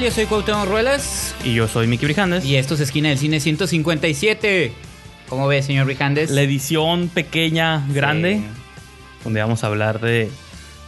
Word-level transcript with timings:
Yo 0.00 0.10
soy 0.10 0.26
Cuauhtémoc 0.26 0.66
Ruelas. 0.66 1.34
Y 1.44 1.54
yo 1.54 1.66
soy 1.68 1.86
Miki 1.86 2.04
Brijandes. 2.04 2.44
Y 2.44 2.56
esto 2.56 2.74
es 2.74 2.80
Esquina 2.80 3.08
del 3.10 3.18
Cine 3.18 3.40
157. 3.40 4.72
¿Cómo 5.28 5.46
ve, 5.46 5.62
señor 5.62 5.86
Brijandes? 5.86 6.30
La 6.30 6.42
edición 6.42 7.08
pequeña, 7.08 7.84
grande, 7.88 8.34
Sí. 8.38 8.44
donde 9.24 9.40
vamos 9.40 9.64
a 9.64 9.68
hablar 9.68 10.00
de... 10.00 10.30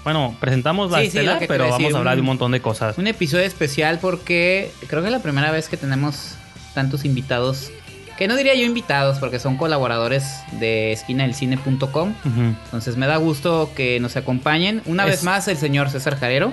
Bueno, 0.04 0.36
presentamos 0.40 0.90
la 0.90 1.00
Sí, 1.00 1.06
estela, 1.06 1.38
pero 1.48 1.64
vamos 1.64 1.78
decir, 1.78 1.94
a 1.94 1.98
hablar 1.98 2.14
de 2.16 2.20
un 2.20 2.26
montón 2.26 2.52
de 2.52 2.60
cosas. 2.60 2.98
Un 2.98 3.06
episodio 3.06 3.44
especial 3.44 3.98
porque 4.00 4.70
creo 4.86 5.00
que 5.02 5.08
es 5.08 5.12
la 5.12 5.22
primera 5.22 5.50
vez 5.50 5.68
que 5.68 5.76
tenemos 5.76 6.34
tantos 6.74 7.04
invitados. 7.04 7.70
Que 8.18 8.28
no 8.28 8.36
diría 8.36 8.54
yo 8.54 8.64
invitados, 8.64 9.18
porque 9.18 9.38
son 9.38 9.56
colaboradores 9.56 10.24
de 10.60 10.92
esquinadelcine.com. 10.92 12.10
Ujú. 12.10 12.40
Entonces 12.64 12.96
me 12.96 13.06
da 13.06 13.16
gusto 13.16 13.70
que 13.74 13.98
nos 14.00 14.16
acompañen. 14.16 14.82
Una 14.86 15.04
Es- 15.04 15.10
vez 15.10 15.22
más, 15.24 15.48
el 15.48 15.56
señor 15.56 15.90
César 15.90 16.18
Jarero. 16.18 16.52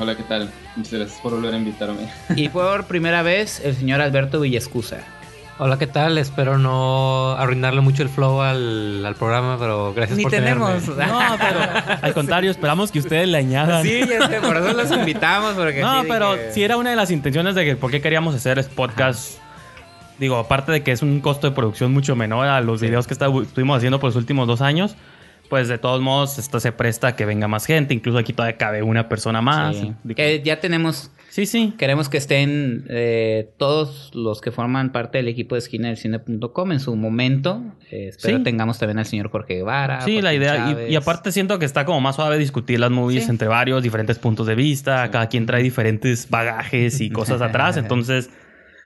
Hola, 0.00 0.16
¿qué 0.16 0.22
tal? 0.22 0.50
Muchas 0.76 0.92
gracias 0.94 1.20
por 1.20 1.32
volver 1.32 1.54
a 1.54 1.58
invitarme. 1.58 2.08
Y 2.36 2.48
por 2.48 2.86
primera 2.86 3.22
vez, 3.22 3.60
el 3.64 3.76
señor 3.76 4.00
Alberto 4.00 4.40
Villescusa. 4.40 4.98
Hola, 5.58 5.78
¿qué 5.78 5.86
tal? 5.86 6.16
Espero 6.16 6.56
no 6.56 7.32
arruinarle 7.32 7.82
mucho 7.82 8.02
el 8.02 8.08
flow 8.08 8.40
al, 8.40 9.04
al 9.04 9.14
programa, 9.14 9.58
pero 9.60 9.92
gracias 9.92 10.16
Ni 10.16 10.22
por 10.22 10.32
tenemos. 10.32 10.82
tenerme. 10.84 11.06
No, 11.12 11.20
pero 11.38 11.60
al 12.02 12.14
contrario, 12.14 12.50
esperamos 12.50 12.90
que 12.90 12.98
ustedes 13.00 13.28
le 13.28 13.36
añadan. 13.36 13.82
Sí, 13.82 14.00
ya 14.08 14.26
sé, 14.26 14.40
por 14.40 14.56
eso 14.56 14.72
los 14.72 14.90
invitamos. 14.90 15.52
Porque 15.52 15.82
no, 15.82 16.00
sí 16.00 16.08
pero 16.08 16.32
dije- 16.32 16.52
sí 16.54 16.64
era 16.64 16.78
una 16.78 16.88
de 16.90 16.96
las 16.96 17.10
intenciones 17.10 17.54
de 17.54 17.66
que 17.66 17.76
por 17.76 17.90
qué 17.90 18.00
queríamos 18.00 18.34
hacer 18.34 18.58
es 18.58 18.66
podcast. 18.68 19.38
Digo, 20.18 20.38
aparte 20.38 20.72
de 20.72 20.82
que 20.82 20.92
es 20.92 21.02
un 21.02 21.20
costo 21.20 21.48
de 21.50 21.54
producción 21.54 21.92
mucho 21.92 22.16
menor 22.16 22.46
a 22.46 22.62
los 22.62 22.80
videos 22.80 23.06
que 23.06 23.12
está- 23.12 23.26
estuvimos 23.42 23.76
haciendo 23.76 24.00
por 24.00 24.08
los 24.08 24.16
últimos 24.16 24.46
dos 24.46 24.62
años, 24.62 24.94
pues 25.50 25.68
de 25.68 25.76
todos 25.76 26.00
modos 26.00 26.38
esto 26.38 26.60
se 26.60 26.72
presta 26.72 27.08
a 27.08 27.16
que 27.16 27.26
venga 27.26 27.46
más 27.48 27.66
gente. 27.66 27.92
Incluso 27.92 28.16
aquí 28.16 28.32
todavía 28.32 28.56
cabe 28.56 28.82
una 28.82 29.08
persona 29.10 29.42
más. 29.42 29.76
Sí. 29.76 29.92
De- 30.04 30.14
Que 30.14 30.40
ya 30.42 30.60
tenemos 30.60 31.10
Sí, 31.28 31.46
sí. 31.46 31.74
Queremos 31.78 32.08
que 32.08 32.16
estén 32.16 32.86
eh, 32.88 33.52
todos 33.56 34.10
los 34.14 34.40
que 34.40 34.50
forman 34.50 34.90
parte 34.90 35.18
del 35.18 35.28
equipo 35.28 35.54
de 35.54 35.60
esquina 35.60 35.86
del 35.86 35.96
cine.com 35.96 36.72
en 36.72 36.80
su 36.80 36.96
momento. 36.96 37.62
Eh, 37.92 38.08
espero 38.08 38.38
Sí. 38.38 38.42
tengamos 38.42 38.78
también 38.80 38.98
al 38.98 39.06
señor 39.06 39.30
Jorge 39.30 39.54
Guevara. 39.54 40.00
Sí, 40.00 40.20
la 40.22 40.34
idea. 40.34 40.84
Y, 40.88 40.92
y 40.92 40.96
aparte 40.96 41.30
siento 41.30 41.60
que 41.60 41.66
está 41.66 41.84
como 41.84 42.00
más 42.00 42.16
suave 42.16 42.36
discutir 42.36 42.80
las 42.80 42.90
movies 42.90 43.24
Sí. 43.26 43.30
entre 43.30 43.46
varios 43.46 43.80
diferentes 43.80 44.18
puntos 44.18 44.48
de 44.48 44.56
vista. 44.56 45.08
Cada 45.12 45.28
quien 45.28 45.46
trae 45.46 45.62
diferentes 45.62 46.28
bagajes 46.30 47.00
y 47.00 47.10
cosas 47.10 47.40
atrás. 47.42 47.76
Entonces, 47.76 48.28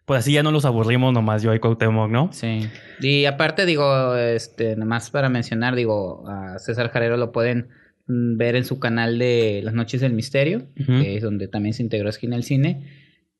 pues 0.04 0.20
así 0.20 0.32
ya 0.32 0.42
no 0.42 0.50
los 0.50 0.64
aburrimos 0.64 1.12
nomás 1.12 1.42
yo 1.42 1.54
y 1.54 1.60
Cuauhtémoc, 1.60 2.10
¿no? 2.10 2.30
Sí. 2.32 2.68
Y 3.00 3.24
aparte, 3.24 3.64
digo, 3.64 4.16
este, 4.16 4.76
nomás 4.76 5.10
para 5.10 5.28
mencionar, 5.28 5.74
digo, 5.74 6.28
a 6.28 6.58
César 6.58 6.90
Jarero 6.90 7.16
lo 7.16 7.32
pueden 7.32 7.68
mm, 8.06 8.36
ver 8.36 8.56
en 8.56 8.64
su 8.64 8.78
canal 8.78 9.18
de 9.18 9.60
Las 9.64 9.74
Noches 9.74 10.00
del 10.02 10.12
Misterio, 10.12 10.66
que 10.76 11.16
es 11.16 11.22
donde 11.22 11.48
también 11.48 11.74
se 11.74 11.82
integró 11.82 12.08
Esquina 12.08 12.36
del 12.36 12.44
Cine. 12.44 12.86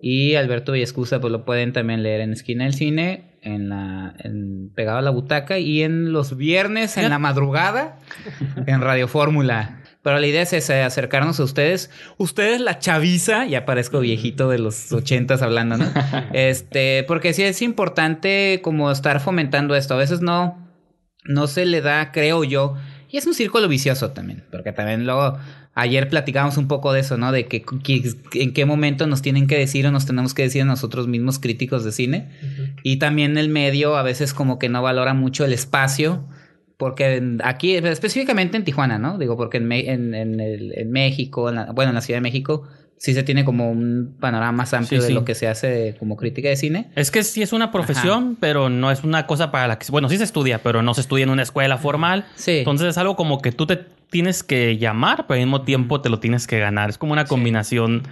Y 0.00 0.34
Alberto 0.34 0.72
Villescusa, 0.72 1.20
pues 1.20 1.32
lo 1.32 1.44
pueden 1.44 1.72
también 1.72 2.02
leer 2.02 2.20
en 2.20 2.32
Esquina 2.32 2.64
del 2.64 2.74
Cine, 2.74 3.38
en 3.42 3.68
la, 3.68 4.14
en, 4.18 4.70
pegado 4.74 4.98
a 4.98 5.02
la 5.02 5.10
butaca, 5.10 5.58
y 5.58 5.82
en 5.82 6.12
los 6.12 6.36
viernes, 6.36 6.96
en 6.96 7.10
la 7.10 7.18
madrugada, 7.18 8.00
en 8.66 8.80
Radio 8.80 9.06
Fórmula. 9.06 9.83
Pero 10.04 10.18
la 10.20 10.26
idea 10.26 10.42
es 10.42 10.52
esa, 10.52 10.86
acercarnos 10.86 11.40
a 11.40 11.44
ustedes. 11.44 11.90
Ustedes 12.18 12.60
la 12.60 12.78
chaviza, 12.78 13.46
ya 13.46 13.64
parezco 13.64 13.98
viejito 14.00 14.48
de 14.50 14.58
los 14.58 14.92
ochentas 14.92 15.42
hablando, 15.42 15.78
¿no? 15.78 15.86
Este, 16.32 17.04
porque 17.08 17.32
sí 17.32 17.42
es 17.42 17.62
importante 17.62 18.60
como 18.62 18.90
estar 18.92 19.18
fomentando 19.20 19.74
esto. 19.74 19.94
A 19.94 19.96
veces 19.96 20.20
no, 20.20 20.58
no 21.24 21.46
se 21.46 21.64
le 21.64 21.80
da, 21.80 22.12
creo 22.12 22.44
yo. 22.44 22.76
Y 23.10 23.16
es 23.16 23.26
un 23.26 23.34
círculo 23.34 23.66
vicioso 23.66 24.10
también, 24.10 24.44
porque 24.52 24.72
también 24.72 25.06
luego 25.06 25.38
ayer 25.74 26.08
platicábamos 26.08 26.56
un 26.58 26.68
poco 26.68 26.92
de 26.92 27.00
eso, 27.00 27.16
¿no? 27.16 27.32
De 27.32 27.46
que, 27.46 27.62
que- 27.62 28.12
en 28.34 28.52
qué 28.52 28.64
momento 28.66 29.06
nos 29.06 29.22
tienen 29.22 29.46
que 29.46 29.56
decir 29.58 29.86
o 29.86 29.90
nos 29.90 30.04
tenemos 30.04 30.34
que 30.34 30.42
decir 30.42 30.62
a 30.62 30.66
nosotros 30.66 31.08
mismos 31.08 31.38
críticos 31.38 31.82
de 31.82 31.92
cine. 31.92 32.28
Y 32.82 32.98
también 32.98 33.38
el 33.38 33.48
medio 33.48 33.96
a 33.96 34.02
veces 34.02 34.34
como 34.34 34.58
que 34.58 34.68
no 34.68 34.82
valora 34.82 35.14
mucho 35.14 35.44
el 35.46 35.52
espacio. 35.54 36.28
Porque 36.76 37.16
en- 37.16 37.40
aquí, 37.44 37.76
específicamente 37.76 38.56
en 38.56 38.64
Tijuana, 38.64 38.98
¿no? 38.98 39.16
Digo, 39.18 39.36
porque 39.36 39.58
en, 39.58 39.70
en, 39.72 40.14
en 40.14 40.40
el- 40.40 40.72
en 40.76 40.90
México, 40.90 41.48
en 41.48 41.54
la- 41.56 41.72
bueno, 41.72 41.90
en 41.90 41.94
la 41.94 42.00
Ciudad 42.00 42.18
de 42.18 42.22
México, 42.22 42.64
sí 42.96 43.12
se 43.14 43.22
tiene 43.22 43.44
como 43.44 43.70
un 43.70 44.16
panorama 44.18 44.52
más 44.52 44.72
amplio 44.74 45.00
Sí, 45.00 45.02
de 45.02 45.08
sí. 45.08 45.14
lo 45.14 45.24
que 45.24 45.34
se 45.34 45.46
hace 45.46 45.94
como 45.98 46.16
crítica 46.16 46.48
de 46.48 46.56
cine. 46.56 46.90
Es 46.96 47.10
que 47.10 47.22
sí 47.22 47.42
es 47.42 47.52
una 47.52 47.70
profesión, 47.70 48.36
pero 48.40 48.68
no 48.70 48.90
es 48.90 49.04
una 49.04 49.26
cosa 49.26 49.50
para 49.50 49.68
la 49.68 49.78
que... 49.78 49.86
Bueno, 49.90 50.08
sí 50.08 50.16
se 50.16 50.24
estudia, 50.24 50.62
pero 50.62 50.82
no 50.82 50.94
se 50.94 51.02
estudia 51.02 51.24
en 51.24 51.30
una 51.30 51.42
escuela 51.42 51.76
formal. 51.76 52.24
Sí. 52.36 52.58
Entonces 52.58 52.88
es 52.88 52.98
algo 52.98 53.14
como 53.14 53.40
que 53.42 53.52
tú 53.52 53.66
te 53.66 53.78
tienes 54.10 54.42
que 54.42 54.78
llamar, 54.78 55.26
pero 55.26 55.34
al 55.40 55.46
mismo 55.46 55.62
tiempo 55.62 56.00
te 56.00 56.08
lo 56.08 56.18
tienes 56.20 56.46
que 56.46 56.58
ganar. 56.60 56.88
Es 56.88 56.96
como 56.98 57.12
una 57.12 57.24
combinación 57.26 58.04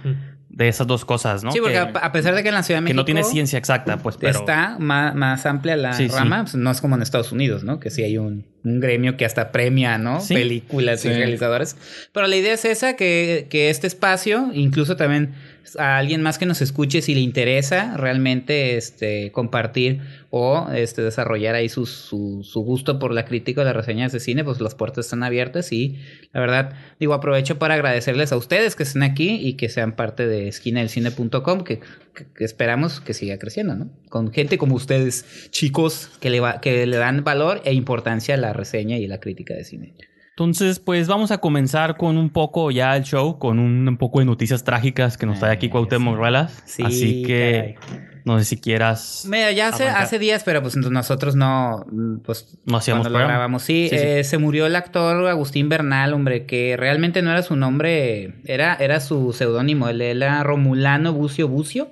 de 0.53 0.67
esas 0.67 0.85
dos 0.85 1.03
cosas, 1.03 1.43
¿no? 1.43 1.51
sí, 1.51 1.59
porque 1.59 1.73
que, 1.73 1.79
a, 1.79 2.11
pesar 2.11 2.35
de 2.35 2.43
que 2.43 2.49
en 2.49 2.55
la 2.55 2.61
Ciudad 2.61 2.79
de 2.79 2.81
que 2.81 2.93
México 2.93 3.01
no 3.01 3.05
tiene 3.05 3.23
ciencia 3.23 3.57
exacta, 3.57 3.97
pues, 3.97 4.17
pero... 4.17 4.39
está 4.39 4.77
más, 4.79 5.15
más 5.15 5.45
amplia 5.47 5.75
la 5.75 5.93
Sí, 5.93 6.07
sí. 6.07 6.15
rama, 6.15 6.43
pues, 6.43 6.53
no 6.55 6.69
es 6.69 6.79
como 6.79 6.95
en 6.95 7.01
Estados 7.01 7.31
Unidos, 7.31 7.63
¿no? 7.63 7.79
Que 7.79 7.89
sí 7.89 8.03
hay 8.03 8.19
un, 8.19 8.45
un 8.63 8.79
gremio 8.79 9.17
que 9.17 9.25
hasta 9.25 9.51
premia, 9.51 9.97
¿no? 9.97 10.21
Sí. 10.21 10.35
Películas 10.35 11.03
y 11.05 11.09
realizadores. 11.09 11.75
Pero 12.11 12.27
la 12.27 12.35
idea 12.35 12.53
es 12.53 12.65
esa, 12.65 12.95
que, 12.95 13.47
que 13.49 13.71
este 13.71 13.87
espacio, 13.87 14.51
incluso 14.53 14.95
también 14.95 15.33
a 15.77 15.97
alguien 15.97 16.21
más 16.21 16.37
que 16.37 16.45
nos 16.45 16.61
escuche 16.61 17.01
si 17.01 17.15
le 17.15 17.21
interesa 17.21 17.95
realmente 17.97 18.77
este, 18.77 19.31
compartir 19.31 20.01
o 20.29 20.67
este, 20.73 21.01
desarrollar 21.01 21.55
ahí 21.55 21.69
su, 21.69 21.85
su, 21.85 22.41
su 22.43 22.61
gusto 22.61 22.99
por 22.99 23.13
la 23.13 23.25
crítica 23.25 23.61
o 23.61 23.63
las 23.63 23.75
reseñas 23.75 24.11
de 24.11 24.19
cine, 24.19 24.43
pues 24.43 24.59
las 24.61 24.75
puertas 24.75 25.05
están 25.05 25.23
abiertas 25.23 25.71
y 25.71 25.99
la 26.31 26.41
verdad, 26.41 26.73
digo, 26.99 27.13
aprovecho 27.13 27.59
para 27.59 27.75
agradecerles 27.75 28.31
a 28.31 28.37
ustedes 28.37 28.75
que 28.75 28.83
estén 28.83 29.03
aquí 29.03 29.35
y 29.35 29.53
que 29.53 29.69
sean 29.69 29.95
parte 29.95 30.27
de 30.27 30.47
esquinadelcine.com, 30.47 31.63
que, 31.63 31.79
que, 32.13 32.25
que 32.35 32.43
esperamos 32.43 32.99
que 32.99 33.13
siga 33.13 33.37
creciendo, 33.37 33.75
¿no? 33.75 33.89
Con 34.09 34.31
gente 34.31 34.57
como 34.57 34.75
ustedes, 34.75 35.49
chicos, 35.51 36.09
que 36.19 36.29
le, 36.29 36.39
va, 36.39 36.61
que 36.61 36.85
le 36.85 36.97
dan 36.97 37.23
valor 37.23 37.61
e 37.65 37.73
importancia 37.73 38.35
a 38.35 38.37
la 38.37 38.53
reseña 38.53 38.97
y 38.97 39.07
la 39.07 39.19
crítica 39.19 39.53
de 39.53 39.63
cine. 39.63 39.93
Entonces, 40.35 40.79
pues 40.79 41.07
vamos 41.07 41.29
a 41.29 41.37
comenzar 41.37 41.95
con 41.95 42.17
un 42.17 42.31
poco 42.31 42.71
ya 42.71 42.95
el 42.97 43.03
show, 43.03 43.37
con 43.37 43.59
un, 43.59 43.87
un 43.87 43.97
poco 43.97 44.17
de 44.19 44.25
noticias 44.25 44.63
trágicas 44.63 45.15
que 45.15 45.27
nos 45.27 45.37
trae 45.39 45.51
aquí 45.53 45.67
Eh, 45.67 45.69
Cuauhtémoc. 45.69 46.15
Ruelas. 46.15 46.63
Sí, 46.65 46.81
Así 46.83 47.21
que 47.21 47.75
caray. 47.79 47.99
no 48.25 48.39
sé 48.39 48.45
si 48.45 48.57
quieras... 48.57 49.25
Mira, 49.29 49.51
ya 49.51 49.67
hace, 49.69 50.17
días, 50.17 50.43
pero 50.43 50.63
pues 50.63 50.75
nosotros 50.75 51.35
no, 51.35 51.85
pues 52.25 52.57
No 52.65 52.77
hacíamos 52.77 53.03
cuando 53.03 53.19
lo 53.19 53.25
grabamos. 53.27 53.61
Sí, 53.61 53.89
Sí, 53.91 53.95
sí. 53.97 54.03
eh, 54.03 54.23
se 54.23 54.39
murió 54.39 54.65
el 54.65 54.75
actor 54.75 55.27
Agustín 55.27 55.69
Bernal, 55.69 56.13
hombre, 56.15 56.47
que 56.47 56.77
realmente 56.77 57.21
no 57.21 57.29
era 57.29 57.43
su 57.43 57.55
nombre, 57.55 58.41
era, 58.45 58.73
era 58.73 59.01
su 59.01 59.33
seudónimo, 59.33 59.87
él 59.87 60.01
era 60.01 60.41
Romulano 60.41 61.13
Bucio 61.13 61.47
Bucio, 61.47 61.91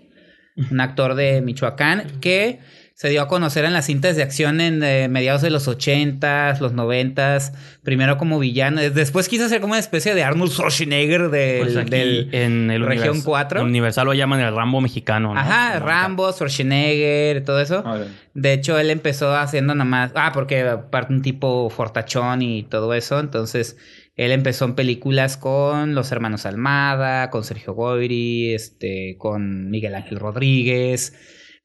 un 0.71 0.79
actor 0.81 1.13
de 1.13 1.41
Michoacán 1.41 2.19
que 2.21 2.59
se 3.01 3.09
dio 3.09 3.23
a 3.23 3.27
conocer 3.27 3.65
en 3.65 3.73
las 3.73 3.87
cintas 3.87 4.15
de 4.15 4.21
acción 4.21 4.61
en 4.61 4.83
eh, 4.83 5.07
mediados 5.07 5.41
de 5.41 5.49
los 5.49 5.67
80s, 5.67 6.59
los 6.59 6.75
90s, 6.75 7.51
primero 7.81 8.19
como 8.19 8.37
villano, 8.37 8.79
después 8.79 9.27
quiso 9.27 9.49
ser 9.49 9.59
como 9.59 9.73
una 9.73 9.79
especie 9.79 10.13
de 10.13 10.21
Arnold 10.23 10.51
Schwarzenegger 10.51 11.31
del, 11.31 11.61
Pues 11.63 11.77
aquí 11.77 11.89
del 11.89 12.29
en 12.31 12.69
el 12.69 12.85
Región 12.85 13.15
univers- 13.17 13.23
4. 13.23 13.59
en 13.61 13.65
Universal 13.65 14.05
lo 14.05 14.13
llaman 14.13 14.39
el 14.41 14.55
Rambo 14.55 14.81
mexicano, 14.81 15.33
¿no? 15.33 15.39
Ajá, 15.39 15.73
Como 15.79 15.85
Rambo, 15.87 16.31
Schwarzenegger, 16.31 17.43
todo 17.43 17.59
eso. 17.59 17.81
Ahora, 17.83 18.05
De 18.35 18.53
hecho, 18.53 18.77
él 18.77 18.91
empezó 18.91 19.35
haciendo 19.35 19.73
nada 19.73 19.89
más. 19.89 20.11
Ah, 20.13 20.29
porque 20.31 20.61
aparte 20.61 21.11
un 21.11 21.23
tipo 21.23 21.71
fortachón 21.71 22.43
y 22.43 22.61
todo 22.61 22.93
eso. 22.93 23.19
Entonces, 23.19 23.77
él 24.15 24.31
empezó 24.31 24.65
en 24.65 24.75
películas 24.75 25.37
con 25.37 25.95
los 25.95 26.11
hermanos 26.11 26.45
Almada, 26.45 27.31
con 27.31 27.43
Sergio 27.43 27.73
Goyri, 27.73 28.53
este, 28.53 29.15
con 29.17 29.71
Miguel 29.71 29.95
Ángel 29.95 30.19
Rodríguez. 30.19 31.13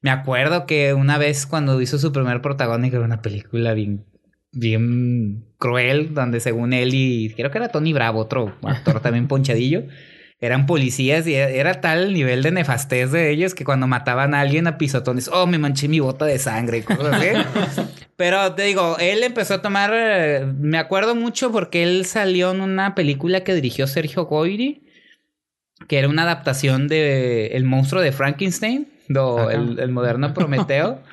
Me 0.00 0.10
acuerdo 0.10 0.66
que 0.66 0.94
una 0.94 1.18
vez 1.18 1.46
cuando 1.46 1.80
hizo 1.80 1.98
su 1.98 2.12
primer 2.12 2.42
protagónico 2.42 2.96
era 2.96 3.04
una 3.04 3.22
película 3.22 3.72
bien, 3.74 4.04
bien 4.52 5.44
cruel, 5.58 6.14
donde 6.14 6.40
según 6.40 6.72
él 6.72 6.90
y 6.92 7.32
creo 7.34 7.50
que 7.50 7.58
era 7.58 7.68
Tony 7.68 7.92
Bravo, 7.92 8.20
otro 8.20 8.56
actor 8.62 9.00
también 9.00 9.28
ponchadillo, 9.28 9.84
eran 10.38 10.66
policías 10.66 11.26
y 11.26 11.34
era 11.34 11.80
tal 11.80 12.04
el 12.04 12.12
nivel 12.12 12.42
de 12.42 12.50
nefastez 12.50 13.10
de 13.10 13.30
ellos 13.30 13.54
que 13.54 13.64
cuando 13.64 13.86
mataban 13.86 14.34
a 14.34 14.40
alguien 14.40 14.66
a 14.66 14.76
pisotones, 14.76 15.28
oh, 15.32 15.46
me 15.46 15.58
manché 15.58 15.88
mi 15.88 15.98
bota 15.98 16.26
de 16.26 16.38
sangre 16.38 16.78
y 16.78 16.82
cosas 16.82 17.14
así. 17.14 17.82
Pero 18.16 18.54
te 18.54 18.64
digo, 18.64 18.96
él 18.98 19.22
empezó 19.22 19.54
a 19.54 19.62
tomar, 19.62 19.92
eh, 19.94 20.46
me 20.58 20.78
acuerdo 20.78 21.14
mucho 21.14 21.52
porque 21.52 21.82
él 21.82 22.04
salió 22.04 22.50
en 22.50 22.60
una 22.60 22.94
película 22.94 23.44
que 23.44 23.54
dirigió 23.54 23.86
Sergio 23.86 24.26
Goyri, 24.26 24.82
que 25.88 25.98
era 25.98 26.08
una 26.08 26.22
adaptación 26.22 26.86
de 26.86 27.48
El 27.48 27.64
monstruo 27.64 28.02
de 28.02 28.12
Frankenstein, 28.12 28.88
do- 29.08 29.50
el, 29.50 29.78
el 29.78 29.90
moderno 29.90 30.32
Prometeo. 30.34 31.00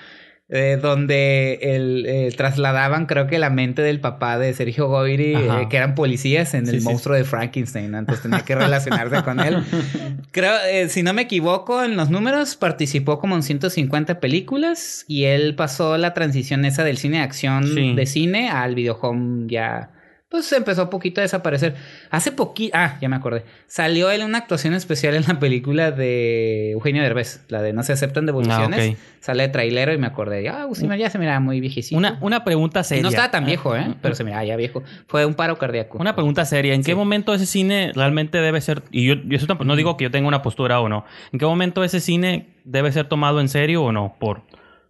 eh, 0.50 0.78
donde 0.80 1.58
el, 1.64 2.06
eh, 2.06 2.32
trasladaban, 2.36 3.06
creo 3.08 3.26
que 3.28 3.40
la 3.40 3.50
mente 3.50 3.82
del 3.82 4.00
papá 4.02 4.38
de 4.38 4.54
Sergio 4.54 4.88
Goyri, 4.88 5.34
eh, 5.34 5.68
que 5.70 5.78
eran 5.78 5.96
policías 5.96 6.54
en 6.54 6.68
Sí, 6.68 6.76
el 6.76 6.82
sí. 6.82 6.86
monstruo 6.88 7.16
de 7.16 7.24
Frankenstein, 7.24 7.90
¿no? 7.90 7.98
entonces 7.98 8.22
tenía 8.22 8.42
que 8.42 8.54
relacionarse 8.54 9.24
con 9.24 9.40
él. 9.40 9.64
Creo, 10.32 10.54
si 10.90 11.02
no 11.02 11.14
me 11.14 11.24
equivoco, 11.24 11.84
en 11.84 11.96
los 11.96 12.10
números 12.12 12.56
participó 12.56 13.18
como 13.20 13.36
en 13.36 13.42
150 13.42 14.20
películas 14.20 15.06
y 15.08 15.24
él 15.24 15.56
pasó 15.56 15.98
la 15.98 16.14
transición 16.14 16.66
esa 16.66 16.84
del 16.84 16.98
cine 16.98 17.18
de 17.18 17.24
acción 17.24 17.64
Sí. 17.74 17.96
de 17.96 18.06
cine 18.06 18.50
al 18.50 18.76
videohome 18.76 19.48
ya 19.48 19.90
pues 20.34 20.52
empezó 20.52 20.90
poquito 20.90 21.22
a 21.22 21.24
desaparecer. 21.24 21.76
Hace 22.10 22.32
poquito, 22.32 22.76
ah, 22.76 22.98
ya 23.00 23.08
me 23.08 23.16
acordé. 23.16 23.46
Salió 23.68 24.10
él 24.10 24.22
en 24.22 24.26
una 24.26 24.40
actuación 24.40 24.74
especial 24.74 25.14
en 25.14 25.26
la 25.28 25.38
película 25.38 25.92
de 25.92 26.72
Eugenio 26.72 27.04
Derbez, 27.04 27.46
la 27.50 27.62
de 27.62 27.72
No 27.72 27.84
se 27.84 27.94
aceptan 27.94 28.26
devoluciones. 28.26 28.96
Ah. 28.96 29.18
Sale 29.20 29.44
de 29.44 29.50
trailero 29.50 29.94
y 29.94 30.00
me 30.00 30.08
acordé, 30.08 30.50
ah, 30.50 30.64
Agustín 30.64 30.92
ya 30.98 31.12
se 31.12 31.20
miraba 31.20 31.40
muy 31.40 31.60
viejecito. 31.60 31.96
Una, 32.00 32.18
una 32.20 32.44
pregunta 32.44 32.84
seria. 32.84 33.04
no 33.04 33.10
estaba 33.10 33.30
tan 33.30 33.46
viejo, 33.46 33.76
¿eh? 33.76 33.94
Pero 34.02 34.16
se 34.16 34.24
miraba 34.24 34.44
ya 34.44 34.56
viejo. 34.56 34.82
Fue 35.06 35.24
un 35.24 35.36
paro 35.36 35.60
cardíaco. 35.60 36.00
Una 36.00 36.16
pregunta 36.16 36.46
seria. 36.46 36.74
¿En 36.74 36.84
qué 36.84 36.96
momento 36.96 37.36
ese 37.36 37.46
cine 37.46 37.92
realmente 37.94 38.40
debe 38.40 38.60
ser... 38.60 38.82
Y 38.90 39.06
yo, 39.06 39.14
yo 39.14 39.38
eso 39.38 39.46
tampoco- 39.46 39.68
no 39.68 39.76
digo 39.76 39.98
que 39.98 40.06
yo 40.06 40.10
tenga 40.10 40.28
una 40.28 40.42
postura 40.42 40.80
o 40.80 40.90
no. 40.90 41.06
¿En 41.32 41.38
qué 41.38 41.46
momento 41.46 41.84
ese 41.84 42.00
cine 42.00 42.48
debe 42.64 42.92
ser 42.92 43.08
tomado 43.08 43.40
en 43.40 43.50
serio 43.50 43.84
o 43.84 43.92
no? 43.92 44.16
Por 44.20 44.42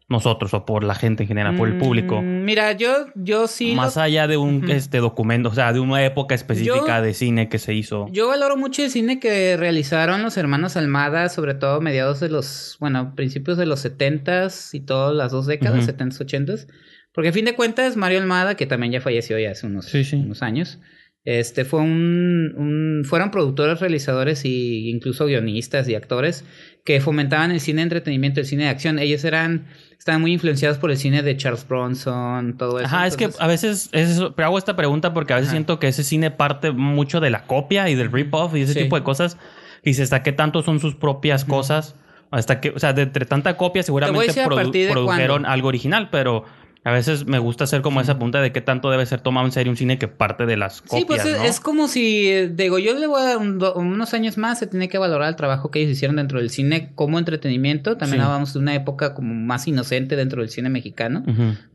nosotros 0.09 0.53
o 0.53 0.65
por 0.65 0.83
la 0.83 0.95
gente 0.95 1.23
en 1.23 1.27
general, 1.27 1.55
por 1.55 1.67
el 1.69 1.77
público. 1.77 2.21
Mm, 2.21 2.43
Mira, 2.43 2.71
yo, 2.73 3.07
yo 3.15 3.47
sí. 3.47 3.73
Más 3.73 3.95
lo- 3.95 4.01
allá 4.03 4.27
de 4.27 4.37
un 4.37 4.69
este 4.69 4.97
documento, 4.99 5.49
o 5.49 5.53
sea, 5.53 5.73
de 5.73 5.79
una 5.79 6.03
época 6.05 6.35
específica 6.35 6.97
Yo- 6.99 7.01
de 7.01 7.13
cine 7.13 7.49
que 7.49 7.57
se 7.59 7.73
hizo. 7.73 8.07
Yo 8.11 8.27
valoro 8.27 8.57
mucho 8.57 8.83
el 8.83 8.89
cine 8.91 9.19
que 9.19 9.55
realizaron 9.57 10.21
los 10.23 10.37
hermanos 10.37 10.75
Almada, 10.77 11.29
sobre 11.29 11.53
todo 11.55 11.79
mediados 11.81 12.19
de 12.19 12.29
los, 12.29 12.77
bueno, 12.79 13.13
principios 13.15 13.57
de 13.57 13.65
los 13.65 13.79
70s 13.85 14.73
y 14.73 14.81
todas 14.81 15.15
las 15.15 15.31
dos 15.31 15.45
décadas. 15.47 15.85
70s, 15.87 16.19
80s. 16.19 16.67
Porque 17.13 17.29
a 17.29 17.33
fin 17.33 17.45
de 17.45 17.55
cuentas, 17.55 17.95
Mario 17.95 18.19
Almada, 18.19 18.55
que 18.55 18.65
también 18.65 18.91
ya 18.91 19.01
falleció 19.01 19.37
ya 19.39 19.51
hace 19.51 19.67
unos, 19.67 19.85
Sí, 19.85 20.03
sí. 20.03 20.15
unos 20.17 20.41
años, 20.41 20.79
este 21.25 21.63
fue 21.63 21.79
un, 21.79 22.53
un- 22.57 23.05
fueron 23.05 23.31
productores, 23.31 23.79
realizadores 23.79 24.43
y 24.45 24.89
incluso 24.89 25.25
guionistas 25.27 25.87
y 25.87 25.95
actores 25.95 26.43
que 26.83 26.99
fomentaban 26.99 27.51
el 27.51 27.61
cine 27.61 27.77
de 27.77 27.83
entretenimiento, 27.83 28.41
el 28.41 28.45
cine 28.45 28.63
de 28.63 28.69
acción. 28.69 28.99
Ellos 28.99 29.23
eran, 29.23 29.67
estaban 30.03 30.19
muy 30.19 30.33
influenciados 30.33 30.77
por 30.79 30.91
el 30.91 30.97
cine 30.97 31.23
de 31.23 31.37
Charles 31.37 31.65
Bronson, 31.65 32.57
todo 32.57 32.77
eso. 32.79 32.87
Ajá, 32.87 33.07
es 33.07 33.15
que 33.15 33.29
a 33.39 33.47
veces 33.47 33.87
es 33.93 34.09
eso, 34.09 34.33
pero 34.35 34.47
hago 34.47 34.57
esta 34.57 34.75
pregunta 34.75 35.13
porque 35.13 35.31
a 35.31 35.37
veces 35.37 35.47
Ajá. 35.47 35.55
siento 35.55 35.79
que 35.79 35.87
ese 35.87 36.03
cine 36.03 36.29
parte 36.29 36.71
mucho 36.71 37.21
de 37.21 37.29
la 37.29 37.45
copia 37.45 37.87
y 37.89 37.95
del 37.95 38.11
rip-off 38.11 38.53
y 38.55 38.61
ese 38.63 38.73
Sí. 38.73 38.79
tipo 38.83 38.97
de 38.97 39.03
cosas. 39.03 39.37
Y 39.81 39.91
dices, 39.91 40.05
¿hasta 40.11 40.21
qué 40.21 40.33
tanto 40.33 40.61
son 40.61 40.81
sus 40.81 40.95
propias 40.95 41.45
cosas? 41.45 41.95
Hasta 42.31 42.59
que, 42.59 42.71
o 42.71 42.79
sea, 42.79 42.91
de 42.91 43.03
entre 43.03 43.25
tanta 43.25 43.55
copia 43.55 43.81
seguramente 43.81 44.33
produ- 44.45 44.91
produjeron 44.91 45.45
algo 45.45 45.69
original, 45.69 46.09
pero 46.11 46.43
a 46.85 46.91
veces 46.91 47.25
me 47.25 47.39
gusta 47.39 47.63
hacer 47.63 47.81
como 47.81 48.01
esa 48.01 48.19
punta 48.19 48.41
de 48.41 48.51
qué 48.51 48.59
tanto 48.61 48.91
debe 48.91 49.05
ser 49.05 49.21
tomado 49.21 49.45
en 49.45 49.51
serio 49.53 49.71
un 49.71 49.77
cine 49.77 49.97
que 49.97 50.07
parte 50.09 50.45
de 50.45 50.57
las 50.57 50.81
copias, 50.81 50.99
Sí, 50.99 51.05
pues 51.05 51.25
es, 51.25 51.37
¿no? 51.37 51.43
es 51.45 51.59
como 51.61 51.87
si, 51.87 52.29
digo, 52.47 52.77
yo 52.79 52.93
le 52.97 53.07
voy 53.07 53.21
a 53.21 53.25
dar 53.25 53.37
un 53.37 53.63
unos 53.75 54.13
años 54.13 54.37
más, 54.37 54.59
se 54.59 54.67
tiene 54.67 54.89
que 54.89 54.97
valorar 54.97 55.29
el 55.29 55.35
trabajo 55.35 55.71
que 55.71 55.79
ellos 55.79 55.91
hicieron 55.93 56.17
dentro 56.17 56.39
del 56.39 56.49
cine 56.49 56.91
como 56.95 57.19
entretenimiento. 57.19 57.95
También 57.97 58.19
Sí. 58.19 58.23
hablábamos 58.23 58.53
de 58.53 58.59
una 58.59 58.75
época 58.75 59.13
como 59.13 59.33
más 59.33 59.67
inocente 59.67 60.15
dentro 60.15 60.41
del 60.41 60.49
cine 60.49 60.69
mexicano, 60.69 61.23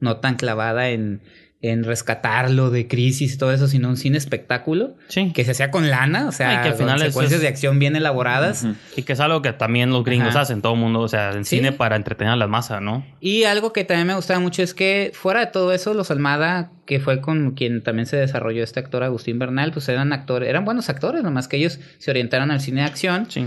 no 0.00 0.16
tan 0.18 0.36
clavada 0.36 0.90
en, 0.90 1.20
en 1.60 1.82
rescatarlo 1.82 2.70
de 2.70 2.86
crisis 2.86 3.34
y 3.34 3.36
todo 3.38 3.52
eso, 3.52 3.66
sino 3.66 3.88
un 3.88 3.96
cine 3.96 4.16
espectáculo 4.16 4.94
Sí. 5.08 5.32
que 5.34 5.44
se 5.44 5.50
hacía 5.50 5.72
con 5.72 5.90
lana, 5.90 6.28
o 6.28 6.32
sea, 6.32 6.62
que 6.62 6.68
al 6.68 6.74
final 6.74 7.00
secuencias 7.00 7.38
es- 7.38 7.42
de 7.42 7.48
acción 7.48 7.80
bien 7.80 7.96
elaboradas. 7.96 8.64
Y 8.96 9.02
que 9.02 9.14
es 9.14 9.20
algo 9.20 9.42
que 9.42 9.52
también 9.52 9.90
los 9.90 10.04
gringos 10.04 10.28
Ajá. 10.30 10.42
hacen, 10.42 10.62
todo 10.62 10.74
el 10.74 10.78
mundo, 10.80 11.00
o 11.00 11.08
sea, 11.08 11.32
en 11.32 11.44
Sí. 11.44 11.56
cine 11.56 11.72
para 11.72 11.96
entretener 11.96 12.32
a 12.32 12.36
la 12.36 12.46
masa, 12.46 12.80
¿no? 12.80 13.04
Y 13.20 13.42
algo 13.42 13.72
que 13.72 13.82
también 13.82 14.06
me 14.06 14.14
gustaba 14.14 14.38
mucho 14.38 14.62
es 14.62 14.72
que 14.72 15.10
fuera 15.14 15.40
de 15.40 15.46
todo 15.46 15.72
eso, 15.72 15.94
los 15.94 16.12
Almada, 16.12 16.70
que 16.86 17.00
fue 17.00 17.20
con 17.20 17.50
quien 17.52 17.82
también 17.82 18.06
se 18.06 18.16
desarrolló 18.16 18.62
este 18.62 18.78
actor 18.78 19.02
Agustín 19.02 19.40
Bernal, 19.40 19.72
pues 19.72 19.88
eran 19.88 20.12
actores, 20.12 20.48
eran 20.48 20.64
buenos 20.64 20.88
actores, 20.88 21.24
nomás 21.24 21.48
que 21.48 21.56
ellos 21.56 21.80
se 21.98 22.10
orientaron 22.12 22.52
al 22.52 22.60
cine 22.60 22.82
de 22.82 22.86
acción. 22.86 23.26
Sí. 23.28 23.44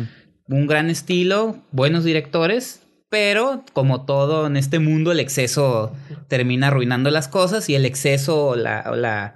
un 0.48 0.68
gran 0.68 0.90
estilo, 0.90 1.60
buenos 1.72 2.04
directores, 2.04 2.81
pero 3.12 3.64
como 3.74 4.06
todo 4.06 4.48
en 4.48 4.56
este 4.56 4.80
mundo, 4.80 5.12
el 5.12 5.20
exceso 5.20 5.94
termina 6.30 6.68
arruinando 6.68 7.12
las 7.12 7.28
cosas 7.28 7.70
y 7.70 7.76
el 7.76 7.86
exceso, 7.86 8.56
la, 8.56 8.90
la- 8.96 9.36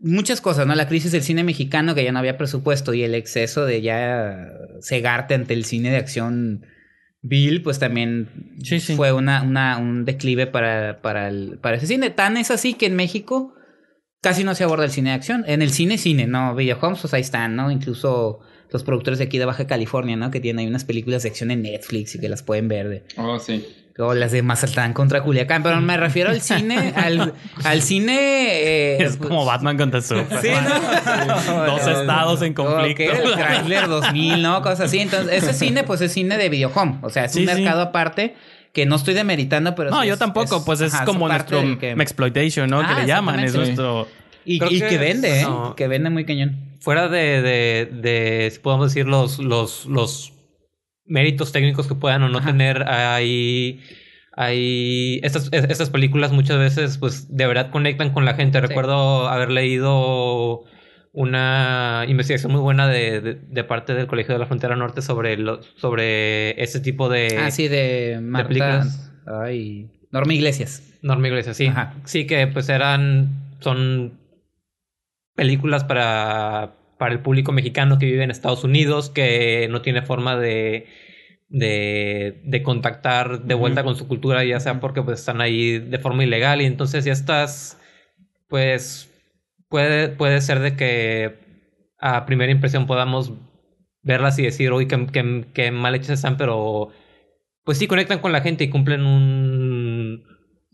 muchas 0.00 0.40
cosas, 0.40 0.66
¿no? 0.66 0.74
La 0.74 0.88
crisis 0.88 1.12
del 1.12 1.22
cine 1.22 1.44
mexicano, 1.44 1.94
que 1.94 2.02
ya 2.02 2.12
no 2.12 2.18
había 2.18 2.38
presupuesto, 2.38 2.94
y 2.94 3.02
el 3.04 3.14
exceso 3.14 3.66
de 3.66 3.82
ya 3.82 4.48
cegarte 4.80 5.34
ante 5.34 5.52
el 5.52 5.66
cine 5.66 5.90
de 5.90 5.98
acción 5.98 6.64
vil, 7.20 7.62
pues 7.62 7.78
también 7.78 8.56
Sí, 8.64 8.80
sí. 8.80 8.96
fue 8.96 9.12
una, 9.12 9.42
una, 9.42 9.76
un 9.76 10.06
declive 10.06 10.46
para, 10.46 11.02
para, 11.02 11.28
el, 11.28 11.58
para 11.60 11.76
ese 11.76 11.86
cine. 11.86 12.08
Tan 12.08 12.38
es 12.38 12.50
así 12.50 12.72
que 12.72 12.86
en 12.86 12.96
México 12.96 13.52
casi 14.22 14.44
no 14.44 14.54
se 14.54 14.64
aborda 14.64 14.86
el 14.86 14.90
cine 14.90 15.10
de 15.10 15.16
acción. 15.16 15.44
En 15.46 15.60
el 15.60 15.70
cine, 15.70 15.98
cine, 15.98 16.26
¿no? 16.26 16.54
Videohomes, 16.54 17.00
pues 17.02 17.12
ahí 17.12 17.20
están, 17.20 17.54
¿no? 17.54 17.70
Incluso 17.70 18.40
los 18.72 18.82
productores 18.84 19.18
de 19.18 19.24
aquí 19.26 19.38
de 19.38 19.44
Baja 19.44 19.66
California, 19.66 20.16
¿no? 20.16 20.30
Que 20.30 20.40
tienen 20.40 20.60
ahí 20.60 20.66
unas 20.66 20.84
películas 20.84 21.22
de 21.24 21.28
acción 21.30 21.50
en 21.50 21.62
Netflix 21.62 22.14
y 22.14 22.20
que 22.20 22.28
las 22.28 22.42
pueden 22.42 22.68
ver. 22.68 22.88
De, 22.88 23.02
Oh, 23.16 23.38
sí. 23.38 23.66
o 23.98 24.14
las 24.14 24.32
de 24.32 24.42
Mazatlán 24.42 24.92
contra 24.92 25.22
Culiacán. 25.22 25.62
Pero 25.62 25.80
me 25.80 25.96
refiero 25.96 26.30
al 26.30 26.40
cine, 26.40 26.92
al, 26.96 27.34
al 27.64 27.82
cine... 27.82 28.16
eh, 28.18 29.02
Es 29.02 29.16
como 29.16 29.44
Batman 29.44 29.76
contra 29.76 30.00
Superman. 30.00 30.40
Sí, 30.42 30.48
¿no? 30.48 31.66
Dos 31.66 31.86
estados 31.86 32.42
en 32.42 32.54
conflicto. 32.54 33.02
Ok, 33.04 33.10
el 33.10 33.32
Chrysler 33.34 33.88
2000, 33.88 34.40
¿no? 34.42 34.62
Cosas 34.62 34.80
así. 34.80 35.00
Entonces, 35.00 35.42
ese 35.42 35.52
cine, 35.52 35.84
pues 35.84 36.00
es 36.00 36.12
cine 36.12 36.38
de 36.38 36.48
videohome. 36.48 36.98
O 37.02 37.10
sea, 37.10 37.24
es 37.26 37.32
Sí, 37.32 37.40
un 37.42 37.48
sí. 37.48 37.54
mercado 37.54 37.82
aparte 37.82 38.34
que 38.72 38.86
no 38.86 38.94
estoy 38.96 39.14
demeritando, 39.14 39.74
pero 39.74 39.90
No, 39.90 40.02
sí 40.02 40.08
yo 40.08 40.16
tampoco, 40.16 40.58
es- 40.58 40.62
pues 40.62 40.80
es 40.80 40.94
ajá, 40.94 41.04
como 41.04 41.26
nuestro 41.26 41.60
que- 41.78 41.90
exploitation, 41.90 42.70
¿no? 42.70 42.80
Ah, 42.80 42.94
que 42.94 43.00
le 43.02 43.06
llaman, 43.08 43.40
es 43.40 43.52
nuestro... 43.54 44.06
Y, 44.44 44.58
que 44.60 44.78
que 44.88 44.96
vende, 44.96 45.40
¿eh? 45.40 45.42
no. 45.42 45.74
Que 45.74 45.86
vende 45.88 46.08
muy 46.08 46.24
cañón. 46.24 46.56
Fuera 46.80 47.08
de, 47.08 47.42
de, 47.42 47.88
de, 47.92 48.50
si 48.50 48.58
podemos 48.58 48.86
decir, 48.92 49.06
los, 49.06 49.38
los, 49.38 49.86
los 49.86 50.32
méritos 51.04 51.52
técnicos 51.52 51.86
que 51.86 51.94
puedan 51.94 52.22
o 52.22 52.28
no 52.28 52.38
Ajá. 52.38 52.48
tener, 52.52 52.84
hay, 52.88 53.80
hay 54.36 55.20
estas, 55.22 55.48
es- 55.52 55.64
estas 55.64 55.90
películas 55.90 56.32
muchas 56.32 56.58
veces, 56.58 56.96
pues, 56.98 57.34
de 57.36 57.46
verdad 57.46 57.70
conectan 57.70 58.10
con 58.12 58.24
la 58.24 58.34
gente. 58.34 58.60
Recuerdo 58.60 59.28
haber 59.28 59.50
leído 59.50 60.64
una 61.12 62.04
investigación 62.08 62.52
muy 62.52 62.60
buena 62.60 62.86
de, 62.88 63.20
de, 63.20 63.34
de 63.34 63.64
parte 63.64 63.94
del 63.94 64.06
Colegio 64.06 64.32
de 64.34 64.38
la 64.38 64.46
Frontera 64.46 64.76
Norte 64.76 65.02
sobre, 65.02 65.36
lo, 65.36 65.60
sobre 65.76 66.60
ese 66.62 66.80
tipo 66.80 67.08
de... 67.08 67.36
ah, 67.38 67.50
sí, 67.50 67.68
de 67.68 68.20
Marta. 68.22 68.48
películas. 68.48 69.12
Ay. 69.26 69.90
Norma 70.12 70.32
Iglesias. 70.34 70.82
Norma 71.02 71.28
Iglesias, 71.28 71.56
sí. 71.56 71.66
Ajá. 71.66 71.94
Sí, 72.04 72.26
que 72.26 72.46
pues 72.46 72.68
eran, 72.68 73.56
son 73.60 74.18
películas 75.34 75.84
para, 75.84 76.76
para 76.98 77.14
el 77.14 77.20
público 77.20 77.52
mexicano 77.52 77.98
que 77.98 78.06
vive 78.06 78.24
en 78.24 78.30
Estados 78.30 78.64
Unidos, 78.64 79.10
que 79.10 79.68
no 79.70 79.82
tiene 79.82 80.02
forma 80.02 80.36
de, 80.36 80.86
de, 81.48 82.40
de 82.44 82.62
contactar 82.62 83.44
de 83.44 83.54
vuelta 83.54 83.84
con 83.84 83.96
su 83.96 84.08
cultura, 84.08 84.44
ya 84.44 84.60
sea 84.60 84.80
porque 84.80 85.02
pues 85.02 85.20
están 85.20 85.40
ahí 85.40 85.78
de 85.78 85.98
forma 85.98 86.24
ilegal. 86.24 86.60
Y 86.62 86.66
entonces 86.66 87.04
ya 87.04 87.12
estás, 87.12 87.78
pues 88.48 89.10
puede, 89.68 90.08
puede 90.08 90.40
ser 90.40 90.60
de 90.60 90.76
que 90.76 91.38
a 91.98 92.26
primera 92.26 92.52
impresión 92.52 92.86
podamos 92.86 93.32
verlas 94.02 94.38
y 94.38 94.42
decir, 94.42 94.72
uy, 94.72 94.86
qué, 94.88 95.06
qué, 95.12 95.46
qué 95.52 95.70
mal 95.70 95.94
hechas 95.94 96.10
están, 96.10 96.36
pero 96.36 96.90
pues 97.64 97.78
sí 97.78 97.86
conectan 97.86 98.20
con 98.20 98.32
la 98.32 98.40
gente 98.40 98.64
y 98.64 98.70
cumplen 98.70 99.04
un, 99.06 99.89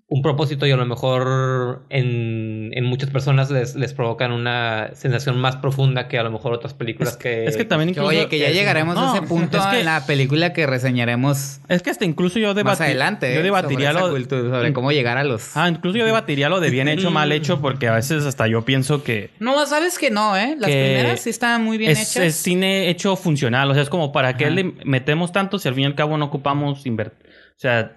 un 0.09 0.23
propósito 0.23 0.67
y 0.67 0.71
a 0.71 0.77
lo 0.77 0.87
mejor 0.87 1.85
en, 1.91 2.71
en 2.75 2.85
muchas 2.85 3.11
personas 3.11 3.51
les, 3.51 3.75
les 3.75 3.93
provocan 3.93 4.31
una 4.31 4.91
sensación 4.95 5.37
más 5.37 5.57
profunda 5.57 6.07
que 6.07 6.17
a 6.17 6.23
lo 6.23 6.31
mejor 6.31 6.53
otras 6.53 6.75
películas 6.75 7.17
que... 7.17 7.45
Es 7.45 7.57
que 7.57 7.65
también 7.65 7.89
Que, 7.89 7.99
incluso... 8.01 8.09
oye, 8.11 8.29
que 8.29 8.39
ya 8.39 8.47
es- 8.47 8.55
llegaremos 8.55 8.95
no, 8.95 9.13
a 9.13 9.17
ese 9.17 9.27
punto 9.27 9.59
es 9.59 9.67
que- 9.67 9.81
en 9.81 9.87
la 9.87 10.07
película 10.07 10.53
que 10.53 10.65
reseñaremos 10.65 11.59
Es 11.69 11.83
que 11.83 11.91
hasta 11.91 12.05
incluso 12.05 12.39
yo 12.39 12.55
más 12.55 12.79
debati- 12.79 12.85
adelante. 12.85 13.35
Yo 13.35 13.41
¿eh? 13.41 13.43
debatiría 13.43 13.89
sobre, 13.91 13.99
esa 13.99 14.07
lo... 14.07 14.13
cultura, 14.15 14.43
sobre 14.57 14.73
cómo 14.73 14.93
llegar 14.93 15.19
a 15.19 15.25
los. 15.25 15.57
Ah, 15.57 15.69
incluso 15.69 15.99
yo 15.99 16.07
debatiría 16.07 16.49
lo 16.49 16.61
de 16.61 16.71
bien 16.71 16.87
hecho, 16.87 17.11
mal 17.11 17.33
hecho, 17.33 17.61
porque 17.61 17.89
a 17.89 17.95
veces 17.95 18.25
hasta 18.27 18.47
yo 18.47 18.65
pienso 18.65 19.03
que... 19.03 19.31
No, 19.41 19.67
sabes 19.67 19.99
que 19.99 20.13
no, 20.13 20.37
¿eh? 20.37 20.55
Las 20.57 20.71
que 20.71 20.85
primeras 20.85 21.21
sí 21.21 21.31
estaban 21.31 21.65
muy 21.65 21.79
bien 21.79 21.91
es, 21.91 22.13
hechas. 22.13 22.25
es 22.27 22.37
cine 22.37 22.91
hecho 22.91 23.17
funcional. 23.17 23.69
O 23.73 23.75
sea, 23.75 23.83
es 23.83 23.91
como 23.91 24.13
para 24.13 24.37
qué 24.37 24.45
Ajá. 24.45 24.55
le 24.55 24.73
metemos 24.85 25.33
tanto 25.33 25.59
si 25.59 25.67
al 25.67 25.75
fin 25.75 25.83
y 25.83 25.87
al 25.87 25.95
cabo 25.97 26.17
no 26.17 26.27
ocupamos 26.27 26.87
invertir. 26.87 27.27
O 27.29 27.59
sea, 27.59 27.93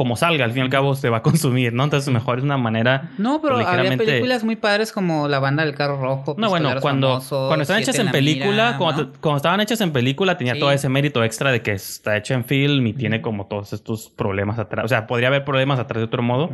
como 0.00 0.16
salga, 0.16 0.46
al 0.46 0.52
fin 0.52 0.60
y 0.60 0.64
al 0.64 0.70
cabo 0.70 0.94
se 0.94 1.10
va 1.10 1.18
a 1.18 1.22
consumir, 1.50 1.74
¿no? 1.74 1.84
Entonces, 1.84 2.10
mejor 2.10 2.38
es 2.38 2.44
una 2.44 2.56
manera. 2.56 3.10
No, 3.18 3.42
pero 3.42 3.56
pues, 3.56 3.66
había 3.66 3.82
ligeramente- 3.82 4.06
películas 4.06 4.44
muy 4.44 4.56
padres 4.56 4.92
como 4.92 5.28
La 5.28 5.40
banda 5.40 5.62
del 5.62 5.74
carro 5.74 6.00
rojo. 6.00 6.34
No, 6.38 6.48
bueno, 6.48 6.70
cuando, 6.80 7.08
Famosos, 7.08 7.48
cuando 7.48 7.62
están 7.64 7.76
Siete 7.76 7.90
hechas 7.90 8.00
en 8.00 8.06
la 8.06 8.12
película, 8.12 8.50
Mira, 8.50 8.78
cuando, 8.78 9.02
¿no? 9.04 9.12
cuando 9.20 9.36
estaban 9.36 9.60
hechas 9.60 9.78
en 9.82 9.92
película, 9.92 10.38
tenía 10.38 10.54
Sí. 10.54 10.60
todo 10.60 10.72
ese 10.72 10.88
mérito 10.88 11.22
extra 11.22 11.52
de 11.52 11.60
que 11.60 11.72
está 11.72 12.16
hecha 12.16 12.32
en 12.32 12.46
film 12.46 12.86
y 12.86 12.94
tiene 12.94 13.20
como 13.20 13.44
todos 13.44 13.74
estos 13.74 14.08
problemas 14.08 14.58
atrás. 14.58 14.86
O 14.86 14.88
sea, 14.88 15.06
podría 15.06 15.28
haber 15.28 15.44
problemas 15.44 15.78
atrás 15.78 15.98
de 16.00 16.04
otro 16.06 16.22
modo, 16.22 16.48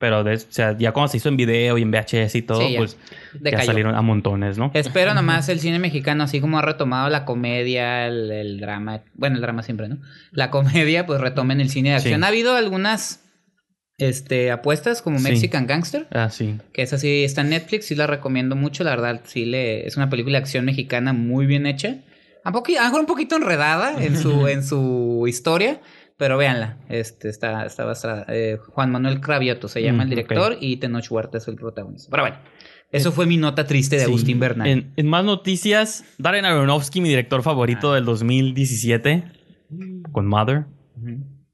pero 0.00 0.24
de- 0.24 0.34
o 0.34 0.38
sea, 0.48 0.76
ya 0.76 0.90
cuando 0.92 1.08
se 1.12 1.18
hizo 1.18 1.28
en 1.28 1.36
video 1.36 1.76
y 1.78 1.82
en 1.82 1.90
VHS 1.92 2.34
y 2.38 2.42
todo, 2.42 2.60
Sí, 2.66 2.72
ya. 2.72 2.78
pues 2.78 2.96
ya 3.42 3.62
salieron 3.62 3.94
a 3.94 4.00
montones, 4.02 4.56
¿no? 4.58 4.70
Espero 4.74 5.12
nomás 5.14 5.48
el 5.50 5.60
cine 5.60 5.78
mexicano, 5.78 6.24
así 6.24 6.40
como 6.40 6.58
ha 6.58 6.62
retomado 6.62 7.08
la 7.10 7.24
comedia, 7.26 8.06
el, 8.06 8.32
el 8.32 8.60
drama, 8.60 9.02
bueno, 9.14 9.36
el 9.36 9.42
drama 9.42 9.62
siempre, 9.62 9.88
¿no? 9.88 9.98
La 10.32 10.50
comedia, 10.50 11.04
pues 11.06 11.20
retomen 11.20 11.60
el 11.60 11.68
cine 11.68 11.90
de 11.90 11.96
acción. 11.96 12.20
Sí. 12.20 12.24
Ha 12.24 12.28
habido 12.28 12.56
algunas 12.56 13.22
este, 13.98 14.50
apuestas 14.50 15.02
como 15.02 15.18
Sí. 15.18 15.24
Mexican 15.24 15.66
Gangster, 15.66 16.06
Ah, 16.12 16.30
sí. 16.30 16.56
que 16.72 16.80
esa 16.80 16.96
sí 16.96 17.22
está 17.22 17.42
en 17.42 17.50
Netflix, 17.50 17.84
sí 17.86 17.94
la 17.94 18.06
recomiendo 18.06 18.56
mucho, 18.56 18.82
la 18.82 18.90
verdad, 18.90 19.20
sí 19.24 19.44
le, 19.44 19.86
es 19.86 19.98
una 19.98 20.08
película 20.08 20.38
de 20.38 20.42
acción 20.44 20.64
mexicana 20.64 21.12
muy 21.12 21.44
bien 21.44 21.66
hecha. 21.66 21.96
A, 22.42 22.48
a 22.48 22.52
lo 22.52 22.62
mejor 22.84 23.00
un 23.00 23.06
poquito 23.06 23.36
enredada 23.36 24.02
en 24.02 24.16
su, 24.16 24.48
en 24.48 24.64
su 24.64 25.26
historia, 25.28 25.80
pero 26.20 26.36
véanla, 26.36 26.76
este, 26.88 27.28
está, 27.28 27.64
está 27.66 27.84
basada, 27.84 28.24
eh, 28.28 28.58
Juan 28.68 28.92
Manuel 28.92 29.20
Cravioto 29.20 29.66
se 29.66 29.82
llama 29.82 30.04
Mm, 30.04 30.12
el 30.12 30.18
ok. 30.20 30.28
director 30.28 30.56
y 30.60 30.76
Tenoch 30.76 31.10
Huerta 31.10 31.38
es 31.38 31.48
el 31.48 31.56
protagonista. 31.56 32.10
Pero 32.12 32.22
bueno, 32.22 32.36
Eso 32.92 33.10
fue 33.12 33.24
mi 33.26 33.36
nota 33.36 33.66
triste 33.66 33.96
de 33.96 34.02
Sí. 34.02 34.08
Agustín 34.08 34.38
Bernal. 34.38 34.66
En, 34.68 34.92
en 34.96 35.06
más 35.08 35.24
noticias, 35.24 36.04
Darren 36.18 36.44
Aronofsky, 36.44 37.00
mi 37.00 37.08
director 37.08 37.42
favorito 37.42 37.92
Ah. 37.92 37.94
del 37.94 38.04
2017, 38.04 39.24
con 40.12 40.26
Mother. 40.26 40.66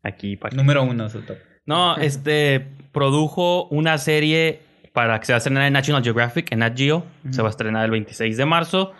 Aquí 0.03 0.37
para 0.37 0.57
Número 0.57 0.83
uno, 0.83 1.09
su 1.09 1.21
top. 1.23 1.37
No, 1.67 1.97
este 1.99 2.67
produjo 2.93 3.67
una 3.69 3.99
serie 3.99 4.61
para 4.93 5.19
que 5.21 5.27
se 5.27 5.33
va 5.33 5.37
a 5.37 5.39
estrenar 5.39 5.65
en 5.67 5.73
National 5.75 6.03
Geographic, 6.03 6.51
en 6.53 6.61
Nat 6.61 6.77
Geo. 6.77 7.05
Se 7.31 7.43
va 7.43 7.49
a 7.49 7.51
estrenar 7.51 7.85
el 7.85 7.91
26 7.91 8.37
de 8.37 8.47
marzo. 8.47 8.93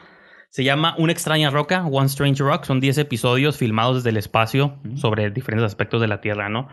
Se 0.57 0.65
llama 0.65 0.95
Una 0.97 1.13
extraña 1.13 1.51
roca, 1.51 1.85
One 1.85 2.07
Strange 2.07 2.43
Rock. 2.43 2.65
Son 2.65 2.81
10 2.81 2.97
episodios 2.97 3.59
filmados 3.59 3.97
desde 3.97 4.09
el 4.09 4.17
espacio 4.17 4.77
sobre 4.95 5.31
diferentes 5.31 5.67
aspectos 5.67 6.01
de 6.01 6.09
la 6.09 6.23
Tierra, 6.23 6.49
¿no? 6.49 6.69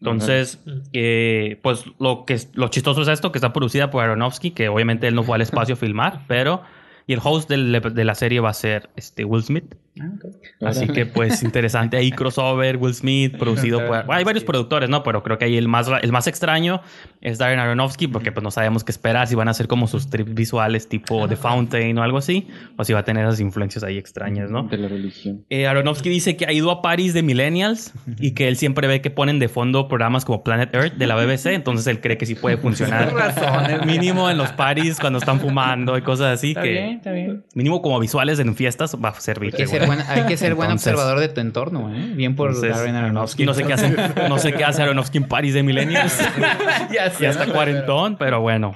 Entonces, 0.00 0.58
eh, 0.92 1.60
pues 1.62 1.84
lo 2.00 2.24
que 2.24 2.34
es- 2.34 2.50
lo 2.54 2.66
chistoso 2.66 3.02
es 3.02 3.06
esto, 3.06 3.30
que 3.30 3.38
está 3.38 3.52
producida 3.52 3.92
por 3.92 4.02
Aronofsky, 4.02 4.50
que 4.50 4.68
obviamente 4.68 5.06
él 5.06 5.14
no 5.14 5.22
fue 5.22 5.36
al 5.36 5.42
espacio 5.42 5.74
a 5.74 5.76
filmar, 5.76 6.22
pero... 6.26 6.62
Y 7.08 7.14
el 7.14 7.20
host 7.24 7.48
del- 7.50 7.72
de 7.94 8.04
la 8.04 8.14
serie 8.14 8.38
va 8.38 8.50
a 8.50 8.54
ser 8.54 8.90
este, 8.94 9.24
Will 9.24 9.42
Smith. 9.42 9.74
Ah, 10.00 10.10
ok. 10.14 10.32
Así 10.68 10.86
que, 10.86 11.06
pues, 11.06 11.42
interesante. 11.42 11.96
Ahí 11.96 12.12
crossover, 12.12 12.76
Will 12.76 12.94
Smith, 12.94 13.36
producido 13.36 13.78
por... 13.80 13.88
Bueno, 13.88 14.12
hay 14.12 14.22
varios 14.22 14.44
productores, 14.44 14.88
¿no? 14.88 15.02
Pero 15.02 15.24
creo 15.24 15.38
que 15.38 15.46
ahí 15.46 15.56
el 15.56 15.66
más, 15.66 15.90
el 16.02 16.12
más 16.12 16.28
extraño 16.28 16.80
es 17.20 17.38
Darren 17.38 17.58
Aronofsky, 17.58 18.06
porque 18.06 18.30
pues 18.30 18.44
no 18.44 18.52
sabemos 18.52 18.84
qué 18.84 18.92
esperar, 18.92 19.26
si 19.26 19.34
van 19.34 19.48
a 19.48 19.54
ser 19.54 19.66
como 19.66 19.88
sus 19.88 20.08
trips 20.08 20.34
visuales 20.34 20.88
tipo 20.88 21.26
The 21.26 21.34
Fountain 21.34 21.98
o 21.98 22.02
algo 22.04 22.18
así, 22.18 22.46
o 22.76 22.84
si 22.84 22.92
va 22.92 23.00
a 23.00 23.04
tener 23.04 23.26
esas 23.26 23.40
influencias 23.40 23.82
ahí 23.82 23.98
extrañas, 23.98 24.50
¿no? 24.50 24.64
De 24.64 24.76
la 24.78 24.86
religión. 24.86 25.44
Eh, 25.50 25.66
Aronofsky 25.66 26.08
dice 26.10 26.36
que 26.36 26.46
ha 26.46 26.52
ido 26.52 26.70
a 26.70 26.80
París 26.82 27.14
de 27.14 27.22
Millennials 27.24 27.92
y 28.20 28.32
que 28.34 28.46
él 28.48 28.56
siempre 28.56 28.86
ve 28.86 29.00
que 29.00 29.10
ponen 29.10 29.38
de 29.40 29.48
fondo 29.48 29.88
programas 29.88 30.24
como 30.24 30.44
Planet 30.44 30.72
Earth 30.74 30.92
de 30.94 31.06
la 31.08 31.16
BBC, 31.16 31.46
entonces 31.54 31.86
él 31.88 32.00
cree 32.00 32.18
que 32.18 32.26
sí 32.26 32.34
puede 32.36 32.58
funcionar. 32.58 33.12
razones. 33.14 33.84
Mínimo 33.86 34.30
en 34.30 34.38
los 34.38 34.52
París 34.52 34.98
cuando 35.00 35.18
están 35.18 35.40
fumando 35.40 35.96
y 35.98 36.02
cosas 36.02 36.34
así, 36.34 36.54
que 36.54 36.60
bien, 36.70 36.97
está 36.98 37.10
bien. 37.12 37.44
mínimo 37.54 37.80
como 37.82 37.98
visuales 37.98 38.38
en 38.38 38.54
fiestas 38.54 38.96
va 39.02 39.08
a 39.08 39.20
servir. 39.20 39.54
Hay 39.54 39.58
que 39.62 39.66
ser 39.66 39.86
buen, 39.86 40.00
hay 40.06 40.22
que 40.26 40.36
ser 40.36 40.54
buen 40.54 40.70
Entonces- 40.70 40.92
observador 40.92 41.18
de 41.20 41.28
tu 41.28 41.40
entorno, 41.40 41.92
¿eh? 41.94 42.12
Bien 42.14 42.36
por 42.36 42.50
Entonces, 42.50 42.76
Darren 42.76 42.94
Aronofsky. 42.94 43.44
No 43.44 43.54
sé 43.54 43.64
qué 43.64 43.72
hace, 43.72 43.96
no 44.28 44.38
sé 44.38 44.52
qué 44.52 44.64
hace 44.64 44.82
Aronofsky 44.82 45.18
en 45.18 45.24
París 45.28 45.54
de 45.54 45.62
Millennials. 45.62 46.18
ya 46.92 47.10
sé, 47.10 47.24
ya 47.24 47.30
está 47.30 47.46
cuarentón, 47.46 48.16
pero 48.18 48.40
bueno. 48.40 48.74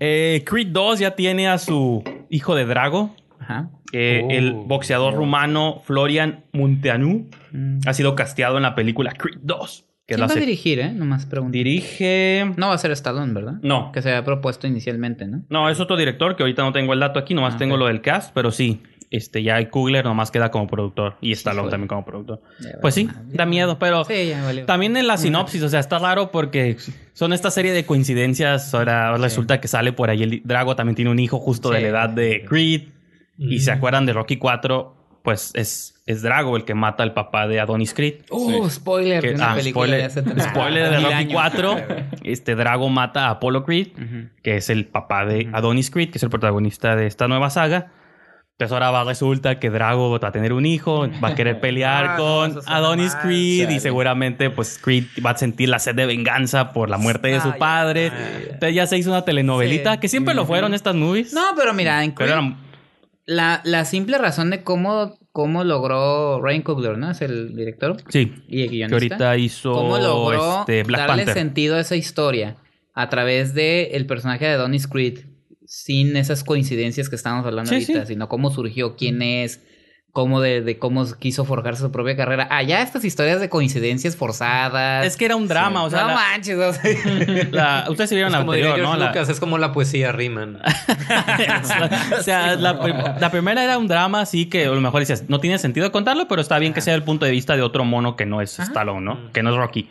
Eh, 0.00 0.42
Creed 0.46 0.68
2 0.68 0.98
ya 1.00 1.12
tiene 1.14 1.48
a 1.48 1.58
su 1.58 2.02
hijo 2.30 2.54
de 2.54 2.64
Drago. 2.66 3.14
Ajá. 3.40 3.70
eh, 3.92 4.22
Oh. 4.24 4.30
el 4.30 4.52
boxeador 4.52 5.14
rumano 5.14 5.80
Florian 5.84 6.44
Munteanu 6.52 7.30
Mm. 7.52 7.78
ha 7.86 7.94
sido 7.94 8.14
casteado 8.14 8.58
en 8.58 8.62
la 8.62 8.74
película 8.74 9.12
Creed 9.12 9.38
2. 9.42 9.86
Que 10.08 10.14
es 10.14 10.16
¿Quién 10.16 10.20
la 10.20 10.26
va 10.26 10.32
a 10.32 10.40
dirigir, 10.40 10.80
eh? 10.80 10.90
Nomás 10.90 11.26
pregunto. 11.26 11.52
dirige... 11.52 12.50
No 12.56 12.68
va 12.68 12.74
a 12.74 12.78
ser 12.78 12.90
Stallone, 12.92 13.34
¿verdad? 13.34 13.54
No. 13.62 13.92
Que 13.92 14.00
se 14.00 14.08
había 14.08 14.24
propuesto 14.24 14.66
inicialmente, 14.66 15.26
¿no? 15.28 15.42
No, 15.50 15.68
es 15.68 15.78
otro 15.80 15.98
director 15.98 16.34
que 16.34 16.42
ahorita 16.42 16.62
no 16.62 16.72
tengo 16.72 16.94
el 16.94 17.00
dato 17.00 17.18
aquí, 17.18 17.34
nomás 17.34 17.54
Ah, 17.54 17.58
tengo 17.58 17.76
lo 17.76 17.86
del 17.86 18.00
cast, 18.00 18.32
pero 18.34 18.50
sí. 18.50 18.80
Este, 19.10 19.42
ya 19.42 19.58
el 19.58 19.68
Kugler 19.70 20.04
nomás 20.04 20.30
queda 20.30 20.50
como 20.50 20.66
productor 20.66 21.16
y 21.22 21.32
Stallone 21.32 21.70
también 21.70 21.88
como 21.88 22.04
productor. 22.04 22.42
Ya 22.60 22.78
Pues 22.80 22.94
sí, 22.94 23.04
vale, 23.04 23.18
da 23.32 23.46
miedo, 23.46 23.78
pero 23.78 24.04
Sí, 24.04 24.28
ya 24.28 24.42
valió. 24.42 24.64
también 24.66 24.96
en 24.98 25.06
la 25.06 25.16
sinopsis, 25.18 25.62
o 25.62 25.68
sea, 25.70 25.80
está 25.80 25.98
raro 25.98 26.30
porque 26.30 26.76
son 27.14 27.32
esta 27.34 27.50
serie 27.50 27.72
de 27.72 27.84
coincidencias. 27.86 28.74
Ahora 28.74 29.16
resulta 29.18 29.60
que 29.60 29.68
sale 29.68 29.92
por 29.92 30.08
ahí 30.10 30.22
el 30.22 30.42
Drago 30.44 30.74
también 30.76 30.94
tiene 30.96 31.10
un 31.10 31.18
hijo 31.18 31.38
justo 31.38 31.70
de 31.70 31.80
la 31.82 31.88
edad 31.88 32.08
de 32.10 32.44
Creed. 32.48 32.82
Y 33.38 33.56
Mm. 33.56 33.60
se 33.60 33.70
acuerdan 33.72 34.04
de 34.04 34.12
Rocky 34.14 34.36
4, 34.36 34.97
pues 35.28 35.50
es, 35.54 35.94
es 36.06 36.22
Drago 36.22 36.56
el 36.56 36.64
que 36.64 36.74
mata 36.74 37.02
al 37.02 37.12
papá 37.14 37.46
de 37.46 37.60
Adonis 37.60 37.94
Creed. 37.94 38.22
Uh, 38.30 38.68
spoiler 38.68 39.20
Que- 39.22 39.28
de 39.30 39.34
una 39.34 39.52
ah, 39.52 39.54
película 39.56 39.86
spoiler, 39.86 39.98
de 40.00 40.20
hace 40.40 40.50
spoiler 40.50 40.90
de 40.90 40.96
Rocky 41.00 41.12
años. 41.14 41.32
4. 41.32 41.76
Este 42.24 42.54
Drago 42.54 42.88
mata 42.88 43.26
a 43.26 43.30
Apollo 43.30 43.64
Creed, 43.64 43.88
Ujú. 43.94 44.28
que 44.42 44.56
es 44.56 44.70
el 44.70 44.86
papá 44.86 45.24
de 45.24 45.48
Adonis 45.52 45.90
Creed, 45.90 46.10
que 46.10 46.18
es 46.18 46.22
el 46.22 46.30
protagonista 46.30 46.96
de 46.96 47.06
esta 47.06 47.28
nueva 47.28 47.50
saga. 47.50 47.92
Entonces 48.52 48.72
ahora 48.72 48.90
va, 48.90 49.04
resulta 49.04 49.60
que 49.60 49.70
Drago 49.70 50.18
va 50.18 50.28
a 50.28 50.32
tener 50.32 50.52
un 50.52 50.66
hijo, 50.66 51.08
va 51.22 51.28
a 51.28 51.34
querer 51.36 51.60
pelear 51.60 52.04
Ah, 52.06 52.16
no, 52.16 52.24
con 52.24 52.52
suena 52.54 52.76
Adonis 52.76 53.12
mal, 53.14 53.22
Creed 53.22 53.62
y 53.62 53.66
chale. 53.66 53.80
seguramente 53.80 54.50
pues 54.50 54.80
Creed 54.82 55.04
va 55.24 55.30
a 55.30 55.36
sentir 55.38 55.68
la 55.68 55.78
sed 55.78 55.94
de 55.94 56.06
venganza 56.06 56.72
por 56.72 56.90
la 56.90 56.98
muerte 56.98 57.28
de 57.28 57.40
su 57.40 57.50
Ay, 57.52 57.58
padre. 57.60 58.10
ay, 58.12 58.42
Entonces 58.54 58.74
ya 58.74 58.86
se 58.88 58.98
hizo 58.98 59.10
una 59.10 59.24
telenovelita, 59.24 59.94
Sí. 59.94 60.00
que 60.00 60.08
siempre 60.08 60.34
lo 60.34 60.44
fueron 60.44 60.74
estas 60.74 60.96
movies. 60.96 61.32
No, 61.32 61.42
pero 61.54 61.72
mira, 61.72 62.02
en 62.02 62.10
pero 62.12 62.16
Creed, 62.16 62.32
eran- 62.32 62.56
la, 63.28 63.60
la 63.64 63.84
simple 63.84 64.16
razón 64.16 64.48
de 64.48 64.62
cómo, 64.64 65.18
cómo 65.32 65.62
logró 65.62 66.40
Ryan 66.40 66.62
Coogler, 66.62 66.96
¿no? 66.96 67.10
Es 67.10 67.20
el 67.20 67.54
director 67.54 67.98
sí, 68.08 68.32
y 68.48 68.62
el 68.62 68.70
guionista. 68.70 68.88
que 68.88 68.94
ahorita 68.94 69.36
hizo 69.36 69.72
cómo 69.74 69.98
logró 69.98 70.60
este, 70.60 70.82
Black 70.82 71.00
darle 71.06 71.24
Panther. 71.26 71.34
sentido 71.34 71.76
a 71.76 71.80
esa 71.80 71.94
historia 71.94 72.56
a 72.94 73.10
través 73.10 73.52
de 73.52 73.90
el 73.92 74.06
personaje 74.06 74.46
de 74.46 74.52
Adonis 74.52 74.88
Creed 74.88 75.26
sin 75.66 76.16
esas 76.16 76.42
coincidencias 76.42 77.10
que 77.10 77.16
estamos 77.16 77.44
hablando 77.44 77.68
Sí, 77.68 77.74
ahorita, 77.74 78.06
sí. 78.06 78.14
sino 78.14 78.28
cómo 78.30 78.50
surgió, 78.50 78.96
quién 78.96 79.20
es, 79.20 79.60
cómo 80.12 80.40
de, 80.40 80.62
de 80.62 80.78
cómo 80.78 81.06
quiso 81.18 81.44
forjar 81.44 81.76
su 81.76 81.92
propia 81.92 82.16
carrera. 82.16 82.48
Allá 82.50 82.82
estas 82.82 83.04
historias 83.04 83.40
de 83.40 83.48
coincidencias 83.48 84.16
forzadas. 84.16 85.06
Es 85.06 85.16
que 85.16 85.26
era 85.26 85.36
un 85.36 85.46
drama, 85.48 85.84
o 85.84 85.90
sea, 85.90 86.02
no 86.02 86.08
la- 86.08 86.14
manches, 86.14 86.58
o 86.58 86.72
sea, 86.72 86.82
la- 87.50 87.86
ustedes 87.88 88.08
se 88.10 88.16
vieron 88.16 88.32
la 88.32 88.38
como 88.38 88.52
anterior, 88.52 88.78
¿no? 88.80 88.96
La- 88.96 89.08
Lucas, 89.08 89.28
es 89.28 89.38
como 89.38 89.58
la 89.58 89.72
poesía 89.72 90.10
riman. 90.12 90.60
o 92.18 92.22
sea, 92.22 92.56
la, 92.56 92.80
prim- 92.80 92.96
la 93.20 93.30
primera 93.30 93.62
era 93.62 93.78
un 93.78 93.86
drama, 93.88 94.20
así 94.20 94.46
que 94.46 94.66
a 94.66 94.70
lo 94.70 94.80
mejor 94.80 95.00
decías, 95.00 95.24
no 95.28 95.40
tiene 95.40 95.58
sentido 95.58 95.90
contarlo, 95.92 96.26
pero 96.28 96.40
está 96.40 96.58
bien 96.58 96.72
que 96.74 96.80
sea 96.80 96.94
el 96.94 97.02
punto 97.02 97.24
de 97.26 97.30
vista 97.32 97.56
de 97.56 97.62
otro 97.62 97.84
mono 97.84 98.16
que 98.16 98.26
no 98.26 98.40
es 98.40 98.58
Stallone, 98.58 99.00
¿no? 99.04 99.32
Que 99.32 99.42
no 99.42 99.50
es 99.50 99.56
Rocky. 99.56 99.88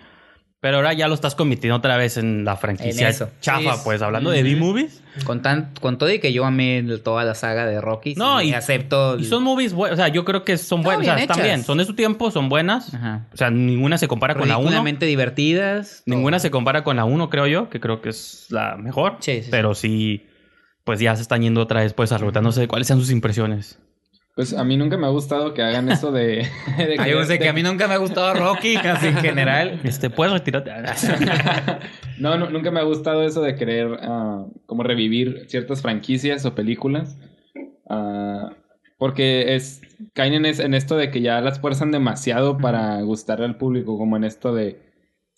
Pero 0.60 0.78
ahora 0.78 0.94
ya 0.94 1.08
lo 1.08 1.14
estás 1.14 1.36
convirtiendo 1.36 1.76
otra 1.78 1.98
vez 1.98 2.18
en 2.18 2.44
la 2.44 2.56
franquicia 2.58 3.08
En 3.08 3.14
eso. 3.14 3.30
chafa, 3.42 3.76
Sí, 3.76 3.82
pues, 3.84 4.02
hablando 4.02 4.32
de 4.32 4.42
B-movies. 4.42 5.04
con, 5.24 5.44
tan, 5.44 5.72
con 5.80 6.00
todo 6.00 6.12
y 6.12 6.18
que 6.20 6.34
yo 6.34 6.46
amé 6.46 6.82
toda 7.04 7.24
la 7.26 7.36
saga 7.36 7.68
de 7.68 7.80
Rocky. 7.80 8.16
No, 8.16 8.40
sí, 8.40 8.48
y- 8.48 8.54
acepto. 8.54 9.20
Y 9.20 9.26
son 9.26 9.44
movies 9.44 9.74
buenas, 9.74 10.00
o 10.00 10.02
sea, 10.02 10.08
yo 10.08 10.26
creo 10.26 10.44
que 10.44 10.58
son 10.58 10.80
No, 10.82 10.86
buenas, 10.86 11.02
o 11.02 11.06
sea, 11.06 11.18
están 11.18 11.44
bien, 11.44 11.64
son 11.64 11.78
de 11.78 11.86
su 11.86 11.94
tiempo, 11.94 12.32
son 12.32 12.50
buenas. 12.50 12.92
Ajá. 12.94 13.28
O 13.32 13.38
sea, 13.38 13.52
ninguna 13.52 14.00
se 14.00 14.08
compara 14.08 14.34
con 14.34 14.48
la 14.48 14.58
1. 14.58 14.66
ridículamente 14.70 15.06
divertidas. 15.06 16.02
Ninguna 16.08 16.40
se 16.40 16.50
compara 16.50 16.84
con 16.84 16.96
la 16.98 17.06
1, 17.06 17.30
creo 17.30 17.46
yo, 17.46 17.70
que 17.70 17.80
creo 17.80 18.02
que 18.02 18.10
es 18.10 18.48
la 18.50 18.78
mejor. 18.78 19.18
Sí. 19.20 19.44
Pero 19.52 19.76
sí, 19.76 20.26
pues 20.84 21.00
ya 21.00 21.16
se 21.16 21.22
están 21.22 21.44
yendo 21.44 21.62
otra 21.62 21.82
vez, 21.82 21.94
pues, 21.94 22.12
a 22.12 22.18
No 22.18 22.52
sé 22.52 22.68
cuáles 22.68 22.88
sean 22.88 23.00
sus 23.00 23.12
impresiones. 23.12 23.78
Pues 24.38 24.54
a 24.54 24.64
mí 24.64 24.78
nunca 24.78 24.98
me 24.98 25.08
ha 25.08 25.10
gustado 25.10 25.54
que 25.56 25.62
hagan 25.64 25.90
eso 25.92 26.12
de... 26.12 26.48
de 26.78 26.96
Ay, 27.00 27.12
yo 27.12 27.24
sé 27.26 27.34
de- 27.34 27.40
que 27.40 27.50
a 27.50 27.54
mí 27.54 27.64
nunca 27.64 27.88
me 27.88 27.96
ha 27.96 27.98
gustado 27.98 28.34
Rocky, 28.36 28.76
así 28.78 29.08
en 29.08 29.18
general. 29.18 29.82
Este, 29.84 30.10
¿puedes 30.10 30.32
retirarte? 30.32 30.72
no, 32.20 32.38
no, 32.38 32.50
nunca 32.50 32.72
me 32.72 32.80
ha 32.80 32.84
gustado 32.84 33.24
eso 33.24 33.42
de 33.42 33.56
querer 33.56 33.98
ah, 34.02 34.46
como 34.66 34.84
revivir 34.84 35.46
ciertas 35.48 35.82
franquicias 35.82 36.46
o 36.46 36.56
películas. 36.56 37.18
Ah, 37.90 38.52
porque 39.00 39.56
es 39.56 39.82
caen 40.14 40.34
en, 40.34 40.46
es- 40.46 40.60
en 40.60 40.74
esto 40.74 40.96
de 40.98 41.10
que 41.12 41.22
ya 41.22 41.42
las 41.42 41.60
fuerzan 41.60 41.92
demasiado 41.92 42.58
para 42.58 43.02
gustarle 43.02 43.46
al 43.46 43.58
público, 43.58 43.98
como 43.98 44.18
en 44.18 44.24
esto 44.24 44.54
de, 44.54 44.80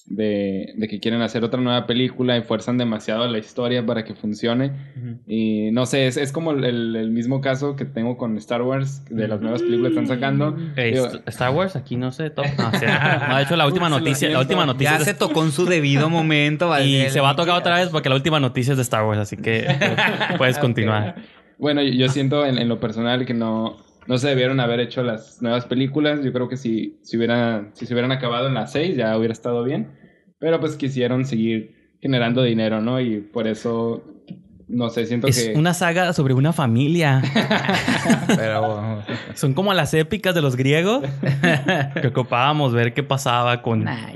de, 0.09 0.73
de 0.75 0.87
que 0.87 0.99
quieren 0.99 1.21
hacer 1.21 1.43
otra 1.43 1.61
nueva 1.61 1.85
película 1.85 2.35
y 2.35 2.41
fuerzan 2.41 2.77
demasiado 2.77 3.27
la 3.27 3.37
historia 3.37 3.85
para 3.85 4.03
que 4.03 4.15
funcione. 4.15 4.71
Y 5.27 5.69
no 5.71 5.85
sé, 5.85 6.07
es, 6.07 6.17
es 6.17 6.31
como 6.31 6.51
el, 6.51 7.11
mismo 7.11 7.41
caso 7.41 7.75
que 7.75 7.85
tengo 7.85 8.17
con 8.17 8.35
Star 8.37 8.63
Wars, 8.63 9.05
de 9.09 9.27
las 9.27 9.39
nuevas 9.39 9.61
películas 9.61 9.93
que 9.93 9.99
están 9.99 10.15
sacando. 10.15 10.57
Eh, 10.75 10.91
Digo, 10.93 11.07
Star 11.27 11.53
Wars, 11.53 11.75
aquí 11.75 11.95
no 11.95 12.11
sé. 12.11 12.29
top. 12.29 12.45
No. 12.59 12.71
No, 13.29 13.37
de 13.37 13.43
hecho, 13.43 13.55
la 13.55 13.65
última 13.65 13.89
se 13.89 13.99
noticia, 13.99 14.29
la 14.29 14.39
última 14.39 14.65
noticia 14.65 14.91
Ya 14.91 14.97
es 14.97 15.03
se 15.03 15.13
tocó 15.13 15.43
en 15.43 15.51
su 15.51 15.65
debido 15.65 16.09
momento. 16.09 16.77
y 16.79 17.09
se 17.09 17.21
va 17.21 17.31
a 17.31 17.35
tocar 17.35 17.55
otra 17.55 17.75
vez 17.75 17.89
porque 17.89 18.09
la 18.09 18.15
última 18.15 18.39
noticia 18.39 18.71
es 18.71 18.77
de 18.77 18.83
Star 18.83 19.05
Wars, 19.05 19.19
así 19.19 19.37
que 19.37 19.65
pues, 19.65 20.37
puedes 20.37 20.57
continuar. 20.57 21.15
Bueno, 21.57 21.81
yo, 21.81 22.09
siento 22.09 22.45
en, 22.45 22.57
en 22.57 22.67
lo 22.67 22.79
personal 22.79 23.25
que 23.25 23.33
no, 23.33 23.77
no 24.09 24.17
se 24.17 24.27
debieron 24.27 24.59
haber 24.59 24.79
hecho 24.79 25.03
las 25.03 25.39
nuevas 25.39 25.65
películas. 25.65 26.23
Yo 26.23 26.33
creo 26.33 26.49
que 26.49 26.57
si, 26.57 26.97
si, 27.03 27.15
hubiera, 27.15 27.69
si 27.73 27.85
se 27.85 27.93
hubieran 27.93 28.11
acabado 28.11 28.47
en 28.47 28.55
las 28.55 28.71
seis 28.71 28.97
ya 28.97 29.15
hubiera 29.15 29.31
estado 29.31 29.63
bien. 29.63 29.98
Pero 30.39 30.60
pues 30.60 30.75
quisieron 30.75 31.25
seguir 31.25 31.96
generando 32.01 32.43
dinero, 32.43 32.81
¿no? 32.81 33.00
Y 33.01 33.19
por 33.19 33.46
eso, 33.48 34.03
no 34.67 34.89
sé, 34.89 35.05
siento 35.05 35.27
Es 35.27 35.50
que... 35.50 35.53
una 35.58 35.74
saga 35.74 36.13
sobre 36.13 36.34
una 36.34 36.53
familia. 36.53 37.22
Pero. 38.36 39.03
Son 39.36 39.53
como 39.53 39.74
las 39.74 39.93
épicas 39.93 40.34
de 40.36 40.41
los 40.41 40.55
griegos 40.55 41.03
que 42.01 42.08
ocupábamos 42.08 42.74
ver 42.74 42.93
qué 42.93 43.03
pasaba 43.03 43.62
con 43.62 43.86
ya. 43.86 44.12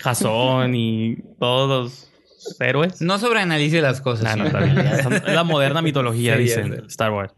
Jasón 0.00 0.74
y 0.74 1.16
todos 1.38 2.10
los 2.48 2.60
héroes. 2.60 3.00
No 3.00 3.18
sobreanalice 3.18 3.80
las 3.80 4.00
cosas. 4.00 4.36
Nah, 4.36 4.44
no, 4.44 4.50
señor. 4.50 4.62
está 4.68 4.82
bien. 4.82 5.02
Son- 5.02 5.12
Es 5.14 5.34
la 5.34 5.44
moderna 5.44 5.82
mitología, 5.82 6.36
Sí, 6.36 6.42
dicen. 6.42 6.82
Star 6.88 7.10
Wars. 7.12 7.32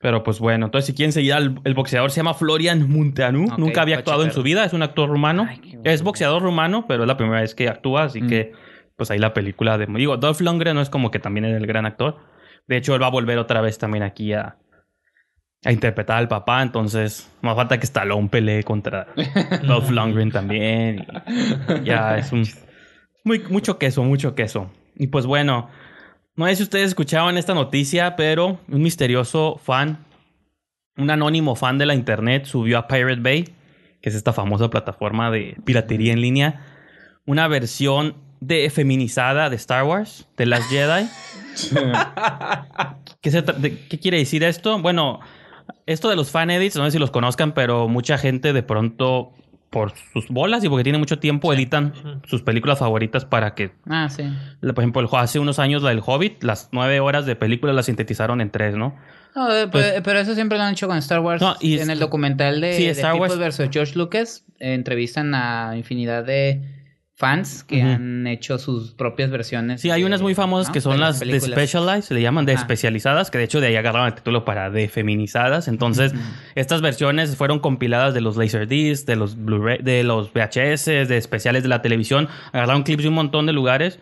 Pero 0.00 0.22
pues 0.22 0.38
bueno, 0.38 0.66
entonces 0.66 0.86
si 0.86 0.94
quieren 0.94 1.12
seguir 1.12 1.32
al 1.32 1.60
el 1.64 1.74
boxeador 1.74 2.10
se 2.12 2.18
llama 2.18 2.34
Florian 2.34 2.88
Munteanu. 2.88 3.46
Nunca 3.58 3.82
había 3.82 3.98
actuado 3.98 4.24
en 4.24 4.30
su 4.32 4.42
vida, 4.44 4.64
es 4.64 4.72
un 4.72 4.82
actor 4.82 5.08
rumano. 5.08 5.46
Ay, 5.48 5.78
es 5.84 6.02
boxeador 6.02 6.42
rumano, 6.42 6.86
pero 6.86 7.02
es 7.02 7.08
la 7.08 7.16
primera 7.16 7.40
vez 7.40 7.54
que 7.54 7.68
actúa, 7.68 8.04
así 8.04 8.20
Mm. 8.22 8.28
que 8.28 8.52
pues 8.96 9.10
ahí 9.10 9.18
la 9.18 9.32
película 9.34 9.76
de... 9.78 9.86
Digo, 9.86 10.16
Dolph 10.16 10.40
Lundgren 10.40 10.74
no 10.74 10.82
es 10.82 10.90
como 10.90 11.10
que 11.10 11.18
también 11.20 11.44
era 11.44 11.56
el 11.56 11.66
gran 11.66 11.86
actor. 11.86 12.16
De 12.66 12.76
hecho, 12.76 12.94
él 12.94 13.02
va 13.02 13.06
a 13.06 13.10
volver 13.10 13.38
otra 13.38 13.60
vez 13.60 13.78
también 13.78 14.02
aquí 14.02 14.32
a, 14.32 14.56
a 15.64 15.72
interpretar 15.72 16.18
al 16.18 16.28
papá, 16.28 16.62
entonces 16.62 17.30
más 17.40 17.54
falta 17.56 17.78
que 17.78 17.84
Stallone 17.84 18.28
pelee 18.28 18.62
contra 18.64 19.06
Dolph 19.66 19.90
Lundgren 19.90 20.30
también. 20.30 21.06
y 21.80 21.84
ya 21.84 22.18
es 22.18 22.30
un... 22.32 22.44
Muy, 23.24 23.40
mucho 23.50 23.78
queso, 23.78 24.02
mucho 24.04 24.34
queso. 24.34 24.70
Y 24.96 25.08
pues 25.08 25.26
bueno, 25.26 25.68
No 26.38 26.46
sé 26.46 26.54
si 26.56 26.62
ustedes 26.62 26.88
escuchaban 26.88 27.36
esta 27.36 27.52
noticia, 27.52 28.14
pero 28.14 28.60
un 28.68 28.82
misterioso 28.82 29.60
fan, 29.62 30.04
un 30.96 31.10
anónimo 31.10 31.56
fan 31.56 31.78
de 31.78 31.86
la 31.86 31.94
internet, 31.94 32.44
subió 32.44 32.78
a 32.78 32.86
Pirate 32.86 33.20
Bay, 33.20 33.44
que 34.00 34.08
es 34.08 34.14
esta 34.14 34.32
famosa 34.32 34.70
plataforma 34.70 35.32
de 35.32 35.56
piratería 35.64 36.12
en 36.12 36.20
línea, 36.20 36.64
una 37.26 37.48
versión 37.48 38.14
de 38.40 38.70
feminizada 38.70 39.50
de 39.50 39.56
Star 39.56 39.82
Wars, 39.82 40.28
de 40.36 40.46
Last 40.46 40.70
Jedi. 40.70 41.08
¿Qué, 43.20 43.30
se 43.32 43.44
tra- 43.44 43.56
de- 43.56 43.76
qué 43.88 43.98
quiere 43.98 44.18
decir 44.18 44.44
esto? 44.44 44.78
Bueno, 44.78 45.18
esto 45.86 46.08
de 46.08 46.14
los 46.14 46.30
fan 46.30 46.50
edits, 46.50 46.76
no 46.76 46.84
sé 46.84 46.92
si 46.92 46.98
los 47.00 47.10
conozcan, 47.10 47.52
pero 47.52 47.88
mucha 47.88 48.16
gente 48.16 48.52
de 48.52 48.62
pronto, 48.62 49.32
por 49.70 49.92
sus 50.12 50.28
bolas 50.28 50.64
y 50.64 50.68
porque 50.68 50.82
tiene 50.84 50.98
mucho 50.98 51.18
tiempo, 51.18 51.52
editan 51.52 51.92
sus 52.26 52.42
películas 52.42 52.78
favoritas 52.78 53.24
para 53.24 53.54
que 53.54 53.70
Ah, 53.88 54.08
sí. 54.08 54.22
la- 54.60 54.72
Por 54.72 54.82
ejemplo, 54.82 55.02
el- 55.02 55.08
hace 55.12 55.38
unos 55.38 55.58
años 55.58 55.82
la 55.82 55.90
del 55.90 56.00
Hobbit, 56.04 56.42
las 56.42 56.68
nueve 56.72 57.00
horas 57.00 57.26
de 57.26 57.36
película 57.36 57.72
las 57.72 57.86
sintetizaron 57.86 58.40
en 58.40 58.50
tres, 58.50 58.74
¿no? 58.76 58.96
No, 59.36 59.54
eh, 59.54 59.68
Pues- 59.68 59.84
pero, 59.90 60.02
pero 60.02 60.18
eso 60.20 60.34
siempre 60.34 60.56
lo 60.58 60.64
han 60.64 60.72
hecho 60.72 60.88
con 60.88 60.96
Star 60.98 61.20
Wars. 61.20 61.40
No, 61.42 61.54
y 61.60 61.74
en 61.74 61.82
es- 61.82 61.88
el 61.90 61.98
documental 61.98 62.60
de, 62.60 62.72
Sí, 62.74 62.84
de 62.84 62.90
Star 62.90 63.12
People 63.12 63.36
Wars- 63.36 63.58
vs. 63.58 63.68
George 63.70 63.94
Lucas, 63.96 64.44
eh, 64.58 64.72
entrevistan 64.74 65.34
a 65.34 65.74
infinidad 65.76 66.24
de 66.24 66.62
fans 67.18 67.64
que 67.64 67.82
han 67.82 68.28
hecho 68.28 68.58
sus 68.58 68.92
propias 68.92 69.28
versiones. 69.30 69.80
Sí, 69.80 69.90
hay 69.90 70.02
de- 70.02 70.06
unas 70.06 70.22
muy 70.22 70.36
famosas 70.36 70.68
¿no? 70.68 70.72
que 70.72 70.80
son 70.80 70.92
de 70.92 70.98
las 71.00 71.18
de. 71.18 71.40
Specialized, 71.40 72.02
se 72.02 72.14
le 72.14 72.22
llaman 72.22 72.46
de 72.46 72.52
especializadas, 72.52 73.30
que 73.32 73.38
de 73.38 73.44
hecho 73.44 73.60
de 73.60 73.66
ahí 73.66 73.76
agarraron 73.76 74.06
el 74.06 74.14
título 74.14 74.44
para 74.44 74.70
de 74.70 74.88
feminizadas. 74.88 75.66
Entonces, 75.66 76.14
estas 76.54 76.80
versiones 76.80 77.34
fueron 77.36 77.58
compiladas 77.58 78.14
de 78.14 78.20
los 78.20 78.36
Laserdiscs, 78.36 79.04
de 79.04 79.16
los 79.16 79.36
Blu-ray, 79.36 79.78
de 79.82 80.04
los 80.04 80.32
VHS, 80.32 81.08
de 81.08 81.16
especiales 81.16 81.64
de 81.64 81.68
la 81.68 81.82
televisión. 81.82 82.28
Agarraron 82.52 82.84
clips 82.84 83.02
de 83.02 83.08
un 83.08 83.16
montón 83.16 83.46
de 83.46 83.52
lugares 83.52 83.98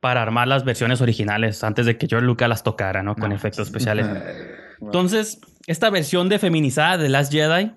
para 0.00 0.20
armar 0.20 0.46
las 0.46 0.64
versiones 0.64 1.00
originales 1.00 1.64
antes 1.64 1.86
de 1.86 1.96
que 1.96 2.06
George 2.06 2.26
Lucas 2.26 2.48
las 2.50 2.62
tocara, 2.62 3.02
¿no? 3.02 3.16
Con 3.16 3.30
No, 3.30 3.34
efectos 3.34 3.66
especiales. 3.66 4.06
Entonces, 4.80 5.40
esta 5.66 5.90
versión 5.90 6.28
de 6.28 6.38
feminizada 6.38 6.98
de 6.98 7.08
Last 7.08 7.32
Jedi 7.32 7.72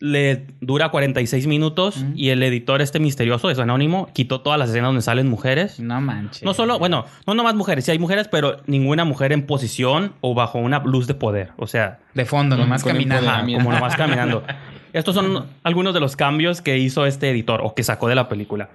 le 0.00 0.46
dura 0.60 0.88
46 0.88 1.46
minutos 1.46 2.04
y 2.14 2.30
el 2.30 2.42
editor 2.42 2.80
este 2.80 2.98
misterioso, 2.98 3.50
es 3.50 3.58
anónimo, 3.58 4.08
quitó 4.14 4.40
todas 4.40 4.58
las 4.58 4.70
escenas 4.70 4.88
donde 4.88 5.02
salen 5.02 5.28
mujeres. 5.28 5.78
No 5.78 6.00
manches. 6.00 6.42
No 6.42 6.54
solo, 6.54 6.78
bueno, 6.78 7.04
no 7.26 7.34
nomás 7.34 7.54
mujeres, 7.54 7.84
sí 7.84 7.90
hay 7.90 7.98
mujeres, 7.98 8.26
pero 8.26 8.56
ninguna 8.66 9.04
mujer 9.04 9.32
en 9.32 9.46
posición 9.46 10.14
o 10.22 10.34
bajo 10.34 10.58
una 10.58 10.78
luz 10.80 11.06
de 11.06 11.14
poder. 11.14 11.50
O 11.58 11.66
sea, 11.66 11.98
De 12.14 12.24
fondo, 12.24 12.56
nomás 12.56 12.82
caminando. 12.82 13.28
ajá, 13.28 13.42
como 13.44 13.72
nomás 13.72 13.94
caminando. 13.94 14.42
Estos 14.92 15.14
son 15.14 15.46
algunos 15.62 15.94
de 15.94 16.00
los 16.00 16.16
cambios 16.16 16.62
que 16.62 16.78
hizo 16.78 17.06
este 17.06 17.30
editor 17.30 17.60
o 17.62 17.74
que 17.74 17.82
sacó 17.84 18.08
de 18.08 18.14
la 18.14 18.28
película. 18.28 18.70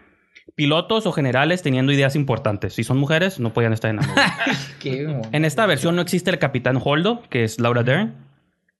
Pilotos 0.53 1.05
o 1.07 1.11
generales 1.11 1.63
teniendo 1.63 1.91
ideas 1.91 2.15
importantes. 2.15 2.75
Si 2.75 2.83
son 2.83 2.97
mujeres, 2.97 3.39
no 3.39 3.51
podían 3.51 3.73
estar 3.73 3.89
en 3.89 3.97
la. 3.97 4.03
En 5.31 5.43
esta 5.43 5.65
versión 5.65 5.95
no 5.95 6.01
existe 6.03 6.29
el 6.29 6.37
capitán 6.37 6.79
Holdo, 6.81 7.23
que 7.29 7.43
es 7.43 7.59
Laura 7.59 7.81
Dern. 7.83 8.13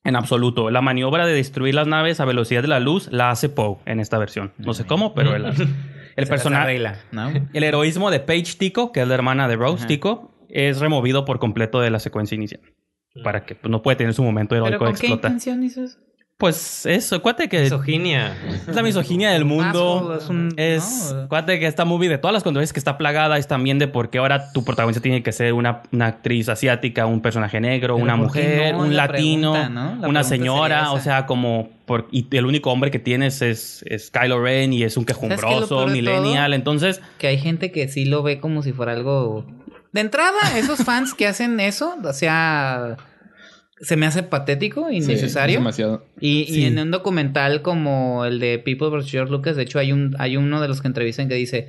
En 0.05 0.15
absoluto. 0.15 0.69
La 0.69 0.81
maniobra 0.81 1.25
de 1.25 1.33
destruir 1.33 1.75
las 1.75 1.87
naves 1.87 2.19
a 2.19 2.25
velocidad 2.25 2.61
de 2.61 2.67
la 2.67 2.79
luz 2.79 3.09
la 3.11 3.31
hace 3.31 3.49
Poe 3.49 3.77
en 3.85 3.99
esta 3.99 4.17
versión. 4.17 4.53
No 4.57 4.73
sé 4.73 4.85
cómo, 4.85 5.13
pero 5.13 5.35
él 5.35 5.45
hace. 5.45 5.67
El 6.15 6.27
personaje. 6.27 6.79
El 7.53 7.63
heroísmo 7.63 8.09
de 8.11 8.21
Paige 8.21 8.55
Tico, 8.57 8.91
que 8.93 9.01
es 9.01 9.07
la 9.07 9.15
hermana 9.15 9.47
de 9.49 9.57
Rose 9.57 9.79
Ajá. 9.79 9.87
Tico, 9.87 10.31
es 10.47 10.79
removido 10.79 11.25
por 11.25 11.39
completo 11.39 11.81
de 11.81 11.89
la 11.89 11.99
secuencia 11.99 12.35
inicial. 12.35 12.61
Para 13.23 13.45
que 13.45 13.55
pues, 13.55 13.69
no 13.69 13.81
puede 13.81 13.97
tener 13.97 14.13
su 14.13 14.23
momento 14.23 14.55
¿Pero 14.55 14.67
heroico 14.67 14.85
con 14.85 14.93
de 14.93 14.99
qué 14.99 15.07
explotar. 15.07 15.31
intención 15.31 15.63
hizo 15.63 15.83
eso? 15.83 15.97
Pues 16.37 16.85
eso, 16.85 17.21
cuate 17.21 17.47
que 17.47 17.61
Misoginia. 17.61 18.35
es 18.67 18.75
la 18.75 18.83
misoginia 18.83 19.29
del 19.31 19.45
mundo. 19.45 20.17
Es 20.21 20.27
un- 20.27 20.53
Es, 20.57 21.13
no. 21.15 21.29
cuate 21.29 21.61
que 21.61 21.65
esta 21.65 21.85
movie 21.85 22.09
de 22.09 22.17
todas 22.17 22.33
las 22.33 22.43
controversias 22.43 22.73
que 22.73 22.79
está 22.79 22.97
plagada 22.97 23.37
es 23.37 23.47
también 23.47 23.79
de 23.79 23.87
por 23.87 24.09
qué 24.09 24.17
ahora 24.17 24.51
tu 24.51 24.65
protagonista 24.65 25.01
tiene 25.01 25.23
que 25.23 25.31
ser 25.31 25.53
una, 25.53 25.83
una 25.93 26.07
actriz 26.07 26.49
asiática, 26.49 27.05
un 27.05 27.21
personaje 27.21 27.61
negro, 27.61 27.95
Pero 27.95 28.03
una 28.03 28.17
¿por 28.17 28.33
qué 28.33 28.41
mujer, 28.41 28.73
no? 28.75 28.81
un 28.81 28.95
la 28.97 29.07
latino, 29.07 29.53
pregunta, 29.53 29.69
¿no? 29.69 29.95
La 30.01 30.07
una 30.09 30.23
señora, 30.25 30.91
o 30.91 30.99
sea, 30.99 31.25
como 31.25 31.69
por, 31.85 32.09
y 32.11 32.27
el 32.35 32.45
único 32.45 32.69
hombre 32.69 32.91
que 32.91 32.99
tienes 32.99 33.41
es, 33.41 33.85
es 33.87 34.11
Kylo 34.11 34.43
Ren 34.43 34.73
y 34.73 34.83
es 34.83 34.97
un 34.97 35.05
quejumbroso, 35.05 35.87
millennial, 35.87 36.47
todo? 36.51 36.55
entonces 36.55 37.01
Que 37.17 37.27
hay 37.27 37.37
gente 37.37 37.71
que 37.71 37.87
sí 37.87 38.03
lo 38.03 38.23
ve 38.23 38.41
como 38.41 38.61
si 38.61 38.73
fuera 38.73 38.91
algo... 38.91 39.45
De 39.93 40.01
entrada, 40.01 40.57
esos 40.57 40.83
fans 40.83 41.13
que 41.13 41.27
hacen 41.27 41.61
eso, 41.61 41.95
o 42.03 42.11
sea... 42.11 42.97
Se 43.81 43.97
me 43.97 44.05
hace 44.05 44.23
patético, 44.23 44.87
Sí, 44.89 44.97
innecesario. 44.97 45.55
es 45.55 45.59
demasiado. 45.59 46.05
Y, 46.19 46.41
y 46.43 46.45
Sí. 46.45 46.65
en 46.65 46.79
un 46.79 46.91
documental 46.91 47.61
como 47.61 48.23
el 48.25 48.39
de 48.39 48.57
People 48.59 48.89
vs. 48.89 49.09
George 49.11 49.31
Lucas, 49.31 49.55
de 49.57 49.63
hecho 49.63 49.79
hay 49.79 49.91
un 49.91 50.15
hay 50.17 50.37
uno 50.37 50.61
de 50.61 50.67
los 50.69 50.81
que 50.81 50.87
entrevistan 50.87 51.27
que 51.27 51.35
dice, 51.35 51.67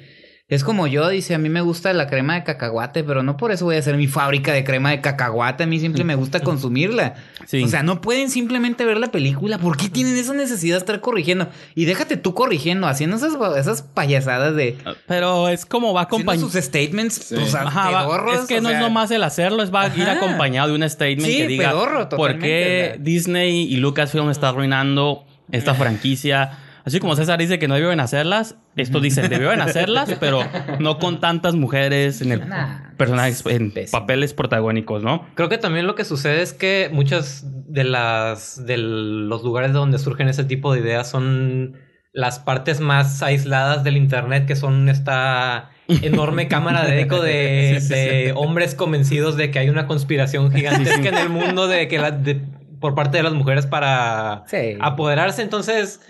es 0.48 0.62
como 0.62 0.86
yo, 0.86 1.08
dice, 1.08 1.34
a 1.34 1.38
mí 1.38 1.48
me 1.48 1.60
gusta 1.60 1.92
la 1.92 2.06
crema 2.06 2.34
de 2.34 2.44
cacahuate, 2.44 3.02
pero 3.02 3.24
no 3.24 3.36
por 3.36 3.50
eso 3.50 3.64
voy 3.64 3.74
a 3.74 3.78
hacer 3.80 3.96
mi 3.96 4.06
fábrica 4.06 4.52
de 4.52 4.62
crema 4.62 4.90
de 4.90 5.00
cacahuate, 5.00 5.64
a 5.64 5.66
mí 5.66 5.80
siempre 5.80 6.04
me 6.04 6.14
gusta 6.14 6.38
consumirla. 6.44 7.14
Sí. 7.46 7.64
O 7.64 7.68
sea, 7.68 7.82
no 7.82 8.00
pueden 8.00 8.30
simplemente 8.30 8.84
ver 8.84 8.98
la 8.98 9.10
película, 9.10 9.58
¿por 9.58 9.76
qué 9.76 9.88
tienen 9.88 10.16
esa 10.16 10.34
necesidad 10.34 10.76
de 10.76 10.78
estar 10.78 11.00
corrigiendo? 11.00 11.48
Y 11.74 11.84
déjate 11.86 12.16
tú 12.16 12.32
corrigiendo, 12.32 12.86
haciendo 12.86 13.16
esas, 13.16 13.34
esas 13.58 13.82
payasadas 13.82 14.54
de... 14.54 14.78
pero 15.08 15.48
es 15.48 15.66
como 15.66 15.92
va 15.92 16.02
acompañado. 16.02 16.48
sus 16.48 16.62
statements, 16.62 17.14
Sí. 17.14 17.34
Ajá, 17.56 17.90
va- 17.90 18.34
es 18.34 18.46
que 18.46 18.60
no 18.60 18.70
es 18.70 18.78
nomás 18.78 19.10
el 19.10 19.24
hacerlo, 19.24 19.64
es 19.64 19.74
va 19.74 19.82
a 19.82 19.96
ir 19.96 20.08
acompañado 20.08 20.68
de 20.68 20.74
un 20.76 20.88
statement 20.88 21.26
Sí, 21.26 21.38
que 21.38 21.46
diga 21.48 21.70
pedorro, 21.70 21.98
por 22.08 22.08
totalmente, 22.08 22.46
qué. 22.48 22.96
Disney 23.00 23.62
y 23.64 23.78
Lucasfilm 23.78 24.30
está 24.30 24.50
arruinando 24.50 25.24
esta 25.50 25.74
franquicia. 25.74 26.58
Así 26.86 27.00
como 27.00 27.16
César 27.16 27.38
dice 27.38 27.58
que 27.58 27.66
no 27.68 27.74
debieron 27.74 27.98
hacerlas, 28.00 28.56
estos 28.76 29.02
dicen 29.02 29.28
debieron 29.28 29.60
hacerlas, 29.60 30.14
pero 30.20 30.40
no 30.78 30.98
con 30.98 31.18
tantas 31.20 31.56
mujeres 31.56 32.22
en 32.22 32.30
el 32.32 32.48
Nah, 32.48 32.94
personajes 32.96 33.44
en 33.46 33.72
pésimo. 33.72 34.00
papeles 34.00 34.32
protagónicos, 34.34 35.02
¿no? 35.02 35.26
Creo 35.34 35.48
que 35.48 35.58
también 35.58 35.86
lo 35.88 35.96
que 35.96 36.04
sucede 36.04 36.42
es 36.42 36.52
que 36.52 36.88
muchas 36.92 37.44
de 37.68 37.82
las 37.82 38.64
de 38.64 38.76
los 38.78 39.42
lugares 39.42 39.72
donde 39.72 39.98
surgen 39.98 40.28
ese 40.28 40.44
tipo 40.44 40.72
de 40.72 40.80
ideas 40.80 41.10
son 41.10 41.76
las 42.12 42.38
partes 42.38 42.78
más 42.80 43.20
aisladas 43.22 43.82
del 43.84 43.96
internet, 43.96 44.46
que 44.46 44.54
son 44.56 44.88
esta 44.88 45.70
enorme 45.88 46.46
cámara 46.48 46.84
de 46.86 47.00
eco 47.00 47.20
de, 47.20 47.78
Sí, 47.80 47.88
sí, 47.88 47.94
de 47.94 48.32
hombres 48.36 48.76
convencidos 48.76 49.36
de 49.36 49.50
que 49.50 49.58
hay 49.58 49.68
una 49.70 49.86
conspiración 49.88 50.52
gigantesca 50.52 51.08
en 51.08 51.16
el 51.18 51.28
mundo 51.30 51.66
de 51.66 51.88
que 51.88 51.98
la, 51.98 52.12
de- 52.12 52.40
por 52.80 52.94
parte 52.94 53.16
de 53.16 53.24
las 53.24 53.32
mujeres 53.32 53.66
para 53.66 54.44
Sí. 54.46 54.76
apoderarse. 54.80 55.42
Entonces, 55.42 56.00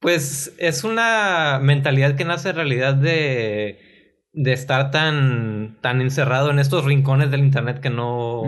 pues 0.00 0.54
es 0.58 0.84
una 0.84 1.58
mentalidad 1.62 2.14
que 2.16 2.24
nace 2.24 2.50
en 2.50 2.56
realidad 2.56 2.94
de, 2.94 3.78
de 4.32 4.52
estar 4.52 4.90
tan, 4.90 5.78
tan 5.80 6.00
encerrado 6.00 6.50
en 6.50 6.58
estos 6.58 6.84
rincones 6.84 7.30
del 7.30 7.40
internet 7.40 7.80
que 7.80 7.90
no... 7.90 8.42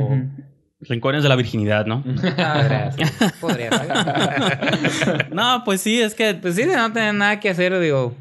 Rincones 0.80 1.24
de 1.24 1.28
la 1.28 1.34
virginidad, 1.34 1.86
¿no? 1.86 2.04
Podría 2.04 2.92
ser, 2.92 3.06
podría 3.40 3.70
ser. 4.90 5.34
no, 5.34 5.62
pues 5.64 5.80
sí, 5.80 6.00
es 6.00 6.14
que 6.14 6.34
Pues 6.34 6.54
sí, 6.54 6.62
de 6.64 6.76
no 6.76 6.92
tener 6.92 7.14
nada 7.14 7.40
que 7.40 7.50
hacer, 7.50 7.76
digo. 7.80 8.14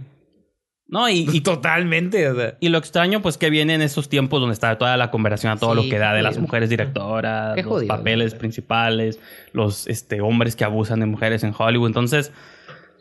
no 0.88 1.08
y, 1.08 1.28
y 1.32 1.42
totalmente, 1.42 2.28
o 2.30 2.36
sea. 2.36 2.56
Y 2.60 2.70
lo 2.70 2.80
extraño, 2.80 3.22
pues, 3.22 3.38
que 3.38 3.52
viene 3.52 3.76
en 3.76 3.84
estos 3.84 4.10
tiempos 4.10 4.40
donde 4.40 4.54
está 4.54 4.76
toda 4.80 4.98
la 4.98 5.12
conversación 5.12 5.52
a 5.52 5.58
todo 5.58 5.76
Sí, 5.76 5.84
lo 5.84 5.90
que 5.92 6.00
da 6.00 6.14
de 6.16 6.24
las 6.24 6.32
jodido. 6.34 6.48
mujeres 6.48 6.70
directoras, 6.72 7.54
Qué 7.56 7.62
los 7.62 7.72
jodido, 7.74 7.96
papeles 7.96 8.34
principales, 8.34 9.20
los 9.54 9.86
este, 9.86 10.22
hombres 10.22 10.56
que 10.56 10.64
abusan 10.64 11.00
de 11.00 11.06
mujeres 11.06 11.44
en 11.44 11.54
Hollywood. 11.56 11.90
Entonces, 11.90 12.32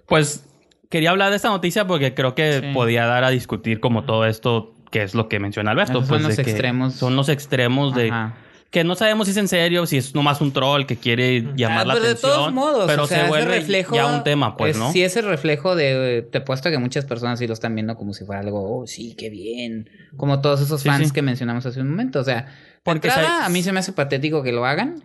pues, 0.07 0.45
quería 0.91 1.11
hablar 1.11 1.31
de 1.31 1.37
esta 1.37 1.49
noticia 1.49 1.87
porque 1.87 2.15
creo 2.15 2.35
que 2.35 2.61
Sí. 2.61 2.67
podía 2.75 3.07
dar 3.07 3.25
a 3.25 3.31
discutir 3.31 3.81
como 3.81 4.05
todo 4.05 4.25
esto, 4.27 4.75
que 4.91 5.03
es 5.03 5.15
lo 5.15 5.29
que 5.29 5.39
menciona 5.41 5.73
Alberto. 5.73 5.99
Esos 5.99 6.09
pues, 6.09 6.21
son 6.23 6.29
los 6.29 6.37
de 6.37 6.45
que 6.45 6.51
extremos. 6.51 6.95
Son 6.95 7.17
los 7.17 7.29
extremos 7.29 7.95
de... 7.95 8.09
Ajá. 8.11 8.37
Que 8.69 8.83
no 8.83 8.97
sabemos 8.97 9.27
si 9.29 9.31
es 9.31 9.37
en 9.37 9.47
serio, 9.49 9.87
si 9.87 9.97
es 9.97 10.15
nomás 10.15 10.41
un 10.41 10.53
troll 10.53 10.87
que 10.87 10.97
quiere 10.97 11.41
llamar 11.57 11.83
Ah, 11.83 11.85
la 11.87 11.95
pero 11.95 12.05
atención. 12.07 12.31
de 12.33 12.37
todos 12.37 12.53
modos, 12.53 12.85
pero 12.89 13.05
o 13.05 13.07
sea, 13.07 13.23
se 13.23 13.29
vuelve 13.29 13.47
reflejo 13.59 13.95
ya 13.95 14.07
un 14.07 14.25
tema, 14.25 14.57
pues, 14.57 14.73
es- 14.73 14.79
¿no? 14.83 14.91
Sí, 14.93 15.03
es 15.05 15.17
el 15.17 15.25
reflejo 15.25 15.77
de. 15.77 16.27
Te 16.31 16.39
apuesto 16.39 16.69
que 16.69 16.77
muchas 16.77 17.05
personas 17.05 17.39
sí 17.39 17.47
lo 17.47 17.55
están 17.55 17.75
viendo 17.77 17.97
como 17.97 18.13
si 18.13 18.25
fuera 18.25 18.41
algo, 18.41 18.81
oh, 18.81 18.87
sí, 18.87 19.15
qué 19.17 19.31
bien. 19.31 19.89
Como 20.17 20.41
todos 20.41 20.61
esos 20.61 20.83
fans 20.83 21.07
sí. 21.09 21.15
que 21.15 21.23
mencionamos 21.23 21.65
hace 21.65 21.81
un 21.81 21.89
momento. 21.91 22.19
O 22.19 22.25
sea, 22.25 22.49
Porque 22.83 23.09
sa- 23.09 23.47
a 23.47 23.49
mí 23.49 23.63
se 23.63 23.73
me 23.73 23.79
hace 23.79 23.93
patético 23.93 24.43
que 24.43 24.51
lo 24.53 24.67
hagan. 24.67 25.01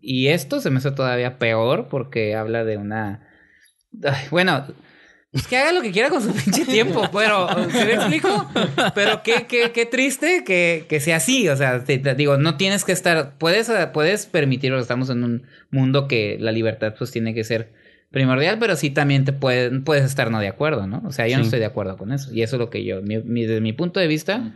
Y 0.00 0.28
esto 0.28 0.60
se 0.60 0.70
me 0.70 0.78
hace 0.78 0.92
todavía 0.92 1.38
peor 1.38 1.88
porque 1.90 2.36
habla 2.36 2.62
de 2.64 2.76
una. 2.76 3.25
Ay, 4.04 4.26
bueno, 4.30 4.64
es 5.32 5.46
que 5.46 5.56
haga 5.56 5.72
lo 5.72 5.82
que 5.82 5.90
quiera 5.92 6.08
con 6.10 6.22
su 6.22 6.32
pinche 6.44 6.64
tiempo, 6.64 7.02
pero. 7.12 7.48
¿Sí 7.70 7.78
me 7.84 7.92
explico? 7.94 8.48
Pero 8.94 9.22
qué, 9.22 9.46
qué, 9.48 9.70
qué 9.72 9.86
triste 9.86 10.44
que, 10.44 10.86
que 10.88 11.00
sea 11.00 11.16
así. 11.16 11.48
O 11.48 11.56
sea, 11.56 11.82
te, 11.84 11.98
te 11.98 12.14
digo, 12.14 12.36
no 12.38 12.56
tienes 12.56 12.84
que 12.84 12.92
estar. 12.92 13.36
Puedes, 13.38 13.70
puedes 13.92 14.26
permitirlo. 14.26 14.78
Estamos 14.78 15.10
en 15.10 15.24
un 15.24 15.46
mundo 15.70 16.08
que 16.08 16.36
la 16.40 16.52
libertad, 16.52 16.94
pues, 16.98 17.10
tiene 17.10 17.34
que 17.34 17.44
ser 17.44 17.72
primordial, 18.10 18.58
pero 18.58 18.76
sí 18.76 18.90
también 18.90 19.24
te 19.24 19.32
puede, 19.32 19.80
puedes 19.80 20.04
estar 20.04 20.30
no 20.30 20.38
de 20.40 20.48
acuerdo, 20.48 20.86
¿no? 20.86 21.02
O 21.04 21.12
sea, 21.12 21.26
yo 21.28 21.36
no 21.36 21.42
estoy 21.44 21.58
de 21.58 21.66
acuerdo 21.66 21.96
con 21.98 22.12
eso. 22.12 22.32
Y 22.32 22.42
eso 22.42 22.56
es 22.56 22.60
lo 22.60 22.70
que 22.70 22.84
yo. 22.84 23.02
mi- 23.02 23.18
mi- 23.22 23.42
desde 23.46 23.60
mi 23.60 23.72
punto 23.74 24.00
de 24.00 24.06
vista, 24.06 24.52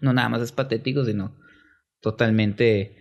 no 0.00 0.12
nada 0.12 0.28
más 0.28 0.42
es 0.42 0.52
patético, 0.52 1.04
sino 1.04 1.34
totalmente 2.00 2.96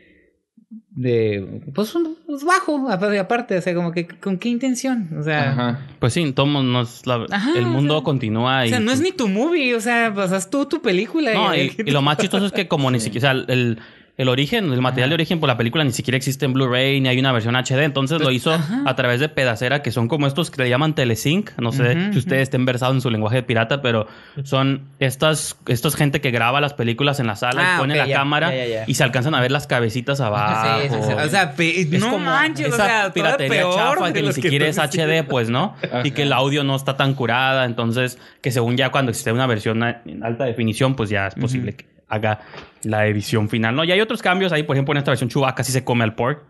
de 0.92 1.62
pues, 1.74 1.94
un- 1.96 2.18
pues, 2.26 2.44
bajo 2.44 2.90
apa- 2.90 3.20
aparte, 3.20 3.58
o 3.58 3.62
sea, 3.62 3.74
como 3.76 3.92
que 3.92 4.08
con 4.08 4.38
qué 4.38 4.50
intención, 4.50 5.10
o 5.20 5.24
sea, 5.24 5.52
Ajá. 5.52 5.88
Pues 6.00 6.14
sí, 6.14 6.32
tomo 6.34 6.64
nos 6.64 7.06
la- 7.06 7.26
Ajá, 7.32 7.52
el 7.58 7.66
mundo 7.66 7.96
o 7.96 7.98
sea, 8.00 8.04
continúa 8.06 8.62
o 8.62 8.66
y 8.66 8.70
sea, 8.70 8.80
no 8.80 8.92
es 8.92 9.00
pues, 9.00 9.12
ni 9.12 9.16
tu 9.18 9.28
movie, 9.28 9.76
o 9.76 9.82
sea, 9.82 10.12
pues 10.14 10.32
haz 10.32 10.50
tú 10.50 10.66
tu 10.66 10.82
película. 10.82 11.34
No, 11.34 11.56
y, 11.56 11.74
y 11.86 11.92
lo 11.92 12.02
más 12.02 12.18
chistoso 12.18 12.46
es 12.46 12.52
que 12.52 12.68
como 12.68 12.90
ni 12.92 13.00
siquiera, 13.00 13.32
o 13.32 13.34
sea, 13.46 13.46
el, 13.54 13.80
el 14.22 14.30
origen, 14.30 14.72
el 14.72 14.82
material 14.82 15.10
de 15.10 15.16
origen 15.16 15.40
por 15.40 15.48
la 15.48 15.58
película 15.58 15.84
ni 15.84 15.92
siquiera 15.92 16.16
existe 16.18 16.46
en 16.46 16.54
Blu-ray 16.54 17.02
ni 17.02 17.10
hay 17.10 17.20
una 17.20 17.32
versión 17.32 17.56
HD, 17.56 17.84
entonces 17.84 18.20
lo 18.22 18.32
hizo 18.32 18.52
Pues, 18.52 18.62
ajá. 18.62 18.84
a 18.86 18.96
través 18.96 19.20
de 19.20 19.30
pedacera, 19.30 19.82
que 19.82 19.92
son 19.92 20.08
como 20.08 20.28
estos 20.28 20.52
que 20.52 20.62
le 20.64 20.70
llaman 20.70 20.94
telesync, 20.96 21.52
no 21.58 21.72
sé 21.72 22.12
si 22.12 22.20
ustedes 22.20 22.44
estén 22.44 22.66
versados 22.66 22.96
en 22.96 23.02
su 23.02 23.10
lenguaje 23.10 23.38
de 23.38 23.44
pirata, 23.44 23.82
pero 23.82 24.08
son 24.44 24.84
estas, 25.00 25.58
estos 25.68 25.96
gente 25.96 26.22
que 26.22 26.32
graba 26.32 26.62
las 26.62 26.74
películas 26.74 27.20
en 27.20 27.28
la 27.28 27.36
sala 27.36 27.62
Ah, 27.74 27.76
y 27.76 27.80
pone 27.80 27.94
ok, 27.94 27.98
la 28.00 28.08
ya, 28.08 28.16
cámara 28.18 28.50
ya, 28.56 28.66
ya, 28.66 28.70
ya. 28.72 28.84
y 28.88 28.94
se 28.94 29.04
alcanzan 29.04 29.36
a 29.36 29.42
ver 29.42 29.52
las 29.52 29.68
cabecitas 29.68 30.22
abajo. 30.22 30.82
Sí, 30.82 30.88
sí, 30.90 30.96
sí. 31.08 31.14
O 31.14 31.30
sea, 31.30 31.54
Es 31.58 31.90
no 32.00 32.10
como 32.12 32.26
manches, 32.26 32.68
o 32.68 32.76
esa 32.76 32.78
sea, 32.86 32.88
todavía 33.12 33.14
piratería 33.14 33.60
peor 33.62 33.76
chafa 33.76 34.14
que 34.14 34.22
ni 34.22 34.34
siquiera 34.34 34.68
es 34.68 34.78
HD, 34.78 35.24
pues, 35.28 35.50
¿no? 35.50 35.76
Y 36.04 36.12
que 36.12 36.24
el 36.24 36.34
audio 36.34 36.64
no 36.64 36.76
está 36.76 36.96
tan 36.98 37.14
curada, 37.14 37.66
entonces 37.66 38.18
que 38.42 38.52
según 38.52 38.78
ya 38.78 38.90
cuando 38.92 39.10
existe 39.12 39.32
una 39.32 39.48
versión 39.48 39.84
en 39.84 40.24
alta 40.24 40.46
definición, 40.46 40.96
pues 40.96 41.10
ya 41.10 41.28
es 41.28 41.36
posible 41.36 41.74
que 41.74 41.86
haga 42.12 42.42
la 42.84 43.08
edición 43.08 43.50
final, 43.50 43.76
¿no? 43.76 43.84
Y 43.84 43.92
hay 43.92 44.02
otros 44.02 44.22
cambios 44.22 44.52
ahí, 44.52 44.64
por 44.64 44.76
ejemplo, 44.76 44.92
en 44.92 45.00
esta 45.00 45.12
versión 45.12 45.30
Chewbacca 45.30 45.64
sí 45.64 45.72
se 45.72 45.84
come 45.84 46.04
al 46.04 46.14
pork. 46.14 46.44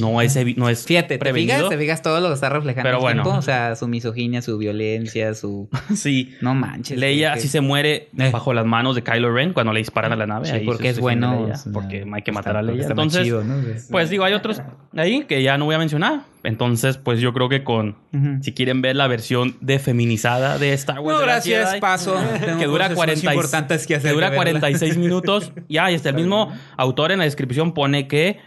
No 0.00 0.20
es, 0.20 0.36
no 0.56 0.68
es 0.68 0.84
Fíjate, 0.84 1.14
te 1.14 1.18
prevenido. 1.18 1.54
fijas, 1.56 1.70
te 1.70 1.78
fijas 1.78 2.02
todo 2.02 2.20
lo 2.20 2.28
que 2.28 2.34
está 2.34 2.48
reflejando 2.48 2.82
Pero 2.88 2.96
el 2.96 3.02
bueno. 3.02 3.22
tiempo, 3.22 3.38
o 3.38 3.42
sea, 3.42 3.76
su 3.76 3.86
misoginia, 3.86 4.42
su 4.42 4.58
violencia, 4.58 5.32
su 5.34 5.68
Sí. 5.94 6.34
no 6.40 6.54
manches. 6.54 6.98
Leia 6.98 7.34
que- 7.34 7.40
sí 7.40 7.48
se 7.48 7.60
muere 7.60 8.08
Eh. 8.18 8.30
bajo 8.32 8.52
las 8.52 8.66
manos 8.66 8.96
de 8.96 9.02
Kylo 9.04 9.32
Ren 9.32 9.52
cuando 9.52 9.72
le 9.72 9.78
disparan 9.78 10.12
a 10.12 10.16
la 10.16 10.26
nave. 10.26 10.46
Sí, 10.46 10.52
Ahí 10.56 10.64
porque 10.66 10.88
es 10.88 10.98
bueno. 10.98 11.42
Leia, 11.46 11.60
porque 11.72 12.04
hay 12.12 12.22
que 12.22 12.32
matar 12.32 12.56
a 12.56 12.62
Leia. 12.62 12.84
Entonces, 12.86 13.22
chido, 13.22 13.44
¿no? 13.44 13.58
Es- 13.60 13.86
pues 13.90 14.10
digo, 14.10 14.24
hay 14.24 14.34
otros 14.34 14.60
ahí 14.96 15.24
que 15.28 15.42
ya 15.42 15.56
no 15.56 15.66
voy 15.66 15.76
a 15.76 15.78
mencionar. 15.78 16.22
Entonces, 16.42 16.96
pues 16.96 17.20
yo 17.20 17.32
creo 17.32 17.48
que 17.48 17.62
con. 17.64 17.96
Si 18.40 18.52
quieren 18.52 18.80
ver 18.82 18.96
la 18.96 19.06
versión 19.08 19.56
de 19.60 19.78
feminizada 19.78 20.58
de 20.58 20.72
Star 20.74 21.00
Wars. 21.00 21.18
No, 21.18 21.24
gracias, 21.24 21.68
Jedi, 21.70 21.80
paso. 21.80 22.14
Que 22.58 22.66
dura, 22.66 22.84
cosas 22.86 22.96
40 22.96 23.30
y- 23.30 23.34
importantes 23.34 23.86
que 23.86 23.94
hacer. 23.96 24.10
que 24.10 24.14
dura 24.14 24.30
que 24.30 24.36
verla. 24.38 24.60
46 24.60 24.96
minutos. 24.96 25.52
Ya, 25.68 25.90
y 25.90 25.94
hasta 25.94 26.08
el 26.10 26.14
mismo 26.14 26.52
autor 26.76 27.10
en 27.12 27.18
la 27.18 27.24
descripción 27.24 27.72
pone 27.74 28.06
que 28.08 28.38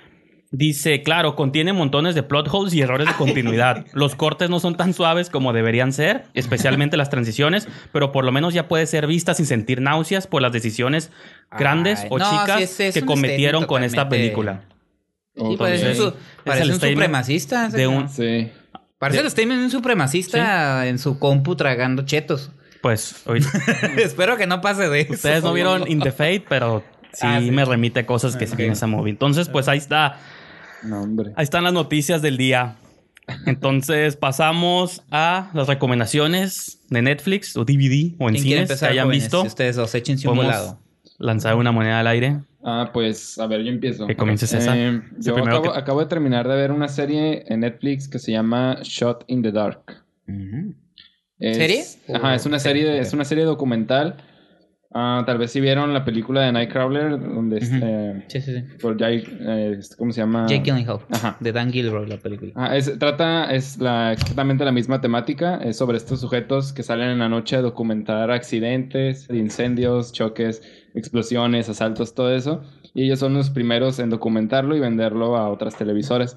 dice, 0.51 1.03
claro, 1.03 1.35
contiene 1.35 1.73
montones 1.73 2.15
de 2.15 2.23
plot 2.23 2.47
holes 2.51 2.73
y 2.73 2.81
errores 2.81 3.07
de 3.07 3.13
continuidad. 3.13 3.85
Los 3.93 4.15
cortes 4.15 4.49
no 4.49 4.59
son 4.59 4.75
tan 4.75 4.93
suaves 4.93 5.29
como 5.29 5.53
deberían 5.53 5.93
ser, 5.93 6.25
especialmente 6.33 6.97
las 6.97 7.09
transiciones, 7.09 7.67
pero 7.91 8.11
por 8.11 8.25
lo 8.25 8.31
menos 8.31 8.53
ya 8.53 8.67
puede 8.67 8.87
ser 8.87 9.05
vista 9.07 9.33
sin 9.35 9.45
sentir 9.45 9.79
náuseas 9.81 10.25
por 10.27 10.41
las 10.41 10.51
decisiones 10.51 11.11
grandes 11.51 12.01
Ay, 12.01 12.07
o 12.11 12.17
no, 12.17 12.29
chicas 12.29 12.57
sí, 12.57 12.63
es- 12.63 12.79
es 12.79 12.93
que 12.95 13.05
cometieron 13.05 13.65
con 13.65 13.83
esta 13.83 14.09
película. 14.09 14.61
Sí, 15.35 15.55
parece, 15.57 15.85
Entonces, 15.91 15.99
un, 15.99 16.11
su- 16.11 16.17
parece 16.43 16.63
el 16.63 16.69
un 16.71 16.75
statement 16.77 16.95
supremacista. 16.99 17.69
de 17.69 17.87
un- 17.87 18.09
Sí. 18.09 18.51
Parece 18.97 19.19
de- 19.19 19.25
el 19.25 19.31
statement 19.31 19.59
de 19.59 19.65
un 19.65 19.71
supremacista 19.71 20.87
en 20.87 20.99
su 20.99 21.19
compu 21.19 21.55
tragando 21.55 22.03
chetos. 22.05 22.51
Pues, 22.81 23.21
hoy- 23.27 23.45
Espero 23.97 24.35
que 24.35 24.47
no 24.47 24.61
pase 24.61 24.89
de 24.89 25.01
eso. 25.01 25.13
Ustedes 25.13 25.43
no 25.43 25.53
vieron 25.53 25.89
In 25.89 25.99
the 25.99 26.11
Fate, 26.11 26.43
pero 26.49 26.83
sí, 27.13 27.19
Ah, 27.21 27.39
sí. 27.39 27.51
me 27.51 27.63
remite 27.65 28.05
cosas 28.05 28.35
que 28.35 28.47
se 28.47 28.55
Ok. 28.55 28.59
en 28.61 28.71
esa 28.73 28.87
movie. 28.87 29.11
Entonces, 29.11 29.47
pues 29.47 29.67
ahí 29.67 29.77
está. 29.77 30.17
No, 30.83 31.01
hombre. 31.01 31.31
Ahí 31.35 31.43
están 31.43 31.63
las 31.63 31.73
noticias 31.73 32.21
del 32.21 32.37
día. 32.37 32.75
Entonces, 33.45 34.15
pasamos 34.15 35.03
a 35.11 35.51
las 35.53 35.67
recomendaciones 35.67 36.79
de 36.89 37.01
Netflix 37.01 37.55
o 37.57 37.63
DVD 37.65 38.15
o 38.19 38.27
en 38.29 38.35
¿Quién 38.35 38.43
quiere 38.43 38.65
cines 38.65 38.79
que 38.79 38.85
hayan 38.85 39.05
jóvenes? 39.05 39.23
visto. 39.23 39.41
Si 39.41 39.47
ustedes 39.47 39.77
os 39.77 39.93
échense 39.95 40.27
un 40.27 40.37
volado. 40.37 40.79
lanzar 41.19 41.55
una 41.55 41.71
moneda 41.71 41.99
al 41.99 42.07
aire. 42.07 42.39
Ah, 42.63 42.89
pues, 42.93 43.37
a 43.39 43.45
ver, 43.47 43.61
yo 43.63 43.69
empiezo. 43.69 44.07
Que 44.07 44.15
comience 44.15 44.47
César. 44.47 44.75
Eh, 44.77 45.01
yo 45.19 45.37
acabo, 45.37 45.61
que- 45.73 45.77
acabo 45.79 45.99
de 45.99 46.05
terminar 46.07 46.47
de 46.47 46.55
ver 46.55 46.71
una 46.71 46.87
serie 46.87 47.43
en 47.47 47.59
Netflix 47.61 48.07
que 48.07 48.19
se 48.19 48.31
llama 48.31 48.79
Shot 48.83 49.25
in 49.27 49.41
the 49.43 49.51
Dark. 49.51 49.81
Ujú. 50.27 50.73
Es- 51.39 51.57
¿Serie? 51.57 51.83
Ajá, 52.15 52.35
es 52.35 52.45
una 52.45 52.59
serie, 52.59 52.83
de- 52.85 52.99
es 52.99 53.13
una 53.13 53.25
serie 53.25 53.43
documental. 53.43 54.17
Ah, 54.91 55.21
tal 55.25 55.37
vez 55.37 55.51
si 55.51 55.61
vieron 55.61 55.93
la 55.93 56.03
película 56.03 56.41
de 56.41 56.51
Nightcrawler, 56.51 57.19
donde 57.19 57.59
es, 57.59 57.69
Ujú. 57.69 57.79
eh, 57.83 58.23
Sí, 58.27 58.41
sí, 58.41 58.55
sí. 58.55 58.63
por 58.81 58.97
Jake, 58.97 59.23
eh, 59.39 59.75
este, 59.77 59.95
¿cómo 59.95 60.11
se 60.11 60.21
llama? 60.21 60.47
Jake 60.47 60.63
Gyllenhaal. 60.63 61.01
Ajá. 61.11 61.37
De 61.39 61.51
Dan 61.51 61.71
Gilroy, 61.71 62.07
la 62.07 62.17
película. 62.17 62.53
Ajá, 62.55 62.75
es- 62.75 62.97
trata, 62.97 63.53
es 63.53 63.77
la, 63.77 64.13
exactamente 64.13 64.65
la 64.65 64.71
misma 64.71 64.99
temática, 64.99 65.57
es 65.57 65.77
sobre 65.77 65.97
estos 65.97 66.21
sujetos 66.21 66.73
que 66.73 66.81
salen 66.81 67.09
en 67.11 67.19
la 67.19 67.29
noche 67.29 67.55
a 67.55 67.61
documentar 67.61 68.31
accidentes, 68.31 69.27
incendios, 69.29 70.11
choques, 70.11 70.63
explosiones, 70.95 71.69
asaltos, 71.69 72.15
todo 72.15 72.33
eso. 72.35 72.63
Y 72.95 73.03
ellos 73.05 73.19
son 73.19 73.35
los 73.35 73.51
primeros 73.51 73.99
en 73.99 74.09
documentarlo 74.09 74.75
y 74.75 74.79
venderlo 74.79 75.37
a 75.37 75.49
otras 75.49 75.77
televisoras. 75.77 76.35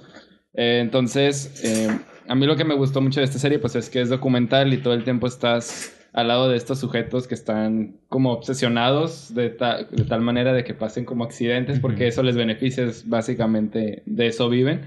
Eh, 0.53 0.81
entonces, 0.83 1.62
eh, 1.65 1.88
a 2.29 2.35
mí 2.35 2.45
lo 2.45 2.57
que 2.57 2.65
me 2.67 2.75
gustó 2.75 3.01
mucho 3.01 3.21
de 3.21 3.25
esta 3.25 3.38
serie, 3.38 3.59
pues 3.59 3.75
es 3.77 3.88
que 3.88 4.03
es 4.03 4.11
documental 4.11 4.75
y 4.75 4.77
todo 4.77 4.93
el 4.93 5.05
tiempo 5.05 5.27
estás 5.27 5.99
al 6.12 6.29
lado 6.29 6.48
de 6.51 6.57
estos 6.57 6.79
sujetos 6.79 7.27
que 7.27 7.35
están 7.35 7.96
como 8.09 8.33
obsesionados 8.33 9.35
de, 9.35 9.48
ta- 9.51 9.85
de 9.85 10.05
tal 10.05 10.20
manera 10.20 10.53
de 10.53 10.62
que 10.64 10.75
pasen 10.75 11.05
como 11.05 11.25
accidentes 11.25 11.81
porque 11.81 12.07
eso 12.07 12.22
les 12.22 12.37
beneficia, 12.37 12.85
es 12.85 13.09
básicamente 13.09 14.03
de 14.07 14.27
eso 14.27 14.48
viven. 14.51 14.83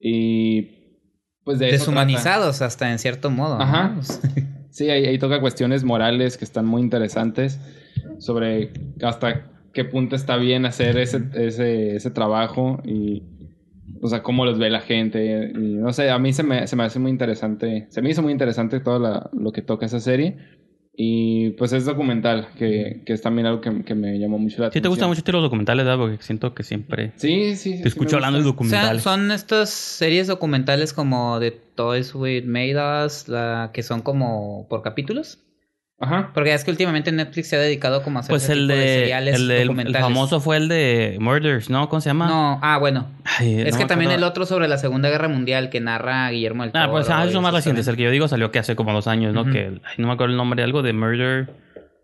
Y 0.00 0.62
pues 1.44 1.58
de 1.58 1.68
trata. 1.68 1.78
Deshumanizados 1.84 2.62
hasta 2.62 2.90
en 2.90 2.98
cierto 2.98 3.30
modo. 3.30 3.58
¿no? 3.58 3.62
Ajá. 3.64 3.94
Sí, 4.72 4.88
ahí, 4.88 5.04
ahí 5.04 5.18
toca 5.18 5.40
cuestiones 5.40 5.82
morales 5.82 6.36
que 6.36 6.44
están 6.44 6.64
muy 6.64 6.80
interesantes 6.80 7.58
sobre 8.20 8.70
hasta 9.02 9.50
qué 9.72 9.84
punto 9.84 10.14
está 10.14 10.36
bien 10.36 10.64
hacer 10.64 10.96
ese, 10.96 11.24
ese, 11.34 11.96
ese 11.96 12.10
trabajo 12.12 12.80
y, 12.84 13.24
o 14.02 14.08
sea, 14.08 14.22
cómo 14.22 14.44
los 14.44 14.58
ve 14.58 14.70
la 14.70 14.80
gente. 14.80 15.52
Y, 15.54 15.58
no 15.74 15.92
sé, 15.92 16.10
a 16.10 16.18
mí 16.18 16.32
se 16.32 16.42
me, 16.42 16.66
se 16.66 16.76
me 16.76 16.84
hace 16.84 16.98
muy 16.98 17.10
interesante, 17.10 17.86
se 17.90 18.02
me 18.02 18.10
hizo 18.10 18.22
muy 18.22 18.32
interesante 18.32 18.80
todo 18.80 18.98
la- 18.98 19.30
lo 19.32 19.52
que 19.52 19.62
toca 19.62 19.86
esa 19.86 20.00
serie. 20.00 20.36
Y 21.02 21.50
pues 21.52 21.72
es 21.72 21.86
documental, 21.86 22.48
que, 22.58 23.02
que 23.06 23.14
es 23.14 23.22
también 23.22 23.46
algo 23.46 23.60
que, 23.62 23.84
que 23.84 23.94
me 23.94 24.18
llamó 24.18 24.38
mucho 24.38 24.56
la 24.60 24.66
Si 24.66 24.78
atención. 24.78 24.82
te 24.82 24.88
gustan 24.88 25.08
mucho 25.08 25.32
los 25.32 25.42
documentales, 25.42 25.86
¿verdad? 25.86 25.98
Porque 25.98 26.22
siento 26.22 26.52
que 26.52 26.62
siempre 26.62 27.12
Sí, 27.16 27.56
sí. 27.56 27.76
sí 27.76 27.82
te 27.82 27.88
escucho 27.88 28.16
hablando 28.16 28.38
de 28.38 28.44
gusta. 28.44 28.62
O 28.62 28.66
sea, 28.68 28.92
documentales. 28.92 29.02
son 29.02 29.30
estas 29.30 29.70
series 29.70 30.26
documentales 30.26 30.92
como 30.92 31.40
de 31.40 31.52
Toys 31.52 32.14
with 32.14 32.44
Made 32.44 33.04
Us, 33.06 33.28
la, 33.28 33.70
que 33.72 33.82
son 33.82 34.02
como 34.02 34.66
por 34.68 34.82
capítulos. 34.82 35.38
Ajá. 36.02 36.30
Porque 36.32 36.54
es 36.54 36.64
que 36.64 36.70
últimamente 36.70 37.12
Netflix 37.12 37.48
se 37.48 37.56
ha 37.56 37.58
dedicado 37.58 38.02
como 38.02 38.18
a 38.18 38.20
hacer 38.20 38.30
Pues 38.32 38.44
ese 38.44 38.54
el 38.54 38.60
tipo 38.66 38.72
de, 38.72 38.78
de, 38.80 38.98
seriales 39.00 39.34
el, 39.36 39.48
de- 39.48 39.60
el 39.60 39.68
documentales. 39.68 40.00
famoso 40.00 40.40
fue 40.40 40.56
el 40.56 40.68
de 40.68 41.18
Murders, 41.20 41.68
¿no? 41.68 41.88
¿Cómo 41.90 42.00
se 42.00 42.08
llama? 42.08 42.26
No, 42.26 42.58
ah, 42.62 42.78
bueno. 42.78 43.08
Ay, 43.38 43.60
es 43.60 43.74
no 43.74 43.78
que 43.80 43.84
también 43.86 44.10
el 44.10 44.24
otro 44.24 44.46
sobre 44.46 44.66
la 44.66 44.78
Segunda 44.78 45.10
Guerra 45.10 45.28
Mundial 45.28 45.68
que 45.68 45.78
narra 45.80 46.30
Guillermo 46.30 46.62
del 46.62 46.72
Toro. 46.72 46.84
Ah, 46.84 46.90
pues 46.90 47.10
ah, 47.10 47.24
es 47.26 47.34
lo 47.34 47.42
más 47.42 47.52
reciente. 47.52 47.82
Es 47.82 47.88
el 47.88 47.96
que 47.96 48.04
yo 48.04 48.10
digo 48.10 48.28
salió 48.28 48.50
que 48.50 48.58
hace 48.58 48.74
como 48.76 48.92
dos 48.94 49.06
años, 49.08 49.34
¿no? 49.34 49.42
Ujú. 49.42 49.52
Que 49.52 49.66
ay, 49.66 49.94
no 49.98 50.06
me 50.06 50.14
acuerdo 50.14 50.32
el 50.32 50.38
nombre, 50.38 50.62
algo 50.62 50.82
de 50.82 50.92
Murder. 50.94 51.50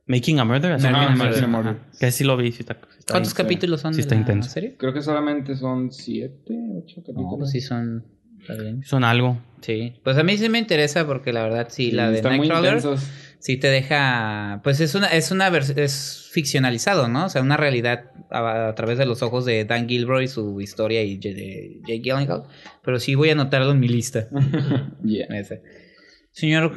Making 0.09 0.39
a 0.41 0.45
Murder. 0.45 0.73
Making 0.73 0.87
a 0.87 0.91
llama. 0.93 1.09
Murder, 1.17 1.49
Making 1.49 1.55
a 1.55 1.59
ajá. 1.61 1.77
Que 1.99 2.11
sí 2.13 2.23
lo 2.25 2.37
vi. 2.37 2.53
Sí 2.53 2.59
está, 2.61 2.75
sí 2.75 2.97
está 2.99 3.15
¿Cuántos 3.15 3.33
capítulos 3.35 3.81
son 3.81 3.95
Sí 3.95 3.97
de 3.97 4.03
está 4.03 4.15
la 4.15 4.21
intenso. 4.21 4.51
serie? 4.51 4.77
Creo 4.79 4.93
que 4.93 5.01
solamente 5.03 5.57
son 5.57 5.91
siete, 5.91 6.55
ocho 6.79 6.97
capítulos. 7.01 7.31
No, 7.33 7.39
pues 7.39 7.51
sí 7.51 7.61
son... 7.63 8.05
Está 8.41 8.55
bien. 8.63 8.85
Son 8.85 9.03
algo. 9.03 9.39
Sí. 9.63 9.95
Pues 10.05 10.17
a 10.19 10.23
mí 10.23 10.37
sí 10.39 10.49
me 10.49 10.59
interesa 10.61 11.05
porque 11.07 11.33
la 11.33 11.43
verdad 11.43 11.67
sí, 11.71 11.91
la 11.91 12.11
de 12.11 12.19
Están 12.19 12.37
muy 12.37 12.47
Nightcrawler 12.47 12.75
intensos. 12.77 13.11
Sí 13.41 13.57
te 13.57 13.69
deja... 13.69 14.61
Pues 14.65 14.81
es 14.81 14.95
una... 14.95 15.07
Es 15.09 15.31
una 15.31 15.49
es 15.49 16.29
ficcionalizado, 16.33 17.09
¿no? 17.09 17.27
O 17.27 17.29
sea, 17.29 17.41
una 17.43 17.57
realidad 17.57 18.11
a, 18.31 18.69
a 18.69 18.75
través 18.75 18.99
de 18.99 19.07
los 19.07 19.23
ojos 19.23 19.45
de 19.47 19.65
Dan 19.65 19.89
Gilroy, 19.89 20.29
su 20.29 20.61
historia 20.61 21.03
y 21.03 21.17
de 21.17 21.81
Jake 21.87 22.01
Gyllenhaal. 22.03 22.43
Pero 22.85 23.01
sí 23.01 23.15
voy 23.15 23.31
a 23.31 23.33
anotarlo 23.33 23.71
en 23.73 23.81
mi 23.81 23.89
lista. 23.89 24.29
Yeah. 25.05 25.27
Ese. 25.31 25.63
Señor 26.33 26.75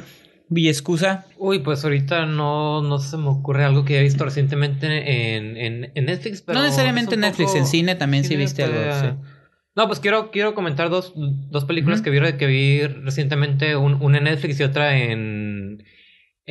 Villescusa. 0.48 1.26
Uy, 1.38 1.58
pues 1.60 1.84
ahorita 1.84 2.26
no, 2.26 2.82
no 2.82 2.98
se 2.98 3.16
me 3.16 3.28
ocurre 3.28 3.64
algo 3.64 3.84
que 3.84 3.98
he 3.98 4.02
visto 4.02 4.24
recientemente 4.24 4.86
en, 5.36 5.56
en, 5.56 5.92
en 5.94 6.04
Netflix, 6.06 6.42
pero... 6.42 6.58
no 6.58 6.64
necesariamente 6.64 7.14
en 7.14 7.20
Netflix, 7.20 7.54
en 7.54 7.66
cine 7.66 7.94
también 7.94 8.24
sí 8.24 8.30
cine 8.30 8.42
viste 8.42 8.64
algo. 8.64 8.78
sí. 9.00 9.28
No, 9.76 9.86
pues 9.86 10.00
quiero, 10.00 10.32
quiero 10.32 10.54
comentar 10.54 10.90
dos, 10.90 11.12
dos 11.14 11.64
películas 11.64 12.02
que, 12.02 12.10
vi, 12.10 12.18
que 12.36 12.46
vi 12.46 12.80
recientemente, 12.86 13.76
un- 13.76 14.02
una 14.02 14.18
en 14.18 14.24
Netflix 14.24 14.58
y 14.58 14.64
otra 14.64 14.98
en, 14.98 15.59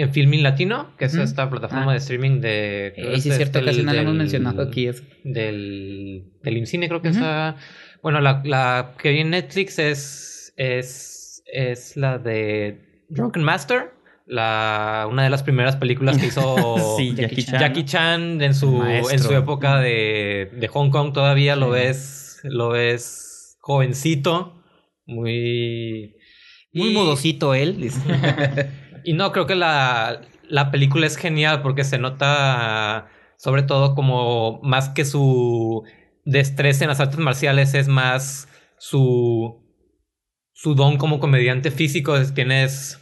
en 0.01 0.13
Filmin 0.13 0.43
Latino, 0.43 0.95
que 0.97 1.05
es 1.05 1.15
esta 1.15 1.49
plataforma 1.49 1.89
Ah. 1.89 1.93
de 1.93 1.97
streaming 1.97 2.39
de... 2.41 2.93
Eh, 2.95 3.19
sí, 3.19 3.29
es 3.29 3.35
cierto, 3.35 3.57
del- 3.59 3.65
casi 3.67 3.83
no 3.83 3.91
lo 3.93 3.99
hemos 3.99 4.11
del- 4.13 4.17
mencionado 4.17 4.61
aquí. 4.61 4.87
es- 4.87 5.03
Del, 5.23 6.23
del 6.41 6.57
IMCINE, 6.57 6.87
creo 6.87 7.01
que 7.01 7.09
Ujú. 7.09 7.17
está... 7.17 7.57
Bueno, 8.01 8.21
la, 8.21 8.41
la 8.45 8.95
que 8.97 9.09
vi 9.11 9.19
en 9.19 9.31
Netflix 9.31 9.77
es, 9.77 10.53
es, 10.55 11.43
es 11.51 11.97
la 11.97 12.17
de 12.17 13.03
Drunken 13.09 13.43
Master, 13.43 13.91
la, 14.25 15.05
una 15.11 15.23
de 15.23 15.29
las 15.29 15.43
primeras 15.43 15.75
películas 15.75 16.17
que 16.17 16.27
hizo... 16.27 16.75
sí, 16.97 17.13
Jackie 17.15 17.43
Chan. 17.43 17.59
Jackie 17.59 17.83
Chan 17.85 18.41
en 18.41 18.53
su, 18.53 18.71
Maestro. 18.71 19.11
en 19.15 19.19
su 19.19 19.33
época 19.35 19.79
de, 19.81 20.49
de 20.55 20.67
Hong 20.69 20.91
Kong 20.91 21.11
todavía 21.13 21.57
lo 21.57 21.71
ves, 21.71 22.39
lo 22.43 22.69
ves 22.69 23.57
jovencito, 23.59 24.63
muy... 25.05 26.15
Muy 26.71 26.89
y- 26.91 26.93
modosito 26.93 27.53
él. 27.53 27.89
Y 29.09 29.13
no, 29.13 29.31
creo 29.31 29.47
que 29.47 29.55
la, 29.55 30.21
la 30.47 30.69
película 30.69 31.07
es 31.07 31.17
genial 31.17 31.61
porque 31.63 31.83
se 31.83 31.97
nota 31.97 33.07
sobre 33.37 33.63
todo 33.63 33.95
como 33.95 34.59
más 34.61 34.89
que 34.89 35.03
su 35.05 35.83
destreza 36.25 36.83
en 36.83 36.89
las 36.89 36.99
artes 36.99 37.17
marciales 37.17 37.73
es 37.73 37.87
más 37.87 38.47
su, 38.77 39.63
su 40.53 40.75
don 40.75 40.97
como 40.97 41.19
comediante 41.19 41.71
físico. 41.71 42.17
Es- 42.17 42.33
Tienes 42.35 42.99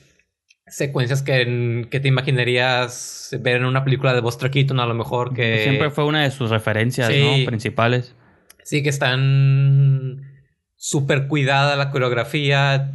secuencias 0.68 1.24
que, 1.24 1.88
que 1.92 2.00
te 2.00 2.08
imaginarías 2.08 3.36
ver 3.42 3.58
en 3.58 3.66
una 3.66 3.84
película 3.84 4.14
de 4.14 4.22
Buster 4.22 4.50
Keaton 4.52 4.80
a 4.80 4.86
lo 4.86 4.94
mejor 4.94 5.34
que... 5.34 5.64
Siempre 5.64 5.90
fue 5.92 6.06
una 6.06 6.24
de 6.24 6.32
sus 6.32 6.50
referencias, 6.52 7.08
Sí. 7.10 7.40
¿no? 7.42 7.46
Principales. 7.46 8.16
Sí, 8.64 8.84
que 8.84 8.90
están 8.90 10.22
súper 10.76 11.28
cuidada 11.28 11.76
la 11.76 11.90
coreografía, 11.90 12.92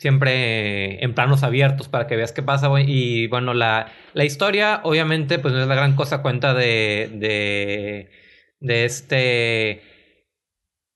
siempre 0.00 1.04
en 1.04 1.14
planos 1.14 1.42
abiertos 1.42 1.88
para 1.88 2.06
que 2.06 2.16
veas 2.16 2.32
qué 2.32 2.42
pasa. 2.42 2.68
Y 2.80 3.26
bueno, 3.28 3.54
la, 3.54 3.92
la 4.14 4.24
historia, 4.24 4.80
obviamente, 4.84 5.38
pues 5.38 5.52
no 5.52 5.60
es 5.60 5.68
la 5.68 5.74
gran 5.74 5.94
cosa, 5.94 6.22
cuenta 6.22 6.54
de, 6.54 8.08
de, 8.60 8.84
este 8.84 9.82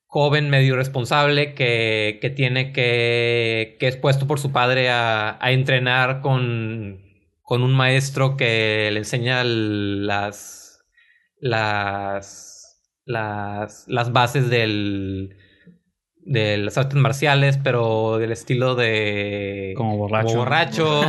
joven 0.07 0.49
medio 0.49 0.77
responsable 0.77 1.55
que, 1.55 2.19
que 2.23 2.31
tiene 2.31 2.73
que, 2.73 3.77
que 3.79 3.89
es 3.89 3.97
puesto 3.97 4.27
por 4.27 4.41
su 4.41 4.53
padre 4.53 4.89
a, 4.89 5.37
a 5.41 5.53
entrenar 5.53 6.21
con, 6.23 7.03
con 7.43 7.63
un 7.63 7.75
maestro 7.75 8.37
que 8.37 8.89
le 8.93 9.01
enseña 9.01 9.45
las, 9.45 10.83
las, 11.41 12.81
las, 13.05 13.85
las 13.87 14.13
bases 14.13 14.49
del, 14.49 15.37
de 16.27 16.57
las 16.57 16.79
artes 16.79 16.95
marciales, 16.95 17.59
pero 17.63 18.19
del 18.19 18.33
estilo 18.33 18.75
de... 18.75 19.75
Como 19.77 19.97
borracho. 19.99 20.37
borracho. 20.37 21.03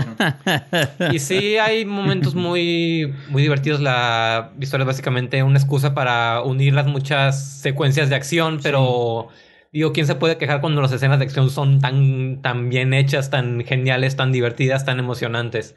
y 1.13 1.19
sí, 1.19 1.57
hay 1.57 1.85
momentos 1.85 2.35
muy, 2.35 3.13
muy 3.29 3.41
divertidos. 3.41 3.79
La 3.79 4.51
historia 4.59 4.83
es 4.83 4.87
básicamente 4.87 5.41
una 5.43 5.57
excusa 5.57 5.93
para 5.93 6.41
unir 6.41 6.73
las 6.73 6.87
muchas 6.87 7.59
secuencias 7.61 8.09
de 8.09 8.15
acción, 8.15 8.59
pero 8.61 9.29
digo, 9.71 9.93
¿quién 9.93 10.05
se 10.05 10.15
puede 10.15 10.37
quejar 10.37 10.59
cuando 10.59 10.81
las 10.81 10.91
escenas 10.91 11.19
de 11.19 11.25
acción 11.25 11.49
son 11.49 11.79
tan, 11.79 12.41
tan 12.41 12.69
bien 12.69 12.93
hechas, 12.93 13.29
tan 13.29 13.63
geniales, 13.63 14.17
tan 14.17 14.33
divertidas, 14.33 14.85
tan 14.85 14.99
emocionantes? 14.99 15.75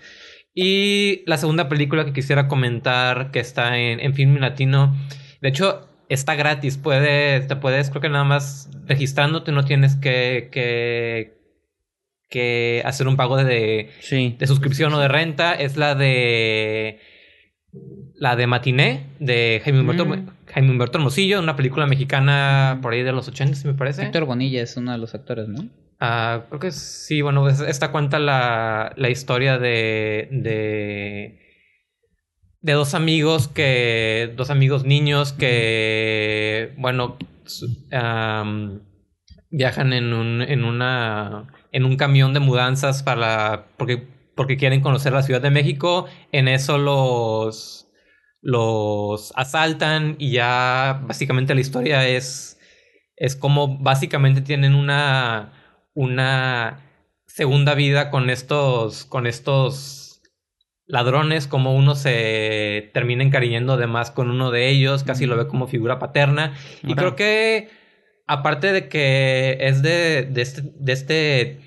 Y 0.53 1.23
la 1.27 1.37
segunda 1.37 1.69
película 1.69 2.05
que 2.05 2.13
quisiera 2.13 2.49
comentar, 2.49 3.31
que 3.31 3.39
está 3.39 3.79
en, 3.79 4.01
en 4.01 4.15
Film 4.15 4.39
Latino, 4.39 4.97
de 5.41 5.49
hecho, 5.51 5.89
está 6.09 6.35
gratis. 6.35 6.77
Puedes, 6.77 7.47
te 7.47 7.57
puedes, 7.57 7.91
creo 7.91 8.01
que 8.03 8.09
nada 8.09 8.25
más 8.25 8.69
registrándote, 8.87 9.53
no 9.53 9.65
tienes 9.65 9.97
que, 9.97 10.49
que, 10.53 11.39
que 12.29 12.83
hacer 12.85 13.09
un 13.09 13.17
pago 13.17 13.37
de, 13.37 13.91
Sí. 14.01 14.37
de 14.39 14.47
suscripción 14.47 14.93
o 14.95 14.99
de 15.01 15.09
renta. 15.09 15.55
Es 15.55 15.77
la 15.77 15.95
de. 15.95 17.01
La 18.15 18.35
de 18.35 18.47
Matiné, 18.47 19.05
de 19.21 19.61
Jaime 19.63 19.81
Humberto, 19.81 20.07
Mm. 20.07 20.27
Jaime 20.53 20.71
Humberto 20.71 20.99
Hermosillo, 20.99 21.39
una 21.39 21.55
película 21.55 21.87
mexicana 21.87 22.79
por 22.83 22.95
ahí 22.95 23.03
de 23.03 23.13
los 23.13 23.29
80, 23.29 23.59
me 23.69 23.75
parece. 23.75 24.03
Héctor 24.03 24.25
Bonilla 24.25 24.63
es 24.63 24.77
uno 24.77 24.91
de 24.93 24.99
los 24.99 25.15
actores, 25.15 25.49
¿no? 25.49 25.69
Ah, 26.01 26.45
creo 26.49 26.59
que 26.61 26.71
sí, 26.73 27.21
bueno, 27.23 27.49
esta 27.49 27.93
cuenta 27.93 28.19
la, 28.19 28.93
la 28.97 29.11
historia 29.11 29.59
de, 29.59 30.29
de, 30.31 31.48
de 32.69 32.75
dos 32.75 32.93
amigos 32.93 33.49
que, 33.49 34.35
dos 34.37 34.51
amigos 34.51 34.85
niños 34.85 35.33
que, 35.33 36.75
bueno, 36.77 37.17
viajan 39.49 39.95
en 39.95 40.13
un, 40.13 40.43
en 40.43 40.65
una, 40.65 41.47
en 41.73 41.87
un 41.87 41.97
camión 41.97 42.35
de 42.35 42.41
mudanzas 42.41 43.03
para, 43.03 43.69
porque, 43.79 44.07
porque 44.37 44.59
quieren 44.59 44.83
conocer 44.83 45.15
la 45.15 45.23
Ciudad 45.23 45.41
de 45.41 45.51
México. 45.51 46.09
En 46.31 46.47
eso 46.47 46.77
los, 46.77 47.89
los 48.43 49.33
asaltan 49.35 50.17
y 50.19 50.33
ya 50.33 51.01
básicamente 51.07 51.55
la 51.55 51.63
historia 51.63 52.07
es, 52.07 52.61
es 53.17 53.35
como 53.35 53.79
básicamente 53.79 54.43
tienen 54.43 54.75
una, 54.75 55.55
una 55.95 56.83
segunda 57.25 57.75
vida 57.75 58.11
con 58.11 58.29
estos, 58.29 59.07
con 59.07 59.27
estos 59.27 59.98
ladrones, 60.89 61.47
como 61.47 61.75
uno 61.77 61.95
se 61.95 62.91
termina 62.95 63.23
encariñando 63.23 63.75
además 63.75 64.11
con 64.11 64.31
uno 64.31 64.51
de 64.51 64.69
ellos, 64.69 65.05
casi 65.05 65.27
lo 65.27 65.37
ve 65.37 65.47
como 65.47 65.69
figura 65.69 65.99
paterna. 65.99 66.55
Y 66.83 66.95
creo 66.95 67.15
que, 67.15 67.69
aparte 68.27 68.73
de 68.73 68.89
que 68.89 69.59
es 69.61 69.83
de, 69.83 70.25
de, 70.25 70.43
este, 70.43 70.63
de 70.65 70.93
este 70.93 71.61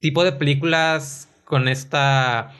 tipo 0.00 0.24
de 0.24 0.32
películas 0.32 1.28
con 1.44 1.68
esta 1.68 2.52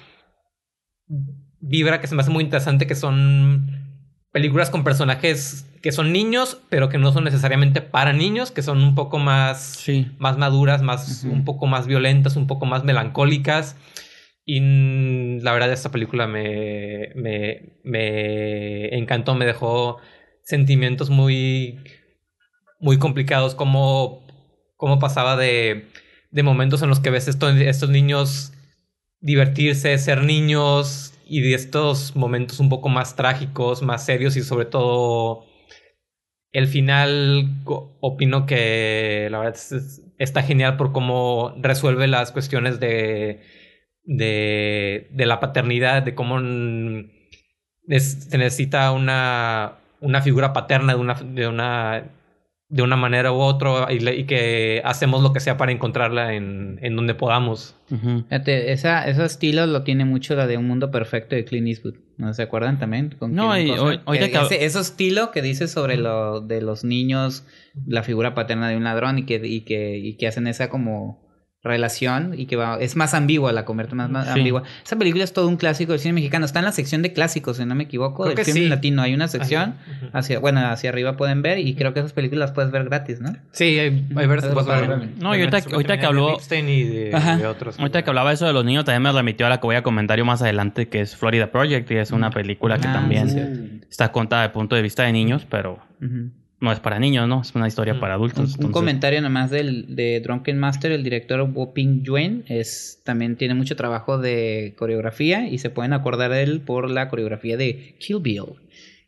vibra 1.60 2.00
que 2.00 2.06
se 2.08 2.14
me 2.14 2.22
hace 2.22 2.30
muy 2.30 2.44
interesante, 2.44 2.86
que 2.86 2.94
son 2.96 3.70
películas 4.32 4.70
con 4.70 4.84
personajes 4.84 5.62
que 5.82 5.92
son 5.92 6.12
niños, 6.12 6.60
pero 6.68 6.88
que 6.88 6.98
no 6.98 7.12
son 7.12 7.24
necesariamente 7.24 7.80
para 7.80 8.12
niños, 8.12 8.50
que 8.50 8.62
son 8.62 8.82
un 8.82 8.96
poco 8.96 9.18
más 9.20 9.60
Sí. 9.76 10.10
más 10.18 10.36
maduras, 10.36 10.82
más, 10.82 11.22
un 11.24 11.44
poco 11.44 11.66
más 11.68 11.86
violentas, 11.86 12.34
un 12.34 12.48
poco 12.48 12.66
más 12.66 12.82
melancólicas. 12.82 13.76
Y 14.46 14.60
la 15.40 15.52
verdad, 15.52 15.72
esta 15.72 15.90
película 15.90 16.26
me, 16.28 17.10
me, 17.16 17.80
me 17.82 18.96
encantó, 18.96 19.34
me 19.34 19.44
dejó 19.44 19.98
sentimientos 20.42 21.10
muy, 21.10 21.80
muy 22.80 22.98
complicados, 22.98 23.54
como, 23.54 24.26
como 24.76 24.98
pasaba 24.98 25.36
de, 25.36 25.86
de 26.30 26.42
momentos 26.42 26.82
en 26.82 26.88
los 26.88 27.00
que 27.00 27.10
ves 27.10 27.28
esto- 27.28 27.48
estos 27.50 27.90
niños 27.90 28.52
divertirse, 29.20 29.96
ser 29.98 30.22
niños, 30.24 31.12
y 31.26 31.40
de 31.42 31.54
estos 31.54 32.16
momentos 32.16 32.60
un 32.60 32.68
poco 32.68 32.88
más 32.88 33.16
trágicos, 33.16 33.82
más 33.82 34.04
serios 34.06 34.36
y 34.36 34.42
sobre 34.42 34.66
todo 34.66 35.46
el 36.52 36.66
final 36.68 37.50
opino 38.00 38.46
que 38.46 39.28
la 39.30 39.38
verdad 39.38 39.54
es- 39.54 39.72
es- 39.72 40.02
está 40.18 40.42
genial 40.42 40.76
por 40.76 40.92
cómo 40.92 41.54
resuelve 41.60 42.06
las 42.06 42.32
cuestiones 42.32 42.80
de, 42.80 43.42
de, 44.06 45.08
de 45.10 45.26
la 45.26 45.40
paternidad, 45.40 46.02
de 46.02 46.14
cómo 46.14 46.38
es- 47.88 48.26
se 48.30 48.38
necesita 48.38 48.92
una, 48.92 49.74
una 50.00 50.22
figura 50.22 50.52
paterna 50.52 50.94
de 50.94 51.00
una, 51.00 51.14
de 51.14 51.48
una, 51.48 52.04
de 52.68 52.82
una 52.82 52.96
manera 52.96 53.32
u 53.32 53.36
otra 53.36 53.92
y, 53.92 54.24
que 54.24 54.80
hacemos 54.84 55.22
lo 55.22 55.32
que 55.32 55.40
sea 55.40 55.56
para 55.56 55.72
encontrarla 55.72 56.34
en, 56.34 56.78
en 56.82 56.96
donde 56.96 57.14
podamos. 57.14 57.76
Ujú. 57.90 58.24
Fíjate, 58.28 58.72
esa, 58.72 59.06
ese 59.08 59.24
estilo 59.24 59.66
lo 59.66 59.82
tiene 59.82 60.04
mucho 60.04 60.34
la 60.34 60.46
de 60.46 60.56
Un 60.56 60.66
Mundo 60.66 60.90
Perfecto 60.90 61.36
de 61.36 61.44
Clint 61.44 61.68
Eastwood. 61.68 61.94
¿No 62.16 62.32
se 62.32 62.42
acuerdan 62.42 62.78
también? 62.78 63.14
Con 63.18 63.34
No, 63.34 63.56
y 63.58 63.70
hoy- 63.70 64.00
Que 64.18 64.24
ese, 64.46 64.64
ese 64.64 64.80
estilo 64.80 65.30
que 65.32 65.42
dice 65.42 65.68
sobre 65.68 65.96
lo 65.98 66.40
de 66.40 66.62
los 66.62 66.82
niños, 66.82 67.44
la 67.86 68.02
figura 68.02 68.34
paterna 68.34 68.68
de 68.70 68.76
un 68.76 68.84
ladrón 68.84 69.18
y 69.18 69.26
que, 69.26 69.34
y 69.46 69.60
que, 69.60 69.98
y 69.98 70.14
que 70.16 70.26
hacen 70.26 70.46
esa 70.46 70.70
como 70.70 71.25
relación 71.66 72.32
y 72.36 72.46
que 72.46 72.56
va, 72.56 72.78
es 72.80 72.96
más 72.96 73.12
ambigua, 73.14 73.52
la 73.52 73.64
convierte 73.64 73.94
más, 73.94 74.08
más 74.10 74.26
Sí. 74.26 74.32
ambigua. 74.38 74.62
Esa 74.84 74.96
película 74.96 75.24
es 75.24 75.32
todo 75.32 75.48
un 75.48 75.56
clásico 75.56 75.92
del 75.92 76.00
cine 76.00 76.14
mexicano. 76.14 76.44
Está 76.46 76.60
en 76.60 76.64
la 76.64 76.72
sección 76.72 77.02
de 77.02 77.12
clásicos, 77.12 77.58
si 77.58 77.64
no 77.66 77.74
me 77.74 77.84
equivoco, 77.84 78.24
Creo 78.24 78.34
del 78.36 78.44
sí. 78.64 78.68
latino. 78.68 79.02
Hay 79.02 79.14
una 79.14 79.28
sección, 79.28 79.74
hacia, 80.12 80.38
bueno, 80.38 80.60
hacia 80.66 80.90
arriba 80.90 81.16
pueden 81.16 81.42
ver 81.42 81.58
y 81.58 81.74
creo 81.74 81.92
que 81.92 82.00
esas 82.00 82.12
películas 82.12 82.48
las 82.48 82.52
puedes 82.52 82.70
ver 82.70 82.84
gratis, 82.84 83.20
¿no? 83.20 83.34
Sí, 83.52 83.78
hay, 83.78 84.06
hay 84.16 84.26
padre. 84.26 85.08
No, 85.18 85.34
y 85.34 85.40
ahorita- 85.40 85.58
ahorita 85.72 85.98
que 85.98 86.06
habló- 86.06 86.38
y 86.66 86.82
de, 86.84 87.46
otros. 87.46 87.78
Ahorita 87.78 88.02
que 88.02 88.10
hablaba 88.10 88.32
eso 88.32 88.46
de 88.46 88.52
los 88.52 88.64
niños, 88.64 88.84
también 88.84 89.02
me 89.02 89.12
remitió 89.12 89.46
a 89.46 89.48
la 89.50 89.58
que 89.60 89.66
voy 89.66 89.76
a 89.76 89.82
comentar 89.82 90.18
yo 90.18 90.24
más 90.24 90.42
adelante, 90.42 90.88
que 90.88 91.00
es 91.00 91.16
Florida 91.16 91.50
Project, 91.50 91.90
y 91.90 91.96
es 91.96 92.10
una 92.10 92.30
película 92.30 92.78
que 92.78 92.88
Ah, 92.88 92.92
también 92.92 93.30
sí, 93.30 93.80
está 93.90 94.12
contada 94.12 94.42
de 94.42 94.50
punto 94.50 94.76
de 94.76 94.82
vista 94.82 95.02
de 95.02 95.12
niños, 95.12 95.46
pero. 95.50 95.78
No 96.60 96.72
es 96.72 96.80
para 96.80 96.98
niños, 96.98 97.28
¿no? 97.28 97.42
Es 97.42 97.54
una 97.54 97.68
historia 97.68 97.94
Mm. 97.94 98.00
para 98.00 98.14
adultos. 98.14 98.38
un 98.38 98.44
entonces- 98.46 98.70
comentario 98.72 99.20
nomás 99.20 99.50
del, 99.50 99.94
de 99.94 100.20
Drunken 100.20 100.58
Master, 100.58 100.90
el 100.92 101.02
director 101.02 101.40
Wo 101.52 101.74
Ping 101.74 102.02
Yuen, 102.02 102.44
es, 102.48 103.00
también 103.04 103.36
tiene 103.36 103.54
mucho 103.54 103.76
trabajo 103.76 104.18
de 104.18 104.74
coreografía 104.78 105.48
y 105.48 105.58
se 105.58 105.68
pueden 105.70 105.92
acordar 105.92 106.30
de 106.30 106.42
él 106.42 106.60
por 106.62 106.90
la 106.90 107.08
coreografía 107.08 107.56
de 107.56 107.94
Kill 107.98 108.20
Bill. 108.20 108.42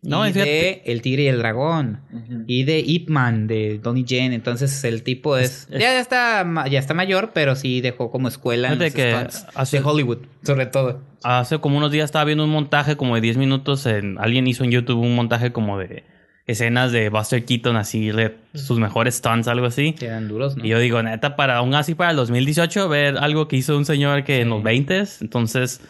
No, 0.01 0.29
y 0.29 0.33
de 0.33 0.81
El 0.85 1.03
Tigre 1.03 1.25
y 1.25 1.27
el 1.27 1.39
Dragón. 1.39 2.01
Y 2.47 2.63
de 2.63 2.79
Ip 2.79 3.09
Man, 3.09 3.49
de 3.49 3.81
Donnie 3.83 4.05
Yen. 4.05 4.33
Entonces 4.33 4.85
el 4.85 5.03
tipo 5.03 5.37
es... 5.37 5.63
Es- 5.65 5.69
es- 5.73 5.81
ya, 5.81 5.99
está, 5.99 6.47
ya 6.71 6.79
está 6.79 6.95
mayor, 6.95 7.33
pero 7.35 7.57
sí 7.57 7.81
dejó 7.81 8.09
como 8.13 8.29
escuela 8.29 8.69
en 8.73 8.79
Fíjate 8.79 8.85
los 8.85 8.95
que 8.95 9.29
stunts 9.31 9.47
hace- 9.57 9.79
de 9.79 9.85
Hollywood, 9.85 10.19
sobre 10.45 10.67
todo. 10.67 11.01
Hace 11.25 11.59
como 11.59 11.79
unos 11.79 11.91
días 11.91 12.05
estaba 12.05 12.25
viendo 12.27 12.45
un 12.45 12.51
montaje 12.51 12.97
como 12.97 13.17
de 13.17 13.23
10 13.23 13.39
minutos. 13.39 13.87
En, 13.87 14.19
alguien 14.21 14.47
hizo 14.47 14.63
en 14.63 14.71
YouTube 14.71 15.01
un 15.01 15.17
montaje 15.17 15.51
como 15.51 15.77
de 15.79 16.05
escenas 16.49 16.91
de 16.91 17.09
Buster 17.11 17.45
Keaton, 17.45 17.77
así, 17.77 18.11
de 18.11 18.37
sus 18.55 18.81
mejores 18.81 19.15
stunts, 19.17 19.47
algo 19.47 19.67
así. 19.67 19.93
Que 19.93 20.07
eran 20.07 20.27
duros, 20.27 20.57
¿no? 20.57 20.65
Y 20.65 20.69
yo 20.71 20.79
digo, 20.81 21.01
neta, 21.03 21.37
para 21.37 21.57
aún 21.59 21.75
así 21.75 21.95
para 21.95 22.11
el 22.11 22.17
2018, 22.17 22.89
ver 22.89 23.19
algo 23.19 23.47
que 23.47 23.57
hizo 23.57 23.77
un 23.77 23.85
señor 23.85 24.25
que 24.25 24.41
en 24.41 24.49
los 24.49 24.63
20 24.63 25.05
entonces 25.21 25.81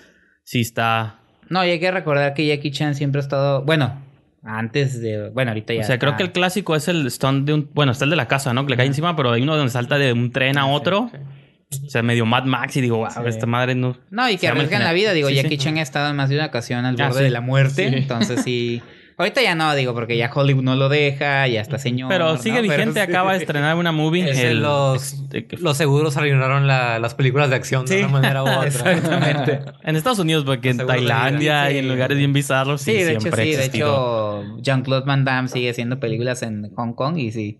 sí 0.45 0.61
está. 0.61 1.21
No, 1.49 1.65
y 1.65 1.71
hay 1.71 1.81
que 1.81 1.91
recordar 1.91 2.35
que 2.35 2.47
Jackie 2.47 2.71
Chan 2.73 2.95
siempre 2.95 3.21
ha 3.21 3.23
estado... 3.23 3.63
Bueno, 3.65 4.03
antes 4.43 5.01
de... 5.01 5.31
Bueno, 5.31 5.53
ahorita 5.53 5.73
ya 5.75 5.81
O 5.81 5.85
sea, 5.85 5.99
creo 5.99 6.11
está- 6.11 6.19
que 6.19 6.25
el 6.25 6.33
clásico 6.33 6.77
es 6.77 6.89
el 6.89 7.11
stunt 7.11 7.47
de 7.47 7.55
un. 7.55 7.71
Bueno, 7.73 7.93
está 7.93 8.05
el 8.05 8.11
de 8.11 8.17
la 8.17 8.29
casa, 8.29 8.53
¿no? 8.53 8.65
Que 8.67 8.71
le 8.71 8.77
cae 8.77 8.87
encima, 8.87 9.17
pero 9.17 9.33
hay 9.33 9.43
uno 9.43 9.57
donde 9.57 9.71
salta 9.73 9.97
de 9.97 10.13
un 10.13 10.31
tren 10.31 10.59
a 10.59 10.67
otro. 10.67 11.11
O 11.71 11.91
sea, 11.91 12.03
medio 12.03 12.25
Mad 12.27 12.45
Max 12.45 12.77
y 12.79 12.81
digo, 12.81 12.97
wow, 12.99 13.09
Sí. 13.11 13.21
esta 13.27 13.47
madre 13.47 13.75
no. 13.75 13.97
No, 14.11 14.29
y 14.31 14.39
que 14.39 14.49
arriesgan 14.49 14.85
la 14.85 14.93
vida. 14.93 15.13
Digo, 15.13 15.29
Sí, 15.29 15.35
Jackie 15.37 15.51
sí. 15.51 15.59
Chan 15.59 15.77
ha 15.79 15.83
estado 15.83 16.11
en 16.11 16.17
más 16.17 16.29
de 16.31 16.37
una 16.37 16.47
ocasión 16.47 16.85
al 16.87 16.99
Ah, 17.01 17.07
borde 17.09 17.19
sí. 17.19 17.25
de 17.25 17.31
la 17.31 17.41
muerte. 17.43 17.89
Sí. 17.91 17.95
Entonces 17.97 18.43
sí, 18.43 18.83
Ahorita 19.19 19.43
ya 19.43 19.55
no, 19.57 19.75
digo, 19.75 19.95
porque 19.95 20.17
ya 20.17 20.31
Hollywood 20.33 20.63
no 20.63 20.77
lo 20.77 20.89
deja, 20.89 21.47
ya 21.49 21.61
está 21.61 21.79
señor. 21.79 22.09
Pero 22.09 22.33
¿no? 22.35 22.39
sigue 22.39 22.61
vigente, 22.63 22.93
sí. 22.95 23.01
acaba 23.01 23.33
de 23.33 23.39
estrenar 23.41 23.77
una 23.77 23.91
movie. 23.91 24.31
Es 24.31 24.39
el- 24.39 24.61
los, 24.63 25.15
este, 25.33 25.47
los 25.59 25.77
seguros 25.77 26.17
arruinaron 26.17 26.67
la- 26.69 26.99
las 27.01 27.15
películas 27.15 27.51
de 27.51 27.57
acción 27.57 27.85
de 27.85 27.99
una 28.05 28.09
manera 28.09 28.45
u 28.45 28.47
otra. 28.49 28.63
Exactamente. 28.93 29.61
En 29.83 29.97
Estados 29.97 30.21
Unidos, 30.21 30.45
porque 30.45 30.71
en 30.71 30.79
Tailandia 30.87 31.71
y 31.73 31.79
en 31.79 31.89
lugares 31.89 32.17
bien 32.17 32.33
bizarros, 32.33 32.81
sí, 32.81 32.93
Sí, 32.93 33.03
de 33.03 33.13
hecho, 33.15 33.21
sí. 33.23 33.29
ha 33.33 33.37
De 33.37 33.51
existido. 33.55 34.43
hecho, 34.43 34.59
Jean-Claude 34.63 35.05
Van 35.07 35.25
Damme 35.25 35.49
sigue 35.49 35.71
haciendo 35.71 35.99
películas 35.99 36.43
en 36.43 36.71
Hong 36.77 36.93
Kong 36.93 37.19
y 37.19 37.33
sí, 37.33 37.59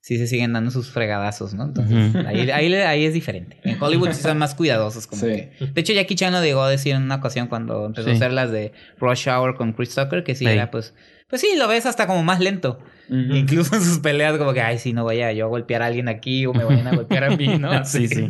sí 0.00 0.16
se 0.18 0.26
siguen 0.26 0.52
dando 0.52 0.70
sus 0.70 0.90
fregadazos, 0.90 1.52
¿no? 1.54 1.64
Entonces, 1.64 2.14
Ujú. 2.14 2.26
ahí, 2.26 2.50
ahí, 2.50 2.74
ahí 2.74 3.04
es 3.04 3.12
diferente. 3.14 3.58
En 3.64 3.80
Hollywood 3.82 4.12
sí 4.12 4.22
son 4.22 4.38
más 4.38 4.54
cuidadosos. 4.54 5.06
Como 5.06 5.20
Sí. 5.22 5.28
que- 5.28 5.52
De 5.74 5.80
hecho, 5.80 5.92
Jackie 5.92 6.14
Chan 6.14 6.32
lo 6.32 6.42
llegó 6.42 6.62
a 6.62 6.70
decir 6.70 6.94
en 6.94 7.02
una 7.02 7.16
ocasión 7.16 7.48
cuando 7.48 7.86
empezó 7.86 8.06
Sí. 8.06 8.12
a 8.12 8.14
hacer 8.14 8.32
las 8.32 8.50
de 8.50 8.72
Rush 8.98 9.28
Hour 9.28 9.56
con 9.56 9.72
Chris 9.72 9.94
Tucker, 9.94 10.24
que 10.24 10.34
sí 10.34 10.44
Sí. 10.46 10.50
era 10.50 10.70
pues... 10.70 10.94
Pues 11.28 11.42
sí, 11.42 11.48
lo 11.56 11.68
ves 11.68 11.86
hasta 11.86 12.08
como 12.08 12.24
más 12.24 12.40
lento. 12.40 12.80
Incluso 13.08 13.76
en 13.76 13.82
sus 13.82 14.00
peleas 14.00 14.36
como 14.36 14.52
que, 14.52 14.62
ay, 14.62 14.78
sí, 14.78 14.92
no 14.92 15.04
vaya 15.04 15.30
yo 15.32 15.44
a 15.44 15.48
golpear 15.48 15.82
a 15.82 15.86
alguien 15.86 16.08
aquí 16.08 16.44
o 16.46 16.52
me 16.52 16.64
vayan 16.64 16.88
a 16.88 16.96
golpear 16.96 17.22
a 17.24 17.36
mí, 17.36 17.56
¿no? 17.58 17.70
Sí, 17.84 18.08
sí. 18.08 18.26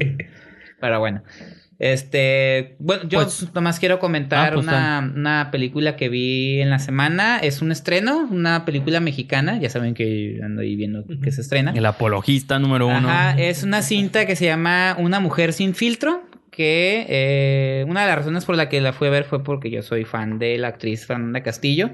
Pero 0.81 0.99
bueno. 1.01 1.23
Este, 1.81 2.77
bueno, 2.79 3.05
yo 3.09 3.21
Pues- 3.23 3.53
nomás 3.55 3.81
quiero 3.81 3.99
comentar 3.99 4.51
Ah, 4.51 4.53
pues, 4.53 4.67
una, 4.67 5.13
una 5.17 5.51
película 5.51 5.97
que 5.97 6.11
vi 6.11 6.61
en 6.61 6.69
la 6.69 6.79
semana. 6.79 7.39
Es 7.39 7.63
un 7.63 7.73
estreno, 7.73 8.29
una 8.31 8.67
película 8.67 9.01
mexicana. 9.01 9.59
Ya 9.59 9.71
saben 9.71 9.95
que 9.95 10.39
ando 10.45 10.61
ahí 10.61 10.77
viendo 10.77 11.05
que 11.23 11.33
se 11.33 11.41
estrena. 11.41 11.73
El 11.75 11.87
apologista 11.87 12.59
número 12.59 12.87
uno. 12.87 13.09
Ajá, 13.09 13.41
es 13.41 13.63
una 13.63 13.81
cinta 13.81 14.27
que 14.27 14.37
se 14.37 14.45
llama 14.45 14.95
Una 14.99 15.21
mujer 15.21 15.55
sin 15.55 15.75
filtro. 15.75 16.23
Que 16.51 17.07
eh, 17.09 17.85
una 17.89 18.03
de 18.03 18.09
las 18.09 18.17
razones 18.19 18.45
por 18.45 18.57
la 18.57 18.69
que 18.69 18.81
la 18.83 18.93
fui 18.93 19.09
a 19.09 19.11
ver 19.11 19.25
fue 19.25 19.43
porque 19.43 19.71
yo 19.71 19.83
soy 19.83 20.05
fan 20.05 20.39
de 20.39 20.59
la 20.59 20.69
actriz 20.69 21.07
Fernanda 21.07 21.43
Castillo. 21.43 21.93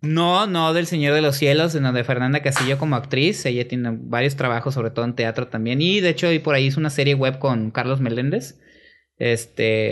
No, 0.00 0.46
no 0.46 0.72
del 0.72 0.86
Señor 0.86 1.12
de 1.12 1.20
los 1.20 1.36
Cielos, 1.36 1.72
sino 1.72 1.92
de 1.92 2.04
Fernanda 2.04 2.40
Castillo 2.40 2.78
como 2.78 2.96
actriz. 2.96 3.44
Ella 3.44 3.68
tiene 3.68 3.90
varios 3.92 4.34
trabajos, 4.36 4.72
sobre 4.72 4.90
todo 4.90 5.04
en 5.04 5.14
teatro 5.14 5.48
también. 5.48 5.82
Y 5.82 6.00
de 6.00 6.08
hecho, 6.08 6.28
por 6.42 6.54
ahí 6.54 6.66
hizo 6.66 6.80
una 6.80 6.88
serie 6.88 7.12
web 7.12 7.38
con 7.38 7.70
Carlos 7.70 8.00
Meléndez. 8.00 8.58
Este. 9.20 9.90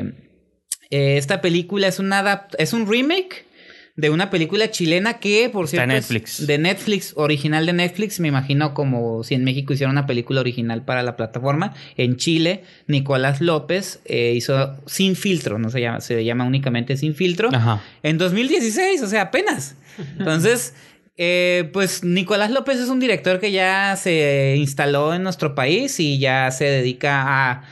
eh, 0.91 1.17
esta 1.19 1.41
película 1.41 1.87
es 1.87 1.99
una 2.01 2.49
es 2.59 2.73
un 2.73 2.91
remake 2.91 3.47
de 3.95 4.11
una 4.11 4.31
película 4.31 4.71
chilena 4.71 5.19
que, 5.19 5.51
por 5.51 5.65
Está 5.65 5.79
cierto, 5.79 5.93
es 5.93 6.03
Netflix. 6.09 6.47
de 6.47 6.57
Netflix, 6.59 7.13
original 7.17 7.67
de 7.67 7.73
Netflix. 7.73 8.21
Me 8.21 8.29
imagino 8.29 8.73
como 8.73 9.25
si 9.25 9.35
en 9.35 9.43
México 9.43 9.73
hiciera 9.73 9.91
una 9.91 10.07
película 10.07 10.41
original 10.41 10.85
para 10.85 11.03
la 11.03 11.17
plataforma. 11.17 11.75
En 11.97 12.17
Chile, 12.17 12.63
Nicolás 12.87 13.41
López 13.41 14.01
eh, 14.05 14.35
hizo 14.37 14.77
Sin 14.87 15.17
Filtro, 15.17 15.59
no 15.59 15.69
se 15.71 15.81
llama, 15.81 16.01
se 16.01 16.25
llama 16.25 16.45
únicamente 16.45 16.97
Sin 16.97 17.17
Filtro. 17.17 17.51
Ajá. 17.53 17.83
En 18.05 18.19
2016, 18.19 19.03
o 19.03 19.09
sea, 19.09 19.23
apenas. 19.23 19.75
Entonces, 20.17 20.75
eh, 21.17 21.69
pues 21.73 22.05
Nicolás 22.05 22.53
López 22.53 22.79
es 22.79 22.91
un 22.91 23.01
director 23.01 23.41
que 23.41 23.51
ya 23.51 23.97
se 23.97 24.55
instaló 24.57 25.13
en 25.13 25.25
nuestro 25.25 25.57
país 25.57 25.99
y 25.99 26.21
ya 26.21 26.53
se 26.53 26.67
dedica 26.67 27.25
a 27.51 27.65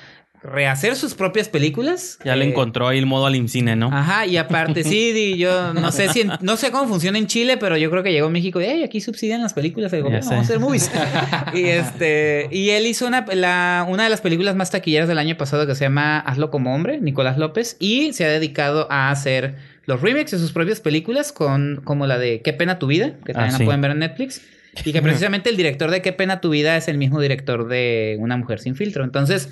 rehacer 0.46 0.96
sus 0.96 1.14
propias 1.14 1.48
películas. 1.48 2.18
Ya 2.24 2.36
le 2.36 2.44
Eh, 2.44 2.48
encontró 2.48 2.88
ahí 2.88 2.98
el 2.98 3.06
modo 3.06 3.26
al 3.26 3.34
IMCINE, 3.36 3.76
¿no? 3.76 3.88
Ajá, 3.92 4.26
y 4.26 4.36
aparte, 4.36 4.84
sí, 4.84 5.12
di- 5.12 5.36
yo 5.36 5.74
no 5.74 5.92
sé 5.92 6.08
si 6.08 6.22
en- 6.22 6.32
no 6.40 6.56
sé 6.56 6.70
cómo 6.70 6.86
funciona 6.88 7.18
en 7.18 7.26
Chile, 7.26 7.56
pero 7.56 7.76
yo 7.76 7.90
creo 7.90 8.02
que 8.02 8.12
llegó 8.12 8.28
a 8.28 8.30
México 8.30 8.60
y 8.60 8.64
"Ey, 8.64 8.82
aquí 8.84 9.00
subsidian 9.00 9.42
las 9.42 9.52
películas, 9.54 9.92
el 9.92 10.02
gobierno, 10.02 10.28
vamos 10.30 10.42
a 10.42 10.44
hacer 10.44 10.58
movies. 10.60 10.90
y 11.54 11.64
este, 11.64 12.48
y 12.50 12.70
él 12.70 12.86
hizo 12.86 13.06
una, 13.06 13.24
la- 13.34 13.86
una 13.88 14.04
de 14.04 14.10
las 14.10 14.20
películas 14.20 14.56
más 14.56 14.70
taquilleras 14.70 15.08
del 15.08 15.18
año 15.18 15.36
pasado 15.36 15.66
que 15.66 15.74
se 15.74 15.84
llama 15.84 16.18
Hazlo 16.20 16.50
como 16.50 16.74
hombre, 16.74 17.00
Nicolás 17.00 17.36
López, 17.38 17.76
y 17.80 18.12
se 18.12 18.24
ha 18.24 18.28
dedicado 18.28 18.86
a 18.90 19.10
hacer 19.10 19.54
los 19.86 20.00
remakes 20.00 20.32
de 20.32 20.38
sus 20.38 20.52
propias 20.52 20.80
películas, 20.80 21.32
con, 21.32 21.80
como 21.84 22.06
la 22.06 22.18
de 22.18 22.40
Qué 22.42 22.52
pena 22.52 22.78
tu 22.78 22.86
vida, 22.88 23.12
que 23.24 23.32
también 23.32 23.54
Ah, 23.54 23.58
la 23.58 23.64
pueden 23.64 23.80
ver 23.80 23.90
en 23.92 23.98
Netflix. 24.00 24.40
Y 24.84 24.92
que 24.92 25.00
precisamente 25.02 25.48
el 25.48 25.56
director 25.56 25.90
de 25.90 26.02
Qué 26.02 26.12
pena 26.12 26.40
tu 26.40 26.50
vida 26.50 26.76
es 26.76 26.88
el 26.88 26.98
mismo 26.98 27.20
director 27.20 27.68
de 27.68 28.16
Una 28.20 28.36
mujer 28.36 28.58
sin 28.58 28.74
filtro. 28.74 29.04
Entonces, 29.04 29.48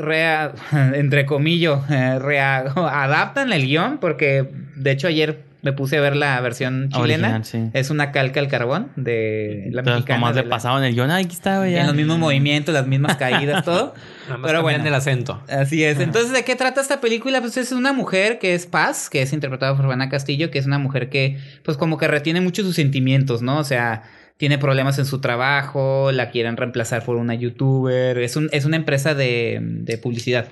rea- 0.00 0.52
entre 0.94 1.26
comillas, 1.26 1.88
rea- 1.88 2.64
adaptan 2.76 3.52
el 3.52 3.66
guion, 3.66 3.98
porque 3.98 4.48
de 4.76 4.90
hecho 4.90 5.06
ayer 5.08 5.48
me 5.62 5.74
puse 5.74 5.98
a 5.98 6.00
ver 6.00 6.16
la 6.16 6.40
versión 6.40 6.88
chilena. 6.88 7.34
Original, 7.36 7.44
sí. 7.44 7.70
Es 7.74 7.90
una 7.90 8.12
calca 8.12 8.40
al 8.40 8.48
carbón 8.48 8.88
de 8.96 9.64
la 9.72 9.80
Entonces, 9.80 9.94
mexicana. 9.96 10.18
nomás 10.20 10.34
de 10.34 10.40
le 10.42 10.48
la- 10.48 10.56
pasaban 10.56 10.84
el 10.84 10.94
guion. 10.94 11.10
Aquí 11.10 11.34
está, 11.34 11.58
güey. 11.58 11.74
en 11.74 11.80
ya". 11.82 11.86
los 11.86 11.94
mismos 11.94 12.18
movimientos, 12.18 12.72
las 12.72 12.86
mismas 12.86 13.16
caídas, 13.16 13.62
todo. 13.66 13.92
Nada 14.26 14.40
Pero 14.42 14.62
bueno. 14.62 14.86
el 14.86 14.94
acento. 14.94 15.42
Así 15.50 15.84
es. 15.84 16.00
Entonces, 16.00 16.32
¿de 16.32 16.44
qué 16.44 16.56
trata 16.56 16.80
esta 16.80 17.02
película? 17.02 17.42
Pues 17.42 17.58
es 17.58 17.72
una 17.72 17.92
mujer 17.92 18.38
que 18.38 18.54
es 18.54 18.64
Paz, 18.64 19.10
que 19.10 19.20
es 19.20 19.34
interpretada 19.34 19.76
por 19.76 19.84
Juana 19.84 20.08
Castillo, 20.08 20.50
que 20.50 20.58
es 20.58 20.64
una 20.64 20.78
mujer 20.78 21.10
que, 21.10 21.36
pues 21.62 21.76
como 21.76 21.98
que 21.98 22.08
retiene 22.08 22.40
mucho 22.40 22.62
sus 22.62 22.76
sentimientos, 22.76 23.42
¿no? 23.42 23.58
O 23.58 23.64
sea, 23.64 24.04
tiene 24.40 24.56
problemas 24.56 24.98
en 24.98 25.04
su 25.04 25.20
trabajo, 25.20 26.12
la 26.12 26.30
quieren 26.30 26.56
reemplazar 26.56 27.04
por 27.04 27.16
una 27.16 27.34
youtuber, 27.34 28.16
es, 28.16 28.36
un, 28.36 28.48
es 28.52 28.64
una 28.64 28.76
empresa 28.76 29.14
de, 29.14 29.58
de 29.60 29.98
publicidad. 29.98 30.48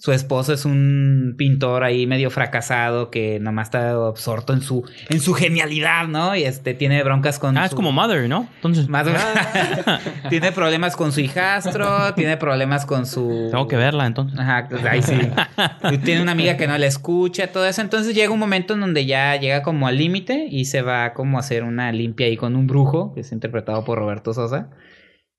Su 0.00 0.12
esposo 0.12 0.52
es 0.52 0.64
un 0.64 1.34
pintor 1.36 1.82
ahí 1.82 2.06
medio 2.06 2.30
fracasado 2.30 3.10
que 3.10 3.40
nomás 3.40 3.66
está 3.66 3.90
absorto 4.06 4.52
en 4.52 4.60
su, 4.62 4.88
en 5.08 5.20
su 5.20 5.34
genialidad, 5.34 6.06
¿no? 6.06 6.36
Y 6.36 6.44
este 6.44 6.72
tiene 6.74 7.02
broncas 7.02 7.40
con 7.40 7.58
Ah, 7.58 7.64
es 7.64 7.70
su- 7.70 7.76
como 7.76 7.90
Mother, 7.90 8.28
¿no? 8.28 8.48
Entonces, 8.54 8.88
más 8.88 9.04
menos. 9.06 9.20
tiene 10.30 10.52
problemas 10.52 10.94
con 10.94 11.10
su 11.10 11.18
hijastro, 11.20 12.14
tiene 12.14 12.36
problemas 12.36 12.86
con 12.86 13.06
su 13.06 13.48
tengo 13.50 13.66
que 13.66 13.74
verla, 13.74 14.06
entonces. 14.06 14.38
Ajá, 14.38 14.68
pues 14.70 14.84
ahí 14.84 15.02
sí. 15.02 15.18
Tiene 16.04 16.22
una 16.22 16.30
amiga 16.30 16.56
que 16.56 16.68
no 16.68 16.78
la 16.78 16.86
escucha, 16.86 17.48
todo 17.48 17.66
eso. 17.66 17.80
Entonces 17.82 18.14
llega 18.14 18.32
un 18.32 18.38
momento 18.38 18.74
en 18.74 18.80
donde 18.80 19.04
ya 19.04 19.34
llega 19.34 19.62
como 19.62 19.88
al 19.88 19.98
límite 19.98 20.46
y 20.48 20.66
se 20.66 20.80
va 20.82 21.12
como 21.12 21.38
a 21.38 21.40
hacer 21.40 21.64
una 21.64 21.90
limpia 21.90 22.28
ahí 22.28 22.36
con 22.36 22.54
un 22.54 22.68
brujo, 22.68 23.12
que 23.14 23.22
es 23.22 23.32
interpretado 23.32 23.84
por 23.84 23.98
Roberto 23.98 24.32
Sosa. 24.32 24.68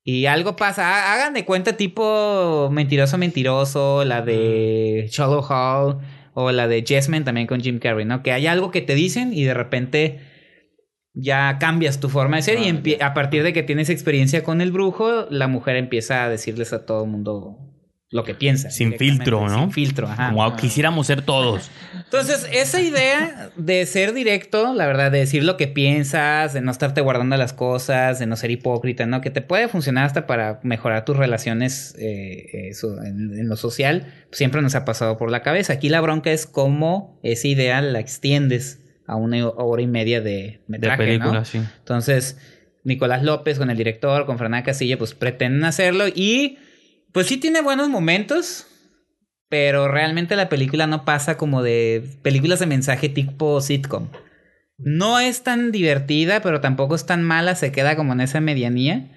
Y 0.02 0.26
algo 0.26 0.56
pasa, 0.56 1.12
hagan 1.12 1.34
de 1.34 1.44
cuenta 1.44 1.76
tipo 1.76 2.68
Mentiroso 2.72 3.18
Mentiroso, 3.18 4.04
la 4.04 4.22
de 4.22 5.08
Shallow 5.10 5.42
Hall 5.42 5.98
o 6.34 6.52
la 6.52 6.68
de 6.68 6.84
Jessamine 6.86 7.24
también 7.24 7.46
con 7.46 7.60
Jim 7.60 7.78
Carrey, 7.78 8.04
¿no? 8.04 8.22
Que 8.22 8.32
hay 8.32 8.46
algo 8.46 8.70
que 8.70 8.80
te 8.80 8.94
dicen 8.94 9.32
y 9.34 9.44
de 9.44 9.54
repente 9.54 10.20
ya 11.12 11.58
cambias 11.58 12.00
tu 12.00 12.08
forma 12.08 12.36
de 12.36 12.42
ser 12.42 12.58
y 12.60 12.96
Ah, 13.00 13.06
a 13.06 13.14
partir 13.14 13.42
de 13.42 13.52
que 13.52 13.62
tienes 13.62 13.90
experiencia 13.90 14.42
con 14.42 14.60
el 14.60 14.72
brujo, 14.72 15.26
la 15.28 15.48
mujer 15.48 15.76
empieza 15.76 16.24
a 16.24 16.28
decirles 16.28 16.72
a 16.72 16.86
todo 16.86 17.04
el 17.04 17.10
mundo 17.10 17.58
lo 18.12 18.24
que 18.24 18.34
piensa. 18.34 18.70
Sin 18.70 18.98
filtro, 18.98 19.48
¿no? 19.48 19.60
Sin 19.60 19.72
filtro, 19.72 20.08
ajá. 20.08 20.30
Como 20.30 20.56
quisiéramos 20.56 21.06
ser 21.06 21.22
todos. 21.22 21.70
Entonces, 21.94 22.48
esa 22.52 22.80
idea 22.80 23.50
de 23.54 23.86
ser 23.86 24.12
directo, 24.12 24.74
la 24.74 24.86
verdad, 24.86 25.12
de 25.12 25.18
decir 25.18 25.44
lo 25.44 25.56
que 25.56 25.68
piensas, 25.68 26.52
de 26.52 26.60
no 26.60 26.72
estarte 26.72 27.00
guardando 27.02 27.36
las 27.36 27.52
cosas, 27.52 28.18
de 28.18 28.26
no 28.26 28.34
ser 28.34 28.50
hipócrita, 28.50 29.06
¿no? 29.06 29.20
Que 29.20 29.30
te 29.30 29.42
puede 29.42 29.68
funcionar 29.68 30.06
hasta 30.06 30.26
para 30.26 30.58
mejorar 30.64 31.04
tus 31.04 31.16
relaciones 31.16 31.94
eh, 32.00 32.68
eso, 32.70 33.00
en, 33.00 33.38
en 33.38 33.48
lo 33.48 33.56
social, 33.56 34.12
siempre 34.32 34.60
nos 34.60 34.74
ha 34.74 34.84
pasado 34.84 35.16
por 35.16 35.30
la 35.30 35.42
cabeza. 35.42 35.74
Aquí 35.74 35.88
la 35.88 36.00
bronca 36.00 36.32
es 36.32 36.46
cómo 36.46 37.20
esa 37.22 37.46
idea 37.46 37.80
la 37.80 38.00
extiendes 38.00 38.80
a 39.06 39.14
una 39.14 39.48
hora 39.48 39.82
y 39.82 39.86
media 39.86 40.20
de 40.20 40.30
De 40.30 40.60
metraje, 40.66 41.04
película, 41.04 41.32
¿no? 41.32 41.44
sí. 41.44 41.60
Entonces, 41.78 42.38
Nicolás 42.82 43.22
López 43.22 43.58
con 43.58 43.70
el 43.70 43.76
director, 43.76 44.26
con 44.26 44.38
Fernanda 44.38 44.64
Casilla, 44.64 44.98
pues 44.98 45.14
pretenden 45.14 45.64
hacerlo 45.64 46.08
y 46.08 46.58
pues 47.12 47.26
sí 47.26 47.36
tiene 47.36 47.60
buenos 47.62 47.88
momentos, 47.88 48.66
pero 49.48 49.88
realmente 49.88 50.36
la 50.36 50.48
película 50.48 50.86
no 50.86 51.04
pasa 51.04 51.36
como 51.36 51.62
de 51.62 52.04
películas 52.22 52.60
de 52.60 52.66
mensaje 52.66 53.08
tipo 53.08 53.60
sitcom. 53.60 54.08
No 54.78 55.20
es 55.20 55.42
tan 55.42 55.72
divertida, 55.72 56.40
pero 56.40 56.60
tampoco 56.60 56.94
es 56.94 57.04
tan 57.04 57.22
mala, 57.22 57.54
se 57.54 57.70
queda 57.72 57.96
como 57.96 58.12
en 58.14 58.20
esa 58.20 58.40
medianía. 58.40 59.10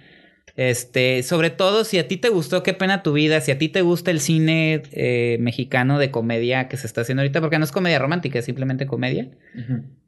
Este, 0.55 1.23
sobre 1.23 1.49
todo 1.49 1.83
si 1.83 1.97
a 1.97 2.07
ti 2.07 2.17
te 2.17 2.29
gustó 2.29 2.61
Qué 2.61 2.73
pena 2.73 3.01
tu 3.01 3.13
vida, 3.13 3.41
si 3.41 3.49
a 3.51 3.57
ti 3.57 3.69
te 3.69 3.81
gusta 3.81 4.11
el 4.11 4.19
cine 4.19 4.83
eh, 4.91 5.37
mexicano 5.39 5.97
de 5.97 6.11
comedia 6.11 6.67
que 6.67 6.77
se 6.77 6.85
está 6.85 7.01
haciendo 7.01 7.21
ahorita, 7.21 7.41
porque 7.41 7.57
no 7.57 7.65
es 7.65 7.71
comedia 7.71 7.97
romántica, 7.97 8.37
es 8.39 8.45
simplemente 8.45 8.85
comedia 8.85 9.29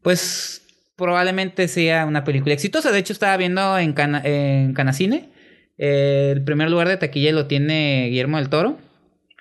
pues 0.03 0.61
probablemente 0.97 1.67
sea 1.67 2.05
una 2.05 2.23
película 2.23 2.53
exitosa. 2.53 2.91
De 2.91 2.99
hecho, 2.99 3.11
estaba 3.13 3.35
viendo 3.37 3.77
en, 3.79 3.93
Cana- 3.93 4.21
en 4.23 4.73
Canacine. 4.73 5.29
Eh, 5.77 6.31
el 6.35 6.43
primer 6.43 6.69
lugar 6.69 6.87
de 6.87 6.97
taquilla 6.97 7.31
lo 7.31 7.47
tiene 7.47 8.07
Guillermo 8.09 8.37
del 8.37 8.49
Toro. 8.49 8.77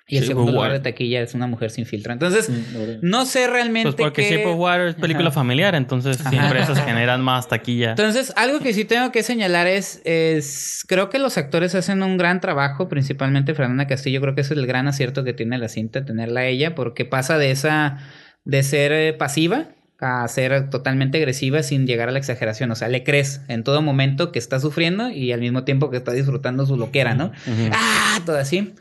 Y 0.07 0.17
el 0.17 0.21
Sí, 0.21 0.27
segundo 0.27 0.51
lugar 0.51 0.71
de 0.71 0.79
taquilla 0.81 1.19
es 1.23 1.33
una 1.33 1.47
mujer 1.47 1.71
sin 1.71 1.87
filtro. 1.87 2.13
Entonces, 2.13 2.47
Mm, 2.47 2.97
no 3.01 3.25
sé 3.25 3.47
realmente. 3.47 3.91
Pues 3.91 3.95
porque 3.95 4.21
qué- 4.21 4.35
Shape 4.35 4.45
of 4.45 4.59
Water 4.59 4.89
es 4.89 4.93
película 4.95 5.29
Ajá. 5.29 5.33
familiar, 5.33 5.73
entonces 5.73 6.21
Ajá. 6.21 6.29
siempre 6.29 6.61
esas 6.61 6.79
generan 6.85 7.21
más 7.23 7.47
taquilla. 7.47 7.89
Entonces, 7.89 8.31
algo 8.35 8.59
que 8.59 8.71
sí 8.75 8.85
tengo 8.85 9.11
que 9.11 9.23
señalar 9.23 9.65
es, 9.65 10.03
es, 10.05 10.85
creo 10.87 11.09
que 11.09 11.17
los 11.17 11.39
actores 11.39 11.73
hacen 11.73 12.03
un 12.03 12.17
gran 12.17 12.39
trabajo, 12.39 12.87
principalmente 12.87 13.55
Fernanda 13.55 13.87
Castillo, 13.87 14.21
creo 14.21 14.35
que 14.35 14.41
ese 14.41 14.53
es 14.53 14.59
el 14.59 14.67
gran 14.67 14.87
acierto 14.87 15.23
que 15.23 15.33
tiene 15.33 15.57
la 15.57 15.69
cinta, 15.69 16.05
tenerla 16.05 16.41
a 16.41 16.45
ella, 16.45 16.75
porque 16.75 17.05
pasa 17.05 17.39
de 17.39 17.49
esa, 17.49 17.97
de 18.43 18.61
ser 18.61 18.91
eh, 18.91 19.13
pasiva 19.13 19.69
a 19.99 20.27
ser 20.27 20.69
totalmente 20.69 21.17
agresiva 21.17 21.63
sin 21.63 21.87
llegar 21.87 22.09
a 22.09 22.11
la 22.11 22.19
exageración, 22.19 22.71
o 22.71 22.75
sea, 22.75 22.87
le 22.87 23.03
crees 23.03 23.41
en 23.47 23.63
todo 23.63 23.81
momento 23.81 24.31
que 24.31 24.39
está 24.39 24.59
sufriendo 24.59 25.09
y 25.09 25.31
al 25.31 25.39
mismo 25.39 25.63
tiempo 25.63 25.89
que 25.89 25.97
está 25.97 26.11
disfrutando 26.11 26.65
su 26.65 26.77
loquera, 26.77 27.15
¿no? 27.15 27.31
Ah, 27.71 28.19
todo 28.25 28.37
así. 28.37 28.73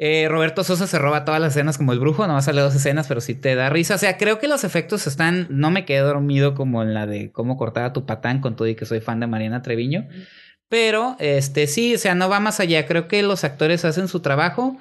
Eh, 0.00 0.28
Roberto 0.28 0.62
Sosa 0.62 0.86
se 0.86 0.98
roba 0.98 1.24
todas 1.24 1.40
las 1.40 1.56
escenas 1.56 1.76
como 1.76 1.92
el 1.92 1.98
brujo, 1.98 2.24
no 2.28 2.34
va 2.34 2.38
a 2.38 2.42
salir 2.42 2.62
dos 2.62 2.74
escenas, 2.74 3.08
pero 3.08 3.20
sí 3.20 3.34
te 3.34 3.56
da 3.56 3.68
risa. 3.68 3.96
O 3.96 3.98
sea, 3.98 4.16
creo 4.16 4.38
que 4.38 4.46
los 4.46 4.62
efectos 4.62 5.08
están. 5.08 5.48
No 5.50 5.72
me 5.72 5.84
quedé 5.84 5.98
dormido 5.98 6.54
como 6.54 6.82
en 6.82 6.94
la 6.94 7.06
de 7.06 7.32
cómo 7.32 7.56
cortar 7.56 7.84
a 7.84 7.92
tu 7.92 8.06
patán 8.06 8.40
con 8.40 8.54
todo 8.54 8.68
y 8.68 8.76
que 8.76 8.86
soy 8.86 9.00
fan 9.00 9.18
de 9.18 9.26
Mariana 9.26 9.62
Treviño. 9.62 10.06
Pero, 10.68 11.16
este, 11.18 11.66
sí, 11.66 11.94
o 11.94 11.98
sea, 11.98 12.14
no 12.14 12.28
va 12.28 12.38
más 12.38 12.60
allá. 12.60 12.86
Creo 12.86 13.08
que 13.08 13.22
los 13.24 13.42
actores 13.42 13.84
hacen 13.84 14.06
su 14.06 14.20
trabajo. 14.20 14.78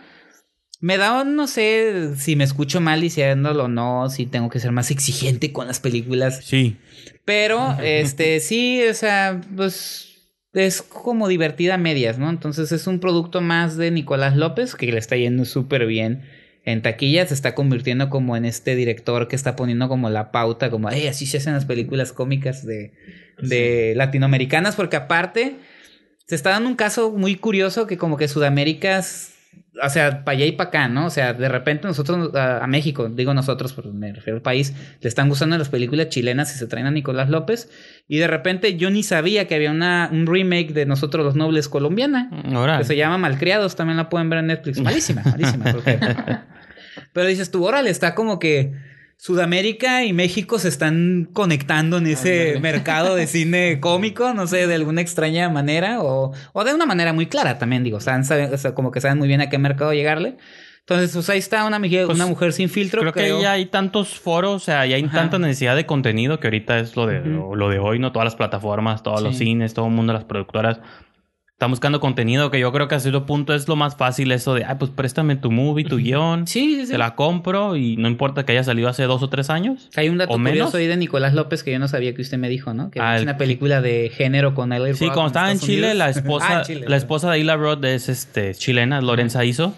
Me 0.80 0.98
da, 0.98 1.24
no 1.24 1.48
sé 1.48 2.16
si 2.18 2.36
me 2.36 2.44
escucho 2.44 2.82
mal 2.82 3.02
diciéndolo 3.02 3.66
o 3.66 3.68
no, 3.68 4.10
si 4.10 4.26
tengo 4.28 4.50
que 4.50 4.60
ser 4.60 4.72
más 4.72 4.92
exigente 4.92 5.52
con 5.52 5.68
las 5.68 5.80
películas. 5.80 6.42
Sí. 6.44 6.78
Pero, 7.26 7.78
este, 7.84 8.40
sí, 8.40 8.82
o 8.88 8.94
sea, 8.94 9.42
pues 9.56 10.08
es 10.54 10.82
como 10.82 11.28
divertida 11.28 11.76
a 11.76 11.78
medias, 11.78 12.18
¿no? 12.20 12.30
Entonces 12.30 12.72
es 12.72 12.88
un 12.88 13.00
producto 13.00 13.42
más 13.42 13.78
de 13.78 13.92
Nicolás 13.92 14.36
López 14.36 14.76
que 14.76 14.92
le 14.92 14.98
está 14.98 15.16
yendo 15.16 15.46
súper 15.46 15.86
bien 15.88 16.24
en 16.64 16.82
taquilla. 16.82 17.26
Se 17.26 17.34
está 17.34 17.56
convirtiendo 17.56 18.10
como 18.10 18.38
en 18.38 18.46
este 18.46 18.76
director 18.76 19.28
que 19.28 19.36
está 19.36 19.56
poniendo 19.56 19.88
como 19.88 20.10
la 20.10 20.32
pauta, 20.32 20.70
como, 20.70 20.90
hey, 20.90 21.08
así 21.08 21.26
se 21.26 21.38
hacen 21.38 21.54
las 21.54 21.66
películas 21.66 22.12
cómicas 22.12 22.66
de, 22.66 22.94
de 23.42 23.94
latinoamericanas, 23.96 24.76
porque 24.76 24.96
aparte 24.96 25.56
se 26.28 26.36
está 26.36 26.52
dando 26.52 26.70
un 26.70 26.76
caso 26.76 27.12
muy 27.12 27.36
curioso 27.36 27.88
que 27.88 27.98
como 27.98 28.18
que 28.18 28.28
Sudamérica 28.28 29.02
o 29.84 29.90
sea, 29.90 30.24
para 30.24 30.38
allá 30.38 30.46
y 30.46 30.52
para 30.54 30.70
acá, 30.70 30.88
¿no? 30.88 31.06
O 31.06 31.10
sea, 31.10 31.34
de 31.34 31.48
repente 31.50 31.88
nosotros, 31.88 32.34
a, 32.36 32.64
a, 32.64 32.68
México, 32.68 33.10
digo 33.10 33.34
nosotros, 33.34 33.74
pero 33.74 33.94
me 33.94 34.12
refiero 34.14 34.38
al 34.38 34.42
país, 34.42 34.74
le 35.02 35.08
están 35.08 35.30
gustando 35.30 35.58
las 35.58 35.70
películas 35.70 36.10
chilenas 36.10 36.54
y 36.56 36.58
se 36.58 36.68
traen 36.68 36.88
a 36.88 36.92
Nicolás 36.92 37.30
López. 37.30 37.70
Y 38.08 38.18
de 38.18 38.28
repente 38.28 38.78
yo 38.78 38.90
ni 38.90 39.04
sabía 39.04 39.48
que 39.48 39.56
había 39.56 39.72
una, 39.72 40.10
un 40.12 40.26
remake 40.28 40.74
de 40.74 40.86
Nosotros 40.86 41.24
los 41.26 41.36
Nobles 41.36 41.70
colombiana, 41.70 42.30
Ahora. 42.54 42.78
que 42.80 42.84
se 42.86 42.96
llama 42.98 43.18
Malcriados, 43.18 43.76
también 43.76 43.98
la 43.98 44.10
pueden 44.10 44.30
ver 44.30 44.40
en 44.40 44.48
Netflix. 44.48 44.80
Malísima, 44.80 45.22
malísima. 45.26 45.72
porque- 45.72 46.00
Pero 47.14 47.28
dices 47.28 47.52
tú, 47.52 47.64
órale, 47.66 47.90
está 47.90 48.16
como 48.16 48.40
que 48.40 48.74
Sudamérica 49.20 50.04
y 50.06 50.14
México 50.14 50.60
se 50.60 50.68
están 50.70 51.28
conectando 51.34 51.98
en 51.98 52.08
ese 52.08 52.60
mercado 52.62 53.16
de 53.16 53.26
cine 53.28 53.80
cómico, 53.80 54.34
no 54.34 54.46
sé, 54.48 54.68
de 54.68 54.76
alguna 54.76 55.02
extraña 55.02 55.50
manera 55.50 56.02
o, 56.02 56.32
o 56.54 56.64
de 56.64 56.74
una 56.74 56.86
manera 56.86 57.14
muy 57.14 57.26
clara 57.26 57.58
también, 57.58 57.84
digo, 57.84 58.00
saben, 58.00 58.24
saben- 58.24 58.54
o 58.54 58.58
sea, 58.58 58.76
como 58.76 58.92
que 58.92 59.02
saben 59.02 59.18
muy 59.18 59.28
bien 59.28 59.42
a 59.42 59.50
qué 59.50 59.58
mercado 59.58 59.92
llegarle. 59.94 60.38
Entonces, 60.82 61.12
pues 61.14 61.30
ahí 61.30 61.40
está 61.40 61.66
una, 61.66 61.80
mujer- 61.80 62.06
Pues, 62.06 62.16
una 62.16 62.28
mujer 62.28 62.54
sin 62.54 62.70
filtro. 62.70 63.02
Creo, 63.02 63.12
que 63.12 63.42
ya 63.42 63.52
hay 63.54 63.66
tantos 63.66 64.18
foros, 64.20 64.56
o 64.56 64.60
sea, 64.66 64.86
ya 64.86 64.96
hay 64.96 65.04
Ajá. 65.04 65.18
tanta 65.18 65.38
necesidad 65.40 65.76
de 65.76 65.86
contenido 65.86 66.40
que 66.40 66.48
ahorita 66.48 66.80
es 66.80 66.96
lo 66.96 67.08
de, 67.08 67.20
lo, 67.20 67.56
lo 67.56 67.68
de 67.70 67.80
hoy, 67.80 68.00
¿no? 68.00 68.14
Todas 68.14 68.26
las 68.28 68.36
plataformas, 68.36 69.04
todos 69.04 69.22
los 69.22 69.36
cines, 69.38 69.74
todo 69.74 69.88
el 69.88 69.92
mundo, 69.92 70.14
las 70.14 70.24
productoras. 70.24 70.80
Están 71.58 71.72
buscando 71.72 72.00
contenido 72.00 72.52
que 72.52 72.60
yo 72.60 72.72
creo 72.72 72.88
que 72.88 72.94
a 72.94 73.00
cierto 73.00 73.26
punto 73.26 73.56
es 73.56 73.68
lo 73.68 73.76
más 73.76 73.96
fácil 73.96 74.32
eso 74.32 74.54
de, 74.54 74.64
ah, 74.64 74.78
pues 74.78 74.92
préstame 74.92 75.38
tu 75.38 75.50
movie, 75.50 75.86
tu 75.86 75.98
guion, 75.98 76.46
Sí, 76.46 76.76
sí, 76.76 76.86
sí. 76.86 76.92
te 76.92 77.00
la 77.00 77.16
compro 77.16 77.76
y 77.76 77.98
no 77.98 78.08
importa 78.08 78.46
que 78.46 78.52
haya 78.52 78.64
salido 78.64 78.90
hace 78.90 79.06
dos 79.06 79.24
o 79.24 79.30
tres 79.30 79.50
años. 79.50 79.90
Hay 79.96 80.08
un 80.10 80.20
dato 80.20 80.34
¿O 80.36 80.38
menos? 80.38 80.52
curioso 80.52 80.78
ahí 80.78 80.86
de 80.86 80.98
Nicolás 80.98 81.34
López 81.34 81.64
que 81.64 81.72
yo 81.72 81.80
no 81.80 81.88
sabía 81.88 82.14
que 82.14 82.22
usted 82.22 82.38
me 82.38 82.48
dijo, 82.48 82.76
¿no? 82.76 82.92
Que 82.92 83.00
Ah, 83.02 83.16
es 83.16 83.24
una 83.24 83.38
película 83.38 83.82
de 83.82 84.12
género 84.14 84.54
con 84.54 84.72
L.A. 84.72 84.94
Sí, 84.94 85.06
Rock 85.06 85.14
cuando 85.16 85.28
estaba 85.30 85.48
en 85.50 85.54
Estados 85.56 85.68
Chile, 85.68 85.88
Unidos. 85.94 85.98
la 85.98 86.06
Ah, 86.06 86.10
esposa, 86.12 86.62
Chile, 86.62 86.86
la 86.88 86.96
esposa 86.98 87.32
de 87.32 87.40
Hila 87.40 87.56
Roth 87.56 87.84
es 87.86 88.08
este, 88.08 88.54
chilena, 88.54 89.02
Lorenza 89.02 89.44
Iso, 89.44 89.74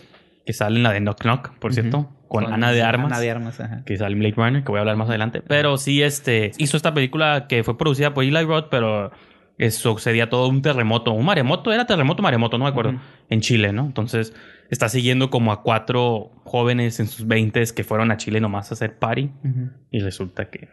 que 0.46 0.52
sale 0.52 0.76
en 0.76 0.84
la 0.84 0.92
de 0.92 1.00
Knock 1.00 1.22
Knock, 1.22 1.52
por 1.60 1.74
cierto, 1.74 2.10
con, 2.28 2.44
Con 2.44 2.54
Ana 2.54 2.74
de 2.74 2.82
Armas. 2.84 3.14
Ana 3.14 3.22
de 3.22 3.32
Armas, 3.32 3.58
ajá. 3.62 3.84
que 3.86 3.96
sale 3.96 4.12
en 4.16 4.20
Blade 4.20 4.34
Runner, 4.36 4.64
que 4.66 4.70
voy 4.70 4.80
a 4.80 4.82
hablar 4.82 4.98
más 4.98 5.08
adelante. 5.08 5.42
Pero 5.48 5.78
sí, 5.78 6.04
este, 6.04 6.52
hizo 6.58 6.76
esta 6.76 6.94
película 6.94 7.48
que 7.48 7.64
fue 7.64 7.78
producida 7.78 8.14
por 8.14 8.26
Eli 8.26 8.44
Roth, 8.44 8.68
pero 8.70 9.12
eso 9.60 9.92
sucedía 9.94 10.30
todo 10.30 10.48
un 10.48 10.62
terremoto, 10.62 11.12
un 11.12 11.26
maremoto, 11.26 11.72
era 11.72 11.86
terremoto, 11.86 12.24
maremoto, 12.24 12.58
no 12.58 12.64
me 12.64 12.72
acuerdo, 12.72 13.00
en 13.30 13.42
Chile, 13.42 13.74
¿no? 13.74 13.86
Entonces 13.86 14.34
está 14.70 14.88
siguiendo 14.90 15.30
como 15.30 15.52
a 15.52 15.62
cuatro 15.62 16.32
jóvenes 16.46 17.00
en 17.00 17.08
sus 17.08 17.28
veintes 17.28 17.74
que 17.74 17.84
fueron 17.84 18.10
a 18.12 18.18
Chile 18.18 18.40
nomás 18.40 18.72
a 18.72 18.76
hacer 18.76 18.98
party 18.98 19.32
y 19.92 20.00
resulta 20.00 20.50
que 20.50 20.70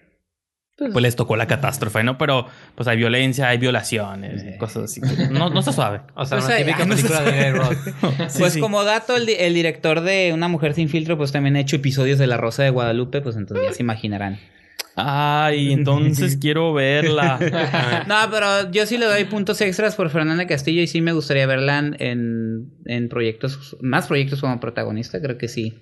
Pues, 0.79 0.93
pues 0.93 1.03
les 1.03 1.17
tocó 1.17 1.37
la 1.37 1.47
catástrofe, 1.47 2.05
¿no? 2.05 2.17
Pero 2.17 2.47
pues 2.77 2.87
hay 2.87 2.97
violencia, 2.97 3.49
hay 3.49 3.59
violaciones, 3.59 4.45
y 4.45 4.57
cosas 4.59 4.85
así. 4.85 5.01
No, 5.31 5.51
no 5.51 5.59
está 5.59 5.73
suave. 5.73 6.03
O 6.15 6.25
sea, 6.25 6.39
Pues 6.39 6.47
una 6.49 6.57
típica 6.59 6.83
ah, 6.83 6.87
no 6.87 6.95
película 6.95 7.23
de. 7.23 7.77
Sí, 8.29 8.39
pues 8.39 8.53
sí. 8.53 8.61
como 8.61 8.85
dato, 8.85 9.17
el, 9.17 9.29
el 9.29 9.55
director 9.55 10.03
de 10.03 10.33
Una 10.33 10.49
Mujer 10.49 10.75
Sin 10.75 10.89
Filtro, 10.89 11.17
pues 11.17 11.33
también 11.33 11.57
ha 11.57 11.61
hecho 11.61 11.77
episodios 11.77 12.19
de 12.19 12.27
La 12.29 12.37
Rosa 12.37 12.63
de 12.63 12.71
Guadalupe, 12.71 13.21
pues 13.21 13.37
entonces 13.37 13.67
ya 13.67 13.73
se 13.73 13.83
imaginarán. 13.83 14.39
Ay, 14.97 15.73
entonces 15.75 16.39
quiero 16.39 16.73
verla. 16.73 17.39
No, 18.09 18.17
pero 18.31 18.71
yo 18.71 18.87
sí 18.87 18.99
le 18.99 19.07
doy 19.07 19.25
puntos 19.25 19.61
extras 19.61 19.95
por 19.95 20.11
Fernanda 20.11 20.47
Castillo 20.47 20.83
y 20.83 20.87
sí 20.87 21.01
me 21.01 21.13
gustaría 21.13 21.47
verla 21.47 21.79
en, 21.79 22.73
en 22.87 23.09
proyectos, 23.09 23.77
más 23.81 24.07
proyectos 24.07 24.41
como 24.41 24.59
protagonista, 24.59 25.21
creo 25.21 25.39
que 25.39 25.49
sí. 25.49 25.75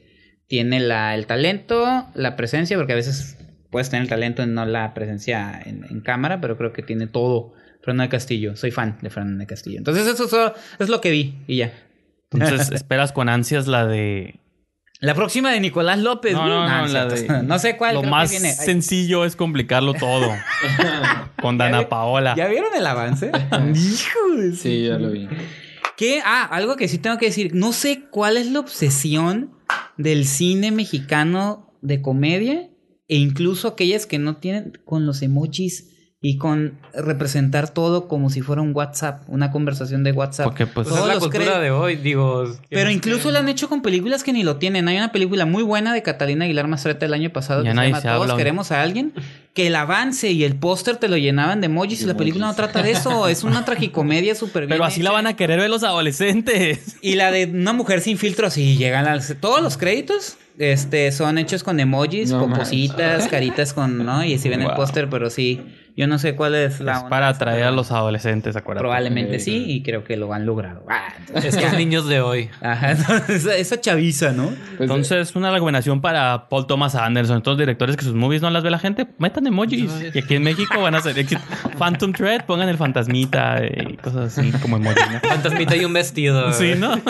Tiene 0.46 0.80
la, 0.80 1.14
el 1.14 1.26
talento, 1.26 2.06
la 2.14 2.36
presencia, 2.36 2.76
porque 2.76 2.92
a 2.92 2.96
veces 2.96 3.38
puedes 3.70 3.88
tener 3.88 4.02
el 4.02 4.08
talento 4.08 4.42
y 4.42 4.46
no 4.46 4.66
la 4.66 4.92
presencia 4.92 5.60
en, 5.64 5.84
en 5.84 6.00
cámara, 6.00 6.40
pero 6.40 6.58
creo 6.58 6.72
que 6.72 6.82
tiene 6.82 7.06
todo 7.06 7.54
Fernanda 7.82 8.10
Castillo. 8.10 8.56
Soy 8.56 8.70
fan 8.70 8.98
de 9.00 9.10
Fernanda 9.10 9.46
Castillo. 9.46 9.78
Entonces 9.78 10.06
eso 10.06 10.28
solo 10.28 10.54
es 10.78 10.88
lo 10.88 11.00
que 11.00 11.10
vi 11.10 11.38
y 11.46 11.56
ya. 11.56 11.72
Entonces 12.30 12.70
esperas 12.72 13.12
con 13.12 13.28
ansias 13.28 13.66
la 13.66 13.86
de 13.86 14.40
La 15.04 15.14
próxima 15.14 15.50
de 15.52 15.60
Nicolás 15.60 15.98
López. 15.98 16.32
No, 16.34 16.46
no, 16.48 16.66
Nah, 16.66 16.78
no, 16.80 16.86
es 16.86 16.92
la 16.92 17.10
cierto. 17.10 17.32
de- 17.34 17.42
No 17.46 17.58
sé 17.58 17.76
cuál. 17.76 17.94
Lo 17.96 18.02
que 18.02 18.08
más 18.08 18.30
viene. 18.30 18.52
Sencillo 18.52 19.24
es 19.24 19.36
complicarlo 19.36 19.94
todo. 19.94 20.30
Con 21.40 21.58
¿Ya 21.58 21.64
Dana 21.64 21.80
vi- 21.80 21.86
Paola. 21.86 22.34
¿Ya 22.36 22.46
vieron 22.48 22.70
el 22.76 22.86
avance? 22.86 23.30
Hijo 23.74 24.36
de 24.36 24.54
Sí, 24.56 24.86
ya 24.86 24.98
lo 24.98 25.10
vi. 25.10 25.28
¿Qué? 25.96 26.20
Ah, 26.24 26.44
algo 26.50 26.76
que 26.76 26.88
sí 26.88 26.98
tengo 26.98 27.18
que 27.18 27.26
decir. 27.26 27.54
No 27.54 27.72
sé 27.72 28.04
cuál 28.10 28.36
es 28.36 28.50
la 28.50 28.60
obsesión 28.60 29.50
del 29.96 30.26
cine 30.26 30.72
mexicano 30.72 31.72
de 31.82 32.00
comedia 32.02 32.70
e 33.08 33.16
incluso 33.16 33.68
aquellas 33.68 34.06
que 34.06 34.18
no 34.18 34.36
tienen 34.38 34.72
con 34.84 35.06
los 35.06 35.22
emojis 35.22 35.90
y 36.26 36.38
con 36.38 36.78
representar 36.94 37.68
todo 37.68 38.08
como 38.08 38.30
si 38.30 38.40
fuera 38.40 38.62
un 38.62 38.74
WhatsApp, 38.74 39.24
una 39.28 39.50
conversación 39.50 40.04
de 40.04 40.12
WhatsApp. 40.12 40.46
Porque 40.46 40.66
pues 40.66 40.86
Pues 40.86 40.86
es 40.88 40.94
Todos 40.94 41.06
la 41.06 41.14
los 41.16 41.22
cultura 41.24 41.60
de 41.60 41.70
hoy, 41.70 41.96
digo. 41.96 42.44
¿qué 42.70 42.76
Pero 42.76 42.90
incluso 42.90 43.24
que- 43.28 43.32
lo 43.32 43.38
han 43.40 43.48
hecho 43.50 43.68
con 43.68 43.82
películas 43.82 44.24
que 44.24 44.32
ni 44.32 44.42
lo 44.42 44.56
tienen. 44.56 44.88
Hay 44.88 44.96
una 44.96 45.12
película 45.12 45.44
muy 45.44 45.62
buena 45.62 45.92
de 45.92 46.02
Catalina 46.02 46.46
Aguilar 46.46 46.66
Mastreta 46.66 47.04
el 47.04 47.12
año 47.12 47.28
pasado 47.28 47.62
Ya 47.62 47.72
que 47.72 47.76
se 47.78 47.84
llama 47.84 48.00
se 48.00 48.08
Todos 48.08 48.22
habla. 48.22 48.36
queremos 48.38 48.72
a 48.72 48.80
alguien. 48.80 49.12
Que 49.52 49.66
el 49.66 49.76
avance 49.76 50.30
y 50.32 50.44
el 50.44 50.56
póster 50.56 50.96
te 50.96 51.08
lo 51.08 51.18
llenaban 51.18 51.60
de 51.60 51.66
emojis 51.66 52.00
y 52.00 52.06
la 52.06 52.16
película 52.16 52.46
no 52.46 52.54
trata 52.54 52.82
de 52.82 52.92
eso. 52.92 53.28
Es 53.28 53.44
una 53.44 53.66
tragicomedia 53.66 54.34
súper 54.34 54.62
bien. 54.62 54.70
Pero 54.70 54.84
así 54.84 55.02
la 55.02 55.10
van 55.12 55.26
a 55.26 55.36
querer 55.36 55.60
ver 55.60 55.68
los 55.68 55.82
adolescentes. 55.84 56.96
Y 57.02 57.16
la 57.16 57.30
de 57.30 57.44
una 57.44 57.72
mujer 57.74 58.00
sin 58.00 58.16
filtro, 58.18 58.50
sí, 58.50 58.76
llegan 58.78 59.06
al... 59.06 59.22
Todos 59.40 59.60
los 59.62 59.76
créditos 59.76 60.38
este, 60.58 61.12
son 61.12 61.36
hechos 61.38 61.62
con 61.62 61.78
emojis, 61.80 62.30
No 62.30 62.48
cositas, 62.50 63.28
caritas 63.28 63.74
con... 63.74 64.04
¿no? 64.04 64.24
Y 64.24 64.38
si 64.38 64.48
ven 64.48 64.62
el 64.62 64.72
póster, 64.74 65.08
pero 65.10 65.28
sí. 65.30 65.60
Yo 65.96 66.08
no 66.08 66.18
sé 66.18 66.34
cuál 66.34 66.56
es 66.56 66.80
la... 66.80 66.92
es 66.92 66.98
onda 66.98 67.08
para 67.08 67.28
atraer 67.28 67.64
a 67.64 67.70
los 67.70 67.92
adolescentes, 67.92 68.56
acuérdate. 68.56 68.82
Probablemente 68.82 69.38
sí, 69.38 69.64
y 69.68 69.82
creo 69.82 70.02
que 70.02 70.16
lo 70.16 70.32
han 70.32 70.44
logrado. 70.44 70.84
Ah, 70.88 71.14
entonces, 71.20 71.54
Estos 71.54 71.74
niños 71.78 72.08
de 72.08 72.20
hoy. 72.20 72.50
Ajá, 72.60 72.92
entonces, 72.92 73.46
esa, 73.46 73.80
chaviza, 73.80 74.32
¿no? 74.32 74.46
Pues, 74.76 74.80
Entonces, 74.80 75.36
una 75.36 75.52
recomendación 75.52 76.00
para 76.00 76.48
Paul 76.48 76.66
Thomas 76.66 76.96
Anderson, 76.96 77.42
todos 77.42 77.56
los 77.56 77.66
directores 77.66 77.96
que 77.96 78.04
sus 78.04 78.14
movies 78.14 78.42
no 78.42 78.50
las 78.50 78.64
ve 78.64 78.70
la 78.70 78.80
gente, 78.80 79.06
metan 79.18 79.46
emojis. 79.46 79.92
Y 80.12 80.18
aquí 80.18 80.34
en 80.34 80.42
México 80.42 80.80
van 80.80 80.96
a 80.96 81.00
ser 81.00 81.16
éxito. 81.16 81.42
Phantom 81.78 82.12
Thread, 82.12 82.44
pongan 82.44 82.68
el 82.68 82.76
fantasmita 82.76 83.62
y 83.64 83.96
cosas 83.96 84.36
así 84.36 84.50
como 84.60 84.78
emojis, 84.78 85.04
¿no? 85.12 85.20
Fantasmita 85.28 85.76
y 85.76 85.84
un 85.84 85.92
vestido. 85.92 86.52
Sí, 86.52 86.72
¿no? 86.76 86.94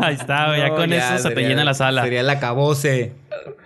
Ahí 0.00 0.14
está, 0.14 0.56
ya 0.56 0.70
con 0.70 0.88
ya 0.90 1.16
eso 1.16 1.28
se 1.28 1.34
te 1.34 1.42
llena 1.42 1.64
la 1.64 1.74
sala. 1.74 2.04
Sería 2.04 2.22
la 2.22 2.38
cabose. 2.38 3.12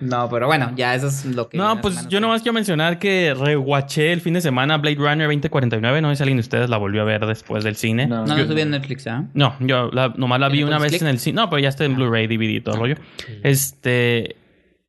No, 0.00 0.28
pero 0.30 0.46
bueno, 0.46 0.72
ya 0.76 0.94
eso 0.94 1.08
es 1.08 1.24
lo 1.24 1.48
que... 1.48 1.58
No, 1.58 1.80
pues 1.80 2.02
yo 2.04 2.18
que- 2.18 2.20
nomás 2.20 2.42
quiero 2.42 2.54
mencionar 2.54 2.98
que 2.98 3.34
rewatché 3.34 4.12
el 4.12 4.20
fin 4.20 4.34
de 4.34 4.40
semana 4.40 4.78
Blade 4.78 4.96
Runner 4.96 5.26
2049. 5.28 6.00
No 6.02 6.10
sé 6.10 6.16
si 6.16 6.22
alguien 6.22 6.36
de 6.38 6.42
ustedes 6.42 6.68
la 6.70 6.76
volvió 6.76 7.02
a 7.02 7.04
ver 7.04 7.26
después 7.26 7.64
del 7.64 7.76
cine. 7.76 8.06
No. 8.06 8.24
No 8.26 8.36
lo 8.36 8.46
subí 8.46 8.60
en 8.60 8.70
Netflix, 8.70 9.06
¿ah? 9.06 9.24
No, 9.34 9.54
yo 9.60 9.90
la- 9.92 10.12
nomás 10.16 10.40
la 10.40 10.48
vi 10.48 10.58
¿Tiene 10.58 10.68
una 10.70 10.78
vez 10.78 11.00
en 11.00 11.08
el 11.08 11.18
cine. 11.18 11.36
No, 11.36 11.50
pero 11.50 11.60
ya 11.60 11.68
está 11.68 11.84
en 11.84 11.94
Blu-ray, 11.96 12.26
DVD 12.26 12.50
y 12.56 12.60
todo 12.60 12.74
el 12.76 12.80
rollo. 12.80 12.94
Este. 13.42 14.36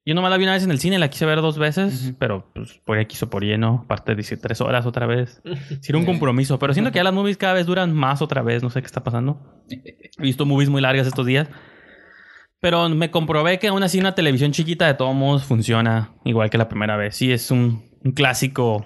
Yo 0.04 0.16
nomás 0.16 0.32
la 0.32 0.38
vi 0.38 0.46
una 0.46 0.54
vez 0.54 0.64
en 0.64 0.72
el 0.72 0.80
cine, 0.80 0.98
la 0.98 1.10
quise 1.12 1.28
ver 1.28 1.42
dos 1.42 1.60
veces, 1.60 2.14
pero 2.18 2.50
pues 2.56 2.80
por 2.86 2.98
X 2.98 3.22
o 3.22 3.30
por 3.30 3.44
Y, 3.44 3.56
¿no? 3.60 3.82
Aparte 3.86 4.16
de 4.16 4.24
tres 4.24 4.60
horas 4.60 4.88
otra 4.88 5.06
vez. 5.06 5.42
Era 5.88 5.98
un 5.98 6.06
compromiso, 6.06 6.58
pero 6.58 6.74
siento 6.74 6.92
que 6.92 6.98
ya 6.98 7.04
las 7.04 7.14
movies 7.14 7.38
cada 7.38 7.54
vez 7.54 7.68
duran 7.68 7.94
más 7.94 8.20
otra 8.24 8.42
vez, 8.42 8.64
no 8.64 8.72
sé 8.72 8.82
qué 8.82 8.88
está 8.88 9.04
pasando. 9.04 9.40
He 9.70 9.98
visto 10.18 10.44
movies 10.48 10.70
muy 10.70 10.82
largas 10.82 11.06
estos 11.06 11.28
días. 11.28 11.48
Pero 12.62 12.88
me 12.89 13.09
comprobé 13.09 13.57
que 13.59 13.68
aún 13.68 13.82
así 13.84 13.99
una 13.99 14.14
televisión 14.14 14.51
chiquita 14.51 14.86
de 14.86 14.93
todos 14.93 15.16
modos 15.16 15.43
funciona 15.43 16.12
igual 16.24 16.49
que 16.51 16.57
la 16.59 16.70
primera 16.70 16.95
vez. 16.95 17.16
Sí, 17.16 17.32
es 17.32 17.49
un, 17.49 17.84
un 18.03 18.12
clásico, 18.12 18.86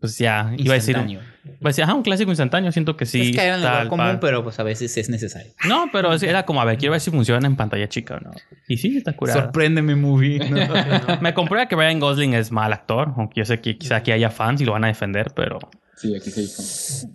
pues 0.00 0.18
ya, 0.18 0.52
iba 0.56 0.72
a 0.72 0.76
decir... 0.76 0.98
un-. 0.98 1.10
Iba 1.10 1.22
a 1.64 1.68
decir, 1.68 1.84
ajá, 1.84 1.94
un 1.94 2.02
clásico 2.02 2.30
instantáneo, 2.30 2.70
siento 2.72 2.96
que 2.96 3.06
sí. 3.06 3.30
es 3.30 3.38
en 3.38 3.40
el 3.40 3.54
está 3.56 3.70
lugar 3.70 3.88
común, 3.88 4.06
par. 4.06 4.20
pero 4.20 4.42
pues 4.42 4.58
a 4.58 4.62
veces 4.62 4.96
es 4.96 5.08
necesario. 5.08 5.52
No, 5.66 5.88
pero 5.92 6.14
era 6.14 6.44
como, 6.44 6.60
a 6.60 6.64
ver, 6.64 6.78
quiero 6.78 6.92
ver 6.92 7.00
si 7.00 7.10
funciona 7.10 7.46
en 7.46 7.56
pantalla 7.56 7.88
chica 7.88 8.16
o 8.16 8.20
no. 8.20 8.30
Y 8.68 8.76
sí, 8.76 8.98
está 8.98 9.14
curada. 9.14 9.42
Sorpréndeme, 9.42 9.96
movie. 9.96 10.40
Me 11.20 11.34
comprueba 11.34 11.66
que 11.66 11.76
Ryan 11.76 11.98
Gosling 12.00 12.34
es 12.34 12.52
mal 12.52 12.72
actor, 12.72 13.12
aunque 13.16 13.40
yo 13.40 13.44
sé 13.44 13.60
que 13.60 13.76
quizá 13.78 13.96
aquí 13.96 14.12
haya 14.12 14.30
fans 14.30 14.60
y 14.60 14.64
lo 14.64 14.72
van 14.72 14.84
a 14.84 14.88
defender, 14.88 15.32
pero 15.34 15.58
Sí, 16.00 16.16
aquí 16.16 16.30
se 16.30 16.42
hizo. 16.42 16.62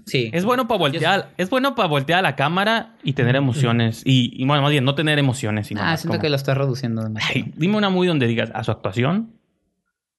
Sí. 0.06 0.30
Es 0.32 0.46
bueno 0.46 0.68
para 0.68 0.78
voltear, 0.78 1.32
es 1.38 1.50
bueno 1.50 1.74
para 1.74 1.88
voltear 1.90 2.20
a 2.20 2.22
la 2.22 2.36
cámara 2.36 2.96
y 3.04 3.14
tener 3.14 3.36
emociones. 3.36 4.04
Y, 4.06 4.32
y, 4.40 4.46
bueno, 4.46 4.62
más 4.62 4.70
bien, 4.72 4.84
no 4.86 4.94
tener 4.94 5.18
emociones. 5.18 5.68
Sino 5.68 5.82
Ah, 5.82 5.86
más 5.86 6.02
siento 6.02 6.14
como- 6.14 6.22
que 6.22 6.30
lo 6.30 6.36
está 6.36 6.54
reduciendo. 6.54 7.08
Ay, 7.30 7.52
dime 7.58 7.78
una 7.78 7.90
movie 7.90 8.10
donde 8.10 8.28
digas 8.28 8.52
a 8.54 8.64
su 8.64 8.72
actuación. 8.72 9.32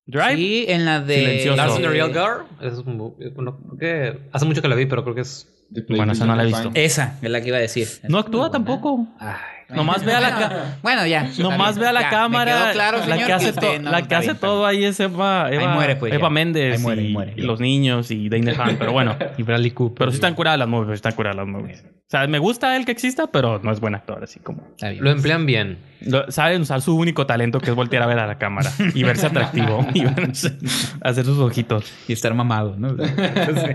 Drive. 0.07 0.37
Sí, 0.37 0.65
en 0.69 0.85
la 0.85 1.01
de... 1.01 1.17
Silencioso. 1.17 1.57
Lars 1.57 1.77
in 1.77 1.83
the 1.83 1.89
Real 1.89 2.09
Girl. 2.13 2.45
Es 2.61 2.79
un 2.79 2.99
bu- 2.99 3.35
bueno, 3.35 3.59
creo 3.77 3.79
que 3.79 4.19
hace 4.33 4.45
mucho 4.47 4.63
que 4.63 4.69
la 4.69 4.75
vi, 4.77 4.87
pero 4.87 5.03
creo 5.05 5.15
que 5.15 5.21
es. 5.23 5.49
Bueno, 5.89 6.13
esa 6.13 6.27
no 6.27 6.37
la 6.37 6.45
he 6.45 6.47
visto. 6.47 6.71
Esa 6.75 7.19
es 7.23 7.31
la 7.31 7.41
que 7.41 7.49
iba 7.49 7.57
a 7.57 7.61
decir. 7.61 7.89
No 8.09 8.19
actúa 8.19 8.51
tampoco. 8.53 9.07
Ay. 9.19 9.35
Nomás 9.69 10.05
ve 10.05 10.15
a 10.15 10.21
la 10.21 10.31
ca- 10.31 10.77
Bueno, 10.83 11.07
ya. 11.07 11.29
Nomás 11.39 11.71
está 11.71 11.81
ve 11.81 11.87
a 11.89 11.91
bien. 11.91 11.95
la 11.95 12.01
Ya, 12.03 12.11
cámara. 12.11 12.55
Me 12.55 12.63
quedó 12.63 12.73
claro, 12.73 12.99
la 12.99 13.05
señor, 13.05 13.27
que 13.27 13.33
hace, 13.33 13.51
usted 13.51 13.61
to- 13.77 13.83
no, 13.83 13.91
la 13.91 14.03
que 14.03 14.15
hace 14.15 14.35
todo 14.37 14.65
ahí 14.67 14.85
es 14.85 15.01
Eva, 15.01 15.49
Eva, 15.51 15.75
muere, 15.75 15.97
pues, 15.97 16.13
Eva. 16.13 16.31
Méndez 16.31 16.77
Ahí 16.77 16.83
muere, 16.83 17.03
y, 17.03 17.13
muere, 17.13 17.33
y 17.37 17.41
ya. 17.41 17.47
los 17.47 17.59
niños 17.61 18.11
y 18.11 18.29
Dane 18.29 18.45
DeHaan. 18.53 18.77
Pero 18.79 18.93
bueno, 18.93 19.17
Y 19.39 19.43
Bradley 19.43 19.73
Cooper. 19.73 19.99
pero 19.99 20.11
sí 20.13 20.17
están 20.17 20.35
curadas 20.35 20.59
las 20.59 20.69
movies, 20.69 20.95
están 20.95 21.13
curadas 21.15 21.37
las 21.37 21.47
movies. 21.47 21.85
O 21.85 22.09
sea, 22.09 22.25
me 22.29 22.39
gusta 22.39 22.77
él 22.77 22.85
que 22.85 22.93
exista, 22.93 23.27
pero 23.27 23.59
no 23.65 23.73
es 23.73 23.81
buen 23.81 23.97
actor, 23.97 24.23
así 24.23 24.39
como. 24.39 24.63
Está 24.71 24.91
bien. 24.91 25.03
Lo 25.03 25.11
emplean 25.11 25.45
bien. 25.45 25.79
Lo- 26.03 26.31
Saben 26.31 26.63
usar 26.63 26.81
su 26.81 26.97
único 26.97 27.27
talento 27.27 27.59
que 27.59 27.71
es 27.71 27.75
voltear 27.75 28.05
a 28.05 28.07
ver 28.07 28.21
a 28.21 28.29
la 28.29 28.39
cámara 28.39 28.71
y 28.95 29.03
verse 29.03 29.27
atractivo 29.27 29.85
y 29.95 30.05
verse- 30.05 30.57
hacer 31.01 31.25
sus 31.25 31.39
ojitos. 31.41 31.93
Y 32.07 32.13
estar 32.13 32.33
mamado, 32.35 32.77
¿no? 32.79 32.91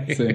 Sí. 0.08 0.26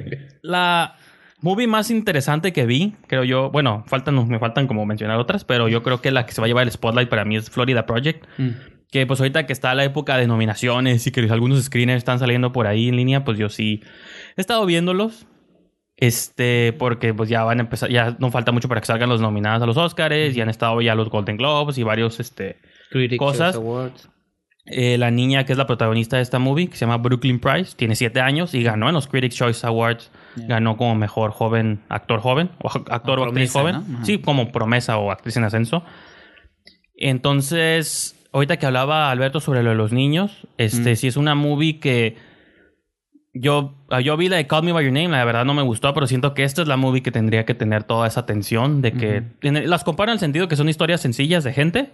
La 0.44 0.96
movie 1.42 1.68
más 1.68 1.92
interesante 1.92 2.54
que 2.54 2.66
vi, 2.66 2.96
creo 3.08 3.24
yo, 3.24 3.52
bueno, 3.52 3.84
faltan, 3.88 4.28
me 4.28 4.40
faltan 4.40 4.68
como 4.68 4.86
mencionar 4.86 5.20
otras, 5.20 5.44
pero 5.44 5.68
yo 5.68 5.84
creo 5.84 6.02
que 6.02 6.12
la 6.12 6.26
que 6.26 6.34
se 6.34 6.42
va 6.42 6.46
a 6.46 6.48
llevar 6.48 6.66
el 6.66 6.72
spotlight 6.72 7.10
para 7.10 7.26
mí 7.26 7.36
es 7.36 7.50
Florida 7.50 7.86
Project. 7.86 8.26
Mm. 8.38 8.50
Que 8.90 9.06
pues 9.06 9.20
ahorita 9.20 9.46
que 9.46 9.52
está 9.52 9.76
la 9.76 9.84
época 9.84 10.16
de 10.16 10.28
nominaciones 10.28 11.06
y 11.06 11.12
que 11.12 11.20
algunos 11.30 11.62
screeners 11.62 11.98
están 11.98 12.20
saliendo 12.20 12.54
por 12.54 12.68
ahí 12.68 12.88
en 12.88 12.96
línea, 12.96 13.26
pues 13.26 13.38
yo 13.38 13.50
sí 13.50 13.82
he 14.38 14.42
estado 14.42 14.66
viéndolos. 14.66 15.28
Este, 16.00 16.74
porque 16.78 17.14
pues 17.14 17.28
ya 17.28 17.44
van 17.44 17.58
a 17.58 17.64
empezar, 17.64 17.90
ya 17.90 18.16
no 18.20 18.30
falta 18.30 18.52
mucho 18.52 18.70
para 18.70 18.80
que 18.80 18.86
salgan 18.86 19.10
los 19.10 19.20
nominados 19.20 19.64
a 19.64 19.66
los 19.66 19.78
Oscars, 19.78 20.38
y 20.38 20.42
han 20.42 20.48
estado 20.48 20.80
ya 20.80 20.94
los 20.94 21.10
Golden 21.10 21.38
Globes 21.38 21.78
y 21.80 21.84
varios, 21.84 22.20
este, 22.20 22.58
Critics 22.92 23.18
Cosas. 23.18 23.56
Awards. 23.56 24.08
eh, 24.68 24.98
la 25.00 25.10
niña 25.12 25.44
que 25.46 25.54
es 25.54 25.58
la 25.58 25.66
protagonista 25.66 26.18
de 26.18 26.22
esta 26.22 26.40
movie, 26.40 26.70
que 26.70 26.76
se 26.78 26.86
llama 26.86 26.98
Brooklyn 26.98 27.40
Price, 27.40 27.76
tiene 27.76 27.96
siete 27.96 28.22
años 28.22 28.54
y 28.54 28.62
ganó 28.62 28.88
en 28.88 28.94
los 28.94 29.08
Critics 29.08 29.36
Choice 29.36 29.66
Awards. 29.66 30.12
Yeah. 30.38 30.48
Ganó 30.48 30.78
como 30.78 30.96
mejor 30.96 31.32
joven, 31.32 31.82
actor 31.90 32.20
joven, 32.22 32.52
o 32.64 32.70
ac- 32.70 32.86
actor 32.92 33.20
O 33.20 33.24
o 33.24 33.26
actriz 33.26 33.52
promesa, 33.52 33.80
joven. 33.82 34.06
Sí, 34.06 34.20
como 34.20 34.52
promesa 34.52 34.98
o 34.98 35.12
actriz 35.12 35.36
en 35.38 35.44
ascenso. 35.44 35.84
Entonces, 36.96 38.16
ahorita 38.34 38.58
que 38.58 38.66
hablaba 38.66 39.12
Alberto 39.12 39.40
sobre 39.40 39.64
lo 39.64 39.70
de 39.72 39.76
los 39.76 39.92
niños, 39.94 40.48
este 40.58 40.94
Mm. 40.94 40.96
sí 40.96 41.08
es 41.08 41.18
una 41.18 41.36
movie 41.36 41.80
que 41.80 42.16
yo, 43.34 43.76
ah, 43.92 44.02
yo 44.02 44.18
vi 44.18 44.30
la 44.30 44.38
de 44.38 44.48
Call 44.48 44.64
Me 44.64 44.72
By 44.72 44.84
Your 44.84 44.94
Name, 44.94 45.10
la 45.10 45.24
verdad 45.24 45.46
no 45.46 45.54
me 45.54 45.62
gustó, 45.62 45.94
pero 45.94 46.08
siento 46.08 46.34
que 46.34 46.44
esta 46.44 46.64
es 46.64 46.68
la 46.68 46.76
movie 46.76 47.04
que 47.04 47.12
tendría 47.12 47.46
que 47.46 47.54
tener 47.54 47.84
toda 47.84 48.08
esa 48.08 48.22
atención 48.22 48.82
de 48.82 48.94
que... 48.94 49.24
Las 49.42 49.84
comparo 49.84 50.12
en 50.12 50.14
el 50.16 50.20
sentido 50.20 50.48
que 50.48 50.56
son 50.56 50.70
historias 50.70 51.02
sencillas 51.02 51.44
de 51.44 51.54
gente, 51.54 51.92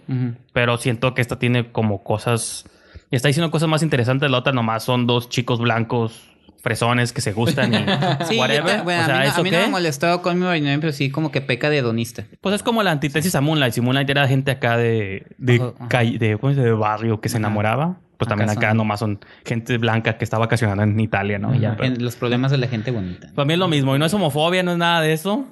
pero 0.54 0.78
siento 0.78 1.12
que 1.14 1.20
esta 1.20 1.38
tiene 1.38 1.70
como 1.70 2.02
cosas. 2.02 2.64
Está 3.10 3.28
diciendo 3.28 3.50
cosas 3.50 3.68
más 3.68 3.82
interesantes. 3.82 4.30
La 4.30 4.38
otra 4.38 4.54
nomás 4.54 4.84
son 4.84 5.06
dos 5.06 5.28
chicos 5.28 5.60
blancos 5.60 6.30
fresones 6.64 7.12
que 7.12 7.20
se 7.20 7.32
gustan 7.32 7.72
y 7.74 7.76
Sí, 8.24 8.36
whatever. 8.38 8.78
te- 8.78 8.82
bueno, 8.82 9.02
o 9.02 9.04
sea, 9.06 9.16
a 9.16 9.18
mí, 9.18 9.24
no, 9.26 9.30
¿eso 9.30 9.40
a 9.40 9.44
mí 9.44 9.50
no 9.52 9.58
me 9.58 9.68
molestó 9.68 10.22
con 10.22 10.38
mi 10.38 10.44
Name, 10.46 10.78
pero 10.80 10.92
sí 10.92 11.10
como 11.10 11.30
que 11.30 11.40
peca 11.40 11.70
de 11.70 11.78
hedonista. 11.78 12.24
Pues 12.40 12.54
es 12.56 12.62
como 12.62 12.82
la 12.82 12.90
antítesis 12.90 13.34
a 13.36 13.40
Moonlight. 13.40 13.74
Si 13.74 13.80
Moonlight 13.82 14.08
era 14.10 14.26
gente 14.26 14.50
acá 14.50 14.76
de, 14.76 15.26
de, 15.38 15.56
Ajá, 15.56 15.72
ajá. 15.78 15.88
calle- 15.88 16.18
de, 16.18 16.38
¿cómo 16.38 16.54
de 16.54 16.72
barrio 16.72 17.20
que 17.20 17.28
se 17.28 17.36
Ajá. 17.36 17.40
enamoraba, 17.46 17.98
pues 18.16 18.28
también 18.28 18.48
Acá 18.48 18.68
son- 18.70 18.78
nomás 18.78 18.98
son 19.00 19.20
gente 19.44 19.76
blanca 19.76 20.16
que 20.16 20.24
está 20.24 20.38
vacacionando 20.38 20.82
en 20.82 20.98
Italia, 20.98 21.38
¿no? 21.38 21.54
Ya, 21.54 21.76
pero- 21.76 21.94
En 21.94 22.02
los 22.02 22.16
problemas 22.16 22.50
de 22.50 22.56
la 22.58 22.66
gente 22.66 22.90
bonita. 22.90 23.28
Para 23.34 23.44
mí 23.44 23.52
es 23.52 23.58
lo 23.58 23.68
mismo. 23.68 23.94
Y 23.94 23.98
no 23.98 24.06
es 24.06 24.14
homofobia, 24.14 24.62
no 24.62 24.72
es 24.72 24.78
nada 24.78 25.02
de 25.02 25.12
eso. 25.12 25.44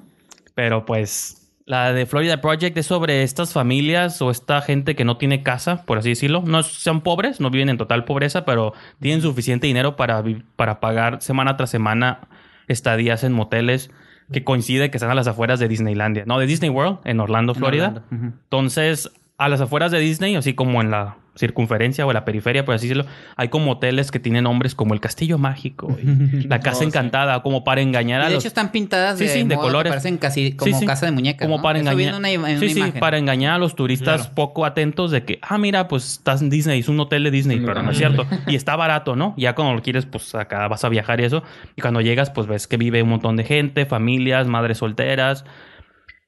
Pero 0.55 0.85
pues 0.85 1.42
la 1.65 1.93
de 1.93 2.05
Florida 2.05 2.41
Project 2.41 2.77
es 2.77 2.87
sobre 2.87 3.23
estas 3.23 3.53
familias 3.53 4.21
o 4.21 4.31
esta 4.31 4.61
gente 4.61 4.95
que 4.95 5.05
no 5.05 5.17
tiene 5.17 5.43
casa, 5.43 5.85
por 5.85 5.97
así 5.97 6.09
decirlo. 6.09 6.43
No 6.45 6.61
sean 6.63 7.01
pobres, 7.01 7.39
no 7.39 7.49
viven 7.49 7.69
en 7.69 7.77
total 7.77 8.03
pobreza, 8.03 8.43
pero 8.43 8.73
tienen 8.99 9.21
suficiente 9.21 9.67
dinero 9.67 9.95
para, 9.95 10.23
para 10.55 10.79
pagar 10.79 11.21
semana 11.21 11.55
tras 11.55 11.69
semana 11.69 12.27
estadías 12.67 13.23
en 13.23 13.33
moteles 13.33 13.91
que 14.31 14.43
coincide 14.43 14.89
que 14.89 14.97
están 14.97 15.11
a 15.11 15.15
las 15.15 15.27
afueras 15.27 15.59
de 15.59 15.67
Disneylandia. 15.67 16.23
No, 16.25 16.39
de 16.39 16.47
Disney 16.47 16.69
World, 16.69 16.99
en 17.05 17.19
Orlando, 17.19 17.53
En 17.53 17.59
Florida. 17.59 18.03
Entonces, 18.11 19.11
a 19.37 19.47
las 19.47 19.61
afueras 19.61 19.91
de 19.91 19.99
Disney, 19.99 20.35
así 20.35 20.53
como 20.53 20.81
en 20.81 20.91
la 20.91 21.17
circunferencia 21.35 22.05
o 22.05 22.13
la 22.13 22.25
periferia, 22.25 22.63
por 22.65 22.75
así 22.75 22.87
decirlo, 22.87 23.05
hay 23.35 23.49
como 23.49 23.71
hoteles 23.71 24.11
que 24.11 24.19
tienen 24.19 24.43
nombres 24.43 24.75
como 24.75 24.93
el 24.93 24.99
Castillo 24.99 25.37
Mágico, 25.37 25.97
y 26.01 26.47
la 26.47 26.59
Casa 26.59 26.77
Oh, 26.77 26.79
sí. 26.81 26.85
Encantada, 26.85 27.41
como 27.43 27.63
para 27.63 27.81
engañar 27.81 28.21
Y 28.21 28.23
a 28.23 28.27
de 28.27 28.33
los... 28.35 28.43
hecho 28.43 28.47
están 28.49 28.71
pintadas 28.71 29.17
Sí, 29.17 29.25
de, 29.25 29.29
sí, 29.33 29.43
de 29.43 29.55
colores. 29.55 29.91
parecen 29.91 30.17
casi 30.17 30.53
como 30.53 30.71
Sí, 30.73 30.79
sí. 30.79 30.85
casa 30.85 31.05
de 31.05 31.11
muñecas. 31.11 31.45
Como 31.47 31.57
¿no? 31.57 31.63
para 31.63 31.79
engañar. 31.79 32.15
una, 32.15 32.29
una 32.31 32.59
sí, 32.59 32.69
sí, 32.69 32.83
para 32.99 33.17
engañar 33.17 33.53
a 33.53 33.57
los 33.57 33.75
turistas 33.75 34.21
Claro. 34.21 34.35
poco 34.35 34.65
atentos 34.65 35.11
de 35.11 35.23
que, 35.23 35.39
ah, 35.41 35.57
mira, 35.57 35.87
pues 35.87 36.13
estás 36.13 36.41
en 36.41 36.49
Disney, 36.49 36.79
es 36.79 36.89
un 36.89 36.99
hotel 36.99 37.23
de 37.23 37.31
Disney, 37.31 37.59
pero 37.59 37.81
no 37.83 37.91
es 37.91 37.97
cierto. 37.97 38.25
Y 38.47 38.55
está 38.55 38.75
barato, 38.75 39.15
¿no? 39.15 39.33
Ya 39.37 39.53
cuando 39.55 39.73
lo 39.75 39.81
quieres, 39.81 40.05
pues 40.05 40.33
acá 40.35 40.67
vas 40.67 40.83
a 40.83 40.89
viajar 40.89 41.19
y 41.19 41.25
eso. 41.25 41.43
Y 41.75 41.81
cuando 41.81 42.01
llegas, 42.01 42.29
pues 42.29 42.47
ves 42.47 42.67
que 42.67 42.77
vive 42.77 43.01
un 43.03 43.09
montón 43.09 43.35
de 43.37 43.43
gente, 43.43 43.85
familias, 43.85 44.47
madres 44.47 44.77
solteras. 44.79 45.45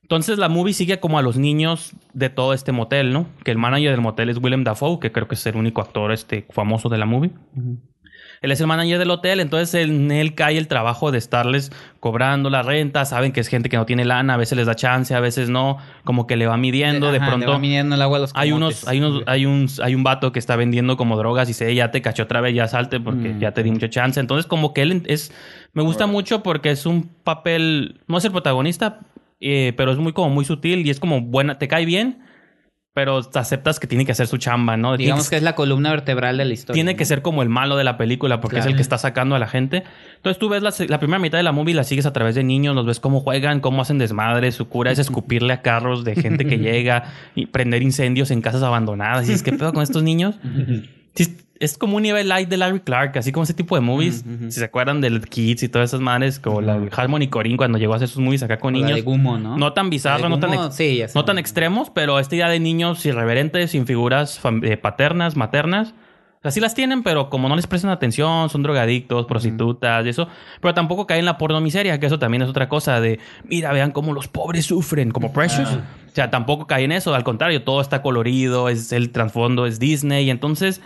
Entonces 0.06 0.38
la 0.38 0.49
movie 0.49 0.74
sigue 0.74 0.99
como 0.99 1.18
a 1.18 1.24
los 1.24 1.36
niños 1.36 1.93
de 2.14 2.30
todo 2.30 2.53
este 2.53 2.72
motel, 2.72 3.12
¿no? 3.12 3.26
Que 3.43 3.49
el 3.49 3.58
manager 3.58 3.89
del 3.89 4.01
motel 4.01 4.30
es 4.30 4.38
Willem 4.38 4.64
Dafoe, 4.64 4.99
que 4.99 5.12
creo 5.12 5.28
que 5.28 5.34
es 5.34 5.43
el 5.47 5.56
único 5.56 5.82
actor 5.82 6.12
este 6.12 6.45
famoso 6.51 6.89
de 6.89 6.99
la 6.99 7.08
movie. 7.08 7.32
Él 8.41 8.51
es 8.51 8.62
el 8.62 8.68
manager 8.68 8.99
del 8.99 9.10
hotel, 9.10 9.39
entonces 9.39 9.74
en 9.74 10.12
él 10.12 10.36
cae 10.36 10.58
el 10.60 10.68
trabajo 10.68 11.12
de 11.12 11.18
estarles 11.18 11.72
cobrando 11.99 12.51
la 12.51 12.62
renta. 12.62 13.03
Saben 13.06 13.32
que 13.32 13.39
es 13.39 13.47
gente 13.47 13.68
que 13.70 13.78
no 13.78 13.88
tiene 13.88 14.06
lana, 14.06 14.36
a 14.36 14.38
veces 14.38 14.56
les 14.58 14.68
da 14.68 14.76
chance, 14.76 15.16
a 15.16 15.20
veces 15.20 15.49
no. 15.49 15.78
Como 16.03 16.28
que 16.28 16.36
le 16.36 16.45
va 16.45 16.56
midiendo, 16.56 17.12
de 17.12 17.18
Ajá, 17.18 17.26
le 17.26 17.32
pronto. 17.32 17.51
va 17.53 17.58
midiendo 17.58 17.95
el 17.95 18.01
agua 18.03 18.18
a 18.18 18.22
los 18.22 18.32
Hay 18.36 18.51
unos, 18.51 18.88
hay 18.88 18.99
unos, 18.99 19.24
hay 19.26 19.47
un, 19.47 19.68
hay 19.82 19.95
un 19.95 20.03
vato 20.03 20.32
que 20.32 20.38
está 20.38 20.56
vendiendo 20.56 20.97
como 20.97 21.18
drogas 21.18 21.47
y 21.47 21.51
dice, 21.53 21.74
ya 21.74 21.89
te 21.89 22.03
caché 22.03 22.22
otra 22.22 22.41
vez, 22.41 22.53
ya 22.53 22.68
salte 22.68 22.99
porque 22.99 23.30
Mm. 23.30 23.39
ya 23.39 23.53
te 23.53 23.64
di 23.64 23.72
mucha 23.72 23.89
chance. 23.89 24.20
Entonces, 24.20 24.45
como 24.45 24.72
que 24.74 24.84
él 24.84 25.01
es, 25.08 25.32
me 25.74 25.82
gusta 25.82 26.03
Órale. 26.03 26.14
mucho 26.14 26.43
porque 26.43 26.70
es 26.70 26.86
un 26.86 27.10
papel, 27.24 28.01
no 28.08 28.18
es 28.20 28.26
el 28.26 28.32
protagonista, 28.32 28.99
eh, 29.48 29.74
pero 29.78 29.91
es 29.91 29.98
muy 30.00 30.12
como 30.14 30.30
muy 30.30 30.43
sutil 30.46 30.86
y 30.86 30.89
es 30.89 31.00
como 31.00 31.22
buena, 31.22 31.58
te 31.60 31.68
cae 31.68 31.86
bien, 31.86 32.20
pero 32.93 33.22
te 33.24 33.38
aceptas 33.39 33.78
que 33.80 33.88
tiene 33.88 34.06
que 34.06 34.14
hacer 34.14 34.26
su 34.26 34.38
chamba, 34.38 34.78
¿no? 34.78 34.96
Digamos 34.96 35.26
que- 35.26 35.32
que 35.32 35.36
es 35.36 35.43
la 35.43 35.54
columna 35.54 35.89
vertebral 35.91 36.38
de 36.38 36.46
la 36.46 36.54
historia. 36.54 36.74
tiene 36.76 36.93
¿no? 36.93 36.98
que 36.98 37.04
ser 37.04 37.22
como 37.22 37.43
el 37.43 37.50
malo 37.50 37.76
de 37.76 37.84
la 37.84 37.98
película 37.98 38.39
porque 38.39 38.60
es 38.60 38.66
el 38.66 38.76
que 38.78 38.82
está 38.82 38.98
sacando 38.98 39.36
a 39.36 39.39
la 39.39 39.48
gente. 39.48 39.84
Entonces 40.16 40.39
tú 40.39 40.48
ves 40.48 40.64
la, 40.64 40.74
la 40.88 40.98
primera 40.98 41.20
mitad 41.20 41.38
de 41.38 41.43
la 41.43 41.52
movie, 41.52 41.74
la 41.76 41.84
sigues 41.84 42.06
a 42.06 42.14
través 42.14 42.36
de 42.36 42.43
niños, 42.46 42.74
los 42.74 42.86
ves 42.86 43.02
cómo 43.02 43.20
juegan, 43.20 43.60
cómo 43.60 43.82
hacen 43.82 43.98
desmadre. 43.98 44.52
Su 44.54 44.70
cura 44.70 44.91
es 44.91 45.00
escupirle 45.00 45.52
a 45.52 45.62
carros 45.62 46.06
de 46.06 46.16
gente 46.16 46.46
que 46.46 46.58
llega 46.58 47.04
y 47.36 47.48
prender 47.48 47.84
incendios 47.84 48.32
en 48.32 48.41
casas 48.41 48.64
abandonadas. 48.64 49.28
Y 49.30 49.34
es 49.34 49.43
que 49.43 49.52
pedo 49.52 49.74
con 49.74 49.84
estos 49.84 50.02
niños. 50.02 50.39
Es 51.57 51.78
como 51.78 51.95
un 51.95 52.03
nivel 52.03 52.28
light 52.28 52.49
de 52.49 52.57
Larry 52.57 52.82
Clark, 52.82 53.18
así 53.18 53.32
como 53.32 53.45
ese 53.45 53.53
tipo 53.53 53.76
de 53.76 53.82
movies. 53.82 54.26
Si 54.49 54.59
se 54.59 54.66
acuerdan 54.66 54.99
del 54.99 55.26
Kids 55.26 55.63
y 55.63 55.70
todas 55.70 55.89
esas 55.89 56.01
madres, 56.01 56.38
como 56.38 56.59
la 56.59 56.78
de 56.78 56.89
Harmony 56.93 57.30
Corinne 57.30 57.55
cuando 57.55 57.78
llegó 57.78 57.93
a 57.93 57.95
hacer 57.95 58.09
sus 58.09 58.22
movies 58.22 58.43
acá 58.43 58.59
con 58.59 58.74
la 58.74 58.80
niños. 58.80 58.95
de 58.95 59.01
Gumo, 59.01 59.38
¿no? 59.38 59.57
No 59.57 59.72
tan 59.72 59.86
La 59.86 59.89
bizarro, 59.89 60.28
no 60.28 60.38
tan, 60.39 60.74
sí, 60.74 61.01
no 61.16 61.24
tan 61.24 61.38
extremos, 61.38 61.89
pero 61.89 62.20
esta 62.20 62.36
idea 62.36 62.49
de 62.49 62.59
niños 62.59 63.05
irreverentes, 63.05 63.72
sin 63.72 63.86
figuras 63.86 64.41
eh, 64.63 64.76
paternas, 64.76 65.38
maternas. 65.38 65.93
O 66.39 66.47
sea, 66.47 66.51
sí 66.51 66.59
las 66.59 66.76
tienen, 66.76 67.01
pero 67.01 67.30
como 67.30 67.49
no 67.49 67.55
les 67.55 67.66
prestan 67.66 67.89
atención, 67.89 68.49
son 68.49 68.61
drogadictos, 68.61 69.26
prostitutas 69.26 70.05
y 70.05 70.09
eso. 70.09 70.28
Pero 70.61 70.74
tampoco 70.74 71.07
caen 71.07 71.22
en 71.22 71.26
la 71.26 71.38
porno 71.38 71.59
miseria, 71.61 71.99
que 71.99 72.05
eso 72.05 72.20
también 72.20 72.43
es 72.43 72.49
otra 72.49 72.70
cosa 72.70 72.99
de, 72.99 73.20
mira, 73.45 73.72
vean 73.72 73.91
cómo 73.91 74.13
los 74.13 74.28
pobres 74.28 74.66
sufren, 74.66 75.09
como 75.09 75.34
Precious. 75.34 75.70
Ah. 75.72 75.84
O 76.07 76.16
sea, 76.16 76.30
tampoco 76.30 76.68
caen 76.68 76.91
en 76.91 76.97
eso, 76.97 77.16
al 77.16 77.24
contrario, 77.24 77.63
todo 77.63 77.82
está 77.82 78.01
colorido, 78.01 78.70
es 78.70 78.91
el 78.91 79.11
trasfondo, 79.11 79.66
es 79.66 79.80
Disney. 79.80 80.26
Y 80.26 80.30
entonces, 80.30 80.82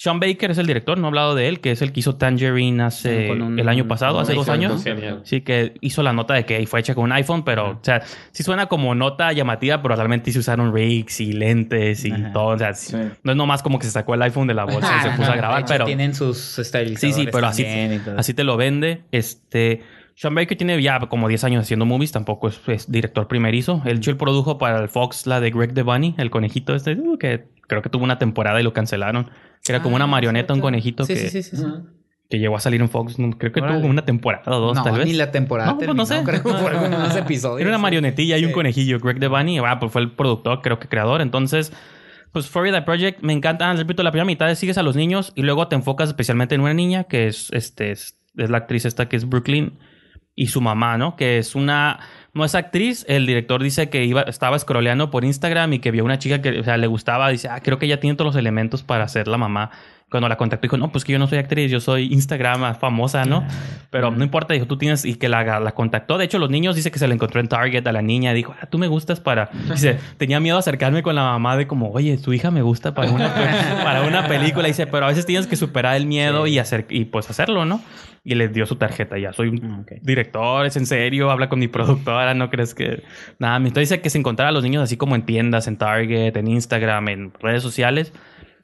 Sean 0.00 0.20
Baker 0.20 0.52
es 0.52 0.58
el 0.58 0.66
director, 0.68 0.96
no 0.96 1.06
he 1.06 1.08
hablado 1.08 1.34
de 1.34 1.48
él, 1.48 1.58
que 1.58 1.72
es 1.72 1.82
el 1.82 1.90
que 1.90 1.98
hizo 1.98 2.14
Tangerine 2.14 2.84
hace 2.84 3.32
un- 3.32 3.58
el 3.58 3.68
año 3.68 3.88
pasado, 3.88 4.20
hace 4.20 4.32
dos 4.32 4.48
años. 4.48 4.84
Sí, 5.24 5.40
que 5.40 5.74
hizo 5.80 6.04
la 6.04 6.12
nota 6.12 6.34
de 6.34 6.44
que 6.46 6.64
fue 6.68 6.78
hecha 6.78 6.94
con 6.94 7.02
un 7.02 7.12
iPhone, 7.12 7.42
pero, 7.44 7.70
o 7.70 7.78
sea, 7.82 8.02
sí 8.30 8.44
suena 8.44 8.66
como 8.66 8.94
nota 8.94 9.32
llamativa, 9.32 9.82
pero 9.82 9.96
realmente 9.96 10.30
se 10.30 10.38
usaron 10.38 10.72
rigs 10.72 11.20
y 11.20 11.32
lentes 11.32 12.04
y 12.04 12.12
Ajá. 12.12 12.32
todo. 12.32 12.46
O 12.54 12.58
sea, 12.58 12.74
sí- 12.74 12.92
Sí. 12.92 12.96
no 13.24 13.32
es 13.32 13.36
nomás 13.36 13.60
como 13.64 13.80
que 13.80 13.86
se 13.86 13.90
sacó 13.90 14.14
el 14.14 14.22
iPhone 14.22 14.46
de 14.46 14.54
la 14.54 14.66
bolsa 14.66 14.98
y 15.00 15.02
se 15.02 15.16
puso 15.16 15.32
a 15.32 15.36
grabar, 15.36 15.64
pero 15.66 15.84
Tienen 15.86 16.14
sus 16.14 16.60
estabilizadores 16.60 17.16
sí, 17.16 17.22
sí, 17.24 17.28
pero 17.32 17.48
así, 17.48 17.66
así 18.16 18.34
te 18.34 18.44
lo 18.44 18.56
vende. 18.56 19.02
Este, 19.10 19.82
Sean 20.14 20.32
Baker 20.32 20.56
tiene 20.56 20.80
ya 20.80 21.00
como 21.00 21.26
10 21.26 21.42
años 21.42 21.62
haciendo 21.62 21.86
movies, 21.86 22.12
tampoco 22.12 22.46
es, 22.46 22.60
es 22.68 22.88
director 22.88 23.26
primerizo. 23.26 23.82
Él, 23.84 24.00
él 24.06 24.16
produjo 24.16 24.58
para 24.58 24.78
el 24.80 24.88
Fox 24.88 25.26
la 25.26 25.40
de 25.40 25.50
Greg 25.50 25.74
the 25.74 25.82
Bunny, 25.82 26.14
el 26.18 26.30
conejito 26.30 26.76
este, 26.76 26.92
uh, 26.94 27.18
que 27.18 27.48
creo 27.68 27.80
que 27.82 27.88
tuvo 27.88 28.02
una 28.02 28.18
temporada 28.18 28.60
y 28.60 28.64
lo 28.64 28.72
cancelaron. 28.72 29.30
Que 29.64 29.72
era 29.72 29.82
como 29.82 29.94
una 29.94 30.04
Ah, 30.04 30.08
marioneta, 30.08 30.52
un 30.54 30.60
conejito 30.60 31.04
Sí, 31.04 31.14
que, 31.14 31.20
sí, 31.20 31.28
sí, 31.28 31.42
sí, 31.50 31.56
sí. 31.56 31.64
que 32.30 32.38
llegó 32.38 32.56
a 32.56 32.60
salir 32.60 32.80
en 32.80 32.88
Fox. 32.88 33.16
Creo 33.38 33.52
que 33.52 33.60
Órale. 33.60 33.78
tuvo 33.78 33.88
una 33.88 34.04
temporada 34.04 34.56
o 34.56 34.60
dos, 34.60 34.76
no, 34.76 34.82
tal 34.84 34.96
vez. 34.98 35.06
ni 35.06 35.12
la 35.12 35.30
temporada 35.30 35.70
No, 35.70 35.76
pues 35.76 35.86
terminó, 35.86 36.02
no 36.02 36.06
sé. 36.06 36.22
creo 36.24 36.42
que 36.42 36.48
fue 36.48 36.70
algunos 36.70 37.14
episodios. 37.16 37.60
Era 37.60 37.70
una 37.70 37.78
sí. 37.78 37.82
marionetilla 37.82 38.36
y 38.38 38.44
un 38.44 38.52
conejillo. 38.52 38.98
Greg 38.98 39.18
Devani, 39.20 39.58
ah, 39.60 39.78
pues 39.78 39.92
fue 39.92 40.02
el 40.02 40.12
productor, 40.12 40.62
creo 40.62 40.78
que 40.78 40.88
creador. 40.88 41.20
Entonces, 41.20 41.72
pues 42.32 42.48
Florida 42.48 42.84
Project 42.84 43.20
me 43.22 43.32
encanta. 43.32 43.70
Ah, 43.70 43.74
repito, 43.74 44.02
la 44.02 44.10
primera 44.12 44.26
mitad 44.26 44.54
sigues 44.54 44.78
a 44.78 44.82
los 44.82 44.94
niños 44.96 45.32
y 45.34 45.42
luego 45.42 45.68
te 45.68 45.74
enfocas 45.76 46.08
especialmente 46.08 46.54
en 46.54 46.60
una 46.62 46.74
niña 46.74 47.04
que 47.04 47.26
es, 47.28 47.48
este, 47.52 47.90
es 47.92 48.18
es 48.36 48.50
la 48.50 48.58
actriz 48.58 48.84
esta 48.84 49.08
que 49.08 49.16
es 49.16 49.28
Brooklyn, 49.28 49.78
y 50.36 50.46
su 50.46 50.60
mamá, 50.60 50.96
¿no? 50.96 51.16
Que 51.16 51.38
es 51.38 51.56
una... 51.56 51.98
No 52.38 52.44
es 52.44 52.54
actriz, 52.54 53.04
el 53.08 53.26
director 53.26 53.60
dice 53.60 53.90
que 53.90 54.04
iba, 54.04 54.22
estaba 54.22 54.56
scrolleando 54.56 55.10
por 55.10 55.24
Instagram 55.24 55.72
y 55.72 55.78
que 55.80 55.90
vio 55.90 56.04
una 56.04 56.20
chica 56.20 56.40
que 56.40 56.60
o 56.60 56.62
sea, 56.62 56.76
le 56.76 56.86
gustaba, 56.86 57.30
dice, 57.30 57.48
ah, 57.48 57.58
creo 57.60 57.80
que 57.80 57.86
ella 57.86 57.98
tiene 57.98 58.14
todos 58.14 58.32
los 58.32 58.38
elementos 58.38 58.84
para 58.84 59.08
ser 59.08 59.26
la 59.26 59.38
mamá 59.38 59.72
cuando 60.08 60.28
la 60.28 60.36
contactó, 60.36 60.62
dijo, 60.62 60.76
no, 60.76 60.90
pues 60.90 61.04
que 61.04 61.12
yo 61.12 61.18
no 61.18 61.26
soy 61.26 61.38
actriz, 61.38 61.68
yo 61.68 61.80
soy 61.80 62.12
Instagram 62.12 62.76
famosa, 62.76 63.24
¿no? 63.24 63.44
Pero 63.90 64.10
no 64.10 64.24
importa, 64.24 64.54
dijo, 64.54 64.66
tú 64.66 64.78
tienes, 64.78 65.04
y 65.04 65.16
que 65.16 65.28
la, 65.28 65.60
la 65.60 65.72
contactó. 65.72 66.16
De 66.16 66.24
hecho, 66.24 66.38
los 66.38 66.48
niños 66.48 66.76
dice 66.76 66.90
que 66.90 66.98
se 66.98 67.06
la 67.08 67.14
encontró 67.14 67.40
en 67.40 67.48
Target 67.48 67.86
a 67.86 67.92
la 67.92 68.00
niña, 68.00 68.32
dijo, 68.32 68.54
ah, 68.62 68.66
tú 68.66 68.78
me 68.78 68.86
gustas 68.86 69.20
para. 69.20 69.50
Dice, 69.70 69.98
tenía 70.16 70.40
miedo 70.40 70.56
a 70.56 70.60
acercarme 70.60 71.02
con 71.02 71.14
la 71.14 71.24
mamá 71.24 71.56
de 71.56 71.66
como, 71.66 71.90
oye, 71.90 72.16
tu 72.16 72.32
hija 72.32 72.50
me 72.50 72.62
gusta 72.62 72.94
para 72.94 73.10
una, 73.10 73.34
para 73.84 74.02
una 74.02 74.28
película. 74.28 74.68
Dice, 74.68 74.86
pero 74.86 75.04
a 75.04 75.08
veces 75.08 75.26
tienes 75.26 75.46
que 75.46 75.56
superar 75.56 75.96
el 75.96 76.06
miedo 76.06 76.46
y 76.46 76.58
hacer, 76.58 76.86
y 76.88 77.04
pues 77.06 77.28
hacerlo, 77.28 77.66
¿no? 77.66 77.82
Y 78.30 78.34
le 78.34 78.48
dio 78.48 78.66
su 78.66 78.76
tarjeta. 78.76 79.16
Ya 79.16 79.32
soy 79.32 79.48
un 79.48 79.80
Ok. 79.80 79.92
director, 80.02 80.66
es 80.66 80.76
en 80.76 80.84
serio, 80.84 81.30
habla 81.30 81.48
con 81.48 81.58
mi 81.58 81.66
productora, 81.68 82.34
no 82.34 82.50
crees 82.50 82.74
que. 82.74 83.02
Nada, 83.38 83.56
entonces 83.56 83.88
dice 83.88 84.02
que 84.02 84.10
se 84.10 84.18
encontrara 84.18 84.50
a 84.50 84.52
los 84.52 84.62
niños 84.62 84.82
así 84.82 84.98
como 84.98 85.14
en 85.14 85.22
tiendas, 85.22 85.66
en 85.66 85.78
Target, 85.78 86.36
en 86.36 86.46
Instagram, 86.46 87.08
en 87.08 87.32
redes 87.40 87.62
sociales. 87.62 88.12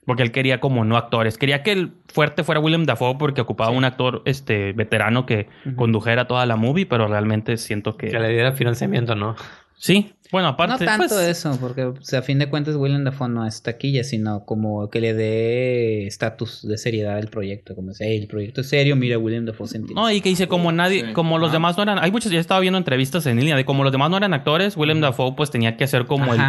Porque 0.04 0.22
él 0.22 0.32
quería 0.32 0.60
como 0.60 0.84
no 0.84 0.98
actores. 0.98 1.38
Quería 1.38 1.62
que 1.62 1.72
el 1.72 1.92
fuerte 2.12 2.44
fuera 2.44 2.60
William 2.60 2.84
Dafoe 2.84 3.16
porque 3.18 3.40
ocupaba 3.40 3.70
un 3.70 3.86
actor 3.86 4.20
este 4.26 4.74
veterano 4.74 5.24
que 5.24 5.48
condujera 5.76 6.26
toda 6.26 6.44
la 6.44 6.56
movie, 6.56 6.84
pero 6.84 7.08
realmente 7.08 7.56
siento 7.56 7.96
que... 7.96 8.08
Que 8.10 8.18
le 8.20 8.28
diera 8.28 8.52
financiamiento, 8.52 9.14
¿no? 9.14 9.34
Sí. 9.78 10.12
Bueno, 10.34 10.48
No 10.48 10.54
aparte... 10.54 10.84
tanto 10.84 11.14
pues, 11.14 11.28
eso, 11.28 11.56
porque 11.60 11.84
o 11.84 11.94
sea, 12.00 12.18
a 12.18 12.22
fin 12.22 12.40
de 12.40 12.48
cuentas 12.48 12.74
William 12.74 13.04
Dafoe 13.04 13.28
no 13.28 13.46
es 13.46 13.62
taquilla, 13.62 14.02
sino 14.02 14.44
como 14.44 14.90
que 14.90 15.00
le 15.00 15.14
dé 15.14 16.08
estatus 16.08 16.66
de 16.66 16.76
seriedad 16.76 17.16
al 17.18 17.28
proyecto. 17.28 17.76
Como 17.76 17.90
dice, 17.90 18.04
"Hey, 18.08 18.18
el 18.22 18.26
proyecto 18.26 18.62
es 18.62 18.68
serio, 18.68 18.96
mira, 18.96 19.16
William 19.16 19.44
Dafoe 19.44 19.68
se 19.68 19.76
entiende. 19.76 20.00
No, 20.00 20.10
y 20.10 20.20
que 20.20 20.30
dice 20.30 20.48
como 20.48 20.72
nadie, 20.72 21.06
Sí. 21.06 21.12
como 21.12 21.38
los 21.38 21.50
Ah. 21.50 21.52
demás 21.52 21.76
no 21.76 21.84
eran, 21.84 22.00
hay 22.00 22.10
muchos, 22.10 22.32
ya 22.32 22.40
estaba 22.40 22.58
viendo 22.58 22.78
entrevistas 22.78 23.24
en 23.26 23.38
línea 23.38 23.54
de 23.54 23.64
como 23.64 23.84
los 23.84 23.92
demás 23.92 24.10
no 24.10 24.16
eran 24.16 24.34
actores, 24.34 24.76
William 24.76 25.00
Dafoe 25.00 25.34
pues 25.36 25.52
tenía 25.52 25.76
que 25.76 25.84
hacer 25.84 26.06
como 26.06 26.34
el. 26.34 26.40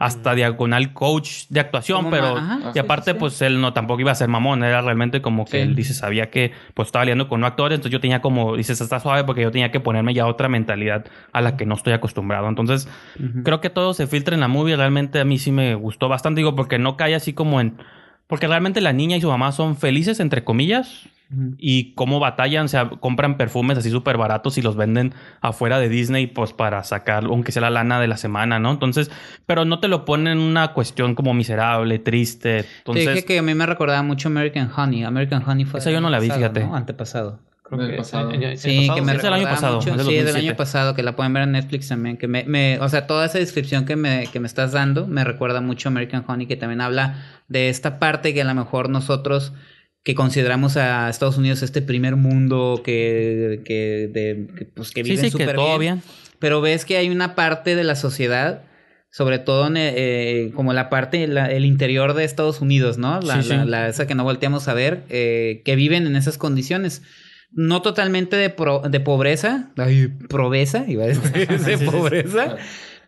Hasta 0.00 0.34
diagonal 0.34 0.94
coach 0.94 1.44
de 1.50 1.60
actuación, 1.60 1.98
Como 1.98 2.10
pero 2.10 2.38
ajá, 2.38 2.72
y 2.74 2.78
aparte 2.78 3.10
sí, 3.10 3.14
sí. 3.14 3.18
pues 3.20 3.42
él 3.42 3.60
no 3.60 3.74
tampoco 3.74 4.00
iba 4.00 4.10
a 4.10 4.14
ser 4.14 4.28
mamón, 4.28 4.64
era 4.64 4.80
realmente 4.80 5.20
como 5.20 5.44
que 5.44 5.60
él 5.60 5.76
dice 5.76 5.92
sabía 5.92 6.30
que 6.30 6.52
pues 6.72 6.88
estaba 6.88 7.04
liando 7.04 7.28
con 7.28 7.40
no 7.40 7.46
actores, 7.46 7.76
entonces 7.76 7.92
yo 7.92 8.00
tenía 8.00 8.22
como 8.22 8.56
dices 8.56 8.80
está 8.80 8.98
suave 8.98 9.24
porque 9.24 9.42
yo 9.42 9.50
tenía 9.50 9.70
que 9.70 9.78
ponerme 9.78 10.14
ya 10.14 10.26
otra 10.26 10.48
mentalidad 10.48 11.04
a 11.32 11.42
la 11.42 11.58
que 11.58 11.66
no 11.66 11.74
estoy 11.74 11.92
acostumbrado, 11.92 12.48
entonces 12.48 12.88
creo 13.44 13.60
que 13.60 13.68
todo 13.68 13.92
se 13.92 14.06
filtra 14.06 14.34
en 14.34 14.40
la 14.40 14.48
movie, 14.48 14.74
realmente 14.74 15.20
a 15.20 15.26
mí 15.26 15.38
sí 15.38 15.52
me 15.52 15.74
gustó 15.74 16.08
bastante, 16.08 16.38
digo 16.38 16.56
porque 16.56 16.78
no 16.78 16.96
cae 16.96 17.14
así 17.14 17.34
como 17.34 17.60
en 17.60 17.76
porque 18.26 18.46
realmente 18.46 18.80
la 18.80 18.94
niña 18.94 19.18
y 19.18 19.20
su 19.20 19.28
mamá 19.28 19.52
son 19.52 19.76
felices 19.76 20.18
entre 20.18 20.44
comillas, 20.44 21.04
Y 21.58 21.92
cómo 21.94 22.18
batallan, 22.18 22.64
o 22.64 22.68
sea, 22.68 22.88
compran 22.90 23.36
perfumes 23.36 23.78
así 23.78 23.88
súper 23.90 24.16
baratos 24.16 24.58
y 24.58 24.62
los 24.62 24.74
venden 24.76 25.14
afuera 25.40 25.78
de 25.78 25.88
Disney, 25.88 26.26
pues 26.26 26.52
para 26.52 26.82
sacar, 26.82 27.24
aunque 27.24 27.52
sea 27.52 27.62
la 27.62 27.70
lana 27.70 28.00
de 28.00 28.08
la 28.08 28.16
semana, 28.16 28.58
¿no? 28.58 28.72
Entonces, 28.72 29.10
pero 29.46 29.64
no 29.64 29.78
te 29.78 29.86
lo 29.86 30.04
ponen 30.04 30.32
en 30.32 30.38
una 30.38 30.72
cuestión 30.72 31.14
como 31.14 31.32
miserable, 31.32 32.00
triste. 32.00 32.64
Te 32.64 32.68
Entonces, 32.78 33.14
dije 33.14 33.24
que 33.24 33.38
a 33.38 33.42
mí 33.42 33.54
me 33.54 33.64
recordaba 33.66 34.02
mucho 34.02 34.28
American 34.28 34.70
Honey. 34.76 35.04
American 35.04 35.42
Honey 35.48 35.64
fue. 35.66 35.78
Esa 35.78 35.90
yo 35.92 36.00
no 36.00 36.10
la 36.10 36.18
vi, 36.18 36.28
pasado, 36.28 36.40
fíjate. 36.48 36.64
¿no? 36.66 36.74
Antepasado. 36.74 37.38
Creo 37.62 37.82
Del 37.82 37.90
que 37.92 37.96
pasado. 37.98 38.30
el- 38.32 38.42
el 38.42 38.58
Sí, 38.58 38.80
pasado, 38.88 38.94
que 38.96 39.02
me 39.02 39.12
Es 39.12 39.22
del 39.22 39.32
año 39.32 39.44
recordaba 39.44 39.54
pasado, 39.54 39.76
mucho. 39.76 39.90
es 39.90 39.96
del 39.98 40.06
sí, 40.06 40.12
del 40.14 40.24
2007. 40.24 40.48
año 40.48 40.56
pasado, 40.56 40.94
que 40.96 41.02
la 41.04 41.14
pueden 41.14 41.32
ver 41.32 41.44
en 41.44 41.52
Netflix 41.52 41.86
también. 41.86 42.16
Que 42.16 42.26
me, 42.26 42.42
me- 42.42 42.80
o 42.80 42.88
sea, 42.88 43.06
toda 43.06 43.24
esa 43.26 43.38
descripción 43.38 43.84
que 43.84 43.94
me, 43.94 44.26
que 44.32 44.40
me 44.40 44.48
estás 44.48 44.72
dando 44.72 45.06
me 45.06 45.22
recuerda 45.22 45.60
mucho 45.60 45.88
a 45.88 45.92
American 45.92 46.24
Honey, 46.26 46.46
que 46.48 46.56
también 46.56 46.80
habla 46.80 47.22
de 47.46 47.68
esta 47.68 48.00
parte 48.00 48.34
que 48.34 48.42
a 48.42 48.44
lo 48.44 48.54
mejor 48.56 48.88
nosotros 48.90 49.52
que 50.02 50.14
consideramos 50.14 50.76
a 50.76 51.08
Estados 51.10 51.36
Unidos 51.38 51.62
este 51.62 51.82
primer 51.82 52.16
mundo 52.16 52.80
que, 52.84 53.60
que, 53.64 54.08
de, 54.12 54.46
que, 54.56 54.64
pues, 54.64 54.90
que 54.92 55.04
sí, 55.04 55.10
viven 55.10 55.30
sí, 55.30 55.36
todo 55.38 55.78
bien. 55.78 55.96
bien. 56.00 56.02
Pero 56.38 56.60
ves 56.60 56.84
que 56.84 56.96
hay 56.96 57.10
una 57.10 57.34
parte 57.34 57.76
de 57.76 57.84
la 57.84 57.94
sociedad, 57.96 58.62
sobre 59.10 59.38
todo 59.38 59.66
en, 59.66 59.74
eh, 59.76 60.52
como 60.54 60.72
la 60.72 60.88
parte, 60.88 61.26
la- 61.26 61.50
el 61.50 61.64
interior 61.66 62.14
de 62.14 62.24
Estados 62.24 62.60
Unidos, 62.62 62.96
¿no? 62.96 63.20
La, 63.20 63.42
Sí, 63.42 63.48
sí. 63.50 63.54
la- 63.56 63.64
la- 63.66 63.88
esa 63.88 64.06
que 64.06 64.14
no 64.14 64.24
volteamos 64.24 64.68
a 64.68 64.74
ver, 64.74 65.02
eh, 65.10 65.60
que 65.64 65.76
viven 65.76 66.06
en 66.06 66.16
esas 66.16 66.38
condiciones. 66.38 67.02
No 67.52 67.82
totalmente 67.82 68.36
de, 68.36 68.48
pro- 68.48 68.80
de 68.88 69.00
pobreza, 69.00 69.70
ay, 69.76 70.06
proveza, 70.28 70.84
iba 70.88 71.04
a 71.04 71.08
decir, 71.08 71.22
de 71.48 71.58
Sí, 71.58 71.64
sí, 71.76 71.76
sí. 71.78 71.84
pobreza. 71.84 72.56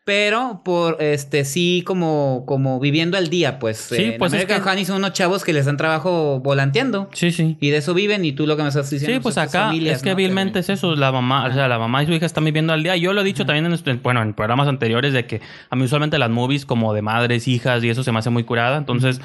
Pero 0.05 0.63
por 0.65 1.01
este 1.01 1.45
sí 1.45 1.85
como 1.87 2.43
como 2.45 2.81
viviendo 2.81 3.17
al 3.17 3.29
día, 3.29 3.61
pues. 3.61 3.77
Sí, 3.77 3.95
Eh, 3.95 4.13
en 4.15 4.19
pues 4.19 4.33
es 4.33 4.41
American 4.41 4.63
que- 4.65 4.69
Honey 4.71 4.85
son 4.85 4.97
unos 4.97 5.13
chavos 5.13 5.45
que 5.45 5.53
les 5.53 5.67
dan 5.67 5.77
trabajo 5.77 6.41
volanteando. 6.41 7.09
Sí, 7.13 7.31
sí. 7.31 7.57
Y 7.61 7.71
de 7.71 7.77
eso 7.77 7.95
viven, 7.95 8.25
y 8.25 8.33
tú 8.33 8.49
lo 8.49 8.57
que 8.57 8.63
me 8.65 8.69
estás 8.71 8.91
diciendo. 8.91 9.17
Sí, 9.17 9.23
pues 9.23 9.39
acá 9.39 9.67
familias, 9.67 9.99
es 9.99 10.03
que 10.03 10.11
¿no? 10.11 10.17
vilmente 10.17 10.59
es 10.59 10.69
eso, 10.71 10.97
la 10.97 11.13
mamá, 11.13 11.47
o 11.47 11.53
sea, 11.53 11.69
la 11.69 11.79
mamá 11.79 12.03
y 12.03 12.07
su 12.07 12.13
hija 12.15 12.27
están 12.27 12.45
viviendo 12.45 12.73
al 12.73 12.83
día. 12.83 12.97
Yo 12.97 13.13
lo 13.13 13.21
he 13.21 13.25
dicho 13.25 13.47
también 13.47 13.67
en, 13.67 14.03
bueno, 14.03 14.23
en 14.23 14.35
programas 14.35 14.67
anteriores 14.67 15.13
de 15.13 15.25
que 15.27 15.41
a 15.71 15.77
mí 15.77 15.85
usualmente 15.85 16.19
las 16.19 16.31
movies 16.31 16.67
como 16.67 16.93
de 16.95 17.03
madres, 17.03 17.47
hijas 17.47 17.85
y 17.85 17.89
eso 17.91 18.03
se 18.03 18.11
me 18.11 18.19
hace 18.19 18.31
muy 18.31 18.43
curada. 18.43 18.79
Entonces, 18.79 19.21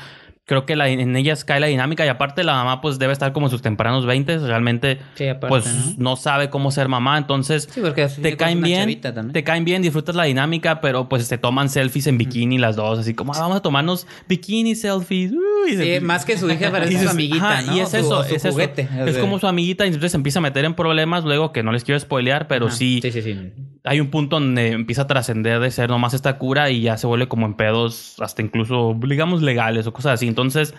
creo 0.48 0.66
que 0.66 0.76
la- 0.78 0.88
en 0.88 1.16
ellas 1.18 1.44
cae 1.44 1.60
la 1.60 1.68
dinámica 1.68 2.06
y 2.06 2.08
aparte 2.08 2.44
la 2.46 2.54
mamá 2.54 2.80
pues 2.82 2.98
debe 2.98 3.12
estar 3.14 3.34
como 3.34 3.48
en 3.48 3.52
sus 3.52 3.62
tempranos 3.62 4.06
20, 4.06 4.40
realmente 4.40 4.98
Sí, 5.16 5.28
aparte, 5.28 5.48
pues 5.50 5.66
¿no? 5.98 6.12
no 6.12 6.16
sabe 6.16 6.50
cómo 6.50 6.72
ser 6.72 6.88
mamá, 6.88 7.18
entonces 7.18 7.68
Sí, 7.70 7.82
porque 7.82 8.04
así 8.04 8.22
te 8.22 8.36
caen 8.38 8.62
bien, 8.62 9.02
te 9.34 9.44
caen 9.44 9.66
bien, 9.66 9.82
disfrutas 9.82 10.16
la 10.16 10.24
dinámica, 10.24 10.80
pero 10.80 11.10
pues 11.10 11.28
se 11.28 11.38
toman 11.38 11.68
selfies 11.70 12.08
en 12.08 12.18
bikini 12.18 12.58
las 12.58 12.78
dos, 12.78 12.98
así 12.98 13.14
como 13.14 13.34
"Ah, 13.36 13.42
vamos 13.42 13.58
a 13.58 13.62
tomarnos 13.62 14.08
bikini 14.30 14.74
selfies. 14.74 15.34
Uy, 15.34 15.74
y 15.74 15.76
se- 15.76 16.00
Sí, 16.00 16.06
más 16.06 16.24
que 16.24 16.38
su 16.38 16.50
hija 16.50 16.72
parece 16.72 16.94
y 16.94 16.98
su 16.98 17.10
amiguita, 17.10 17.50
ajá, 17.60 17.62
¿no? 17.64 17.76
Y 17.76 17.82
es 17.82 17.90
Su- 17.90 17.98
eso, 17.98 18.24
su 18.24 18.36
es 18.36 18.46
eso. 18.46 19.20
como 19.20 19.40
su 19.40 19.48
amiguita 19.48 19.84
y 19.84 19.88
entonces 19.90 20.12
se 20.12 20.18
empieza 20.18 20.40
a 20.40 20.42
meter 20.42 20.64
en 20.64 20.76
problemas 20.76 21.26
luego 21.26 21.52
que 21.52 21.62
no 21.62 21.74
les 21.74 21.84
quiero 21.84 22.00
spoilear, 22.00 22.48
pero 22.48 22.72
sí, 22.72 23.02
sí. 23.04 23.52
hay 23.84 24.00
un 24.00 24.08
punto 24.12 24.38
donde 24.40 24.72
empieza 24.72 25.02
a 25.02 25.08
trascender 25.08 25.60
de 25.60 25.72
ser 25.72 25.90
nomás 25.90 26.14
esta 26.14 26.38
cura 26.38 26.70
y 26.70 26.82
ya 26.82 26.98
se 26.98 27.06
vuelve 27.08 27.28
como 27.28 27.46
en 27.46 27.54
pedos 27.56 28.16
hasta 28.20 28.42
incluso, 28.42 28.98
digamos, 29.08 29.42
legales 29.42 29.88
o 29.88 29.92
cosas 29.94 30.14
así. 30.14 30.28
Entonces, 30.38 30.76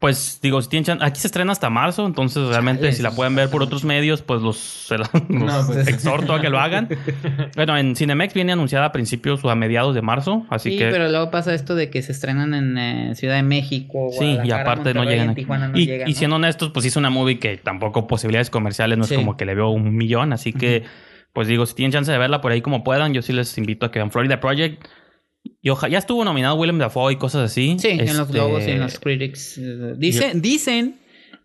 pues 0.00 0.38
digo, 0.42 0.60
si 0.60 0.68
tienen 0.68 0.84
chan- 0.84 1.02
aquí 1.02 1.18
se 1.20 1.26
estrena 1.28 1.50
hasta 1.52 1.70
marzo, 1.70 2.04
entonces 2.06 2.46
realmente 2.48 2.82
Chale, 2.82 2.92
si 2.94 3.02
la 3.02 3.10
pueden 3.12 3.34
ver 3.34 3.48
por 3.48 3.62
otros 3.62 3.84
medios, 3.84 4.22
pues 4.22 4.40
los, 4.42 4.56
se 4.58 4.98
la- 4.98 5.08
los 5.28 5.28
No, 5.28 5.66
pues. 5.66 5.88
exhorto 5.88 6.34
a 6.34 6.40
que 6.40 6.48
lo 6.50 6.58
hagan. 6.60 6.88
bueno, 7.56 7.76
en 7.78 7.96
Cinemex 7.96 8.34
viene 8.34 8.52
anunciada 8.52 8.86
a 8.86 8.92
principios 8.92 9.42
o 9.44 9.50
a 9.50 9.54
mediados 9.54 9.94
de 9.94 10.02
marzo, 10.02 10.46
así 10.50 10.72
sí, 10.72 10.78
que... 10.78 10.90
pero 10.90 11.08
luego 11.08 11.30
pasa 11.30 11.54
esto 11.54 11.74
de 11.74 11.90
que 11.90 12.02
se 12.02 12.12
estrenan 12.12 12.54
en 12.54 12.76
eh, 12.78 13.14
Ciudad 13.14 13.34
de 13.36 13.42
México. 13.42 14.10
Sí, 14.18 14.38
y 14.44 14.50
aparte 14.50 14.92
no 14.94 15.04
llegan 15.04 15.24
en 15.26 15.30
aquí. 15.30 15.40
Tijuana 15.42 15.68
no 15.68 15.78
y, 15.78 15.86
llegan, 15.86 16.08
y 16.08 16.12
¿no? 16.12 16.18
siendo 16.18 16.36
honestos, 16.36 16.70
pues 16.72 16.84
hizo 16.86 16.98
una 17.00 17.10
movie 17.10 17.38
que 17.38 17.56
tampoco 17.56 18.06
posibilidades 18.06 18.50
comerciales, 18.50 18.98
no 18.98 19.04
Sí. 19.04 19.14
es 19.14 19.20
como 19.20 19.36
que 19.36 19.44
le 19.46 19.54
veo 19.54 19.70
un 19.70 19.96
millón, 19.96 20.32
así 20.32 20.52
que 20.52 20.84
pues 21.32 21.48
digo, 21.48 21.66
si 21.66 21.74
tienen 21.74 21.90
chance 21.92 22.12
de 22.12 22.18
verla 22.18 22.40
por 22.40 22.52
ahí 22.52 22.60
como 22.60 22.84
puedan, 22.84 23.12
yo 23.14 23.22
sí 23.22 23.32
les 23.32 23.56
invito 23.58 23.86
a 23.86 23.90
que 23.90 23.98
vean 23.98 24.10
Florida 24.12 24.38
Project. 24.38 24.84
Y 25.62 25.70
ya 25.90 25.98
estuvo 25.98 26.24
nominado 26.24 26.54
Willem 26.56 26.78
Dafoe 26.78 27.12
y 27.12 27.16
cosas 27.16 27.50
así. 27.50 27.76
Sí, 27.78 27.88
en 27.88 27.98
los 28.06 28.18
Este, 28.20 28.32
Globos 28.32 28.66
y 28.66 28.70
en 28.70 28.80
los 28.80 28.98
Critics. 28.98 29.58
eh, 29.58 29.94
Dicen, 29.96 30.40
dicen 30.42 30.96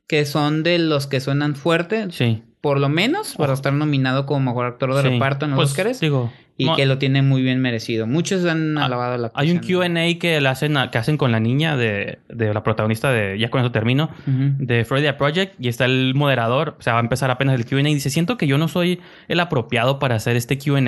que 0.07 0.25
son 0.25 0.63
de 0.63 0.79
los 0.79 1.07
que 1.07 1.19
suenan 1.19 1.55
fuerte, 1.55 2.07
Sí. 2.11 2.41
por 2.61 2.79
lo 2.79 2.89
menos, 2.89 3.35
para 3.35 3.53
estar 3.53 3.73
nominado 3.73 4.25
como 4.25 4.39
mejor 4.51 4.65
actor 4.65 4.93
de 4.95 5.01
sí. 5.03 5.09
reparto 5.09 5.45
en 5.45 5.51
los 5.51 5.57
Pues, 5.57 5.69
Oscars. 5.71 5.99
Digo, 5.99 6.31
Y 6.61 6.65
no- 6.65 6.75
que 6.75 6.85
lo 6.85 6.97
tiene 6.97 7.21
muy 7.21 7.41
bien 7.41 7.61
merecido. 7.61 8.05
Muchos 8.05 8.43
han 8.43 8.77
Ah, 8.77 8.85
alabado 8.87 9.17
la 9.17 9.31
hay 9.33 9.51
un. 9.51 9.59
Q&A 9.59 10.19
que 10.19 10.41
le 10.41 10.49
hacen 10.49 10.75
a- 10.75 10.91
que 10.91 10.97
hacen 10.97 11.15
con 11.15 11.31
la 11.31 11.39
niña 11.39 11.77
de, 11.77 12.19
de 12.27 12.53
la 12.53 12.63
protagonista 12.63 13.13
de 13.13 13.39
ya 13.39 13.49
con 13.49 13.61
eso 13.61 13.71
termino 13.71 14.09
de 14.25 14.83
Florida 14.83 15.15
Project 15.17 15.53
y 15.57 15.69
está 15.69 15.85
el 15.85 16.15
moderador, 16.15 16.75
o 16.77 16.81
sea, 16.81 16.93
va 16.93 16.99
a 16.99 17.01
empezar 17.03 17.31
apenas 17.31 17.55
el 17.57 17.65
Q&A 17.65 17.89
y 17.89 17.93
dice, 17.93 18.09
siento 18.09 18.35
que 18.37 18.45
yo 18.45 18.57
no 18.57 18.67
soy 18.67 18.99
el 19.29 19.39
apropiado 19.39 19.99
para 19.99 20.15
hacer 20.15 20.35
este 20.35 20.57
Q&A. 20.57 20.81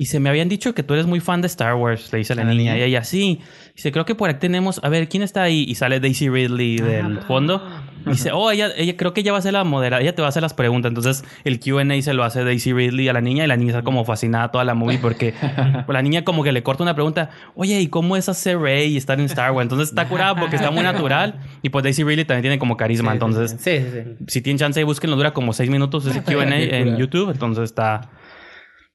Y 0.00 0.06
se 0.06 0.20
me 0.20 0.28
habían 0.30 0.48
dicho 0.48 0.74
que 0.76 0.84
tú 0.84 0.94
eres 0.94 1.06
muy 1.06 1.18
fan 1.18 1.40
de 1.40 1.48
Star 1.48 1.74
Wars, 1.74 2.12
le 2.12 2.18
dice 2.18 2.36
la 2.36 2.42
¿A 2.42 2.44
la 2.44 2.52
niña. 2.52 2.74
niña? 2.74 2.86
Y 2.86 2.88
ella, 2.88 3.02
sí. 3.02 3.40
Dice, 3.74 3.90
creo 3.90 4.04
que 4.04 4.14
por 4.14 4.30
aquí 4.30 4.38
tenemos, 4.38 4.80
a 4.84 4.88
ver, 4.88 5.08
¿quién 5.08 5.24
está 5.24 5.42
ahí? 5.42 5.64
Y 5.66 5.74
sale 5.74 5.98
Daisy 5.98 6.28
Ridley 6.28 6.76
del 6.78 7.18
fondo. 7.22 7.60
Y 8.06 8.10
dice, 8.10 8.30
oh, 8.32 8.48
ella, 8.52 8.68
ella, 8.76 8.96
creo 8.96 9.12
que 9.12 9.22
ella 9.22 9.32
va 9.32 9.38
a 9.38 9.42
ser 9.42 9.54
la 9.54 9.64
moderadora, 9.64 10.00
ella 10.02 10.14
te 10.14 10.22
va 10.22 10.26
a 10.26 10.30
hacer 10.30 10.42
las 10.42 10.54
preguntas. 10.54 10.90
Entonces, 10.90 11.24
el 11.42 11.58
Q&A 11.58 12.00
se 12.00 12.14
lo 12.14 12.22
hace 12.22 12.44
Daisy 12.44 12.72
Ridley 12.72 13.08
a 13.08 13.12
la 13.12 13.20
niña 13.20 13.42
y 13.42 13.48
la 13.48 13.56
niña 13.56 13.72
está 13.72 13.82
como 13.82 14.04
fascinada 14.04 14.52
toda 14.52 14.62
la 14.64 14.74
movie 14.74 14.98
porque 14.98 15.34
la 15.88 16.00
niña 16.02 16.22
como 16.22 16.44
que 16.44 16.52
le 16.52 16.62
corta 16.62 16.84
una 16.84 16.94
pregunta, 16.94 17.30
oye, 17.56 17.80
¿y 17.80 17.88
cómo 17.88 18.16
es 18.16 18.28
hacer 18.28 18.56
Rey 18.60 18.92
y 18.92 18.96
estar 18.96 19.18
en 19.18 19.26
Star 19.26 19.50
Wars? 19.50 19.64
Entonces 19.64 19.88
está 19.88 20.08
curada 20.08 20.36
porque 20.36 20.54
está 20.54 20.70
muy 20.70 20.84
natural 20.84 21.40
y 21.60 21.70
pues 21.70 21.82
Daisy 21.82 22.04
Ridley 22.04 22.24
también 22.24 22.42
tiene 22.42 22.58
como 22.60 22.76
carisma. 22.76 23.12
Entonces, 23.12 23.56
Sí, 23.58 23.78
sí, 23.78 23.86
sí. 23.92 24.24
si 24.28 24.42
tienen 24.42 24.58
chance, 24.58 24.82
búsquenlo, 24.84 25.16
dura 25.16 25.32
como 25.32 25.52
seis 25.52 25.68
minutos 25.70 26.06
ese 26.06 26.22
Q&A 26.22 26.44
en. 26.56 26.96
YouTube, 26.98 27.30
entonces 27.30 27.64
está... 27.64 28.10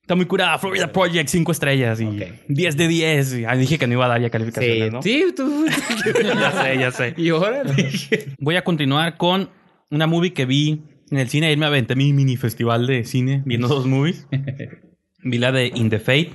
Está 0.04 0.16
muy 0.16 0.26
curada. 0.26 0.58
Florida 0.60 0.92
Project, 0.92 1.30
cinco 1.30 1.54
estrellas 1.54 2.02
y 2.02 2.06
Ok. 2.06 2.22
10 2.50 2.76
de 2.78 2.88
10. 2.90 3.36
Ah, 3.48 3.56
dije 3.56 3.80
que 3.80 3.88
no 3.88 3.94
iba 3.94 4.04
a 4.06 4.10
dar 4.10 4.20
ya 4.22 4.28
Sí, 4.28 4.32
calificaciones, 4.32 4.92
¿no? 4.92 5.02
sí, 5.02 5.26
tú. 5.36 5.66
ya 6.24 6.52
sé, 6.52 6.78
ya 6.78 6.92
sé. 6.92 7.14
y 7.16 7.30
ahora 7.30 7.64
dije. 7.64 8.28
Voy 8.38 8.58
a 8.58 8.64
continuar 8.66 9.16
con 9.18 9.50
una 9.90 10.06
movie 10.06 10.34
que 10.34 10.46
vi 10.46 10.82
en 11.10 11.18
el 11.20 11.30
cine. 11.30 11.48
Ayer 11.48 11.58
me 11.58 11.68
aventé 11.68 11.96
mi 11.96 12.12
mini 12.12 12.36
festival 12.36 12.86
de 12.86 13.06
cine 13.06 13.44
viendo 13.46 13.70
dos 13.70 13.86
movies. 13.86 14.28
vi 15.24 15.38
la 15.38 15.54
de 15.54 15.68
In 15.74 15.90
the 15.90 16.00
Fate, 16.00 16.32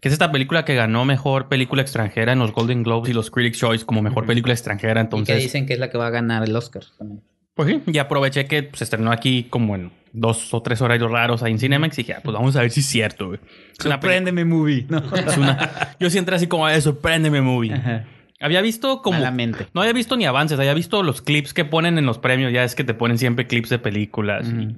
que 0.00 0.08
es 0.08 0.12
esta 0.12 0.32
película 0.32 0.64
que 0.64 0.74
ganó 0.74 1.04
mejor 1.04 1.48
película 1.48 1.82
extranjera 1.82 2.32
en 2.32 2.40
los 2.40 2.50
Golden 2.52 2.82
Globes 2.82 3.10
y 3.10 3.12
los 3.14 3.30
Critics' 3.30 3.58
Choice 3.58 3.84
como 3.86 4.02
mejor 4.02 4.26
película 4.26 4.54
extranjera. 4.54 4.92
Y 4.92 4.94
que 4.94 5.00
Entonces, 5.02 5.40
dicen 5.40 5.66
que 5.66 5.74
es 5.74 5.78
la 5.78 5.88
que 5.88 5.98
va 5.98 6.08
a 6.08 6.10
ganar 6.10 6.42
el 6.42 6.56
Oscar 6.56 6.82
también. 6.98 7.22
Pues 7.54 7.68
sí, 7.68 7.82
y 7.86 7.98
aproveché 7.98 8.46
que 8.46 8.70
se 8.72 8.84
estrenó 8.84 9.12
aquí 9.12 9.44
como 9.44 9.76
en 9.76 9.92
dos 10.12 10.52
o 10.54 10.62
tres 10.62 10.80
horarios 10.82 11.10
raros 11.10 11.42
ahí 11.42 11.52
en 11.52 11.58
Cinemex 11.58 11.98
y 11.98 12.02
dije, 12.02 12.14
ah, 12.14 12.20
pues 12.22 12.34
vamos 12.34 12.56
a 12.56 12.60
ver 12.60 12.70
si 12.70 12.80
es 12.80 12.86
cierto, 12.86 13.28
güey. 13.28 13.40
Es 13.78 13.84
una 13.86 13.94
Sorpréndeme, 13.96 14.44
movie. 14.44 14.86
No. 14.88 14.98
es 15.14 15.36
una- 15.36 15.94
Yo 16.00 16.10
sí 16.10 16.18
entré 16.18 16.36
así 16.36 16.46
como, 16.48 16.68
"Eh, 16.68 16.80
sorpréndeme, 16.80 17.40
movie. 17.40 17.72
Ajá. 17.74 18.04
Había 18.40 18.60
visto 18.60 19.00
como... 19.02 19.18
Malamente. 19.18 19.66
No 19.72 19.80
había 19.80 19.92
visto 19.92 20.16
ni 20.16 20.26
avances, 20.26 20.58
había 20.58 20.74
visto 20.74 21.02
los 21.02 21.22
clips 21.22 21.54
que 21.54 21.64
ponen 21.64 21.96
en 21.96 22.06
los 22.06 22.18
premios. 22.18 22.52
Ya 22.52 22.64
es 22.64 22.74
que 22.74 22.84
te 22.84 22.92
ponen 22.94 23.18
siempre 23.18 23.46
clips 23.46 23.70
de 23.70 23.78
películas 23.78 24.48
y- 24.48 24.66
Ujú. 24.66 24.76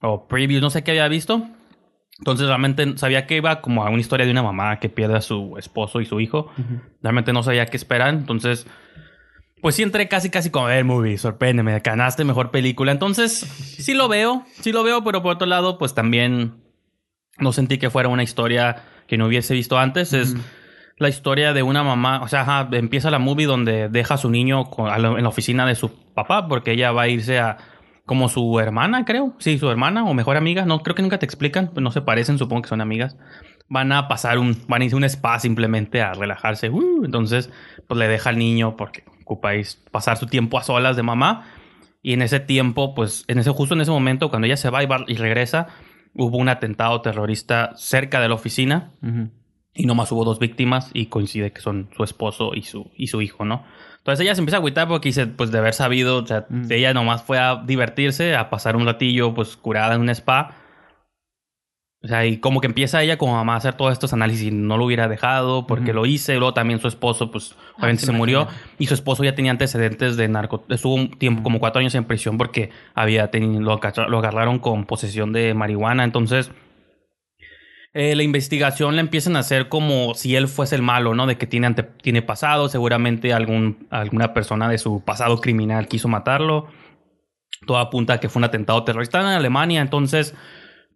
o 0.00 0.26
previews, 0.26 0.62
no 0.62 0.70
sé 0.70 0.82
qué 0.82 0.92
había 0.92 1.06
visto. 1.08 1.46
Entonces 2.18 2.46
realmente 2.46 2.96
sabía 2.96 3.26
que 3.26 3.36
iba 3.36 3.60
como 3.60 3.84
a 3.84 3.90
una 3.90 4.00
historia 4.00 4.24
de 4.24 4.32
una 4.32 4.42
mamá 4.42 4.78
que 4.80 4.88
pierde 4.88 5.16
a 5.16 5.20
su 5.20 5.56
esposo 5.58 6.00
y 6.00 6.06
su 6.06 6.20
hijo. 6.20 6.50
Realmente 7.02 7.32
no 7.32 7.42
sabía 7.42 7.66
qué 7.66 7.76
esperar. 7.76 8.10
Entonces, 8.14 8.66
pues 9.64 9.76
sí 9.76 9.82
entré 9.82 10.08
casi, 10.08 10.28
casi 10.28 10.50
como, 10.50 10.66
a 10.66 10.68
ver, 10.68 10.84
movie, 10.84 11.16
sorpréndeme, 11.16 11.80
ganaste 11.80 12.22
mejor 12.22 12.50
película. 12.50 12.92
Entonces, 12.92 13.30
sí 13.78 13.94
lo 13.94 14.08
veo, 14.08 14.44
sí 14.60 14.72
lo 14.72 14.82
veo, 14.82 15.02
pero 15.02 15.22
por 15.22 15.32
otro 15.36 15.46
lado, 15.46 15.78
pues 15.78 15.94
también 15.94 16.62
no 17.38 17.50
sentí 17.50 17.78
que 17.78 17.88
fuera 17.88 18.10
una 18.10 18.22
historia 18.22 18.82
que 19.06 19.16
no 19.16 19.24
hubiese 19.26 19.54
visto 19.54 19.78
antes. 19.78 20.12
Es 20.12 20.36
la 20.98 21.08
historia 21.08 21.54
de 21.54 21.62
una 21.62 21.82
mamá, 21.82 22.20
o 22.20 22.28
sea, 22.28 22.42
ajá, 22.42 22.68
empieza 22.72 23.10
la 23.10 23.18
movie 23.18 23.46
donde 23.46 23.88
deja 23.88 24.14
a 24.14 24.18
su 24.18 24.28
niño 24.28 24.66
con- 24.66 24.90
a 24.90 24.98
la- 24.98 25.16
en 25.16 25.22
la 25.22 25.30
oficina 25.30 25.64
de 25.64 25.76
su 25.76 25.88
papá 26.12 26.46
porque 26.46 26.72
ella 26.72 26.92
va 26.92 27.04
a 27.04 27.08
irse 27.08 27.38
a 27.38 27.56
como 28.04 28.28
su 28.28 28.60
hermana, 28.60 29.06
creo. 29.06 29.34
Sí, 29.38 29.58
su 29.58 29.70
hermana 29.70 30.04
o 30.04 30.12
mejor 30.12 30.36
amiga. 30.36 30.66
No, 30.66 30.82
creo 30.82 30.94
que 30.94 31.00
nunca 31.00 31.18
te 31.18 31.24
explican, 31.24 31.70
no 31.74 31.90
se 31.90 32.02
parecen, 32.02 32.36
supongo 32.36 32.60
que 32.60 32.68
son 32.68 32.82
amigas. 32.82 33.16
Van 33.70 33.92
a 33.92 34.08
pasar 34.08 34.38
un, 34.38 34.58
van 34.68 34.82
a 34.82 34.84
irse 34.84 34.94
a 34.94 34.98
un 34.98 35.04
spa 35.04 35.40
simplemente 35.40 36.02
a 36.02 36.12
relajarse. 36.12 36.68
Uh, 36.68 37.06
entonces, 37.06 37.48
pues 37.88 37.96
le 37.98 38.08
deja 38.08 38.28
al 38.28 38.36
niño 38.36 38.76
porque 38.76 39.04
ocupa 39.24 39.54
ir- 39.54 39.66
pasar 39.90 40.16
su 40.16 40.26
tiempo 40.26 40.58
a 40.58 40.62
solas 40.62 40.96
de 40.96 41.02
mamá. 41.02 41.46
Y 42.02 42.12
en 42.12 42.22
ese 42.22 42.38
tiempo, 42.38 42.94
pues, 42.94 43.24
en 43.28 43.38
ese, 43.38 43.50
justo 43.50 43.74
en 43.74 43.80
ese 43.80 43.90
momento, 43.90 44.28
cuando 44.30 44.46
ella 44.46 44.56
se 44.58 44.68
va 44.70 44.82
y, 44.82 44.86
va 44.86 45.04
y 45.08 45.14
regresa, 45.16 45.68
hubo 46.14 46.36
un 46.36 46.48
atentado 46.50 47.00
terrorista 47.00 47.72
cerca 47.76 48.20
de 48.20 48.28
la 48.28 48.34
oficina 48.34 48.92
Ujú. 49.02 49.30
y 49.74 49.86
nomás 49.86 50.12
hubo 50.12 50.24
dos 50.24 50.38
víctimas 50.38 50.90
y 50.92 51.06
coincide 51.06 51.52
que 51.52 51.60
son 51.62 51.88
su 51.96 52.04
esposo 52.04 52.52
y 52.54 52.62
su, 52.62 52.90
y 52.96 53.06
su 53.08 53.22
hijo, 53.22 53.44
¿no? 53.46 53.64
Entonces 53.98 54.22
ella 54.22 54.34
se 54.34 54.42
empieza 54.42 54.58
a 54.58 54.60
agüitar 54.60 54.86
porque 54.86 55.08
dice, 55.08 55.26
pues 55.26 55.50
de 55.50 55.58
haber 55.58 55.72
sabido, 55.72 56.18
o 56.22 56.26
sea, 56.26 56.44
Mm. 56.50 56.70
ella 56.70 56.92
nomás 56.92 57.22
fue 57.22 57.38
a 57.38 57.56
divertirse, 57.64 58.36
a 58.36 58.50
pasar 58.50 58.76
un 58.76 58.84
ratillo, 58.84 59.32
pues 59.34 59.56
curada 59.56 59.94
en 59.94 60.02
un 60.02 60.10
spa. 60.10 60.54
O 62.04 62.06
sea, 62.06 62.26
y 62.26 62.36
como 62.36 62.60
que 62.60 62.66
empieza 62.66 63.02
ella 63.02 63.16
como 63.16 63.32
mamá 63.32 63.54
a 63.54 63.56
hacer 63.56 63.74
todos 63.74 63.90
estos 63.94 64.12
análisis 64.12 64.52
no 64.52 64.76
lo 64.76 64.84
hubiera 64.84 65.08
dejado 65.08 65.66
porque 65.66 65.94
lo 65.94 66.04
hice. 66.04 66.34
Luego 66.36 66.52
también 66.52 66.78
su 66.78 66.86
esposo, 66.86 67.30
pues 67.30 67.56
obviamente 67.78 68.00
sí, 68.02 68.06
se 68.06 68.12
murió. 68.12 68.46
Y 68.78 68.86
su 68.86 68.94
esposo 68.94 69.24
ya 69.24 69.34
tenía 69.34 69.50
antecedentes 69.52 70.18
de 70.18 70.28
narco. 70.28 70.66
Estuvo 70.68 70.94
un 70.94 71.10
tiempo, 71.12 71.42
como 71.42 71.60
cuatro 71.60 71.80
años 71.80 71.94
en 71.94 72.04
prisión 72.04 72.36
porque 72.36 72.68
había 72.94 73.30
tenido, 73.30 73.58
lo 73.60 74.18
agarraron 74.18 74.58
con 74.58 74.84
posesión 74.84 75.32
de 75.32 75.54
marihuana. 75.54 76.04
Entonces, 76.04 76.50
eh, 77.94 78.14
la 78.16 78.22
investigación 78.22 78.96
la 78.96 79.00
empiezan 79.00 79.36
a 79.36 79.38
hacer 79.38 79.68
como 79.68 80.14
si 80.14 80.34
él 80.36 80.48
fuese 80.48 80.74
el 80.74 80.82
malo, 80.82 81.14
¿no? 81.14 81.26
De 81.26 81.38
que 81.38 81.46
tiene, 81.46 81.68
ante- 81.68 81.84
tiene 81.84 82.22
pasado, 82.22 82.68
seguramente 82.68 83.32
algún, 83.32 83.86
alguna 83.90 84.34
persona 84.34 84.68
de 84.68 84.78
su 84.78 85.02
pasado 85.04 85.40
criminal 85.40 85.86
quiso 85.88 86.08
matarlo. 86.08 86.66
Todo 87.66 87.78
apunta 87.78 88.14
a 88.14 88.20
que 88.20 88.28
fue 88.28 88.40
un 88.40 88.44
atentado 88.44 88.82
terrorista 88.84 89.20
en 89.20 89.26
Alemania, 89.26 89.80
entonces 89.80 90.34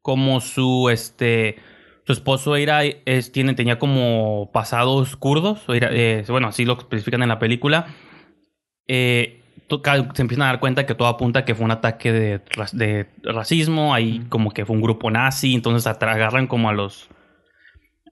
como 0.03 0.41
su 0.41 0.89
este 0.91 1.57
su 2.07 2.13
esposo 2.13 2.57
era 2.57 2.85
es, 2.85 3.33
tiene 3.33 3.55
tenía 3.55 3.79
como 3.79 4.51
pasados 4.53 5.15
kurdos, 5.17 5.61
era- 5.69 5.91
eh, 5.93 6.25
bueno, 6.29 6.49
así 6.49 6.65
lo 6.65 6.79
especifican 6.79 7.23
en 7.23 7.29
la 7.29 7.39
película. 7.39 7.87
Eh, 8.87 9.43
se 10.15 10.23
empiezan 10.23 10.45
a 10.45 10.47
dar 10.47 10.61
cuenta 10.61 10.87
que 10.87 10.95
todo 10.95 11.09
apunta 11.09 11.45
que 11.45 11.55
fue 11.55 11.67
un 11.67 11.71
ataque 11.73 12.11
de, 12.13 12.41
de 12.73 13.07
racismo, 13.23 13.93
ahí 13.93 14.23
como 14.31 14.51
que 14.53 14.65
fue 14.65 14.75
un 14.75 14.81
grupo 14.83 15.11
nazi, 15.11 15.55
entonces 15.55 15.87
agarran 15.87 16.47
como 16.47 16.71
a 16.71 16.73
los 16.73 17.11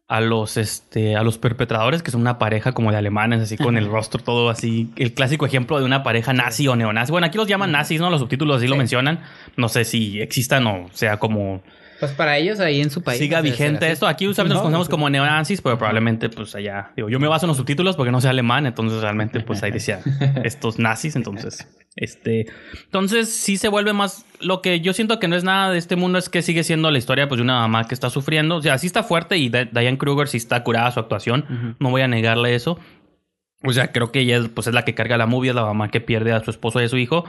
a 0.08 0.20
los 0.20 0.56
este 0.56 1.16
a 1.16 1.22
los 1.22 1.36
perpetradores 1.36 2.02
que 2.02 2.12
son 2.12 2.20
una 2.20 2.38
pareja 2.38 2.72
como 2.72 2.92
de 2.92 2.96
alemanes 2.96 3.40
así 3.40 3.56
con 3.56 3.76
el 3.76 3.86
rostro 3.86 4.22
todo 4.22 4.50
así 4.50 4.88
el 4.94 5.14
clásico 5.14 5.46
ejemplo 5.46 5.80
de 5.80 5.84
una 5.84 6.04
pareja 6.04 6.32
nazi 6.32 6.68
o 6.68 6.76
neonazi. 6.76 7.10
Bueno 7.10 7.26
aquí 7.26 7.36
los 7.38 7.48
llaman 7.48 7.72
nazis 7.72 8.00
no 8.00 8.10
los 8.10 8.20
subtítulos 8.20 8.58
así 8.58 8.68
lo 8.68 8.76
mencionan. 8.76 9.20
No 9.56 9.68
sé 9.68 9.84
si 9.84 10.20
existan 10.20 10.66
o 10.66 10.88
sea 10.92 11.18
como 11.18 11.62
Pues 11.98 12.12
para 12.12 12.36
ellos 12.36 12.60
ahí 12.60 12.80
en 12.80 12.90
su 12.90 13.02
país. 13.02 13.18
siga 13.18 13.40
vigente 13.40 13.90
esto 13.90 14.06
aquí 14.06 14.28
usualmente 14.28 14.54
No, 14.54 14.60
los 14.60 14.62
conocemos 14.64 14.86
sí. 14.86 14.90
como 14.90 15.08
neonazis 15.10 15.62
pero 15.62 15.78
probablemente 15.78 16.28
pues 16.28 16.54
allá 16.54 16.92
digo 16.96 17.08
yo 17.08 17.18
me 17.18 17.26
baso 17.28 17.46
en 17.46 17.48
los 17.48 17.56
subtítulos 17.56 17.96
porque 17.96 18.12
no 18.12 18.20
sé 18.20 18.28
alemán 18.28 18.66
entonces 18.66 19.00
realmente 19.00 19.40
pues 19.40 19.62
ahí 19.62 19.70
decía 19.70 20.00
estos 20.44 20.78
nazis 20.78 21.16
entonces 21.16 21.66
este 21.96 22.46
entonces 22.84 23.32
sí 23.32 23.56
se 23.56 23.68
vuelve 23.68 23.92
más 23.94 24.26
lo 24.40 24.60
que 24.60 24.80
yo 24.80 24.92
siento 24.92 25.18
que 25.18 25.28
no 25.28 25.36
es 25.36 25.44
nada 25.44 25.70
de 25.70 25.78
este 25.78 25.96
mundo 25.96 26.18
es 26.18 26.28
que 26.28 26.42
sigue 26.42 26.64
siendo 26.64 26.90
la 26.90 26.98
historia 26.98 27.28
pues 27.28 27.38
de 27.38 27.42
una 27.44 27.60
mamá 27.60 27.86
que 27.88 27.94
está 27.94 28.10
sufriendo 28.10 28.56
o 28.56 28.62
sea 28.62 28.76
sí 28.76 28.86
está 28.86 29.02
fuerte 29.02 29.38
y 29.38 29.48
Di- 29.48 29.70
Diane 29.72 29.96
Kruger 29.96 30.28
sí 30.28 30.36
está 30.36 30.62
curada 30.64 30.90
su 30.90 31.00
actuación 31.00 31.76
no 31.78 31.90
voy 31.90 32.02
a 32.02 32.08
negarle 32.08 32.54
eso 32.54 32.78
o 33.64 33.72
sea 33.72 33.90
creo 33.92 34.12
que 34.12 34.20
ella 34.20 34.36
es, 34.36 34.48
pues 34.50 34.66
es 34.66 34.74
la 34.74 34.84
que 34.84 34.94
carga 34.94 35.16
la 35.16 35.26
movie 35.26 35.48
es 35.50 35.56
la 35.56 35.64
mamá 35.64 35.90
que 35.90 36.02
pierde 36.02 36.32
a 36.32 36.44
su 36.44 36.50
esposo 36.50 36.80
y 36.82 36.84
a 36.84 36.88
su 36.90 36.98
hijo 36.98 37.24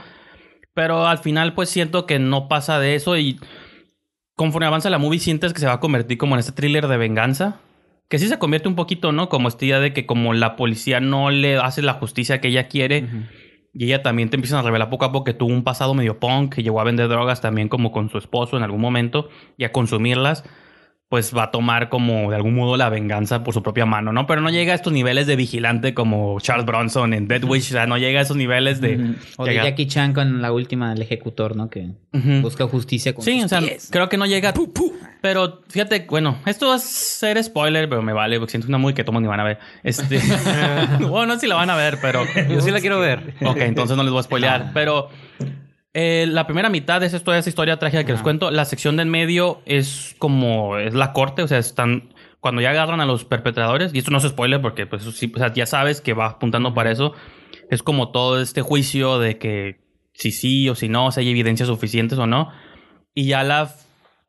pero 0.74 1.06
al 1.06 1.18
final 1.18 1.54
pues 1.54 1.70
siento 1.70 2.04
que 2.04 2.18
no 2.18 2.48
pasa 2.48 2.78
de 2.78 2.94
eso 2.94 3.16
y 3.16 3.40
conforme 4.38 4.66
avanza 4.66 4.88
la 4.88 4.98
movie 4.98 5.18
sientes 5.18 5.52
que 5.52 5.58
se 5.58 5.66
va 5.66 5.74
a 5.74 5.80
convertir 5.80 6.16
como 6.16 6.36
en 6.36 6.38
este 6.38 6.52
thriller 6.52 6.86
de 6.86 6.96
venganza. 6.96 7.56
Que 8.08 8.20
sí 8.20 8.28
se 8.28 8.38
convierte 8.38 8.68
un 8.68 8.76
poquito, 8.76 9.10
¿no? 9.10 9.28
Como 9.28 9.48
esta 9.48 9.64
idea 9.64 9.80
de 9.80 9.92
que 9.92 10.06
como 10.06 10.32
la 10.32 10.54
policía 10.54 11.00
no 11.00 11.30
le 11.30 11.56
hace 11.58 11.82
la 11.82 11.94
justicia 11.94 12.40
que 12.40 12.48
ella 12.48 12.68
quiere 12.68 13.04
y 13.74 13.84
ella 13.84 14.02
también 14.02 14.30
te 14.30 14.36
empiezan 14.36 14.60
a 14.60 14.62
revelar 14.62 14.90
poco 14.90 15.04
a 15.04 15.12
poco 15.12 15.24
que 15.24 15.34
tuvo 15.34 15.52
un 15.52 15.64
pasado 15.64 15.92
medio 15.92 16.20
punk, 16.20 16.54
que 16.54 16.62
llegó 16.62 16.80
a 16.80 16.84
vender 16.84 17.08
drogas 17.08 17.40
también 17.40 17.68
como 17.68 17.90
con 17.90 18.10
su 18.10 18.16
esposo 18.16 18.56
en 18.56 18.62
algún 18.62 18.80
momento 18.80 19.28
y 19.56 19.64
a 19.64 19.72
consumirlas, 19.72 20.44
pues 21.08 21.34
va 21.34 21.44
a 21.44 21.50
tomar 21.50 21.88
como 21.88 22.28
de 22.30 22.36
algún 22.36 22.54
modo 22.54 22.76
la 22.76 22.90
venganza 22.90 23.42
por 23.42 23.54
su 23.54 23.62
propia 23.62 23.86
mano, 23.86 24.12
¿no? 24.12 24.26
Pero 24.26 24.42
no 24.42 24.50
llega 24.50 24.72
a 24.72 24.76
estos 24.76 24.92
niveles 24.92 25.26
de 25.26 25.36
vigilante 25.36 25.94
como 25.94 26.38
Charles 26.40 26.66
Bronson 26.66 27.14
en 27.14 27.26
Dead 27.28 27.42
Wish, 27.44 27.68
o 27.70 27.72
sea, 27.72 27.86
no 27.86 27.96
llega 27.96 28.18
a 28.20 28.22
esos 28.24 28.36
niveles 28.36 28.80
de... 28.82 29.14
O 29.38 29.46
de 29.46 29.54
Jackie 29.54 29.86
Chan 29.86 30.12
con 30.12 30.42
la 30.42 30.52
última 30.52 30.90
del 30.90 31.00
ejecutor, 31.00 31.56
¿no? 31.56 31.70
Que 31.70 31.88
busca 32.42 32.66
justicia 32.66 33.14
con 33.14 33.24
Sí, 33.24 33.36
sus 33.40 33.44
o 33.44 33.48
sea, 33.48 33.60
pies. 33.60 33.88
creo 33.90 34.08
que 34.10 34.18
no 34.18 34.26
llega. 34.26 34.52
Pero 35.22 35.62
fíjate, 35.68 36.06
bueno, 36.08 36.38
esto 36.44 36.68
va 36.68 36.74
a 36.74 36.78
ser 36.78 37.42
spoiler, 37.42 37.88
pero 37.88 38.02
me 38.02 38.12
vale, 38.12 38.38
porque 38.38 38.50
siento 38.50 38.68
una 38.68 38.78
muy 38.78 38.92
que 38.92 39.02
todos 39.02 39.20
ni 39.20 39.26
van 39.28 39.40
a 39.40 39.44
ver. 39.44 39.58
Este. 39.82 40.20
bueno, 41.00 41.26
no 41.26 41.34
sé 41.34 41.40
si 41.40 41.46
la 41.46 41.54
van 41.56 41.70
a 41.70 41.76
ver, 41.76 41.98
pero. 42.02 42.22
Yo 42.48 42.60
sí 42.60 42.70
la 42.70 42.80
quiero 42.80 43.00
ver. 43.00 43.34
Ok, 43.44 43.56
entonces 43.58 43.96
no 43.96 44.02
les 44.02 44.12
voy 44.12 44.20
a 44.20 44.22
spoilear. 44.24 44.70
Pero 44.74 45.08
eh, 46.00 46.26
la 46.28 46.46
primera 46.46 46.68
mitad 46.68 47.02
esa 47.02 47.16
historia, 47.16 47.40
esa 47.40 47.48
historia 47.48 47.76
trágica 47.80 48.04
que 48.04 48.12
les 48.12 48.22
cuento, 48.22 48.52
la 48.52 48.64
sección 48.66 48.94
de 48.94 49.02
en 49.02 49.10
medio 49.10 49.62
es 49.66 50.14
como. 50.18 50.78
Es 50.78 50.94
la 50.94 51.12
corte, 51.12 51.42
o 51.42 51.48
sea, 51.48 51.58
están. 51.58 52.14
Cuando 52.38 52.60
ya 52.60 52.70
agarran 52.70 53.00
a 53.00 53.04
los 53.04 53.24
perpetradores, 53.24 53.92
y 53.92 53.98
esto 53.98 54.12
no 54.12 54.18
es 54.18 54.24
spoiler 54.24 54.60
porque 54.62 54.86
pues 54.86 55.02
eso 55.02 55.10
sí, 55.10 55.32
o 55.34 55.38
sea, 55.38 55.52
ya 55.52 55.66
sabes 55.66 56.00
que 56.00 56.12
va 56.12 56.26
apuntando 56.26 56.72
para 56.72 56.92
eso. 56.92 57.14
Es 57.68 57.82
como 57.82 58.12
todo 58.12 58.40
este 58.40 58.62
juicio 58.62 59.18
de 59.18 59.38
que 59.38 59.80
si 60.12 60.30
sí 60.30 60.68
o 60.68 60.76
si 60.76 60.88
no, 60.88 61.10
si 61.10 61.18
hay 61.18 61.30
evidencias 61.30 61.68
suficientes 61.68 62.16
o 62.16 62.28
no. 62.28 62.52
Y 63.12 63.26
ya 63.26 63.42
la 63.42 63.74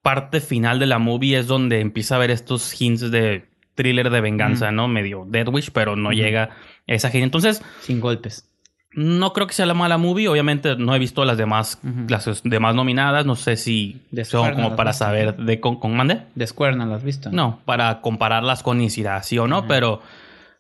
parte 0.02 0.42
final 0.42 0.80
de 0.80 0.88
la 0.88 0.98
movie 0.98 1.38
es 1.38 1.46
donde 1.46 1.82
empieza 1.82 2.16
a 2.16 2.18
ver 2.18 2.32
estos 2.32 2.82
hints 2.82 3.12
de 3.12 3.48
thriller 3.76 4.10
de 4.10 4.22
venganza, 4.22 4.72
¿no? 4.72 4.88
Medio 4.88 5.28
Dead 5.28 5.48
Wish, 5.48 5.70
pero 5.70 5.96
no 5.96 6.14
llega 6.14 6.46
a 6.46 6.50
esa 6.88 7.12
gente. 7.12 7.26
Entonces, 7.26 7.62
Sin 7.82 8.00
golpes. 8.00 8.50
No 8.92 9.34
creo 9.34 9.46
que 9.48 9.54
sea 9.54 9.66
la 9.66 9.74
mala 9.74 9.98
movie. 9.98 10.28
Obviamente 10.28 10.76
no 10.76 10.96
he 10.96 11.00
visto 11.00 11.24
las 11.26 11.38
demás, 11.38 11.80
Ujú. 11.84 12.06
las 12.10 12.42
demás 12.44 12.76
nominadas. 12.76 13.26
No 13.26 13.36
sé 13.36 13.56
si 13.56 14.02
De 14.12 14.26
son 14.26 14.42
Square 14.42 14.52
no 14.52 14.56
como 14.58 14.70
las 14.70 14.78
para 14.78 14.94
saber 14.94 15.36
de 15.38 15.60
con, 15.60 15.80
con 15.80 15.96
mande. 15.96 16.22
De 16.36 16.48
Square 16.48 16.76
no 16.76 16.86
lo 16.86 16.96
has 16.96 17.04
visto. 17.04 17.30
No, 17.32 17.60
para 17.66 18.02
compararlas 18.02 18.64
con 18.64 18.82
y 18.82 18.90
si 18.90 19.04
da 19.04 19.22
sí 19.24 19.38
o 19.38 19.48
no, 19.48 19.68
pero 19.68 20.02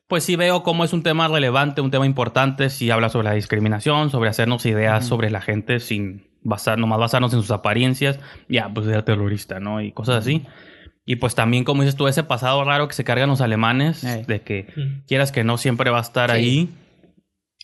pues 0.07 0.23
sí 0.23 0.35
veo 0.35 0.63
cómo 0.63 0.83
es 0.83 0.93
un 0.93 1.03
tema 1.03 1.27
relevante, 1.27 1.81
un 1.81 1.91
tema 1.91 2.05
importante, 2.05 2.69
si 2.69 2.89
habla 2.89 3.09
sobre 3.09 3.25
la 3.29 3.33
discriminación, 3.35 4.09
sobre 4.09 4.29
hacernos 4.29 4.65
ideas 4.65 5.05
sobre 5.05 5.29
la 5.29 5.39
gente 5.41 5.79
sin 5.79 6.27
basar, 6.41 6.77
nomás 6.79 6.97
basarnos 6.99 7.33
en 7.33 7.41
sus 7.41 7.51
apariencias, 7.51 8.19
ya, 8.47 8.69
pues 8.73 8.87
era 8.87 9.03
terrorista, 9.05 9.59
¿no? 9.59 9.81
Y 9.81 9.91
cosas 9.91 10.15
así. 10.23 10.45
Y 11.05 11.17
pues 11.17 11.35
también, 11.35 11.63
como 11.63 11.81
dices 11.83 11.95
tú, 11.95 12.07
ese 12.07 12.23
pasado 12.23 12.63
raro 12.63 12.87
que 12.87 12.93
se 12.93 13.03
cargan 13.03 13.29
los 13.29 13.41
alemanes, 13.41 14.01
de 14.25 14.41
que 14.41 14.67
quieras 15.07 15.31
que 15.31 15.43
no 15.43 15.57
siempre 15.57 15.89
va 15.91 15.97
a 15.99 16.01
estar 16.01 16.29
Sí. 16.31 16.35
ahí, 16.37 16.69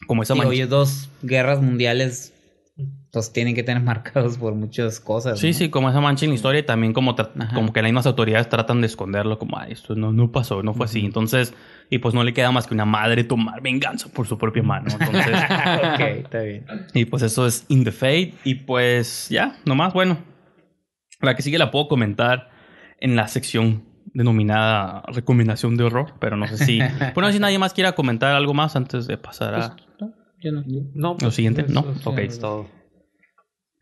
como 0.08 0.24
esa 0.24 0.36
mancha- 0.36 0.50
oye, 0.50 0.68
dos 0.68 1.10
guerras 1.22 1.62
mundiales 1.62 2.34
los 3.14 3.32
tienen 3.32 3.56
que 3.56 3.64
tener 3.64 3.82
marcados 3.84 4.38
por 4.38 4.54
muchas 4.54 5.00
cosas. 5.00 5.40
Sí, 5.40 5.48
¿no? 5.48 5.54
sí, 5.54 5.70
como 5.70 5.90
esa 5.90 6.02
mancha 6.02 6.26
en 6.26 6.32
la 6.32 6.36
historia 6.36 6.60
y 6.60 6.64
también 6.64 6.94
como, 6.94 7.16
como 7.54 7.72
que 7.72 7.82
las 7.82 7.90
mismas 7.90 8.06
autoridades 8.06 8.50
tratan 8.50 8.82
de 8.82 8.88
esconderlo, 8.88 9.40
como, 9.40 9.58
ay, 9.58 9.72
esto 9.72 9.96
no, 9.96 10.12
no 10.12 10.32
pasó, 10.32 10.62
no 10.62 10.74
fue 10.74 10.86
así. 10.86 11.06
Entonces, 11.06 11.54
y 11.90 12.00
pues 12.00 12.14
no 12.14 12.24
le 12.24 12.34
queda 12.34 12.52
más 12.52 12.68
que 12.68 12.74
una 12.74 12.86
madre 12.86 13.24
tomar 13.24 13.62
venganza 13.62 14.10
por 14.10 14.28
su 14.28 14.38
propia 14.38 14.64
mano. 14.64 14.88
Entonces, 14.92 15.28
ok, 15.94 16.00
está 16.00 16.40
bien. 16.42 16.66
y 16.94 17.06
pues 17.06 17.24
eso 17.24 17.48
es 17.48 17.66
In 17.70 17.84
the 17.86 17.92
Fate. 17.92 18.34
Y 18.44 18.56
pues 18.56 19.30
ya, 19.30 19.58
nomás, 19.66 19.94
bueno. 19.94 20.18
La 21.22 21.36
que 21.36 21.42
sigue 21.42 21.58
la 21.58 21.72
puedo 21.72 21.88
comentar 21.88 22.50
en 23.00 23.16
la 23.16 23.30
sección 23.30 23.86
denominada 24.14 25.04
recomendación 25.08 25.78
de 25.78 25.86
horror, 25.86 26.14
pero 26.20 26.36
no 26.36 26.48
sé 26.48 26.58
si... 26.58 26.80
bueno, 27.16 27.32
si 27.32 27.40
nadie 27.40 27.58
más 27.58 27.74
quiera 27.74 27.94
comentar 27.94 28.36
algo 28.36 28.54
más 28.54 28.76
antes 28.76 29.08
de 29.08 29.18
pasar 29.18 29.56
a... 29.56 29.76
Yo 30.46 30.52
no. 30.52 30.64
No, 30.94 31.18
¿Lo 31.20 31.32
siguiente? 31.32 31.66
No, 31.68 31.86
eso 32.00 32.10
ok. 32.12 32.20
es 32.20 32.40
todo. 32.40 32.68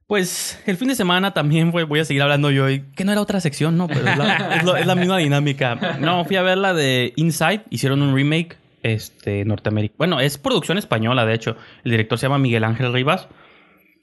Pues 0.08 0.62
el 0.66 0.78
fin 0.78 0.90
de 0.90 0.96
semana 0.96 1.34
también 1.34 1.72
fue, 1.72 1.84
voy 1.86 2.00
a 2.00 2.06
seguir 2.06 2.22
hablando 2.22 2.52
yo, 2.52 2.70
y 2.70 2.82
que 2.92 3.04
no 3.06 3.12
era 3.12 3.22
otra 3.22 3.40
sección, 3.40 3.78
¿no? 3.78 3.88
Pero 3.88 4.00
es 4.08 4.18
la, 4.18 4.36
es 4.58 4.64
lo- 4.64 4.76
es 4.76 4.86
la 4.86 4.96
misma 4.96 5.18
dinámica. 5.18 5.98
No, 6.00 6.24
fui 6.26 6.36
a 6.36 6.42
ver 6.42 6.58
la 6.58 6.74
de 6.74 7.14
Inside, 7.16 7.64
hicieron 7.70 8.02
un 8.02 8.14
remake 8.16 8.58
este, 8.84 9.46
norteamericano. 9.46 9.98
Bueno, 9.98 10.20
es 10.20 10.38
producción 10.38 10.78
española, 10.78 11.26
de 11.26 11.34
hecho. 11.34 11.56
El 11.84 11.92
director 11.92 12.18
se 12.20 12.26
llama 12.26 12.38
Miguel 12.38 12.64
Ángel 12.64 12.92
Rivas. 12.94 13.28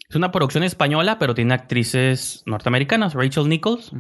Es 0.09 0.17
una 0.17 0.33
producción 0.33 0.65
española, 0.65 1.19
pero 1.19 1.35
tiene 1.35 1.55
actrices 1.55 2.43
norteamericanas. 2.47 3.15
Rachel 3.15 3.49
Nichols, 3.49 3.93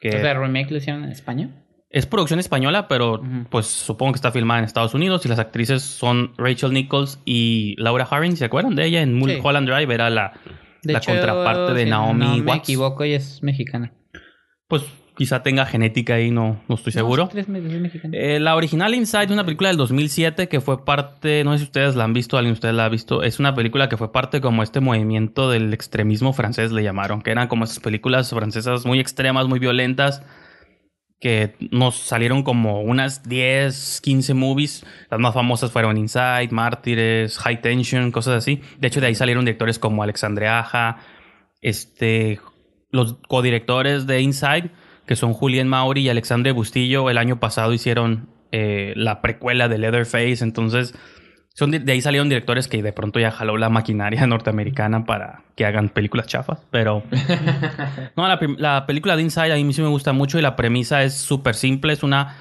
que 0.00 0.08
O 0.16 0.20
sea, 0.20 0.34
remake 0.34 0.70
lo 0.70 0.78
hicieron 0.78 1.04
en 1.04 1.10
España. 1.10 1.61
Es 1.92 2.06
producción 2.06 2.40
española, 2.40 2.88
pero 2.88 3.22
pues 3.50 3.66
supongo 3.66 4.12
que 4.12 4.16
está 4.16 4.32
filmada 4.32 4.60
en 4.60 4.64
Estados 4.64 4.94
Unidos 4.94 5.26
y 5.26 5.28
las 5.28 5.38
actrices 5.38 5.82
son 5.82 6.32
Rachel 6.38 6.72
Nichols 6.72 7.20
y 7.26 7.74
Laura 7.76 8.08
Harring. 8.10 8.36
¿Se 8.36 8.46
acuerdan 8.46 8.74
de 8.74 8.86
ella? 8.86 9.02
En 9.02 9.14
Mulholland 9.14 9.68
Drive 9.68 9.92
era 9.92 10.08
la, 10.08 10.32
De 10.82 10.94
la 10.94 10.98
hecho, 10.98 11.10
contraparte 11.12 11.74
de 11.74 11.84
si 11.84 11.90
Naomi 11.90 12.24
No 12.24 12.36
me 12.38 12.50
Watts. 12.50 12.68
equivoco, 12.68 13.04
ella 13.04 13.18
es 13.18 13.42
mexicana. 13.42 13.92
Pues 14.68 14.84
quizá 15.14 15.42
tenga 15.42 15.66
genética 15.66 16.14
ahí, 16.14 16.30
no, 16.30 16.62
no 16.66 16.74
estoy 16.76 16.94
seguro. 16.94 17.24
No, 17.24 17.30
sí, 17.30 17.40
es. 17.40 18.02
Eh, 18.12 18.40
la 18.40 18.56
original 18.56 18.94
Inside 18.94 19.24
es 19.24 19.30
una 19.30 19.44
película 19.44 19.68
del 19.68 19.76
2007 19.76 20.48
que 20.48 20.62
fue 20.62 20.86
parte, 20.86 21.44
no 21.44 21.52
sé 21.52 21.58
si 21.58 21.64
ustedes 21.64 21.94
la 21.94 22.04
han 22.04 22.14
visto, 22.14 22.38
alguien 22.38 22.54
de 22.54 22.56
ustedes 22.56 22.74
la 22.74 22.86
ha 22.86 22.88
visto, 22.88 23.22
es 23.22 23.38
una 23.38 23.54
película 23.54 23.90
que 23.90 23.98
fue 23.98 24.12
parte 24.12 24.40
como 24.40 24.62
este 24.62 24.80
movimiento 24.80 25.50
del 25.50 25.74
extremismo 25.74 26.32
francés, 26.32 26.72
le 26.72 26.82
llamaron, 26.82 27.20
que 27.20 27.32
eran 27.32 27.48
como 27.48 27.64
esas 27.64 27.80
películas 27.80 28.30
francesas 28.30 28.86
muy 28.86 28.98
extremas, 28.98 29.46
muy 29.46 29.58
violentas, 29.58 30.22
que 31.22 31.54
nos 31.70 31.98
salieron 31.98 32.42
como 32.42 32.82
unas 32.82 33.22
10, 33.22 34.00
15 34.02 34.34
movies. 34.34 34.84
Las 35.08 35.20
más 35.20 35.32
famosas 35.32 35.70
fueron 35.70 35.96
Inside, 35.96 36.48
Mártires, 36.50 37.38
High 37.38 37.62
Tension, 37.62 38.10
cosas 38.10 38.38
así. 38.38 38.60
De 38.80 38.88
hecho, 38.88 39.00
de 39.00 39.06
ahí 39.06 39.14
salieron 39.14 39.44
directores 39.44 39.78
como 39.78 40.02
Alexandre 40.02 40.48
Aja, 40.48 40.98
este, 41.60 42.40
los 42.90 43.18
codirectores 43.28 44.08
de 44.08 44.20
Inside, 44.20 44.70
que 45.06 45.14
son 45.14 45.32
Julián 45.32 45.68
Mauri 45.68 46.02
y 46.02 46.08
Alexandre 46.08 46.50
Bustillo, 46.50 47.08
el 47.08 47.18
año 47.18 47.38
pasado 47.38 47.72
hicieron 47.72 48.28
eh, 48.50 48.92
la 48.96 49.22
precuela 49.22 49.68
de 49.68 49.78
Leatherface. 49.78 50.42
Entonces, 50.42 50.92
son 51.54 51.70
de, 51.70 51.80
de 51.80 51.92
ahí 51.92 52.00
salieron 52.00 52.28
directores 52.28 52.66
que 52.66 52.82
de 52.82 52.92
pronto 52.92 53.20
ya 53.20 53.30
jaló 53.30 53.56
la 53.56 53.68
maquinaria 53.68 54.26
norteamericana 54.26 55.04
para 55.04 55.44
que 55.56 55.66
hagan 55.66 55.88
películas 55.88 56.26
chafas. 56.26 56.66
Pero 56.70 57.02
no, 58.16 58.28
la, 58.28 58.38
la 58.58 58.86
película 58.86 59.16
de 59.16 59.22
Inside 59.22 59.52
a 59.52 59.56
mí 59.56 59.72
sí 59.72 59.82
me 59.82 59.88
gusta 59.88 60.12
mucho 60.12 60.38
y 60.38 60.42
la 60.42 60.56
premisa 60.56 61.02
es 61.02 61.14
súper 61.14 61.54
simple. 61.54 61.92
Es 61.92 62.02
una 62.02 62.36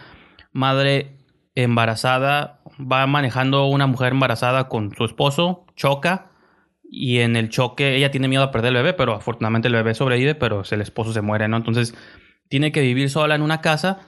madre 0.52 1.18
embarazada, 1.56 2.62
va 2.80 3.06
manejando 3.08 3.66
una 3.66 3.88
mujer 3.88 4.14
embarazada 4.14 4.70
con 4.70 4.96
su 4.96 5.04
esposo, 5.04 5.66
choca 5.76 6.32
y 6.90 7.20
en 7.20 7.36
el 7.36 7.50
choque 7.50 7.96
ella 7.96 8.12
tiene 8.12 8.28
miedo 8.28 8.44
a 8.44 8.52
perder 8.52 8.70
el 8.70 8.76
bebé, 8.76 8.94
pero 8.94 9.14
afortunadamente 9.14 9.68
el 9.68 9.74
bebé 9.74 9.94
sobrevive, 9.94 10.36
pero 10.36 10.64
el 10.70 10.82
esposo 10.82 11.14
se 11.14 11.22
muere, 11.22 11.48
¿no? 11.48 11.58
Entonces 11.58 11.94
tiene 12.48 12.72
que 12.72 12.82
vivir 12.82 13.10
sola 13.10 13.36
en 13.36 13.42
una 13.42 13.62
casa, 13.62 14.00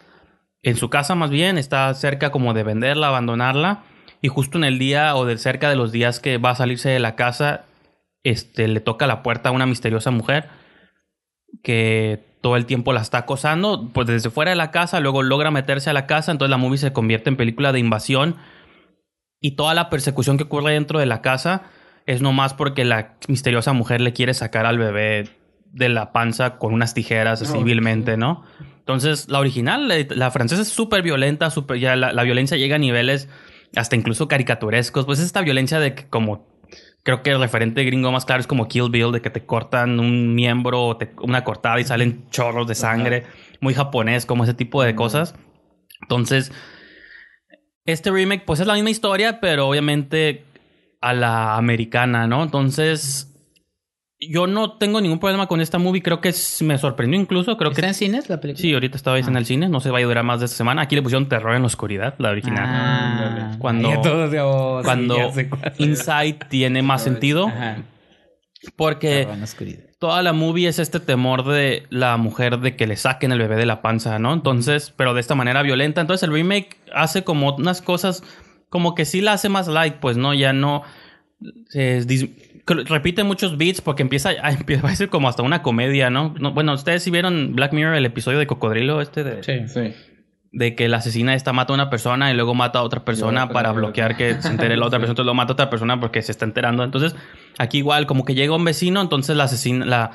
en 0.62 0.76
su 0.76 0.90
casa 0.90 1.16
más 1.16 1.30
bien, 1.30 1.58
está 1.58 1.94
cerca 1.94 2.32
como 2.32 2.54
de 2.54 2.64
venderla, 2.64 3.08
abandonarla 3.08 3.84
y 4.24 4.30
justo 4.30 4.58
en 4.58 4.64
el 4.64 4.80
día 4.80 5.16
o 5.18 5.26
de 5.26 5.38
cerca 5.38 5.70
de 5.70 5.76
los 5.76 5.92
días 5.92 6.22
que 6.22 6.38
va 6.38 6.52
a 6.52 6.56
salirse 6.56 6.88
de 6.90 7.00
la 7.00 7.16
casa, 7.16 7.66
este 8.24 8.70
le 8.70 8.80
toca 8.80 9.06
la 9.06 9.22
puerta 9.22 9.50
a 9.50 9.52
una 9.52 9.66
misteriosa 9.66 10.12
mujer 10.12 10.48
que 11.62 12.24
todo 12.42 12.56
el 12.56 12.66
tiempo 12.66 12.94
la 12.94 13.02
está 13.02 13.20
acosando, 13.20 13.90
pues 13.94 14.08
desde 14.08 14.30
fuera 14.30 14.52
de 14.52 14.56
la 14.56 14.72
casa, 14.72 15.02
luego 15.02 15.24
logra 15.24 15.52
meterse 15.52 15.90
a 15.90 15.94
la 15.94 16.08
casa, 16.08 16.32
entonces 16.32 16.50
la 16.50 16.58
movie 16.58 16.78
se 16.78 16.94
convierte 16.94 17.30
en 17.30 17.36
película 17.36 17.74
de 17.74 17.80
invasión 17.80 18.38
y 19.42 19.52
toda 19.52 19.74
la 19.74 19.90
persecución 19.90 20.38
que 20.38 20.44
ocurre 20.44 20.72
dentro 20.72 21.00
de 21.00 21.06
la 21.06 21.22
casa 21.22 21.64
es 22.06 22.22
nomás 22.22 22.54
porque 22.54 22.86
la 22.86 23.16
misteriosa 23.28 23.74
mujer 23.74 24.00
le 24.00 24.14
quiere 24.14 24.34
sacar 24.34 24.66
al 24.66 24.78
bebé 24.78 25.28
de 25.66 25.90
la 25.90 26.14
panza 26.14 26.58
con 26.58 26.74
unas 26.74 26.94
tijeras 26.94 27.42
así 27.42 27.58
Ok. 27.58 27.66
vilmente, 27.66 28.16
¿no? 28.16 28.44
Entonces, 28.80 29.30
la 29.30 29.40
original, 29.40 29.88
la, 29.90 29.96
la 30.10 30.32
francesa 30.32 30.62
es 30.62 30.70
súper 30.70 31.02
violenta, 31.02 31.50
súper, 31.50 31.80
ya 31.80 31.96
la, 31.98 32.14
la 32.14 32.24
violencia 32.24 32.56
llega 32.58 32.76
a 32.76 32.80
niveles 32.80 33.28
hasta 33.76 33.96
incluso 33.96 34.28
caricaturescos. 34.28 35.06
Pues 35.06 35.20
es 35.20 35.26
esta 35.26 35.42
violencia 35.42 35.80
de 35.80 35.96
que 35.96 36.08
como 36.08 36.48
creo 37.04 37.22
que 37.22 37.32
el 37.32 37.40
referente 37.40 37.84
gringo 37.84 38.12
más 38.12 38.26
claro 38.26 38.40
es 38.42 38.48
como 38.48 38.68
Kill 38.68 38.90
Bill, 38.90 39.12
de 39.12 39.22
que 39.22 39.30
te 39.30 39.46
cortan 39.46 40.00
un 40.00 40.34
miembro, 40.36 40.82
o 40.88 40.98
te- 40.98 41.14
una 41.22 41.44
cortada 41.44 41.80
y 41.80 41.84
salen 41.84 42.30
chorros 42.30 42.68
de 42.68 42.76
sangre. 42.76 43.24
Muy 43.60 43.74
japonés, 43.74 44.26
como 44.26 44.44
ese 44.44 44.54
tipo 44.54 44.82
de 44.84 44.96
cosas. 44.96 45.36
Entonces, 46.02 46.52
este 47.86 48.12
remake, 48.12 48.46
pues 48.46 48.60
es 48.60 48.68
la 48.68 48.74
misma 48.76 48.90
historia, 48.90 49.40
pero 49.42 49.68
obviamente 49.68 50.46
a 51.02 51.14
la 51.14 51.56
americana, 51.58 52.28
¿no? 52.28 52.44
Entonces, 52.44 53.33
yo 54.30 54.48
no 54.48 54.74
tengo 54.78 55.00
ningún 55.02 55.20
problema 55.20 55.48
con 55.48 55.62
esta 55.62 55.78
movie. 55.80 56.02
Creo 56.02 56.22
que 56.22 56.30
es- 56.30 56.62
me 56.62 56.78
sorprendió 56.78 57.20
incluso. 57.20 57.58
Creo 57.58 57.72
¿Está 57.72 57.82
que 57.82 57.88
en 57.88 57.94
cines 57.94 58.30
la 58.30 58.40
película? 58.42 58.62
sí, 58.62 58.74
ahorita 58.74 58.98
estaba 58.98 59.18
en 59.20 59.36
Ah. 59.36 59.40
el 59.40 59.46
cine. 59.46 59.70
No 59.70 59.80
se 59.80 59.90
va 59.92 60.00
a 60.00 60.02
durar 60.02 60.24
más 60.24 60.40
de 60.40 60.46
esta 60.46 60.58
semana. 60.58 60.82
Aquí 60.84 60.96
le 60.96 61.02
pusieron 61.02 61.28
Terror 61.30 61.56
en 61.56 61.62
la 61.62 61.68
Oscuridad, 61.68 62.16
la 62.18 62.30
original. 62.30 62.64
Ah, 62.68 63.56
Cuando- 63.60 63.90
oh, 63.90 64.30
sí, 64.82 64.86
Cuando 64.86 65.16
cuál. 65.16 65.74
Inside 65.78 66.40
tiene 66.50 66.82
más 66.82 67.04
sentido. 67.04 67.48
Ajá. 67.48 67.78
Porque 68.78 69.24
en 69.24 69.46
toda 70.00 70.22
la 70.22 70.32
movie 70.32 70.68
es 70.70 70.80
este 70.80 71.00
temor 71.02 71.46
de 71.46 71.84
la 71.90 72.16
mujer 72.18 72.60
de 72.60 72.76
que 72.78 72.88
le 72.88 72.96
saquen 72.96 73.32
el 73.34 73.40
bebé 73.40 73.58
de 73.58 73.66
la 73.66 73.82
panza, 73.82 74.20
¿no? 74.20 74.34
Entonces, 74.34 74.94
pero 74.96 75.14
de 75.14 75.20
esta 75.20 75.36
manera 75.36 75.62
violenta. 75.64 76.00
Entonces 76.02 76.24
el 76.28 76.34
remake 76.34 76.78
hace 76.94 77.24
como 77.26 77.56
unas 77.56 77.82
cosas, 77.82 78.24
como 78.70 78.96
que 78.96 79.04
sí 79.06 79.20
la 79.20 79.34
hace 79.34 79.50
más 79.50 79.68
light, 79.68 79.96
pues 79.96 80.16
no, 80.18 80.34
ya 80.34 80.54
no. 80.54 80.84
Se 81.70 82.06
dis- 82.08 82.30
repite 82.66 83.24
muchos 83.24 83.58
beats 83.58 83.82
porque 83.82 84.04
empieza 84.04 84.30
a, 84.42 84.52
empieza 84.52 84.88
a 84.88 84.96
ser 84.96 85.10
como 85.10 85.28
hasta 85.30 85.44
una 85.44 85.62
comedia, 85.62 86.10
¿no? 86.10 86.34
No, 86.40 86.52
Bueno, 86.54 86.74
ustedes 86.74 87.04
sí 87.04 87.12
vieron 87.12 87.56
Black 87.56 87.74
Mirror, 87.74 87.96
el 87.96 88.06
episodio 88.06 88.40
de 88.40 88.48
Cocodrilo, 88.48 89.02
este 89.02 89.24
de, 89.24 89.44
Sí. 89.44 89.68
Sí. 89.68 89.94
de 90.52 90.76
que 90.76 90.88
la 90.88 90.98
asesina 90.98 91.34
esta 91.34 91.52
mata 91.54 91.74
a 91.74 91.76
una 91.76 91.90
persona 91.90 92.32
y 92.32 92.36
luego 92.36 92.54
mata 92.54 92.80
a 92.80 92.84
otra 92.84 93.04
persona 93.04 93.50
para 93.50 93.72
bloquear 93.72 94.16
que 94.16 94.42
se 94.42 94.48
entere 94.48 94.78
la 94.78 94.86
otra 94.86 94.98
Sí. 94.98 95.02
persona, 95.02 95.12
entonces 95.14 95.26
lo 95.28 95.34
mata 95.34 95.52
a 95.52 95.56
otra 95.56 95.70
persona 95.70 96.00
porque 96.00 96.22
se 96.22 96.32
está 96.32 96.46
enterando. 96.46 96.84
Entonces, 96.84 97.16
aquí 97.58 97.80
igual, 97.80 98.06
como 98.06 98.24
que 98.24 98.36
llega 98.36 98.56
un 98.56 98.64
vecino, 98.64 99.02
entonces 99.02 99.36
la 99.36 99.46
asesina, 99.46 99.86
la, 99.86 100.12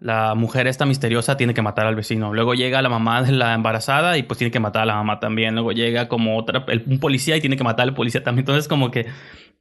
la 0.00 0.34
mujer 0.34 0.66
esta 0.66 0.84
misteriosa 0.86 1.36
tiene 1.36 1.54
que 1.54 1.62
matar 1.62 1.86
al 1.86 1.94
vecino. 1.94 2.32
Luego 2.34 2.54
llega 2.54 2.82
la 2.82 2.88
mamá 2.88 3.22
de 3.22 3.30
la 3.32 3.54
embarazada 3.54 4.18
y 4.18 4.24
pues 4.24 4.38
tiene 4.38 4.50
que 4.50 4.58
matar 4.58 4.82
a 4.82 4.86
la 4.86 4.94
mamá 4.94 5.20
también. 5.20 5.54
Luego 5.54 5.70
llega 5.72 6.08
como 6.08 6.36
otra, 6.38 6.64
el- 6.68 6.82
un 6.88 6.98
policía 6.98 7.36
y 7.36 7.40
tiene 7.40 7.56
que 7.56 7.62
matar 7.62 7.86
al 7.86 7.94
policía 7.94 8.24
también. 8.24 8.40
Entonces, 8.42 8.66
como 8.66 8.90
que 8.90 9.06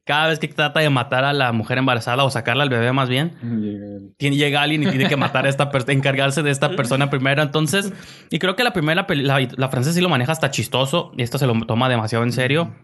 cada 0.06 0.28
vez 0.28 0.40
que 0.40 0.48
trata 0.48 0.80
de 0.80 0.90
matar 0.90 1.24
a 1.24 1.34
la 1.34 1.52
mujer 1.52 1.78
embarazada 1.78 2.24
o 2.24 2.30
sacarla 2.32 2.64
al 2.64 2.70
bebé 2.70 2.92
más 2.92 3.08
bien, 3.08 4.14
tiene, 4.18 4.36
llega 4.36 4.62
alguien 4.62 4.84
y 4.84 4.88
tiene 4.88 5.08
que 5.08 5.16
matar 5.16 5.46
a 5.46 5.50
esta 5.50 5.70
persona, 5.72 5.94
encargarse 5.94 6.42
de 6.42 6.52
esta 6.52 6.70
persona 6.76 7.10
primero. 7.10 7.42
Entonces, 7.44 7.94
y 8.30 8.40
creo 8.40 8.56
que 8.56 8.64
la 8.64 8.74
primera, 8.74 9.06
la, 9.10 9.48
la 9.56 9.70
francesa 9.70 9.94
sí 9.94 10.02
lo 10.02 10.10
maneja 10.10 10.32
hasta 10.32 10.50
chistoso 10.50 11.12
y 11.18 11.22
esta 11.22 11.38
se 11.38 11.46
lo 11.46 11.54
toma 11.66 11.88
demasiado 11.88 12.24
en 12.24 12.32
serio. 12.32 12.76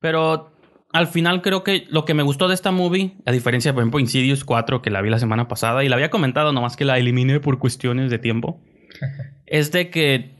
Pero 0.00 0.56
al 0.92 1.08
final 1.08 1.42
creo 1.42 1.64
que 1.64 1.86
lo 1.90 2.04
que 2.04 2.14
me 2.14 2.22
gustó 2.22 2.48
de 2.48 2.54
esta 2.54 2.70
movie, 2.70 3.16
a 3.26 3.32
diferencia, 3.32 3.72
por 3.74 3.82
ejemplo, 3.82 3.98
Insidious 3.98 4.44
4, 4.44 4.82
que 4.82 4.90
la 4.90 5.02
vi 5.02 5.10
la 5.10 5.18
semana 5.18 5.48
pasada 5.48 5.82
y 5.82 5.88
la 5.88 5.96
había 5.96 6.10
comentado, 6.10 6.52
nomás 6.52 6.76
que 6.76 6.84
la 6.84 6.98
eliminé 6.98 7.40
por 7.40 7.58
cuestiones 7.58 8.10
de 8.10 8.18
tiempo, 8.18 8.62
es 9.46 9.72
de 9.72 9.90
que 9.90 10.36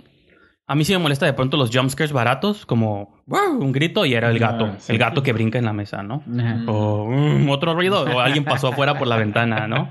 a 0.67 0.75
mí 0.75 0.85
sí 0.85 0.93
me 0.93 0.99
molesta 0.99 1.27
de 1.27 1.33
pronto 1.33 1.57
los 1.57 1.71
jumpscares 1.75 2.13
baratos, 2.13 2.67
como 2.67 3.16
"Wow", 3.27 3.59
un 3.61 3.73
grito 3.73 4.07
y 4.07 4.15
era 4.15 4.31
el 4.31 4.39
gato, 4.39 4.67
Ah, 4.73 4.77
sí. 4.79 4.93
el 4.93 4.99
gato 4.99 5.23
que 5.23 5.33
brinca 5.33 5.59
en 5.59 5.65
la 5.65 5.73
mesa, 5.73 6.03
¿no? 6.03 6.23
Ajá. 6.39 6.63
O 6.69 7.09
mm, 7.11 7.49
otro 7.51 7.75
ruido, 7.75 8.03
o 8.03 8.21
alguien 8.21 8.45
pasó 8.45 8.69
afuera 8.69 8.97
por 8.99 9.09
la 9.09 9.17
ventana, 9.17 9.67
¿no? 9.67 9.89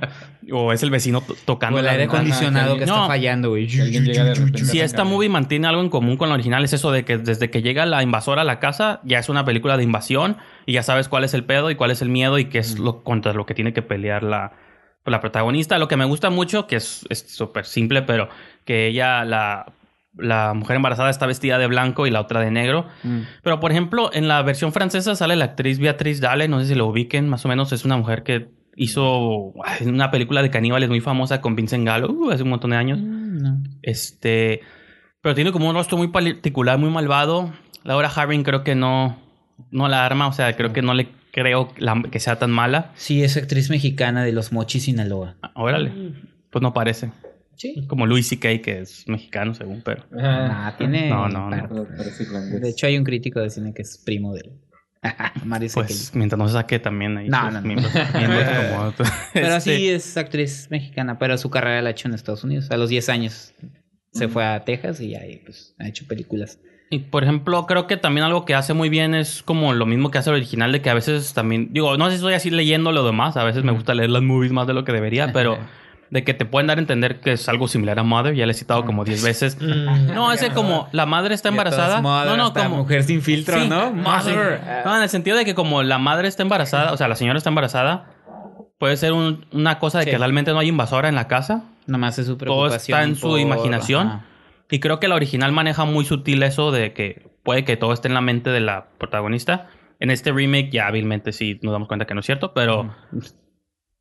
O 0.52 0.72
es 0.72 0.82
el 0.84 0.90
vecino 0.90 1.22
to- 1.22 1.36
tocando 1.46 1.78
O 1.78 1.80
el 1.80 1.86
la 1.86 1.92
aire 1.92 2.04
ventana. 2.04 2.20
acondicionado 2.22 2.78
que 2.78 2.86
no. 2.86 2.94
está 2.96 3.08
fallando, 3.08 3.50
güey. 3.50 3.68
Si 3.68 4.80
esta 4.80 5.04
movie 5.04 5.28
mantiene 5.30 5.68
algo 5.68 5.82
en 5.82 5.90
común 5.90 6.18
con 6.18 6.30
la 6.30 6.36
original 6.36 6.64
es 6.64 6.74
eso 6.74 6.92
de 6.92 7.04
que 7.04 7.18
desde 7.18 7.50
que 7.50 7.62
llega 7.62 7.86
la 7.86 8.02
invasora 8.04 8.42
a 8.42 8.46
la 8.46 8.60
casa 8.60 9.02
ya 9.04 9.20
es 9.20 9.28
una 9.30 9.44
película 9.44 9.76
de 9.78 9.84
invasión 9.84 10.38
y 10.66 10.74
ya 10.74 10.84
sabes 10.84 11.10
cuál 11.10 11.24
es 11.24 11.34
el 11.34 11.44
pedo 11.44 11.70
y 11.72 11.76
cuál 11.76 11.92
es 11.92 12.02
el 12.02 12.10
miedo 12.10 12.40
y 12.40 12.46
qué 12.46 12.60
es 12.60 12.80
lo 12.80 13.04
contra 13.04 13.34
lo 13.34 13.46
que 13.46 13.54
tiene 13.54 13.74
que 13.74 13.82
pelear 13.82 14.24
la, 14.24 14.54
la 15.06 15.20
protagonista. 15.20 15.78
Lo 15.78 15.88
que 15.88 15.98
me 15.98 16.06
gusta 16.06 16.30
mucho, 16.30 16.68
que 16.68 16.78
es 16.78 17.06
es 17.10 17.20
súper 17.28 17.66
simple, 17.66 18.02
pero 18.04 18.30
que 18.66 18.88
ella, 18.88 19.26
la, 19.26 19.74
la 20.18 20.54
mujer 20.54 20.76
embarazada 20.78 21.10
está 21.10 21.26
vestida 21.26 21.58
de 21.58 21.68
blanco 21.68 22.08
y 22.08 22.12
la 22.12 22.22
otra 22.22 22.40
de 22.42 22.52
negro. 22.52 22.86
Mm. 23.04 23.20
Pero, 23.44 23.60
por 23.60 23.72
ejemplo, 23.72 24.10
en 24.14 24.28
la 24.28 24.42
versión 24.44 24.72
francesa 24.74 25.16
sale 25.16 25.36
la 25.36 25.46
actriz 25.46 25.80
Beatriz 25.80 26.22
Dalle, 26.22 26.48
no 26.48 26.60
sé 26.60 26.68
si 26.68 26.76
lo 26.76 26.88
ubiquen, 26.88 27.28
más 27.30 27.46
o 27.46 27.48
menos 27.50 27.72
es 27.74 27.86
una 27.86 27.98
mujer 27.98 28.24
que 28.24 28.48
hizo 28.78 29.54
una 29.86 30.12
película 30.12 30.42
de 30.42 30.50
caníbales 30.50 30.90
muy 30.90 31.00
famosa 31.02 31.40
con 31.42 31.56
Vincent 31.56 31.86
Gallo 31.86 32.12
uh, 32.12 32.32
hace 32.32 32.44
un 32.44 32.50
montón 32.50 32.72
de 32.72 32.78
años. 32.78 33.00
Mm, 33.02 33.38
no. 33.38 33.58
Este, 33.82 34.62
pero 35.22 35.36
tiene 35.36 35.52
como 35.52 35.70
un 35.70 35.76
rostro 35.76 35.98
muy 35.98 36.10
particular, 36.10 36.78
muy 36.78 36.90
malvado. 36.90 37.52
Laura 37.84 38.10
Harring 38.14 38.44
creo 38.44 38.64
que 38.64 38.76
no, 38.76 39.18
no 39.72 39.88
la 39.88 40.06
arma, 40.06 40.28
o 40.28 40.34
sea, 40.34 40.56
creo 40.56 40.74
que 40.74 40.82
no 40.82 40.94
le 40.94 41.10
creo 41.32 41.70
la- 41.78 42.02
que 42.12 42.20
sea 42.20 42.38
tan 42.40 42.52
mala. 42.52 42.92
Sí, 42.96 43.24
es 43.24 43.38
actriz 43.38 43.70
mexicana 43.70 44.24
de 44.24 44.32
Los 44.32 44.52
Mochis, 44.52 44.84
Sinaloa. 44.86 45.36
Ah, 45.42 45.52
Órale, 45.56 45.92
pues 46.50 46.62
no 46.62 46.74
parece. 46.74 47.12
Sí. 47.56 47.86
Como 47.88 48.06
Louis 48.06 48.28
C.K., 48.28 48.62
que 48.62 48.80
es 48.82 49.08
mexicano, 49.08 49.54
según, 49.54 49.82
pero. 49.84 50.04
Ajá. 50.18 50.68
Ah, 50.68 50.76
tiene. 50.78 51.10
No, 51.10 51.28
no, 51.30 51.50
no. 51.50 51.86
De 52.60 52.70
hecho, 52.70 52.88
hay 52.88 52.98
un 52.98 53.04
crítico 53.04 53.40
de 53.40 53.50
cine 53.50 53.74
que 53.74 53.82
es 53.82 53.98
primo 54.06 54.34
de 54.34 54.42
él. 54.42 54.52
Mary 55.46 55.68
Pues 55.74 56.12
mientras 56.16 56.38
no 56.40 56.48
se 56.48 56.54
saque 56.54 56.80
también 56.80 57.18
ahí. 57.18 57.30
No, 57.30 57.52
no, 57.52 57.62
no. 57.62 57.68
miembros- 57.68 57.94
miembros 58.14 58.44
como- 58.98 59.10
Pero 59.34 59.48
Este, 59.56 59.78
sí 59.78 59.90
es 59.90 60.18
actriz 60.18 60.68
mexicana, 60.72 61.20
pero 61.20 61.38
su 61.38 61.50
carrera 61.50 61.82
la 61.82 61.90
ha 61.90 61.92
hecho 61.92 62.08
en 62.08 62.14
Estados 62.16 62.44
Unidos. 62.44 62.72
A 62.72 62.78
los 62.78 62.90
10 62.90 63.10
años 63.10 63.54
se 64.12 64.28
fue 64.28 64.46
a 64.46 64.64
Texas 64.64 65.00
y 65.02 65.14
ahí 65.16 65.42
pues 65.46 65.76
ha 65.80 65.88
hecho 65.88 66.08
películas. 66.08 66.60
Y 66.90 67.00
por 67.00 67.24
ejemplo, 67.24 67.66
creo 67.66 67.88
que 67.88 67.98
también 67.98 68.26
algo 68.26 68.46
que 68.46 68.54
hace 68.56 68.74
muy 68.74 68.90
bien 68.90 69.14
es 69.16 69.44
como 69.44 69.74
lo 69.74 69.86
mismo 69.86 70.12
que 70.12 70.18
hace 70.20 70.30
el 70.30 70.38
original, 70.38 70.72
de 70.72 70.82
que 70.82 70.90
a 70.90 70.94
veces 70.94 71.34
también, 71.34 71.70
digo, 71.74 71.98
no 71.98 72.06
sé 72.06 72.12
si 72.12 72.16
estoy 72.18 72.34
así 72.34 72.50
leyendo 72.50 72.92
lo 72.92 73.04
demás, 73.06 73.38
a 73.38 73.44
veces 73.44 73.64
me 73.64 73.72
gusta 73.72 73.94
leer 73.96 74.10
las 74.12 74.22
movies 74.22 74.52
más 74.52 74.66
de 74.68 74.74
lo 74.74 74.86
que 74.86 74.92
debería, 74.92 75.34
pero 75.34 75.58
de 76.12 76.24
que 76.24 76.34
te 76.34 76.46
pueden 76.46 76.68
dar 76.68 76.78
a 76.78 76.82
entender 76.82 77.20
que 77.20 77.34
es 77.34 77.50
algo 77.50 77.68
similar 77.68 77.98
a 78.00 78.04
Mother, 78.04 78.36
ya 78.36 78.46
le 78.46 78.52
he 78.52 78.56
citado 78.56 78.86
como 78.86 79.04
10 79.06 79.24
veces. 79.24 79.58
Mm. 79.62 80.14
No, 80.14 80.32
ese 80.32 80.52
como 80.52 80.88
la 80.92 81.06
madre 81.06 81.34
está 81.36 81.50
embarazada. 81.50 82.02
No, 82.02 82.38
no, 82.38 82.54
como 82.54 82.78
mujer 82.78 83.04
sin 83.04 83.22
filtro, 83.22 83.60
Sí. 83.62 83.68
¿no? 83.68 83.92
Mother. 83.92 84.62
No, 84.86 84.96
en 84.96 85.04
el 85.04 85.10
sentido 85.10 85.36
de 85.38 85.46
que 85.46 85.56
como 85.56 85.84
la 85.84 85.98
madre 85.98 86.28
está 86.28 86.44
embarazada, 86.44 86.94
o 86.94 86.98
sea, 86.98 87.08
la 87.08 87.16
señora 87.16 87.38
está 87.38 87.50
embarazada, 87.50 88.12
puede 88.78 88.98
ser 88.98 89.14
un- 89.14 89.46
una 89.52 89.80
cosa 89.80 90.00
de 90.00 90.06
Sí. 90.06 90.12
que 90.12 90.18
realmente 90.18 90.52
no 90.52 90.60
hay 90.60 90.68
invasora 90.68 91.10
en 91.10 91.16
la 91.16 91.28
casa. 91.28 91.64
Nomás 91.88 92.18
es 92.20 92.26
su 92.28 92.34
Todo 92.38 92.46
preocupación. 92.46 92.98
está 93.00 93.04
en 93.08 93.16
su 93.16 93.28
por- 93.28 93.40
imaginación. 93.40 94.08
Ajá. 94.08 94.26
Y 94.70 94.80
creo 94.80 95.00
que 95.00 95.08
la 95.08 95.16
original 95.16 95.52
maneja 95.52 95.86
muy 95.86 96.06
sutil 96.06 96.42
eso 96.44 96.72
de 96.72 96.94
que 96.94 97.28
puede 97.44 97.64
que 97.64 97.78
todo 97.78 97.94
esté 97.94 98.08
en 98.08 98.14
la 98.16 98.22
mente 98.22 98.50
de 98.50 98.60
la 98.60 98.88
protagonista. 98.98 99.68
En 100.00 100.10
este 100.12 100.32
remake 100.32 100.70
ya 100.72 100.88
hábilmente 100.88 101.32
sí 101.32 101.60
nos 101.62 101.72
damos 101.72 101.88
cuenta 101.88 102.06
que 102.06 102.14
no 102.16 102.20
es 102.22 102.26
cierto, 102.26 102.54
pero 102.54 102.94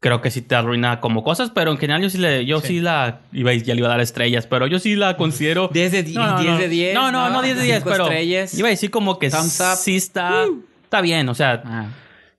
creo 0.05 0.21
que 0.21 0.31
sí 0.31 0.43
te 0.43 0.55
arruina 0.55 1.01
como 1.01 1.25
cosas, 1.25 1.51
pero 1.51 1.71
en 1.71 1.79
general 1.79 2.03
yo 2.03 2.11
sí 2.11 2.19
le, 2.19 2.45
yo 2.45 2.61
sí, 2.61 2.81
la 2.81 3.21
iba 3.33 3.53
a- 3.53 3.55
ya 3.55 3.73
le 3.73 3.79
iba 3.81 3.89
a 3.89 3.93
dar 3.93 4.01
estrellas, 4.03 4.47
pero 4.47 4.67
yo 4.67 4.79
sí 4.79 4.97
la 4.97 5.17
considero 5.17 5.71
10 5.73 5.93
de 5.93 6.03
10, 6.03 6.15
no, 6.19 6.31
no, 6.33 6.39
10 6.41 6.53
no. 6.53 6.59
de 6.59 6.69
10. 6.69 6.95
No, 6.95 7.11
no, 7.11 7.31
no 7.31 7.41
10 7.41 7.57
de 7.57 7.63
10, 7.63 7.77
Cinco 7.79 7.91
pero 7.91 8.05
estrellas. 8.05 8.53
iba 8.59 8.69
a 8.69 8.71
decir 8.71 8.91
como 8.91 9.19
que 9.19 9.31
sí 9.31 9.97
está 9.97 10.45
está 10.85 11.01
bien, 11.01 11.27
o 11.31 11.35
sea, 11.35 11.63
Ah. 11.65 11.87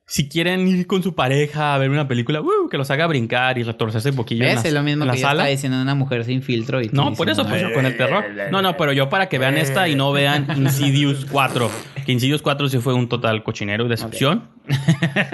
Si 0.08 0.28
quieren 0.28 0.68
ir 0.68 0.86
con 0.86 1.02
su 1.02 1.16
pareja 1.16 1.74
a 1.74 1.78
ver 1.78 1.90
una 1.90 2.06
película, 2.06 2.40
¡uh! 2.40 2.68
que 2.70 2.78
los 2.78 2.88
haga 2.92 3.08
brincar 3.08 3.58
y 3.58 3.64
retorcerse 3.64 4.10
un 4.10 4.16
poquillo 4.16 4.44
Es 4.44 4.72
lo 4.72 4.82
mismo 4.84 5.02
en 5.02 5.08
la 5.08 5.14
que 5.14 5.20
sala. 5.20 5.46
diciendo 5.46 5.82
una 5.82 5.96
mujer 5.96 6.24
sin 6.24 6.42
filtro. 6.42 6.80
Y 6.80 6.90
No, 6.92 7.12
por 7.14 7.28
eso, 7.28 7.44
con 7.44 7.86
el 7.86 7.96
terror. 7.96 8.24
No, 8.52 8.62
no, 8.62 8.76
pero 8.76 8.92
yo 8.92 9.08
para 9.08 9.28
que 9.28 9.38
vean 9.38 9.56
esta 9.58 9.88
y 9.88 9.96
no 9.96 10.12
vean 10.12 10.46
Insidious 10.56 11.24
4. 11.24 11.70
Que 12.04 12.12
Insidious 12.12 12.40
4 12.40 12.68
sí 12.68 12.78
fue 12.78 12.94
un 12.94 13.08
total 13.08 13.42
cochinero 13.42 13.86
y 13.86 13.88
decepción. 13.88 14.44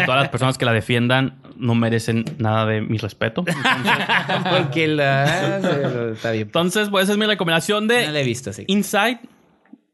Todas 0.07 0.23
las 0.23 0.29
personas 0.31 0.57
que 0.57 0.64
la 0.64 0.73
defiendan 0.73 1.37
no 1.59 1.75
merecen 1.75 2.25
nada 2.39 2.64
de 2.64 2.81
mi 2.81 2.97
respeto. 2.97 3.45
Porque 4.51 4.89
la... 4.89 5.59
Está 6.14 6.31
bien. 6.31 6.45
Entonces, 6.45 6.89
pues 6.89 7.05
esa 7.05 7.12
es 7.12 7.18
mi 7.18 7.27
recomendación 7.27 7.87
No 7.87 7.93
de 7.93 8.11
la 8.11 8.20
he 8.20 8.25
visto, 8.25 8.49
así. 8.49 8.64
Inside 8.68 9.20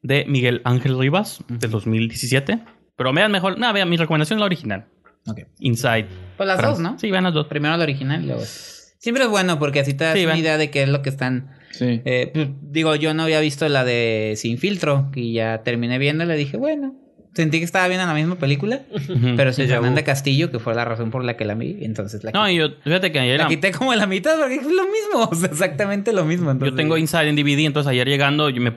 de 0.03 0.25
Miguel 0.29 0.63
Ángel 0.65 0.97
Rivas 0.97 1.43
del 1.49 1.73
2017. 1.73 2.61
Pero 2.99 3.13
vean 3.15 3.33
mejor, 3.33 3.59
nada, 3.59 3.73
vean, 3.73 3.89
mi 3.89 3.97
recomendación 3.97 4.37
es 4.37 4.41
la 4.41 4.47
original. 4.47 4.85
Ok. 5.27 5.41
Inside. 5.61 6.07
Pues 6.37 6.47
las 6.47 6.61
dos, 6.61 6.79
¿no? 6.81 6.99
Sí, 6.99 7.11
vean 7.11 7.25
las 7.25 7.33
dos. 7.33 7.47
Primero 7.47 7.75
la 7.77 7.83
original 7.85 8.23
y 8.23 8.27
luego... 8.27 8.43
Siempre 9.01 9.23
es 9.25 9.31
bueno 9.31 9.59
porque 9.61 9.81
así 9.81 9.95
te 9.95 10.03
das 10.05 10.19
Sí, 10.19 10.25
una 10.27 10.37
idea 10.37 10.59
de 10.59 10.71
qué 10.71 10.83
es 10.83 10.89
lo 10.91 11.01
que 11.01 11.09
están... 11.09 11.53
Sí. 11.71 12.03
eh, 12.05 12.31
pues, 12.35 12.49
digo, 12.63 12.95
yo 12.97 13.15
no 13.15 13.23
había 13.23 13.39
visto 13.41 13.69
la 13.69 13.85
de 13.85 14.35
Sin 14.37 14.59
Filtro 14.59 15.11
y 15.15 15.33
ya 15.35 15.63
terminé 15.63 15.99
viéndola 15.99 16.35
y 16.35 16.39
dije, 16.39 16.57
bueno... 16.59 16.95
Sentí 17.35 17.59
que 17.61 17.65
estaba 17.65 17.87
viendo 17.87 18.05
la 18.05 18.15
misma 18.15 18.35
película, 18.37 18.81
pero 19.37 19.53
sin. 19.53 19.69
Fernanda 19.69 20.03
Castillo, 20.03 20.51
que 20.51 20.59
fue 20.59 20.75
la 20.75 20.85
razón 20.85 21.13
por 21.13 21.23
la 21.23 21.37
que 21.37 21.45
la 21.45 21.55
vi, 21.55 21.77
entonces 21.83 22.25
la 22.25 22.33
No, 22.33 22.41
quité. 22.47 22.53
y 22.55 22.57
yo, 22.57 22.69
fíjate 22.83 23.13
que 23.13 23.21
ayer 23.21 23.39
La 23.39 23.47
quité 23.47 23.71
como 23.71 23.95
la 23.95 24.09
mitad 24.09 24.37
porque 24.41 24.57
es 24.57 24.65
lo 24.67 24.83
mismo, 24.87 25.29
o 25.31 25.35
sea, 25.37 25.49
exactamente 25.49 26.13
lo 26.13 26.25
mismo. 26.25 26.47
yo 26.47 26.53
entonces- 26.53 26.75
tengo 26.77 26.97
Inside 26.97 27.29
en 27.29 27.37
DVD, 27.37 27.61
entonces 27.67 27.91
ayer 27.91 28.09
llegando 28.09 28.51
yo 28.51 28.61
me 28.61 28.73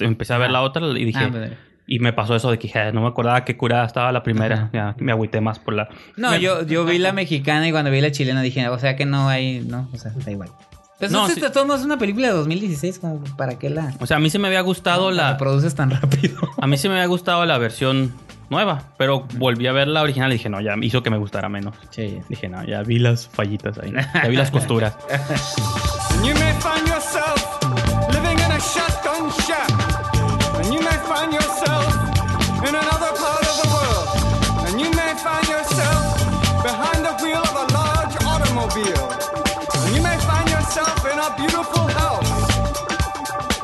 empecé 0.00 0.32
a 0.34 0.38
ver 0.38 0.50
la 0.50 0.62
otra 0.62 0.84
y 0.98 1.04
dije, 1.04 1.18
Ah, 1.22 1.28
pues, 1.30 1.52
y 1.86 1.98
me 2.00 2.12
pasó 2.12 2.34
eso 2.36 2.50
de 2.50 2.58
que 2.58 2.68
"Ja, 2.68 2.90
no 2.92 3.00
me 3.02 3.08
acordaba 3.08 3.44
qué 3.44 3.56
curada 3.56 3.86
estaba 3.86 4.10
la 4.12 4.22
primera, 4.22 4.70
ya 4.72 4.94
me 4.98 5.12
agüité 5.12 5.40
más 5.40 5.58
por 5.58 5.74
la 5.74 5.88
No, 6.16 6.30
Me- 6.32 6.40
yo, 6.40 6.64
yo 6.66 6.84
vi 6.84 6.98
la 6.98 7.12
mexicana 7.12 7.68
y 7.68 7.72
cuando 7.72 7.90
vi 7.90 8.00
la 8.00 8.10
chilena 8.12 8.42
dije, 8.42 8.68
o 8.68 8.78
sea 8.78 8.96
que 8.96 9.06
no 9.06 9.28
hay, 9.28 9.60
no, 9.60 9.88
o 9.92 9.96
sea, 9.98 10.12
da 10.24 10.30
igual. 10.30 10.50
Pues 10.98 11.10
No, 11.10 11.28
modos 11.28 11.80
es 11.80 11.84
una 11.84 11.98
película 11.98 12.28
de 12.28 12.32
2016, 12.32 12.98
como 13.00 13.22
para 13.36 13.58
qué 13.58 13.68
la, 13.68 13.92
O 14.00 14.06
sea, 14.06 14.16
a 14.16 14.20
mí 14.20 14.30
sí 14.30 14.38
me 14.38 14.48
había 14.48 14.62
gustado 14.62 15.10
la 15.10 15.32
la 15.32 15.36
produces 15.36 15.74
tan 15.74 15.90
rápido. 15.90 16.38
a 16.60 16.66
mí 16.66 16.78
sí 16.78 16.88
me 16.88 16.94
había 16.94 17.06
gustado 17.06 17.44
la 17.44 17.58
versión 17.58 18.14
nueva, 18.48 18.82
pero 18.96 19.26
volví 19.36 19.66
a 19.66 19.72
ver 19.72 19.88
la 19.88 20.00
original 20.02 20.30
y 20.30 20.36
dije, 20.36 20.48
"No, 20.48 20.60
ya 20.62 20.74
hizo 20.80 21.02
que 21.02 21.10
me 21.10 21.18
gustara 21.18 21.48
menos." 21.50 21.74
Sí. 21.90 22.18
Dije, 22.30 22.48
"No, 22.48 22.64
ya 22.64 22.82
vi 22.82 22.98
las 22.98 23.28
fallitas 23.28 23.76
ahí. 23.78 23.92
Ya 23.92 24.28
vi 24.28 24.36
las 24.36 24.50
costuras." 24.52 24.96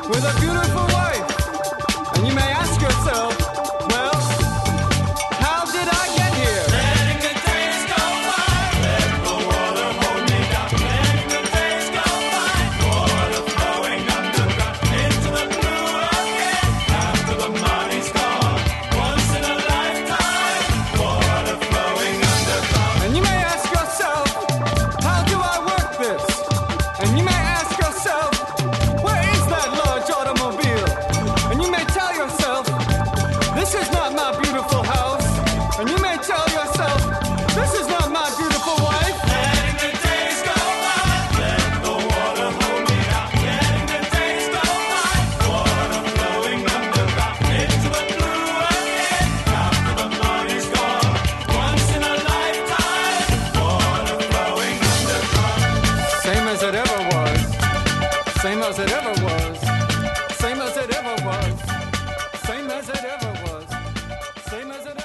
With 0.09 0.25
a 0.25 0.33
beautiful 0.39 0.52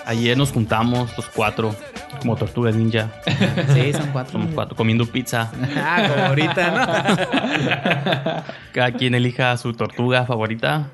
Ayer 0.08 0.36
nos 0.38 0.50
juntamos 0.52 1.14
los 1.18 1.26
cuatro 1.28 1.74
como 2.20 2.34
tortugas 2.34 2.74
ninja, 2.74 3.10
Sí, 3.74 3.92
son 3.92 4.10
cuatro. 4.10 4.32
somos 4.32 4.54
cuatro 4.54 4.74
comiendo 4.74 5.04
pizza. 5.04 5.52
Ah, 5.76 6.08
como 6.08 6.24
ahorita, 6.28 6.64
Cada 8.72 8.92
quien 8.92 9.14
elija 9.14 9.54
su 9.58 9.74
tortuga 9.74 10.24
favorita. 10.24 10.88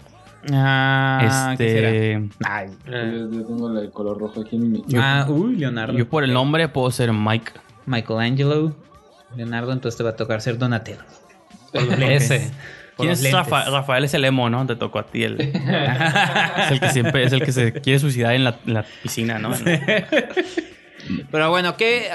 Ah, 0.53 1.53
este, 1.53 2.29
Ay. 2.45 2.69
Yo, 2.87 3.31
yo 3.31 3.47
tengo 3.47 3.79
el 3.79 3.91
color 3.93 4.19
rojo 4.19 4.41
aquí 4.43 4.57
en 4.57 4.73
mi. 4.73 4.85
Ah, 4.97 5.25
uy, 5.29 5.57
Leonardo. 5.57 5.97
yo 5.97 6.09
por 6.09 6.25
el 6.25 6.33
nombre 6.35 6.69
puedo 6.69 6.91
ser 6.91 7.13
Mike. 7.13 7.53
Michelangelo. 7.87 8.75
Leonardo, 9.37 9.73
entonces 9.73 9.97
te 9.97 10.03
va 10.05 10.11
a 10.11 10.17
tocar 10.17 10.41
ser 10.41 10.59
Donatello. 10.59 11.03
Ese. 11.73 12.51
¿Quién 12.97 13.11
es. 13.11 13.33
Rafa- 13.33 13.71
Rafael? 13.71 14.05
Es 14.05 14.15
el 14.15 14.25
emo, 14.25 14.49
¿no? 14.51 14.67
Te 14.67 14.77
tocó 14.77 14.99
a 15.01 15.07
ti. 15.07 15.25
El, 15.25 15.41
es 15.41 16.71
el 16.71 16.81
que 16.81 16.91
siempre 16.91 17.25
es 17.25 17.33
el 17.33 17.43
que 17.45 17.53
se 17.53 17.73
quiere 17.73 17.99
suicidar 17.99 18.35
en 18.35 18.45
la, 18.45 18.57
en 18.67 18.75
la 18.75 18.85
piscina, 19.03 19.39
¿no? 19.39 19.53
Pero 21.31 21.51
bueno, 21.51 21.77
que 21.77 22.09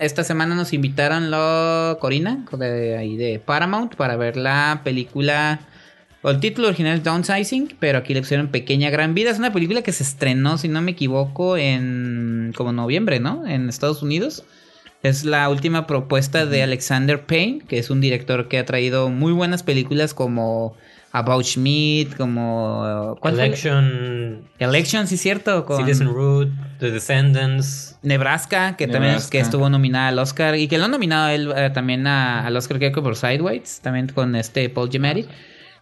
esta 0.00 0.24
semana 0.24 0.54
nos 0.54 0.72
invitaron 0.74 1.30
lo 1.30 1.98
Corina 2.00 2.44
de 2.58 2.98
ahí 2.98 3.16
de 3.16 3.38
Paramount 3.38 3.94
para 3.94 4.16
ver 4.16 4.36
la 4.36 4.82
película. 4.84 5.60
o 6.20 6.30
El 6.30 6.38
título 6.40 6.68
original 6.68 6.98
es 6.98 7.04
Downsizing, 7.04 7.76
pero 7.80 7.98
aquí 7.98 8.12
le 8.12 8.20
pusieron 8.20 8.48
Pequeña 8.48 8.90
Gran 8.90 9.14
Vida. 9.14 9.30
Es 9.30 9.38
una 9.38 9.52
película 9.54 9.80
que 9.82 9.92
se 9.92 10.02
estrenó, 10.02 10.58
si 10.58 10.68
no 10.68 10.82
me 10.82 10.90
equivoco, 10.90 11.56
en 11.56 12.52
como 12.56 12.72
noviembre, 12.72 13.20
¿no? 13.20 13.46
En 13.46 13.68
Estados 13.70 14.02
Unidos. 14.02 14.44
Es 15.02 15.24
la 15.24 15.48
última 15.48 15.86
propuesta 15.86 16.46
de 16.46 16.62
Alexander 16.62 17.20
Payne, 17.24 17.62
que 17.66 17.78
es 17.78 17.90
un 17.90 18.00
director 18.00 18.48
que 18.48 18.58
ha 18.58 18.64
traído 18.64 19.08
muy 19.08 19.32
buenas 19.32 19.62
películas 19.64 20.14
como 20.14 20.76
About 21.10 21.44
Schmidt, 21.44 22.14
como 22.16 23.16
¿cuál 23.20 23.34
fue? 23.34 23.46
Election, 23.46 24.42
Election, 24.58 25.06
sí, 25.08 25.16
cierto. 25.16 25.64
Con... 25.66 25.78
Citizen 25.84 26.06
Root, 26.08 26.48
The 26.78 26.90
Descendants. 26.92 27.98
Nebraska, 28.02 28.76
que 28.76 28.86
también 28.86 29.14
es, 29.14 29.26
que 29.28 29.38
estuvo 29.40 29.68
nominada 29.68 30.08
al 30.08 30.18
Oscar 30.18 30.56
y 30.56 30.68
que 30.68 30.78
lo 30.78 30.84
han 30.86 30.90
nominado 30.92 31.28
él 31.30 31.52
eh, 31.56 31.70
también 31.74 32.06
a- 32.06 32.46
al 32.46 32.56
Oscar 32.56 32.78
creo 32.78 32.92
que 32.92 33.02
por 33.02 33.16
Sideways, 33.16 33.80
también 33.80 34.08
con 34.08 34.34
este 34.36 34.68
Paul 34.70 34.88
Giamatti. 34.90 35.26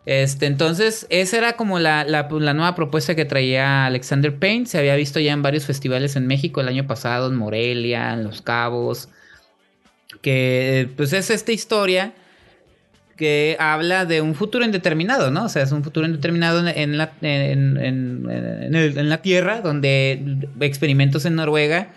Este, 0.07 0.47
entonces, 0.47 1.07
esa 1.11 1.37
era 1.39 1.53
como 1.55 1.79
la, 1.79 2.05
la- 2.05 2.27
la 2.31 2.55
nueva 2.55 2.75
propuesta 2.75 3.15
que 3.15 3.25
traía 3.27 3.87
Alexander 3.87 4.35
Payne. 4.35 4.67
Se 4.67 4.79
había 4.79 4.97
visto 4.97 5.21
ya 5.21 5.33
en 5.33 5.43
varios 5.43 5.67
festivales 5.67 6.17
en 6.17 6.27
México 6.27 6.61
el 6.61 6.69
año 6.69 6.87
pasado, 6.87 7.29
en 7.29 7.37
Morelia, 7.37 8.15
en 8.15 8.25
Los 8.25 8.43
Cabos. 8.43 9.09
Que 10.23 10.89
pues 10.97 11.13
es 11.13 11.31
esta 11.31 11.53
historia 11.53 12.13
que 13.17 13.57
habla 13.61 14.07
de 14.07 14.23
un 14.23 14.35
futuro 14.35 14.65
indeterminado, 14.65 15.31
¿no? 15.31 15.45
O 15.45 15.49
sea, 15.51 15.63
es 15.63 15.73
un 15.73 15.85
futuro 15.85 16.07
indeterminado 16.07 16.67
en, 16.67 16.97
la, 16.99 17.13
en, 17.21 17.77
en- 17.77 18.27
en 18.75 19.09
la 19.11 19.19
Tierra, 19.23 19.61
donde 19.61 20.23
experimentos 20.61 21.27
en 21.27 21.37
Noruega 21.37 21.89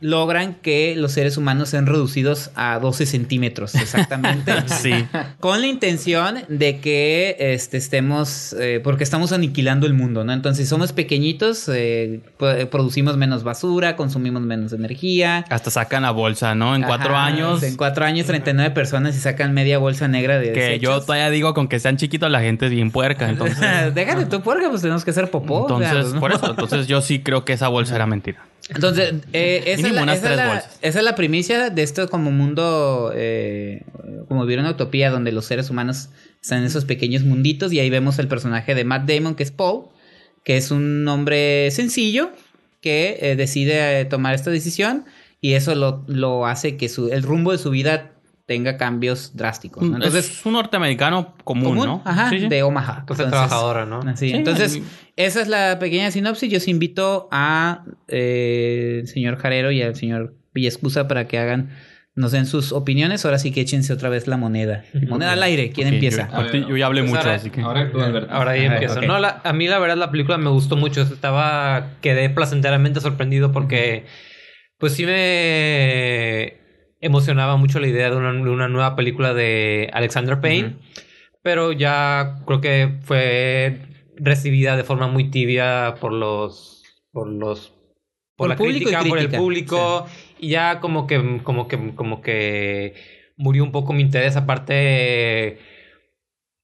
logran 0.00 0.54
que 0.54 0.94
los 0.96 1.12
seres 1.12 1.36
humanos 1.36 1.70
sean 1.70 1.86
reducidos 1.86 2.50
a 2.54 2.78
12 2.78 3.04
centímetros, 3.06 3.74
exactamente. 3.74 4.52
Sí. 4.68 4.92
Con 5.40 5.60
la 5.60 5.66
intención 5.66 6.36
de 6.48 6.78
que 6.78 7.36
este, 7.38 7.76
estemos, 7.78 8.54
eh, 8.60 8.80
porque 8.84 9.02
estamos 9.02 9.32
aniquilando 9.32 9.86
el 9.86 9.94
mundo, 9.94 10.22
¿no? 10.24 10.32
Entonces, 10.32 10.66
si 10.66 10.70
somos 10.70 10.92
pequeñitos, 10.92 11.68
eh, 11.68 12.20
pro- 12.36 12.70
producimos 12.70 13.16
menos 13.16 13.42
basura, 13.42 13.96
consumimos 13.96 14.42
menos 14.42 14.72
energía. 14.72 15.44
Hasta 15.48 15.70
sacan 15.70 16.02
la 16.02 16.12
bolsa, 16.12 16.54
¿no? 16.54 16.76
En 16.76 16.82
cuatro 16.82 17.16
años. 17.16 17.62
En 17.64 17.76
cuatro 17.76 18.04
años, 18.04 18.26
39 18.26 18.70
personas 18.72 19.16
y 19.16 19.20
sacan 19.20 19.52
media 19.52 19.78
bolsa 19.78 20.06
negra 20.06 20.38
de 20.38 20.52
Que 20.52 20.78
yo 20.78 21.00
todavía 21.00 21.30
digo, 21.30 21.54
con 21.54 21.66
que 21.66 21.80
sean 21.80 21.96
chiquitos, 21.96 22.30
la 22.30 22.40
gente 22.40 22.66
es 22.66 22.70
bien 22.70 22.92
puerca. 22.92 23.28
Entonces, 23.28 23.94
Déjate 23.94 24.26
tú, 24.26 24.42
porque 24.42 24.68
pues 24.68 24.82
tenemos 24.82 25.04
que 25.04 25.10
hacer 25.10 25.28
popó. 25.30 25.62
entonces 25.62 26.14
por 26.20 26.32
eso. 26.32 26.50
Entonces, 26.50 26.86
yo 26.86 27.00
sí 27.00 27.18
creo 27.20 27.44
que 27.44 27.54
esa 27.54 27.66
bolsa 27.68 27.96
era 27.96 28.06
mentira. 28.06 28.44
Entonces, 28.74 29.14
eh, 29.32 29.62
esa, 29.66 29.86
es 29.88 29.94
la, 29.94 30.02
esa 30.14 30.30
es 30.30 30.36
la- 30.36 30.48
bolsas. 30.48 30.78
esa 30.82 30.98
es 30.98 31.04
la 31.04 31.14
primicia 31.14 31.70
de 31.70 31.82
esto 31.82 32.08
como 32.10 32.30
mundo, 32.30 33.12
eh, 33.14 33.82
como 34.28 34.44
vivir 34.44 34.58
una 34.60 34.70
utopía 34.70 35.10
donde 35.10 35.32
los 35.32 35.46
seres 35.46 35.70
humanos 35.70 36.10
están 36.42 36.58
en 36.60 36.64
esos 36.66 36.84
pequeños 36.84 37.22
munditos 37.22 37.72
y 37.72 37.80
ahí 37.80 37.88
vemos 37.90 38.18
el 38.18 38.28
personaje 38.28 38.74
de 38.74 38.84
Matt 38.84 39.08
Damon 39.08 39.34
que 39.34 39.42
es 39.42 39.50
Paul, 39.52 39.86
que 40.44 40.56
es 40.58 40.70
un 40.70 41.06
hombre 41.08 41.70
sencillo 41.70 42.30
que 42.82 43.18
eh, 43.22 43.36
decide 43.36 44.00
eh, 44.00 44.04
tomar 44.04 44.34
esta 44.34 44.50
decisión 44.50 45.04
y 45.40 45.54
eso 45.54 45.74
lo, 45.74 46.04
lo 46.06 46.46
hace 46.46 46.76
que 46.76 46.88
su, 46.88 47.08
el 47.08 47.22
rumbo 47.22 47.52
de 47.52 47.58
su 47.58 47.70
vida 47.70 48.12
tenga 48.48 48.78
cambios 48.78 49.36
drásticos. 49.36 49.82
¿no? 49.84 49.96
Entonces, 49.96 50.30
es 50.30 50.46
un 50.46 50.54
norteamericano 50.54 51.34
común, 51.44 51.64
común, 51.64 51.84
¿no? 51.86 52.02
ajá, 52.06 52.30
Sí, 52.30 52.40
sí. 52.40 52.48
de 52.48 52.62
Omaha. 52.62 53.00
Entonces, 53.00 53.28
trabajadora, 53.28 53.84
¿no? 53.84 54.00
Sí, 54.16 54.30
entonces, 54.32 54.80
esa 55.16 55.42
es 55.42 55.48
la 55.48 55.78
pequeña 55.78 56.10
sinopsis. 56.10 56.50
Yo 56.50 56.56
os 56.56 56.66
invito 56.66 57.28
a 57.30 57.84
eh, 58.08 59.00
el 59.02 59.06
señor 59.06 59.36
Jarero 59.36 59.70
y 59.70 59.82
al 59.82 59.94
señor 59.96 60.34
Villescusa 60.54 61.06
para 61.08 61.28
que 61.28 61.36
hagan, 61.38 61.68
nos 62.14 62.32
den 62.32 62.46
sus 62.46 62.72
opiniones. 62.72 63.26
Ahora 63.26 63.38
sí 63.38 63.52
que 63.52 63.60
échense 63.60 63.92
otra 63.92 64.08
vez 64.08 64.26
la 64.26 64.38
moneda. 64.38 64.82
Moneda 65.08 65.32
al 65.32 65.42
aire. 65.42 65.70
¿Quién 65.70 65.88
empieza? 65.88 66.30
Yo, 66.50 66.68
yo 66.70 66.76
ya 66.78 66.86
hablé 66.86 67.02
Pues 67.02 67.10
mucho, 67.10 67.20
ahora- 67.20 67.34
así 67.34 67.50
que. 67.50 67.60
Ahora 67.60 67.92
tú, 67.92 68.00
Alberto. 68.00 68.32
Ahora 68.32 68.52
ahí 68.52 68.64
Ajá, 68.64 68.74
empiezo. 68.76 69.00
ok. 69.00 69.04
No, 69.06 69.18
la- 69.18 69.42
a 69.44 69.52
mí 69.52 69.68
la 69.68 69.78
verdad 69.78 69.98
la 69.98 70.10
película 70.10 70.38
me 70.38 70.48
gustó 70.48 70.74
mucho. 70.74 71.02
Estaba, 71.02 71.90
quedé 72.00 72.30
placenteramente 72.30 73.02
sorprendido 73.02 73.52
porque, 73.52 74.06
pues 74.78 74.94
sí 74.94 75.04
me 75.04 76.54
emocionaba 77.00 77.56
mucho 77.56 77.80
la 77.80 77.86
idea 77.86 78.10
de 78.10 78.16
una, 78.16 78.32
de 78.32 78.50
una 78.50 78.68
nueva 78.68 78.96
película 78.96 79.34
de 79.34 79.90
Alexander 79.92 80.40
Payne, 80.40 80.76
pero 81.42 81.72
ya 81.72 82.36
creo 82.46 82.60
que 82.60 82.98
fue 83.02 83.80
recibida 84.16 84.76
de 84.76 84.84
forma 84.84 85.06
muy 85.08 85.30
tibia 85.30 85.94
por 86.00 86.12
los, 86.12 86.82
por 87.12 87.28
los, 87.28 87.68
Por 87.68 87.78
por, 88.36 88.48
la 88.48 88.56
crítica, 88.56 89.02
por 89.04 89.18
el 89.18 89.30
público 89.30 90.06
y 90.40 90.48
ya 90.50 90.80
como 90.80 91.06
que, 91.06 91.40
como 91.44 91.68
que, 91.68 91.94
como 91.94 92.20
que 92.20 92.94
murió 93.36 93.62
un 93.64 93.70
poco 93.72 93.92
mi 93.92 94.02
interés. 94.02 94.36
Aparte 94.36 95.58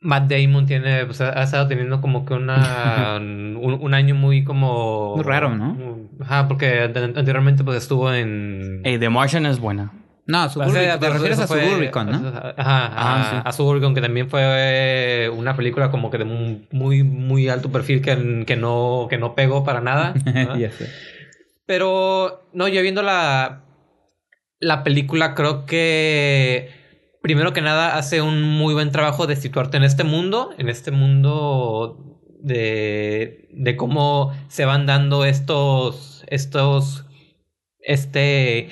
Matt 0.00 0.30
Damon 0.30 0.66
tiene, 0.66 1.06
pues, 1.06 1.20
ha 1.20 1.42
estado 1.42 1.66
teniendo 1.68 2.00
como 2.00 2.26
que 2.26 2.34
una 2.34 3.16
un, 3.20 3.78
un 3.80 3.94
año 3.94 4.14
muy 4.14 4.44
como 4.44 5.14
Muy 5.16 5.24
raro, 5.24 5.54
¿no? 5.54 5.78
Ajá, 6.20 6.46
porque 6.48 6.80
an- 6.80 7.16
anteriormente 7.16 7.64
pues 7.64 7.78
estuvo 7.78 8.12
en 8.12 8.82
Hey, 8.84 8.98
The 8.98 9.08
Martian 9.08 9.46
es 9.46 9.58
buena. 9.58 9.92
No, 10.26 10.48
Suburbicon. 10.48 11.00
Te 11.00 11.10
refieres 11.10 11.38
a 11.38 11.46
Suburbicon, 11.46 12.10
¿no? 12.10 12.28
Ajá, 12.28 12.54
Ah, 12.56 13.20
a, 13.20 13.30
sí. 13.30 13.36
a 13.44 13.52
Suburbicon, 13.52 13.94
que 13.94 14.00
también 14.00 14.30
fue 14.30 15.28
una 15.34 15.54
película 15.56 15.90
como 15.90 16.10
que 16.10 16.18
de 16.18 16.24
muy, 16.24 17.02
muy 17.02 17.48
alto 17.48 17.70
perfil 17.70 18.00
que, 18.00 18.44
que 18.46 18.56
no, 18.56 19.06
que 19.10 19.18
no 19.18 19.34
pegó 19.34 19.64
para 19.64 19.80
nada. 19.80 20.14
¿verdad? 20.24 20.56
Ya 20.56 20.70
sé. 20.70 20.88
Pero, 21.66 22.48
no, 22.52 22.68
yo 22.68 22.80
viendo 22.82 23.02
la, 23.02 23.64
la 24.60 24.82
película, 24.84 25.34
creo 25.34 25.66
que 25.66 26.70
primero 27.22 27.52
que 27.52 27.62
nada 27.62 27.96
hace 27.96 28.20
un 28.22 28.42
muy 28.42 28.74
buen 28.74 28.90
trabajo 28.92 29.26
de 29.26 29.36
situarte 29.36 29.76
en 29.78 29.84
este 29.84 30.04
mundo, 30.04 30.50
en 30.58 30.68
este 30.68 30.90
mundo 30.90 32.20
de, 32.40 33.48
de 33.52 33.76
cómo 33.76 34.34
se 34.48 34.64
van 34.66 34.84
dando 34.86 35.24
estos, 35.24 36.24
estos, 36.28 37.06
este 37.80 38.68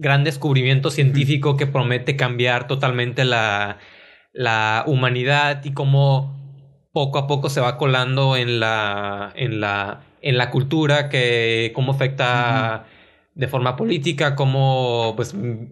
gran 0.00 0.24
descubrimiento 0.24 0.90
científico 0.90 1.58
que 1.58 1.66
promete 1.66 2.16
cambiar 2.16 2.66
totalmente 2.66 3.24
la, 3.26 3.78
la 4.32 4.82
humanidad 4.86 5.62
y 5.64 5.72
cómo 5.72 6.40
poco 6.92 7.18
a 7.18 7.26
poco 7.26 7.50
se 7.50 7.60
va 7.60 7.76
colando 7.76 8.36
en 8.36 8.60
la, 8.60 9.30
en 9.36 9.60
la, 9.60 10.00
en 10.22 10.38
la 10.38 10.50
cultura, 10.50 11.10
que 11.10 11.72
cómo 11.74 11.92
afecta 11.92 12.86
de 13.34 13.46
forma 13.46 13.76
política, 13.76 14.34
cómo 14.34 15.12
pues 15.16 15.34
mm, 15.34 15.66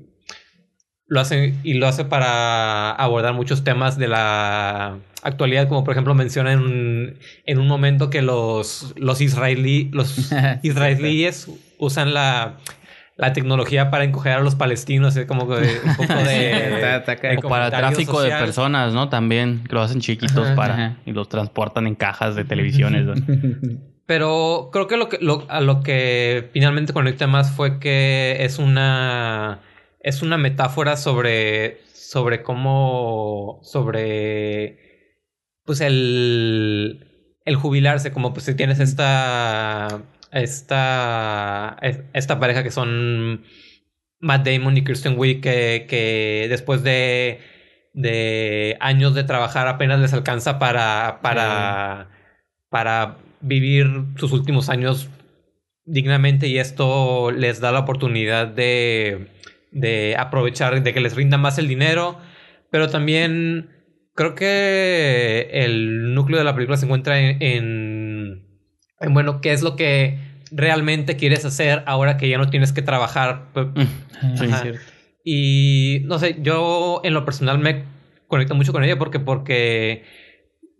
lo 1.06 1.20
hace 1.20 1.54
y 1.62 1.74
lo 1.74 1.86
hace 1.88 2.04
para 2.04 2.90
abordar 2.90 3.32
muchos 3.32 3.64
temas 3.64 3.96
de 3.96 4.08
la 4.08 4.98
actualidad, 5.22 5.68
como 5.68 5.84
por 5.84 5.92
ejemplo 5.92 6.14
menciona 6.14 6.52
en 6.52 6.58
un, 6.60 7.18
en 7.46 7.58
un 7.58 7.66
momento 7.66 8.10
que 8.10 8.20
los, 8.20 8.94
los, 8.96 9.22
israelí, 9.22 9.88
los 9.90 10.30
israelíes 10.62 11.48
usan 11.78 12.12
la, 12.12 12.58
la 13.18 13.32
tecnología 13.32 13.90
para 13.90 14.04
encoger 14.04 14.32
a 14.34 14.40
los 14.40 14.54
palestinos, 14.54 15.16
es 15.16 15.26
como 15.26 15.48
que 15.48 15.54
un 15.84 15.96
poco 15.96 16.14
de, 16.22 17.36
O 17.44 17.48
para 17.48 17.68
tráfico 17.68 18.22
de 18.22 18.30
personas, 18.30 18.94
¿no? 18.94 19.08
También, 19.08 19.64
que 19.68 19.74
lo 19.74 19.82
hacen 19.82 20.00
chiquitos 20.00 20.46
Ajá. 20.46 20.54
para... 20.54 20.74
Ajá. 20.74 20.96
Y 21.04 21.10
los 21.12 21.28
transportan 21.28 21.88
en 21.88 21.96
cajas 21.96 22.36
de 22.36 22.44
televisiones. 22.44 23.04
¿no? 23.04 23.14
Pero 24.06 24.70
creo 24.72 24.86
que 24.86 24.96
lo 24.96 25.08
que 25.08 25.18
lo- 25.20 25.44
a 25.50 25.60
lo 25.60 25.82
que 25.82 26.48
finalmente 26.52 26.92
conecta 26.92 27.26
más 27.26 27.50
fue 27.50 27.78
que 27.80 28.36
es 28.40 28.58
una 28.58 29.60
es 30.00 30.22
una 30.22 30.38
metáfora 30.38 30.96
sobre 30.96 31.80
sobre 31.92 32.42
cómo 32.42 33.58
sobre 33.64 34.78
pues 35.64 35.80
el 35.82 37.04
el 37.44 37.56
jubilarse 37.56 38.12
como 38.12 38.32
pues 38.32 38.46
si 38.46 38.54
tienes 38.54 38.80
esta 38.80 40.00
esta 40.32 41.76
es- 41.82 42.00
esta 42.12 42.38
pareja 42.40 42.62
que 42.62 42.70
son 42.70 43.44
Matt 44.20 44.46
Damon 44.46 44.76
y 44.76 44.84
Kristen 44.84 45.14
Wiig 45.18 45.40
que, 45.40 45.86
que 45.88 46.46
después 46.48 46.82
de 46.82 47.40
de 47.94 48.76
años 48.80 49.14
de 49.14 49.24
trabajar 49.24 49.66
apenas 49.68 50.00
les 50.00 50.12
alcanza 50.12 50.58
para 50.58 51.20
para 51.22 52.10
para 52.70 53.18
vivir 53.40 53.86
sus 54.16 54.32
últimos 54.32 54.68
años 54.68 55.08
dignamente 55.84 56.48
y 56.48 56.58
esto 56.58 57.30
les 57.30 57.60
da 57.60 57.72
la 57.72 57.80
oportunidad 57.80 58.46
de, 58.48 59.28
de 59.72 60.16
aprovechar, 60.18 60.82
de 60.82 60.92
que 60.92 61.00
les 61.00 61.14
rinda 61.16 61.38
más 61.38 61.58
el 61.58 61.68
dinero, 61.68 62.18
pero 62.70 62.88
también 62.90 63.70
creo 64.14 64.34
que 64.34 65.48
el 65.52 66.14
núcleo 66.14 66.38
de 66.38 66.44
la 66.44 66.54
película 66.54 66.76
se 66.76 66.84
encuentra 66.86 67.18
en, 67.20 67.42
en, 67.42 67.42
en, 67.42 67.87
bueno, 69.10 69.40
qué 69.40 69.52
es 69.52 69.62
lo 69.62 69.76
que 69.76 70.18
realmente 70.50 71.16
quieres 71.16 71.44
hacer 71.44 71.82
ahora 71.86 72.16
que 72.16 72.28
ya 72.28 72.38
no 72.38 72.48
tienes 72.50 72.72
que 72.72 72.82
trabajar. 72.82 73.46
Sí, 74.34 74.44
Ajá. 74.46 74.62
cierto. 74.62 74.80
Y 75.24 76.00
no 76.04 76.18
sé, 76.18 76.36
yo 76.40 77.00
en 77.04 77.12
lo 77.14 77.24
personal 77.24 77.58
me 77.58 77.84
conecto 78.28 78.54
mucho 78.54 78.72
con 78.72 78.82
ella 78.82 78.98
porque 78.98 79.20
porque 79.20 80.04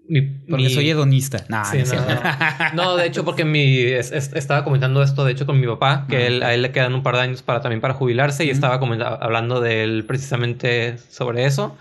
mi, 0.08 0.22
Porque 0.22 0.64
mi- 0.64 0.70
soy 0.70 0.88
hedonista. 0.88 1.44
No, 1.50 1.62
Sí, 1.66 1.76
no 1.78 1.82
es 1.82 2.74
no, 2.74 2.96
de 2.96 3.06
hecho, 3.06 3.26
porque 3.26 3.44
mi 3.44 3.76
es- 3.82 4.10
es- 4.10 4.32
estaba 4.32 4.64
comentando 4.64 5.02
esto, 5.02 5.22
de 5.24 5.32
hecho, 5.32 5.44
con 5.44 5.60
mi 5.60 5.66
papá, 5.66 6.06
que 6.08 6.26
él- 6.26 6.42
a 6.42 6.54
él 6.54 6.62
le 6.62 6.72
quedan 6.72 6.94
un 6.94 7.02
par 7.02 7.16
de 7.16 7.20
años 7.20 7.42
para 7.42 7.60
también 7.60 7.82
para 7.82 7.92
jubilarse, 7.92 8.46
y 8.46 8.50
estaba 8.50 8.76
hablando 8.76 9.60
de 9.60 9.84
él 9.84 10.04
precisamente 10.06 10.96
sobre 10.96 11.44
eso, 11.44 11.76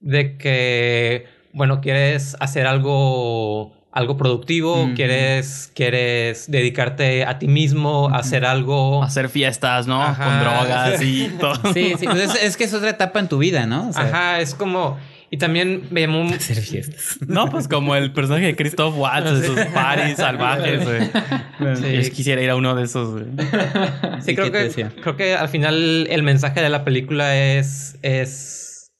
de 0.00 0.38
que, 0.38 1.26
bueno, 1.52 1.82
quieres 1.82 2.34
hacer 2.40 2.66
algo, 2.66 3.75
algo 3.96 4.18
productivo, 4.18 4.90
quieres, 4.94 5.72
quieres 5.74 6.50
dedicarte 6.50 7.24
a 7.24 7.38
ti 7.38 7.48
mismo, 7.48 8.10
a 8.10 8.18
hacer 8.18 8.44
algo. 8.44 9.02
Hacer 9.02 9.30
fiestas, 9.30 9.86
¿no? 9.86 10.02
Ajá. 10.02 10.24
Con 10.24 10.40
drogas 10.40 11.02
y 11.02 11.28
todo. 11.40 11.54
Sí, 11.72 11.94
sí. 11.98 12.04
pues 12.04 12.20
es, 12.20 12.42
es 12.42 12.56
que 12.58 12.64
es 12.64 12.74
otra 12.74 12.90
etapa 12.90 13.20
en 13.20 13.28
tu 13.28 13.38
vida, 13.38 13.66
¿no? 13.66 13.88
O 13.88 13.92
sea, 13.94 14.02
Ajá, 14.02 14.40
es 14.40 14.54
como. 14.54 14.98
Y 15.30 15.38
también 15.38 15.88
me 15.90 16.02
llamó. 16.02 16.28
hacer 16.30 16.58
fiestas. 16.58 17.18
No, 17.26 17.48
pues 17.48 17.68
como 17.68 17.96
el 17.96 18.12
personaje 18.12 18.46
de 18.46 18.56
Christoph 18.56 18.96
Watts, 18.98 19.30
esos 19.30 19.58
paris 19.74 20.16
salvajes, 20.18 20.84
güey. 20.84 21.76
Sí. 21.76 22.02
Yo 22.02 22.14
quisiera 22.14 22.42
ir 22.42 22.50
a 22.50 22.56
uno 22.56 22.74
de 22.74 22.84
esos, 22.84 23.12
güey. 23.12 23.24
Sí, 24.20 24.32
¿Y 24.32 24.34
creo 24.34 24.52
que, 24.52 24.58
decía? 24.58 24.92
creo 25.02 25.16
que 25.16 25.34
al 25.34 25.48
final 25.48 26.06
el 26.10 26.22
mensaje 26.22 26.60
de 26.60 26.68
la 26.68 26.84
película 26.84 27.36
es, 27.36 27.96
es, 28.02 28.92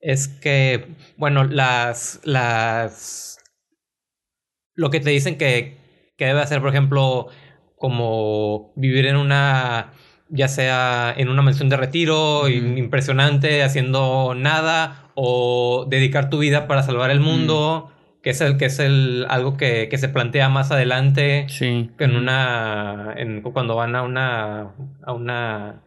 es 0.00 0.28
que, 0.28 0.86
bueno, 1.16 1.44
las, 1.44 2.20
las, 2.22 3.37
lo 4.78 4.90
que 4.90 5.00
te 5.00 5.10
dicen 5.10 5.36
que, 5.36 5.76
que 6.16 6.26
debe 6.26 6.40
hacer, 6.40 6.60
por 6.60 6.70
ejemplo, 6.70 7.26
como 7.76 8.72
vivir 8.76 9.06
en 9.06 9.16
una, 9.16 9.90
ya 10.28 10.46
sea 10.46 11.12
en 11.16 11.28
una 11.28 11.42
mansión 11.42 11.68
de 11.68 11.76
retiro, 11.76 12.48
impresionante, 12.48 13.62
haciendo 13.64 14.34
nada, 14.36 15.10
o 15.14 15.84
dedicar 15.88 16.30
tu 16.30 16.38
vida 16.38 16.68
para 16.68 16.82
salvar 16.84 17.10
el 17.10 17.18
mundo, 17.20 17.92
que 18.22 18.30
es 18.30 18.40
el, 18.40 18.56
que 18.56 18.66
es 18.66 18.78
el, 18.78 19.26
algo 19.28 19.56
que, 19.56 19.88
que 19.88 19.98
se 19.98 20.08
plantea 20.08 20.48
más 20.48 20.70
adelante 20.70 21.46
Sí. 21.48 21.90
en 21.98 22.16
una, 22.16 23.14
en, 23.16 23.42
cuando 23.42 23.74
van 23.74 23.96
a 23.96 24.02
una, 24.02 24.70
a 25.04 25.12
una, 25.12 25.82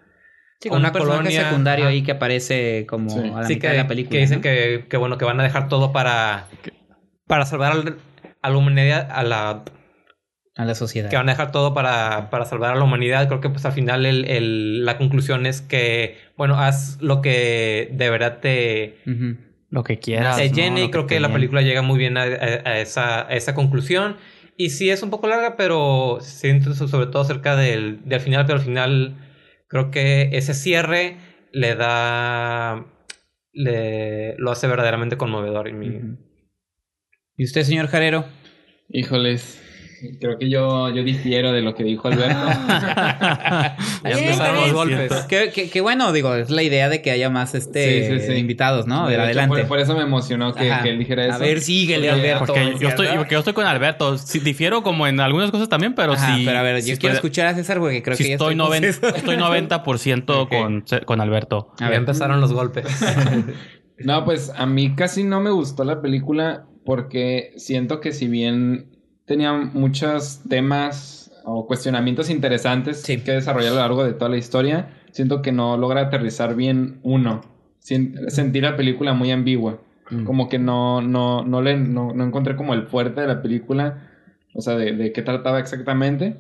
Sí, 0.60 0.68
a 0.68 0.72
con 0.72 0.80
una 0.80 0.90
un 0.90 0.94
personaje 0.94 1.18
colonia, 1.20 1.44
secundario 1.46 1.86
ajá. 1.86 1.92
ahí 1.92 2.04
que 2.04 2.12
aparece 2.12 2.86
como 2.90 3.10
Sí. 3.10 3.20
a 3.20 3.40
la 3.42 3.44
Sí, 3.46 3.56
mitad 3.56 3.70
que, 3.70 3.72
de 3.76 3.82
la 3.84 3.88
película. 3.88 4.12
que 4.12 4.20
dicen 4.20 4.38
¿no? 4.40 4.42
que, 4.44 4.86
que, 4.90 4.98
bueno, 4.98 5.18
que 5.18 5.26
van 5.26 5.40
a 5.40 5.44
dejar 5.44 5.70
todo 5.70 5.92
para, 5.94 6.48
para 7.26 7.46
salvar 7.46 7.72
al- 7.72 7.98
a 8.42 8.50
la 8.50 8.58
humanidad, 8.58 9.08
a 9.12 9.24
la, 9.24 9.64
A 10.56 10.66
la 10.66 10.76
sociedad. 10.76 11.10
que 11.10 11.16
van 11.18 11.30
a 11.30 11.34
dejar 11.34 11.52
todo 11.52 11.74
para, 11.74 12.30
para 12.30 12.46
salvar 12.46 12.72
a 12.74 12.76
la 12.76 12.84
humanidad. 12.84 13.28
Creo 13.28 13.42
que 13.42 13.50
pues 13.50 13.66
al 13.66 13.72
final 13.74 14.06
el, 14.06 14.26
el- 14.26 14.86
la 14.86 14.98
conclusión 14.98 15.46
es 15.46 15.62
que, 15.62 16.18
bueno, 16.38 16.60
haz 16.60 16.98
lo 17.02 17.22
que 17.22 17.90
de 17.92 18.10
verdad 18.10 18.40
te. 18.40 18.98
Lo 19.70 19.84
que 19.84 20.00
quieras. 20.00 20.36
te 20.38 20.50
llene 20.52 20.84
y 20.84 20.92
creo 20.92 21.08
que 21.08 21.20
la 21.20 21.28
llene. 21.28 21.38
película 21.38 21.62
llega 21.62 21.82
muy 21.82 21.98
bien 21.98 22.18
a, 22.18 22.24
a- 22.24 22.26
a 22.70 22.80
esa, 22.80 23.28
a 23.28 23.34
esa 23.34 23.56
conclusión. 23.56 24.18
Y 24.58 24.72
sí 24.72 24.90
es 24.90 25.02
un 25.02 25.10
poco 25.10 25.28
larga, 25.28 25.56
pero 25.56 26.18
siento 26.22 26.74
so- 26.74 26.88
sobre 26.88 27.08
todo 27.08 27.24
cerca 27.24 27.56
del, 27.56 28.00
del 28.08 28.20
final, 28.20 28.46
pero 28.46 28.60
al 28.60 28.66
final 28.66 29.16
creo 29.68 29.90
que 29.92 30.30
ese 30.34 30.54
cierre 30.54 31.18
le 31.54 31.76
da, 31.76 32.86
le, 33.54 34.36
lo 34.38 34.52
hace 34.52 34.68
verdaderamente 34.68 35.18
conmovedor. 35.18 35.68
Y 35.70 35.74
mi-. 35.74 36.02
¿Y 37.42 37.46
usted, 37.46 37.64
señor 37.64 37.88
Jarero? 37.88 38.26
Híjoles, 38.88 39.60
creo 40.20 40.38
que 40.38 40.48
yo, 40.48 40.94
yo 40.94 41.04
difiero 41.04 41.52
de 41.52 41.62
lo 41.64 41.74
que 41.74 41.84
dijo 41.84 42.08
Alberto. 42.08 42.38
Ya 44.04 44.12
empezaron 44.12 44.58
los 44.62 44.74
golpes. 44.74 45.12
Qué, 45.28 45.50
qué- 45.52 45.68
qué 45.72 45.82
bueno, 45.82 46.12
digo, 46.14 46.36
es 46.36 46.52
la 46.52 46.62
idea 46.62 46.88
de 46.88 47.02
que 47.02 47.10
haya 47.10 47.32
más 47.32 47.56
este 47.56 48.08
Sí, 48.16 48.20
sí, 48.20 48.28
sí. 48.28 48.34
invitados, 48.34 48.86
¿no? 48.86 49.08
De 49.08 49.14
hecho, 49.16 49.24
Adelante. 49.24 49.58
Por, 49.62 49.68
por 49.70 49.80
eso 49.80 49.96
me 49.96 50.04
emocionó 50.04 50.54
que, 50.54 50.70
él 50.86 51.00
dijera 51.00 51.26
eso. 51.26 51.34
A 51.34 51.38
ver, 51.40 51.62
síguele, 51.62 52.12
Alberto. 52.12 52.46
Porque 52.46 52.76
yo 52.80 52.90
estoy, 52.90 53.08
yo 53.32 53.40
estoy 53.40 53.54
con 53.54 53.66
Alberto. 53.66 54.20
Sí, 54.20 54.38
difiero 54.38 54.84
como 54.84 55.08
en 55.08 55.20
algunas 55.20 55.50
cosas 55.50 55.68
también, 55.68 55.96
pero 55.96 56.14
Ajá, 56.14 56.36
sí. 56.36 56.44
pero 56.46 56.60
a 56.60 56.62
ver, 56.62 56.76
yo 56.76 56.82
sí 56.94 56.98
quiero 57.00 57.16
estoy- 57.16 57.30
escuchar 57.30 57.48
a 57.48 57.56
César 57.56 57.80
porque 57.80 58.04
creo 58.04 58.16
sí 58.16 58.22
que 58.26 58.30
ya 58.30 58.36
estoy, 58.36 58.50
con 58.56 58.58
90, 58.70 58.94
César. 58.94 59.14
estoy 59.18 59.36
90% 59.38 60.30
Ok. 60.30 60.50
con, 60.52 60.86
con 61.06 61.22
Alberto. 61.22 61.72
A 61.78 61.86
Ya 61.86 61.90
ver. 61.90 61.98
empezaron 61.98 62.40
los 62.40 62.54
golpes. 62.54 62.86
No, 64.04 64.26
pues 64.26 64.52
a 64.56 64.66
mí 64.66 64.96
casi 64.96 65.24
no 65.24 65.42
me 65.42 65.52
gustó 65.52 65.84
la 65.84 66.02
película 66.02 66.66
porque 66.86 67.53
siento 67.58 67.99
que 68.02 68.12
si 68.12 68.28
bien 68.28 68.98
tenía 69.26 69.53
muchos 69.53 70.41
temas 70.49 71.32
o 71.45 71.66
cuestionamientos 71.68 72.30
interesantes 72.30 73.02
Sí. 73.02 73.20
que 73.22 73.32
desarrollar 73.32 73.72
a 73.72 73.76
lo 73.76 73.82
largo 73.82 74.03
de 74.03 74.14
toda 74.14 74.30
la 74.30 74.38
historia, 74.38 74.90
siento 75.12 75.41
que 75.41 75.52
no 75.52 75.78
logra 75.78 76.02
aterrizar 76.02 76.56
bien 76.56 76.99
uno. 77.03 77.41
Sentí 77.80 78.62
la 78.62 78.76
película 78.76 79.14
muy 79.14 79.32
ambigua. 79.32 79.82
Mm. 80.10 80.26
Como 80.26 80.49
que 80.49 80.60
no, 80.60 81.02
no, 81.02 81.44
no, 81.44 81.62
le, 81.62 81.78
no, 81.78 82.14
no 82.14 82.24
encontré 82.24 82.56
como 82.56 82.74
el 82.74 82.84
fuerte 82.88 83.22
de 83.22 83.28
la 83.28 83.41
película, 83.41 84.10
o 84.53 84.62
sea, 84.62 84.76
de, 84.76 84.91
de 84.94 85.12
qué 85.14 85.22
trataba 85.22 85.60
exactamente. 85.60 86.36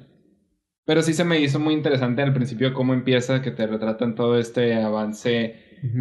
Pero 0.85 1.01
sí 1.01 1.13
se 1.13 1.23
me 1.23 1.39
hizo 1.39 1.59
muy 1.59 1.73
interesante 1.73 2.21
al 2.21 2.33
principio 2.33 2.73
cómo 2.73 2.93
empieza, 2.93 3.41
que 3.41 3.51
te 3.51 3.65
retratan 3.67 4.15
todo 4.15 4.37
este 4.37 4.75
avance 4.75 5.55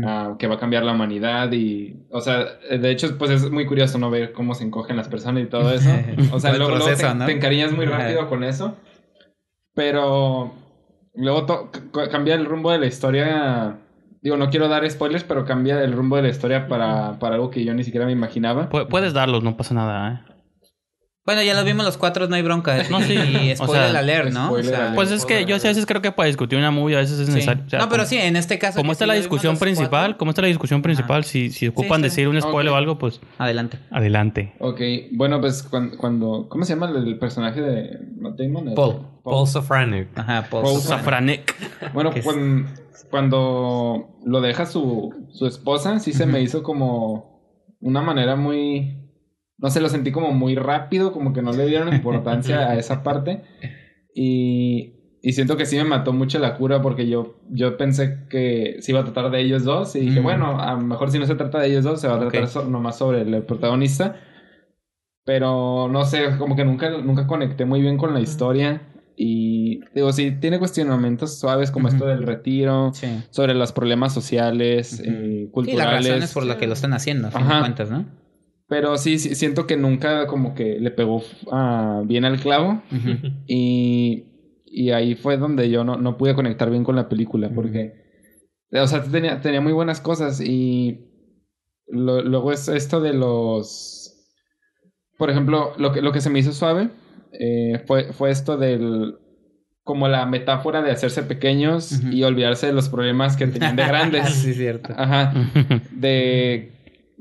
Ah, 0.05 0.35
que 0.39 0.47
va 0.47 0.57
a 0.57 0.59
cambiar 0.59 0.82
la 0.85 0.93
humanidad 0.93 1.51
y, 1.52 1.97
o 2.11 2.20
sea, 2.20 2.44
de 2.70 2.90
hecho, 2.90 3.16
pues 3.16 3.31
es 3.31 3.51
muy 3.51 3.65
curioso, 3.66 3.98
¿no? 3.98 4.11
Ver 4.11 4.32
cómo 4.32 4.55
se 4.55 4.65
encogen 4.65 4.97
las 4.97 5.09
personas 5.09 5.43
y 5.43 5.47
todo 5.47 5.70
eso. 5.74 5.89
O 6.32 6.39
sea, 6.40 6.51
luego, 6.59 6.74
te, 6.97 7.15
¿no? 7.15 7.27
te 7.27 7.32
encariñas 7.32 7.73
muy 7.73 7.86
rápido 7.86 8.28
con 8.28 8.44
eso. 8.44 8.77
Pero 9.74 10.52
luego 11.15 11.70
cambia 12.11 12.35
el 12.35 12.44
rumbo 12.44 12.70
de 12.73 12.78
la 12.78 12.86
historia. 12.86 13.78
Digo, 14.23 14.36
no 14.36 14.51
quiero 14.51 14.69
dar 14.69 14.89
spoilers, 14.90 15.24
pero 15.24 15.44
cambia 15.47 15.82
el 15.82 15.93
rumbo 15.93 16.16
de 16.16 16.23
la 16.23 16.28
historia 16.28 16.69
para, 16.69 17.19
para 17.19 17.36
algo 17.36 17.51
que 17.51 17.65
yo 17.65 17.73
ni 17.73 17.85
siquiera 17.85 18.05
me 18.05 18.12
imaginaba. 18.12 18.69
Pu- 18.69 18.86
Puedes 18.89 19.15
darlos, 19.15 19.43
no 19.43 19.57
pasa 19.57 19.74
nada, 19.74 20.12
¿eh? 20.27 20.30
Bueno, 21.31 21.43
ya 21.44 21.55
los 21.55 21.65
vimos 21.65 21.85
los 21.85 21.97
cuatro, 21.97 22.27
no 22.27 22.35
hay 22.35 22.43
bronca. 22.43 22.77
No, 22.90 23.01
sí. 23.01 23.15
Y 23.15 23.52
O 23.52 23.57
spoiler 23.65 23.90
sea, 23.90 23.98
alert, 24.01 24.32
¿no? 24.32 24.47
spoiler 24.47 24.66
O 24.66 24.69
sea, 24.69 24.78
alert. 24.81 24.94
Pues 24.97 25.11
es 25.12 25.24
que 25.24 25.44
yo 25.44 25.55
a 25.55 25.59
veces 25.59 25.86
creo 25.86 26.02
que 26.02 26.11
para 26.12 26.27
discutir 26.27 26.59
una 26.59 26.70
movie 26.70 26.97
a 26.97 26.98
veces 26.98 27.20
es 27.20 27.27
sí. 27.28 27.32
necesario. 27.35 27.65
o 27.66 27.70
sea, 27.70 27.78
no, 27.78 27.89
pero 27.89 28.02
como- 28.02 28.09
sí, 28.09 28.16
en 28.19 28.35
este 28.36 28.59
caso. 28.59 28.82
Que 28.82 28.90
está 28.90 29.05
sí 29.05 29.09
la 29.09 29.15
lo 29.15 29.20
discusión 29.20 29.57
principal, 29.59 30.16
como 30.16 30.31
está 30.32 30.43
la 30.43 30.48
discusión 30.48 30.82
principal, 30.82 31.24
si, 31.24 31.51
si 31.51 31.69
ocupan 31.69 32.01
está 32.01 32.09
decir 32.09 32.27
un 32.28 32.40
spoiler 32.40 32.73
o 32.73 32.77
algo, 32.77 32.98
pues 32.98 33.20
Adelante. 33.39 33.78
adelante. 33.90 34.55
Ok, 34.59 34.81
bueno, 35.12 35.40
pues 35.40 35.62
cuando, 35.62 35.97
cuando 35.97 36.47
¿cómo 36.48 36.65
se 36.65 36.74
llama 36.74 36.90
el, 36.90 37.19
personaje 37.19 37.61
de 37.61 37.98
Matt 38.19 38.39
Damon? 38.39 38.69
El- 38.69 38.74
Paul. 38.74 39.07
Paul 39.23 39.47
Safranek. 39.47 40.09
Ajá, 40.19 40.47
Paul. 40.51 40.65
Paul 40.65 40.81
Safranek. 40.81 41.55
Bueno, 41.94 42.11
Que 42.15 42.19
es- 42.20 42.24
cuan- 42.24 42.66
cuando 43.11 44.19
lo 44.24 44.40
deja 44.40 44.66
su, 44.66 45.15
su 45.32 45.47
esposa, 45.47 45.98
sí 46.01 46.12
se 46.12 46.27
me 46.27 46.40
hizo 46.43 46.62
como 46.62 47.40
una 47.81 48.02
manera 48.02 48.36
muy... 48.36 49.00
No 49.61 49.70
sé, 49.70 49.81
lo 49.81 49.89
sentí 49.89 50.11
como 50.11 50.32
muy 50.32 50.55
rápido, 50.55 51.12
como 51.12 51.32
que 51.32 51.43
no 51.43 51.53
le 51.53 51.66
dieron 51.66 51.93
importancia 51.95 52.70
a 52.70 52.77
esa 52.78 53.03
parte. 53.03 53.43
Y, 54.15 54.95
y 55.23 55.32
siento 55.35 55.57
que 55.57 55.66
sí 55.66 55.77
me 55.77 55.85
mató 55.85 56.12
mucho 56.12 56.39
la 56.39 56.57
cura 56.57 56.81
porque 56.82 57.07
yo, 57.09 57.37
yo 57.51 57.77
pensé 57.77 58.27
que 58.31 58.77
se 58.81 58.93
iba 58.93 59.01
a 59.01 59.05
tratar 59.05 59.31
de 59.31 59.41
ellos 59.41 59.65
dos. 59.65 59.95
Y 59.97 60.01
dije, 60.01 60.20
Mm. 60.20 60.24
bueno, 60.24 60.61
a 60.61 60.73
lo 60.74 60.81
mejor 60.81 61.11
si 61.11 61.19
no 61.19 61.27
se 61.27 61.35
trata 61.35 61.59
de 61.61 61.69
ellos 61.69 61.85
dos, 61.85 62.01
se 62.01 62.09
va 62.09 62.16
a 62.16 62.20
tratar 62.20 62.43
Ok. 62.45 62.49
so- 62.49 62.65
nomás 62.65 62.97
sobre 62.99 63.20
el 63.23 63.43
protagonista. 63.43 64.16
Pero 65.24 65.89
no 65.89 66.05
sé, 66.05 66.37
como 66.39 66.57
que 66.57 66.65
nunca, 66.65 66.91
nunca 66.91 67.27
conecté 67.27 67.65
muy 67.65 67.82
bien 67.82 67.99
con 67.99 68.15
la 68.15 68.20
historia. 68.20 68.82
Y 69.16 69.81
digo, 69.95 70.12
sí, 70.12 70.31
tiene 70.41 70.59
cuestionamientos 70.59 71.39
suaves 71.39 71.70
como 71.70 71.89
Ujú. 71.89 71.97
esto 71.97 72.07
del 72.09 72.23
retiro, 72.23 72.91
Sí. 72.95 73.23
sobre 73.31 73.55
los 73.55 73.73
problemas 73.73 74.15
sociales, 74.15 74.95
Ujú. 74.95 75.03
eh, 75.11 75.12
Sí, 75.12 75.43
las 75.45 75.53
culturales. 75.53 76.07
razones 76.09 76.32
por 76.32 76.47
las 76.47 76.57
que 76.57 76.66
lo 76.66 76.73
están 76.73 76.95
haciendo, 76.95 77.28
a 77.28 77.31
fin 77.31 77.47
de 77.47 77.59
cuentas, 77.61 77.91
¿no? 77.91 78.07
Pero 78.71 78.97
sí, 78.97 79.19
sí, 79.19 79.35
siento 79.35 79.67
que 79.67 79.77
nunca 79.77 80.27
como 80.29 80.55
que 80.55 80.79
le 80.79 80.91
pegó 80.93 81.23
ah, 81.51 82.03
bien 82.07 82.25
al 82.25 82.39
clavo. 82.41 82.81
Y, 83.49 84.25
y 84.65 84.91
ahí 84.93 85.17
fue 85.17 85.37
donde 85.37 85.69
yo 85.69 85.83
no, 85.85 85.97
no 85.97 86.17
pude 86.17 86.37
conectar 86.37 86.71
bien 86.71 86.85
con 86.85 86.95
la 86.95 87.09
película. 87.09 87.51
Porque, 87.53 87.95
o 88.73 88.87
sea, 88.87 89.03
tenía, 89.03 89.41
tenía 89.41 89.61
muy 89.61 89.73
buenas 89.73 90.01
cosas. 90.01 90.41
Y 90.41 91.01
lo- 91.89 92.23
luego 92.23 92.53
es 92.53 92.69
esto 92.69 93.01
de 93.01 93.13
los... 93.13 94.07
Por 95.19 95.31
ejemplo, 95.31 95.73
lo 95.77 95.93
que, 95.93 96.01
lo 96.01 96.13
que 96.13 96.21
se 96.21 96.31
me 96.31 96.39
hizo 96.39 96.53
suave 96.53 96.91
eh, 97.33 97.83
fue, 97.87 98.13
fue 98.13 98.31
esto 98.31 98.57
del... 98.57 99.17
Como 99.83 100.07
la 100.07 100.27
metáfora 100.27 100.83
de 100.83 100.93
hacerse 100.93 101.25
pequeños 101.25 102.01
y 102.13 102.23
olvidarse 102.23 102.69
de 102.69 102.73
los 102.73 102.89
problemas 102.89 103.37
que 103.37 103.49
tenían 103.49 103.75
de 103.75 103.85
grandes. 103.87 104.29
sí, 104.35 104.55
cierto. 104.55 104.95
Ajá 104.97 105.35
de, 105.91 106.71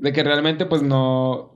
de 0.00 0.12
que 0.12 0.22
realmente 0.24 0.66
pues 0.66 0.82
no 0.82 1.54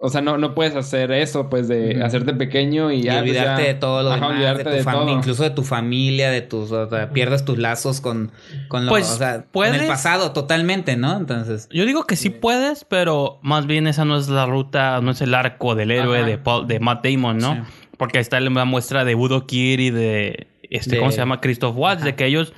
o 0.00 0.08
sea 0.10 0.20
no, 0.20 0.38
no 0.38 0.54
puedes 0.54 0.76
hacer 0.76 1.10
eso 1.10 1.50
pues 1.50 1.66
de 1.66 2.02
hacerte 2.04 2.32
pequeño 2.32 2.92
y, 2.92 2.98
Y 2.98 3.02
ya, 3.02 3.14
pues, 3.14 3.22
olvidarte 3.22 3.62
ya- 3.62 3.68
de 3.68 3.74
todo 3.74 4.02
lo 4.04 4.08
Ajá, 4.10 4.16
demás, 4.16 4.30
olvidarte 4.32 4.58
de 4.70 4.82
tu 4.82 4.88
de 4.88 4.92
todo. 4.96 5.08
incluso 5.10 5.42
de 5.42 5.50
tu 5.50 5.62
familia, 5.64 6.30
de 6.30 6.40
tus, 6.40 6.70
o 6.70 6.88
sea, 6.88 7.10
pierdes 7.10 7.44
tus 7.44 7.58
lazos 7.58 8.00
con, 8.00 8.30
con 8.68 8.86
lo, 8.86 8.90
Pues, 8.92 9.10
o 9.10 9.16
sea, 9.18 9.38
con 9.42 9.46
¿puedes? 9.50 9.80
el 9.82 9.88
pasado 9.88 10.30
totalmente, 10.32 10.96
¿no? 10.96 11.16
Entonces, 11.16 11.68
Yo 11.72 11.84
digo 11.84 12.04
que 12.04 12.14
sí 12.14 12.30
puedes, 12.30 12.84
pero 12.84 13.40
más 13.42 13.66
bien 13.66 13.88
esa 13.88 14.04
no 14.04 14.16
es 14.16 14.28
la 14.28 14.46
ruta, 14.46 15.00
no 15.00 15.10
es 15.10 15.20
el 15.20 15.34
arco 15.34 15.74
del 15.74 15.90
héroe 15.90 16.18
Ajá. 16.18 16.26
de, 16.28 16.38
Paul- 16.38 16.66
de 16.68 16.78
Matt 16.78 17.04
Damon, 17.04 17.38
¿no? 17.38 17.54
Sí. 17.56 17.60
Porque 17.96 18.18
ahí 18.18 18.22
está 18.22 18.38
la 18.38 18.64
muestra 18.64 19.04
de 19.04 19.14
Budo 19.16 19.46
Kir 19.48 19.80
y 19.80 19.90
de, 19.90 20.46
este, 20.70 20.92
De- 20.92 20.98
¿cómo 21.00 21.10
se 21.10 21.18
llama? 21.18 21.40
Christoph 21.40 21.76
Waltz, 21.76 22.02
Ajá. 22.02 22.06
de 22.06 22.14
que 22.14 22.24
ellos... 22.26 22.52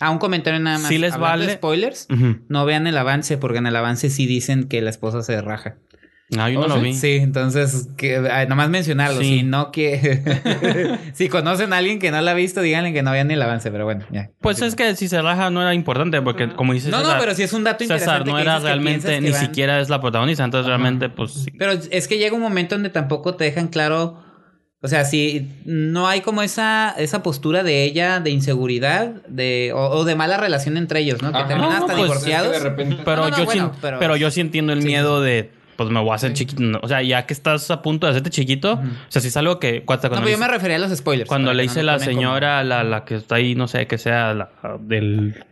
ah, 0.00 0.10
un 0.10 0.18
comentario 0.18 0.58
nada 0.58 0.78
más. 0.78 0.88
Sí 0.88 0.98
les 0.98 1.12
Hablando 1.12 1.44
vale. 1.44 1.52
spoilers, 1.54 2.08
no 2.48 2.64
vean 2.64 2.86
el 2.86 2.96
avance, 2.98 3.36
porque 3.38 3.58
en 3.58 3.66
el 3.66 3.76
avance 3.76 4.10
sí 4.10 4.26
dicen 4.26 4.64
que 4.68 4.80
la 4.82 4.90
esposa 4.90 5.22
se 5.22 5.40
raja. 5.40 5.76
No, 6.32 6.48
yo 6.48 6.60
no 6.60 6.66
¿Oh, 6.66 6.68
lo 6.76 6.80
vi. 6.80 6.94
Sí, 6.94 7.16
entonces, 7.16 7.88
que, 7.96 8.18
ah, 8.18 8.44
nada 8.44 8.54
más 8.54 8.70
mencionarlo. 8.70 9.20
Sí. 9.20 9.38
Si 9.38 9.42
no 9.42 9.72
que. 9.72 10.22
si 11.12 11.28
conocen 11.28 11.72
a 11.72 11.78
alguien 11.78 11.98
que 11.98 12.12
no 12.12 12.20
la 12.20 12.30
ha 12.30 12.34
visto, 12.34 12.60
díganle 12.62 12.92
que 12.92 13.02
no 13.02 13.10
vean 13.10 13.32
el 13.32 13.42
avance, 13.42 13.68
pero 13.72 13.84
bueno, 13.84 14.04
ya. 14.12 14.30
Pues 14.40 14.62
es 14.62 14.76
que 14.76 14.94
si 14.94 15.08
se 15.08 15.20
raja 15.22 15.50
no 15.50 15.60
era 15.60 15.74
importante, 15.74 16.22
porque 16.22 16.48
como 16.54 16.72
dices 16.72 16.92
No, 16.92 16.98
no, 16.98 17.04
César, 17.06 17.18
pero 17.20 17.34
sí 17.34 17.42
es 17.42 17.52
un 17.52 17.64
dato 17.64 17.82
interesante. 17.82 18.12
César 18.20 18.26
no 18.28 18.36
que 18.36 18.42
era 18.42 18.58
que 18.58 18.62
realmente, 18.64 19.08
que 19.08 19.20
ni 19.20 19.30
van- 19.30 19.40
siquiera 19.40 19.80
es 19.80 19.88
la 19.88 20.00
protagonista, 20.00 20.44
entonces 20.44 20.68
realmente, 20.68 21.08
pues 21.08 21.32
sí. 21.32 21.50
Pero 21.58 21.72
es 21.72 22.06
que 22.06 22.18
llega 22.18 22.36
un 22.36 22.42
momento 22.42 22.76
donde 22.76 22.90
tampoco 22.90 23.34
te 23.34 23.42
dejan 23.42 23.66
claro. 23.66 24.22
O 24.82 24.88
sea, 24.88 25.04
si 25.04 25.46
no 25.66 26.08
hay 26.08 26.22
como 26.22 26.40
esa, 26.42 26.94
esa 26.96 27.22
postura 27.22 27.62
de 27.62 27.84
ella 27.84 28.18
de 28.20 28.30
inseguridad 28.30 29.08
de, 29.28 29.72
o, 29.74 29.78
o 29.90 30.04
de 30.04 30.14
mala 30.14 30.38
relación 30.38 30.76
entre 30.78 31.00
ellos, 31.00 31.20
¿no? 31.20 31.32
Que 31.32 31.38
Ajá. 31.38 31.48
terminan 31.48 31.70
No, 31.70 31.76
hasta 31.76 31.86
pues, 31.94 32.02
divorciados. 32.02 32.46
es 32.48 32.52
que 32.58 32.64
de 32.64 32.70
repente 32.70 32.96
Pero, 33.04 33.22
No, 33.24 33.28
no, 33.30 33.36
yo 33.38 33.44
bueno, 33.44 33.70
sí, 33.74 33.78
pero- 33.82 33.98
pero... 33.98 34.16
yo 34.16 34.30
sí 34.30 34.40
entiendo 34.40 34.72
el 34.72 34.80
Sí. 34.80 34.86
miedo 34.88 35.20
de, 35.20 35.50
pues 35.76 35.90
me 35.90 36.00
voy 36.00 36.10
a 36.12 36.14
hacer 36.14 36.32
chiquito. 36.32 36.62
O 36.82 36.88
sea, 36.88 37.02
ya 37.02 37.26
que 37.26 37.34
estás 37.34 37.70
a 37.70 37.82
punto 37.82 38.06
de 38.06 38.12
hacerte 38.12 38.30
chiquito, 38.30 38.72
o 38.74 38.80
sea, 39.10 39.20
si 39.20 39.28
es 39.28 39.36
algo 39.36 39.58
que... 39.58 39.82
Cuando, 39.84 40.08
No, 40.08 40.14
pero 40.16 40.28
yo 40.30 40.38
me 40.38 40.48
refería 40.48 40.76
a 40.76 40.78
los 40.80 40.96
spoilers. 40.96 41.28
cuando 41.28 41.52
le 41.52 41.62
dice 41.64 41.82
la 41.82 41.94
como- 41.94 42.04
señora, 42.06 42.64
la, 42.64 42.82
la 42.82 43.04
que 43.04 43.16
está 43.16 43.34
ahí, 43.34 43.54
no 43.54 43.68
sé, 43.68 43.86
que 43.86 43.98
sea 43.98 44.32
la 44.32 44.50
del... 44.80 45.44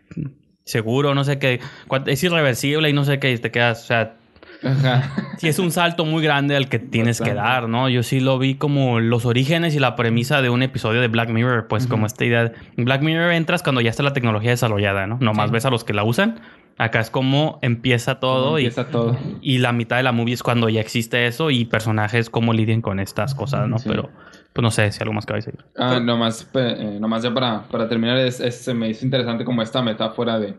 seguro, 0.64 1.14
no 1.14 1.24
sé 1.24 1.38
qué, 1.38 1.60
es 2.06 2.22
irreversible 2.24 2.88
y 2.90 2.92
no 2.92 3.05
sé 3.05 3.18
qué, 3.18 3.32
y 3.32 3.38
te 3.38 3.50
quedas, 3.50 3.82
o 3.84 3.86
sea, 3.86 4.16
Ajá. 4.62 5.10
sí 5.39 5.47
es 5.48 5.59
un 5.59 5.70
salto 5.70 6.05
muy 6.05 6.22
grande 6.22 6.56
al 6.56 6.68
que 6.68 6.78
tienes 6.78 7.20
que 7.20 7.32
dar, 7.35 7.68
¿no? 7.68 7.89
Yo 7.89 8.02
sí 8.02 8.20
lo 8.20 8.39
vi 8.39 8.56
como 8.56 8.98
los 9.01 9.24
orígenes 9.24 9.74
y 9.74 9.78
la 9.78 9.94
premisa 9.97 10.43
de 10.43 10.51
un 10.51 10.62
episodio 10.62 11.01
de 11.01 11.09
Black 11.09 11.30
Mirror, 11.30 11.68
pues 11.68 11.86
como 11.86 12.06
esta 12.06 12.24
idea. 12.24 12.44
de- 12.44 12.52
Black 12.76 13.02
Mirror 13.02 13.32
entras 13.32 13.62
cuando 13.62 13.80
ya 13.80 13.90
está 13.90 14.02
la 14.02 14.12
tecnología 14.12 14.51
desarrollada, 14.51 15.06
¿no? 15.06 15.18
Nomás 15.20 15.51
ves 15.51 15.64
a 15.64 15.70
los 15.70 15.85
que 15.85 15.93
la 15.94 16.05
usan. 16.05 16.40
Acá 16.76 17.01
es 17.01 17.10
como 17.10 17.59
empieza 17.62 18.20
todo 18.20 18.59
y, 18.59 18.66
Empieza 18.66 18.89
todo. 18.90 19.16
y 19.40 19.59
la 19.59 19.72
mitad 19.72 19.97
de 19.97 20.05
la 20.05 20.12
movie 20.12 20.35
es 20.35 20.44
cuando 20.44 20.68
ya 20.68 20.80
existe 20.80 21.26
eso 21.26 21.51
y 21.51 21.64
personajes 21.64 22.30
cómo 22.30 22.52
lidian 22.52 22.82
con 22.82 23.01
estas 23.01 23.35
cosas, 23.35 23.68
¿no? 23.68 23.78
Sí. 23.78 23.89
Pero 23.89 24.10
pues 24.52 24.62
no 24.62 24.70
sé 24.70 24.90
si 24.93 25.01
algo 25.02 25.12
más 25.12 25.26
que 25.26 25.32
vais 25.32 25.47
a 25.48 25.51
decir. 25.51 25.64
Ah, 25.76 25.98
nomás, 26.01 26.48
eh, 26.55 26.98
nomás 27.01 27.22
ya 27.24 27.35
para, 27.35 27.62
para 27.68 27.89
terminar, 27.89 28.16
es, 28.18 28.39
es- 28.40 28.60
se 28.60 28.74
me 28.74 28.89
hizo 28.89 29.05
interesante 29.05 29.44
como 29.44 29.60
esta 29.62 29.82
metáfora 29.82 30.39
de, 30.39 30.55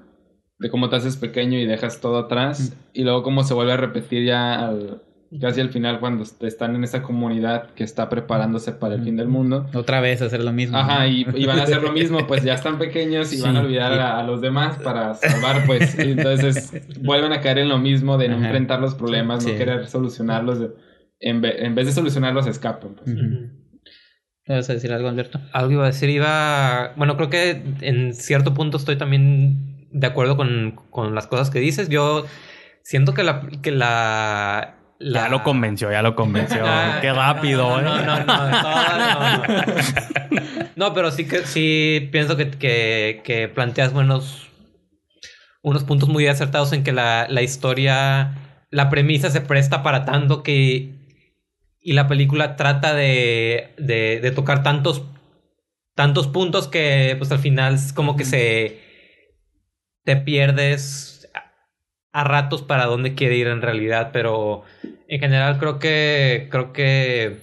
de 0.59 0.69
cómo 0.69 0.89
te 0.89 0.97
haces 0.97 1.17
pequeño 1.17 1.57
y 1.57 1.65
dejas 1.65 2.01
todo 2.01 2.17
atrás 2.19 2.75
y 2.93 3.03
luego 3.03 3.23
cómo 3.23 3.43
se 3.43 3.53
vuelve 3.53 3.71
a 3.73 3.77
repetir 3.77 4.25
ya 4.25 4.67
al, 4.67 5.01
casi 5.39 5.61
al 5.61 5.69
final 5.69 5.99
cuando 6.01 6.23
est- 6.23 6.43
están 6.43 6.75
en 6.75 6.83
esa 6.83 7.01
comunidad 7.01 7.69
que 7.75 7.83
está 7.85 8.09
preparándose 8.09 8.73
para 8.73 8.95
el 8.95 9.03
fin 9.03 9.15
del 9.15 9.27
mundo. 9.29 9.67
Otra 9.73 10.01
vez 10.01 10.21
hacer 10.21 10.43
lo 10.43 10.51
mismo. 10.51 10.77
Ajá, 10.77 11.07
y, 11.07 11.25
y 11.33 11.45
van 11.45 11.59
a 11.59 11.63
hacer 11.63 11.81
lo 11.81 11.93
mismo, 11.93 12.27
pues 12.27 12.43
ya 12.43 12.55
están 12.55 12.77
pequeños 12.77 13.31
y 13.31 13.37
Sí. 13.37 13.41
van 13.41 13.55
a 13.55 13.61
olvidar 13.61 13.93
a, 13.93 14.19
a 14.19 14.23
los 14.23 14.41
demás 14.41 14.77
para 14.79 15.13
salvar, 15.15 15.65
pues. 15.65 15.97
Y 15.97 16.11
entonces 16.11 16.73
vuelven 17.01 17.31
a 17.31 17.39
caer 17.41 17.59
en 17.59 17.69
lo 17.69 17.77
mismo 17.77 18.17
de 18.17 18.27
no 18.27 18.35
Ajá. 18.35 18.45
enfrentar 18.47 18.81
los 18.81 18.95
problemas, 18.95 19.43
Sí. 19.43 19.51
no 19.53 19.57
querer 19.57 19.87
solucionarlos. 19.87 20.59
de- 20.59 20.71
en, 21.21 21.41
ve- 21.41 21.65
en 21.65 21.75
vez 21.75 21.85
de 21.85 21.91
solucionarlos, 21.93 22.47
escapan. 22.47 22.95
Pues. 22.95 23.13
Ujú. 23.15 23.49
¿Te 24.45 24.53
¿Vas 24.55 24.69
a 24.69 24.73
decir 24.73 24.91
algo, 24.91 25.07
Alberto? 25.09 25.39
Algo 25.53 25.71
iba 25.73 25.83
a 25.83 25.87
decir, 25.87 26.09
iba... 26.09 26.93
Bueno, 26.97 27.15
creo 27.17 27.29
que 27.29 27.61
en 27.81 28.13
cierto 28.13 28.53
punto 28.53 28.77
estoy 28.77 28.97
también 28.97 29.78
de 29.91 30.07
acuerdo 30.07 30.37
con, 30.37 30.79
con 30.89 31.15
las 31.15 31.27
cosas 31.27 31.49
que 31.49 31.59
dices. 31.59 31.89
Yo 31.89 32.25
siento 32.83 33.13
que 33.13 33.23
la... 33.23 33.41
Que 33.61 33.71
la, 33.71 34.75
la- 34.99 35.21
Ya 35.23 35.29
lo 35.29 35.43
convenció, 35.43 35.91
ya 35.91 36.01
lo 36.01 36.15
convenció. 36.15 36.61
Ah, 36.65 36.99
Qué 37.01 37.11
rápido, 37.13 37.81
no, 37.81 37.99
¿eh? 37.99 38.03
no, 38.05 38.19
no, 38.19 38.25
no, 38.25 38.51
no, 38.51 39.37
no, 39.41 39.47
no. 39.47 40.69
No, 40.75 40.93
pero 40.93 41.11
sí 41.11 41.25
que 41.27 41.45
sí 41.45 42.07
pienso 42.11 42.37
que, 42.37 42.51
que, 42.51 43.21
que 43.23 43.47
planteas 43.49 43.91
buenos 43.93 44.47
unos 45.61 45.83
puntos 45.83 46.07
muy 46.07 46.25
acertados 46.27 46.71
en 46.71 46.83
que 46.83 46.93
la, 46.93 47.27
la 47.29 47.41
historia, 47.41 48.33
la 48.71 48.89
premisa 48.89 49.29
se 49.29 49.41
presta 49.41 49.83
para 49.83 50.05
tanto 50.05 50.41
que 50.41 50.93
y 51.81 51.93
la 51.93 52.07
película 52.07 52.55
trata 52.55 52.93
de, 52.93 53.73
de, 53.77 54.19
de 54.21 54.31
tocar 54.31 54.63
tantos 54.63 55.03
tantos 55.95 56.27
puntos 56.27 56.69
que 56.69 57.15
pues 57.17 57.29
al 57.31 57.39
final 57.39 57.73
es 57.75 57.91
como 57.91 58.15
que 58.15 58.23
se 58.23 58.79
te 60.09 60.15
pierdes 60.15 61.29
a- 62.13 62.23
ratos 62.23 62.63
para 62.63 62.87
dónde 62.87 63.13
quiere 63.13 63.37
ir 63.37 63.45
en 63.45 63.61
realidad, 63.61 64.09
pero 64.11 64.63
en 65.07 65.19
general 65.19 65.59
creo 65.59 65.77
que 65.77 66.47
creo 66.49 66.73
que 66.73 67.37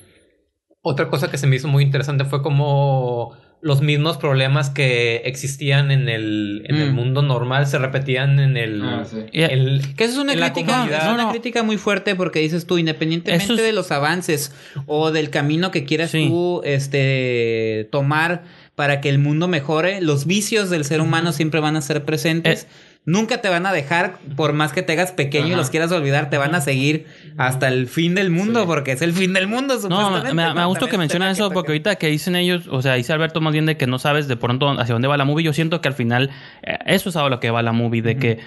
otra 0.82 1.08
cosa 1.08 1.30
que 1.30 1.38
se 1.38 1.46
me 1.46 1.54
hizo 1.54 1.68
muy 1.68 1.84
interesante 1.84 2.24
fue 2.24 2.42
como 2.42 3.36
los 3.62 3.82
mismos 3.82 4.16
problemas 4.16 4.68
que 4.70 5.22
existían 5.26 5.92
en 5.92 6.08
el, 6.08 6.64
en 6.68 6.74
el 6.76 6.90
Mm. 6.90 6.94
mundo 6.96 7.22
normal 7.22 7.68
se 7.68 7.78
repetían 7.78 8.40
en 8.40 8.56
el, 8.56 8.82
Ah, 8.82 9.04
sí. 9.04 9.26
Y- 9.30 9.42
el- 9.42 9.94
Que 9.96 10.04
eso 10.04 10.14
es 10.14 10.18
una 10.18 10.32
crítica, 10.34 10.84
es 10.86 11.04
una 11.04 11.16
No, 11.16 11.22
no. 11.24 11.30
crítica 11.30 11.62
muy 11.62 11.76
fuerte 11.78 12.16
porque 12.16 12.40
dices 12.40 12.66
tú, 12.66 12.78
independientemente 12.78 13.52
es- 13.54 13.62
de 13.62 13.72
los 13.72 13.92
avances 13.92 14.52
o 14.86 15.12
del 15.12 15.30
camino 15.30 15.70
que 15.70 15.84
quieras 15.84 16.10
Sí. 16.10 16.26
tú 16.28 16.62
este 16.64 17.88
tomar 17.92 18.42
para 18.76 19.00
que 19.00 19.08
el 19.08 19.18
mundo 19.18 19.48
mejore, 19.48 20.00
los 20.00 20.26
vicios 20.26 20.70
del 20.70 20.84
ser 20.84 21.00
humano 21.00 21.32
siempre 21.32 21.58
van 21.60 21.74
a 21.76 21.80
ser 21.80 22.04
presentes. 22.04 22.64
Eh. 22.64 22.66
Nunca 23.06 23.40
te 23.40 23.48
van 23.48 23.66
a 23.66 23.72
dejar, 23.72 24.18
por 24.36 24.52
más 24.52 24.72
que 24.72 24.82
te 24.82 24.92
hagas 24.92 25.12
pequeño 25.12 25.48
y 25.48 25.54
los 25.54 25.70
quieras 25.70 25.92
olvidar, 25.92 26.28
te 26.28 26.38
van 26.38 26.54
a 26.54 26.60
seguir 26.60 27.06
hasta 27.38 27.68
el 27.68 27.86
fin 27.86 28.14
del 28.16 28.30
mundo, 28.30 28.60
Sí. 28.62 28.66
porque 28.66 28.92
es 28.92 29.00
el 29.02 29.12
fin 29.12 29.32
del 29.32 29.46
mundo, 29.46 29.74
No, 29.74 29.80
supuestamente. 29.80 30.34
me, 30.34 30.54
me, 30.54 30.64
gusta 30.66 30.86
que 30.88 30.98
tema 31.08 31.30
eso 31.30 31.48
que 31.48 31.54
porque 31.54 31.70
ahorita 31.70 31.96
que 31.96 32.08
dicen 32.08 32.34
ellos, 32.34 32.64
o 32.68 32.82
sea, 32.82 32.94
dice 32.94 33.12
Alberto 33.12 33.40
más 33.40 33.52
bien 33.52 33.64
de 33.64 33.76
que 33.76 33.86
no 33.86 33.98
sabes 33.98 34.26
de 34.28 34.36
pronto 34.36 34.68
hacia 34.70 34.92
dónde 34.92 35.06
va 35.08 35.16
la 35.16 35.24
movie. 35.24 35.44
Yo 35.44 35.52
siento 35.52 35.80
que 35.80 35.88
al 35.88 35.94
final 35.94 36.30
eh, 36.64 36.78
eso 36.86 37.08
es 37.08 37.16
a 37.16 37.28
lo 37.28 37.38
que 37.40 37.50
va 37.50 37.62
la 37.62 37.72
movie, 37.72 38.02
de 38.02 38.16
que 38.16 38.38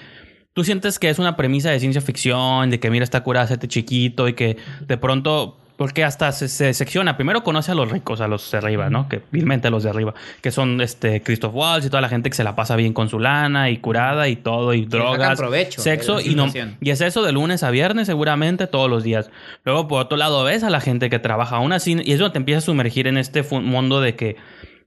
tú 0.52 0.62
sientes 0.62 0.98
que 0.98 1.08
es 1.08 1.18
una 1.18 1.36
premisa 1.36 1.70
de 1.70 1.80
ciencia 1.80 2.02
ficción, 2.02 2.68
de 2.70 2.78
que 2.80 2.90
mira 2.90 3.02
está 3.02 3.22
curada 3.22 3.52
este 3.52 3.66
chiquito 3.66 4.28
y 4.28 4.34
que 4.34 4.58
de 4.86 4.98
pronto, 4.98 5.58
porque 5.80 6.04
hasta 6.04 6.30
se, 6.32 6.48
se 6.48 6.74
secciona. 6.74 7.16
Primero 7.16 7.42
conoce 7.42 7.72
a 7.72 7.74
los 7.74 7.90
ricos, 7.90 8.20
a 8.20 8.28
los 8.28 8.50
de 8.50 8.58
arriba, 8.58 8.90
¿no? 8.90 9.08
Que 9.08 9.22
vilmente 9.30 9.68
a 9.68 9.70
los 9.70 9.82
de 9.82 9.88
arriba, 9.88 10.12
que 10.42 10.50
son 10.50 10.78
este 10.82 11.22
Christoph 11.22 11.54
Waltz 11.54 11.86
y 11.86 11.88
toda 11.88 12.02
la 12.02 12.10
gente 12.10 12.28
que 12.28 12.36
se 12.36 12.44
la 12.44 12.54
pasa 12.54 12.76
bien 12.76 12.92
con 12.92 13.08
su 13.08 13.18
lana 13.18 13.70
y 13.70 13.78
curada 13.78 14.28
y 14.28 14.36
todo 14.36 14.74
y 14.74 14.84
drogas, 14.84 15.38
provecho 15.38 15.80
sexo 15.80 16.20
y 16.20 16.34
no 16.34 16.52
y 16.82 16.90
es 16.90 17.00
eso 17.00 17.22
de 17.22 17.32
lunes 17.32 17.62
a 17.62 17.70
viernes 17.70 18.08
seguramente 18.08 18.66
todos 18.66 18.90
los 18.90 19.04
días. 19.04 19.30
Luego 19.64 19.88
por 19.88 20.02
otro 20.02 20.18
lado 20.18 20.44
ves 20.44 20.64
a 20.64 20.68
la 20.68 20.82
gente 20.82 21.08
que 21.08 21.18
trabaja 21.18 21.56
aún 21.56 21.72
así 21.72 21.96
y 22.04 22.12
eso 22.12 22.30
te 22.30 22.36
empieza 22.36 22.58
a 22.58 22.60
sumergir 22.60 23.06
en 23.06 23.16
este 23.16 23.42
mundo 23.42 24.02
de 24.02 24.16
que 24.16 24.36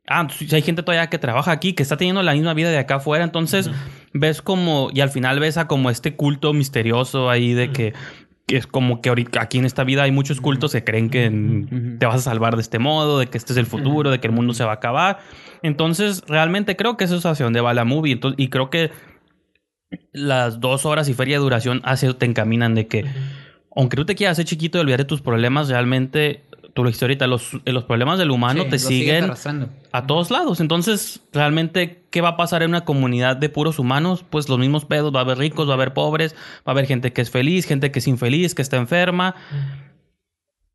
ah, 0.07 0.27
si 0.29 0.53
hay 0.53 0.61
gente 0.61 0.83
todavía 0.83 1.07
que 1.09 1.17
trabaja 1.17 1.51
aquí 1.51 1.73
que 1.73 1.81
está 1.81 1.97
teniendo 1.97 2.21
la 2.21 2.33
misma 2.33 2.53
vida 2.53 2.69
de 2.69 2.77
acá 2.77 2.97
afuera, 2.97 3.23
entonces 3.23 3.71
ves 4.13 4.43
como 4.43 4.89
y 4.93 5.01
al 5.01 5.09
final 5.09 5.39
ves 5.39 5.57
a 5.57 5.67
como 5.67 5.89
este 5.89 6.15
culto 6.15 6.53
misterioso 6.53 7.31
ahí 7.31 7.53
de 7.53 7.71
que 7.71 7.93
es 8.55 8.67
como 8.67 9.01
que 9.01 9.09
ahorita 9.09 9.41
aquí 9.41 9.57
en 9.57 9.65
esta 9.65 9.83
vida 9.83 10.03
hay 10.03 10.11
muchos 10.11 10.41
cultos 10.41 10.71
que 10.71 10.83
creen 10.83 11.09
que 11.09 11.97
te 11.99 12.05
vas 12.05 12.15
a 12.15 12.31
salvar 12.31 12.55
de 12.55 12.61
este 12.61 12.79
modo, 12.79 13.19
de 13.19 13.27
que 13.27 13.37
este 13.37 13.53
es 13.53 13.57
el 13.57 13.65
futuro, 13.65 14.11
de 14.11 14.19
que 14.19 14.27
el 14.27 14.33
mundo 14.33 14.53
se 14.53 14.63
va 14.63 14.71
a 14.71 14.75
acabar. 14.75 15.19
Entonces, 15.61 16.23
realmente 16.27 16.75
creo 16.75 16.97
que 16.97 17.05
eso 17.05 17.15
es 17.15 17.25
hacia 17.25 17.45
donde 17.45 17.61
va 17.61 17.73
la 17.73 17.85
movie. 17.85 18.13
Entonces, 18.13 18.39
y 18.39 18.49
creo 18.49 18.69
que 18.69 18.91
las 20.11 20.59
dos 20.59 20.85
horas 20.85 21.09
y 21.09 21.13
feria 21.13 21.37
de 21.37 21.43
duración 21.43 21.81
hacia 21.83 22.13
te 22.13 22.25
encaminan 22.25 22.75
de 22.75 22.87
que, 22.87 23.05
aunque 23.75 23.97
tú 23.97 24.05
te 24.05 24.15
quieras 24.15 24.35
hacer 24.35 24.45
chiquito 24.45 24.77
y 24.77 24.81
olvidar 24.81 24.99
de 24.99 25.05
tus 25.05 25.21
problemas, 25.21 25.69
realmente, 25.69 26.43
tú 26.73 26.83
lo 26.83 26.89
dijiste 26.89 27.05
ahorita, 27.05 27.27
los, 27.27 27.51
los 27.65 27.83
problemas 27.83 28.17
del 28.19 28.31
humano 28.31 28.63
Sí, 28.63 28.69
te 28.69 28.79
siguen 28.79 29.31
a 29.91 30.07
todos 30.07 30.31
lados. 30.31 30.59
Entonces, 30.59 31.21
realmente, 31.31 32.03
¿qué 32.09 32.21
va 32.21 32.29
a 32.29 32.37
pasar 32.37 32.63
en 32.63 32.69
una 32.69 32.83
comunidad 32.83 33.37
de 33.37 33.49
puros 33.49 33.77
humanos? 33.79 34.25
Pues 34.29 34.49
los 34.49 34.57
mismos 34.59 34.85
pedos, 34.85 35.13
va 35.13 35.19
a 35.19 35.23
haber 35.23 35.37
ricos, 35.37 35.67
va 35.67 35.71
a 35.71 35.75
haber 35.75 35.93
pobres, 35.93 36.33
va 36.59 36.61
a 36.67 36.71
haber 36.71 36.85
gente 36.87 37.13
que 37.13 37.21
es 37.21 37.29
feliz, 37.29 37.65
gente 37.65 37.91
que 37.91 37.99
es 37.99 38.07
infeliz, 38.07 38.55
que 38.55 38.61
está 38.63 38.77
enferma. 38.77 39.35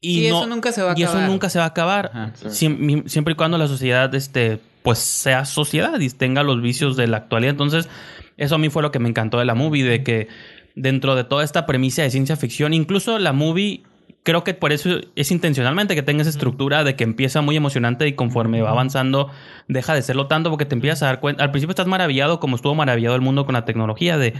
Y 0.00 0.20
Sí, 0.22 0.28
no- 0.30 0.38
eso 0.38 0.46
nunca 0.46 0.70
se 0.72 0.82
va 0.82 0.92
a 0.92 0.94
y 0.98 1.02
eso 1.02 1.10
acabar. 1.12 1.28
nunca 1.28 1.50
se 1.50 1.58
va 1.58 1.64
a 1.64 1.68
acabar. 1.68 2.10
Ajá. 2.14 2.32
Siempre 2.50 3.32
y 3.32 3.34
cuando 3.34 3.58
la 3.58 3.66
sociedad, 3.66 4.14
este, 4.14 4.60
pues 4.84 4.98
sea 5.00 5.44
sociedad 5.44 5.98
y 5.98 6.08
tenga 6.10 6.44
los 6.44 6.62
vicios 6.62 6.96
de 6.96 7.08
la 7.08 7.16
actualidad. 7.16 7.50
Entonces, 7.50 7.88
eso 8.36 8.54
a 8.54 8.58
mí 8.58 8.68
fue 8.70 8.82
lo 8.82 8.92
que 8.92 9.00
me 9.00 9.08
encantó 9.08 9.38
de 9.40 9.44
la 9.44 9.56
movie, 9.56 9.82
de 9.82 10.04
que 10.04 10.28
dentro 10.76 11.16
de 11.16 11.24
toda 11.24 11.42
esta 11.42 11.66
premisa 11.66 12.02
de 12.02 12.10
ciencia 12.10 12.36
ficción, 12.36 12.72
incluso 12.72 13.18
la 13.18 13.32
movie, 13.32 13.82
creo 14.22 14.44
que 14.44 14.54
por 14.54 14.72
eso 14.72 15.00
es 15.16 15.30
intencionalmente 15.30 15.94
que 15.94 16.02
tenga 16.02 16.22
esa 16.22 16.30
estructura 16.30 16.84
de 16.84 16.96
que 16.96 17.04
empieza 17.04 17.40
muy 17.40 17.56
emocionante 17.56 18.06
y 18.06 18.12
conforme 18.12 18.60
va 18.60 18.70
avanzando, 18.70 19.30
deja 19.68 19.94
de 19.94 20.02
serlo 20.02 20.26
tanto 20.26 20.50
porque 20.50 20.66
te 20.66 20.74
empiezas 20.74 21.02
a 21.02 21.06
dar 21.06 21.20
cuenta. 21.20 21.44
Al 21.44 21.50
principio 21.50 21.72
estás 21.72 21.86
maravillado, 21.86 22.40
como 22.40 22.56
estuvo 22.56 22.74
maravillado 22.74 23.14
el 23.14 23.22
mundo 23.22 23.46
con 23.46 23.54
la 23.54 23.64
tecnología, 23.64 24.18
de 24.18 24.34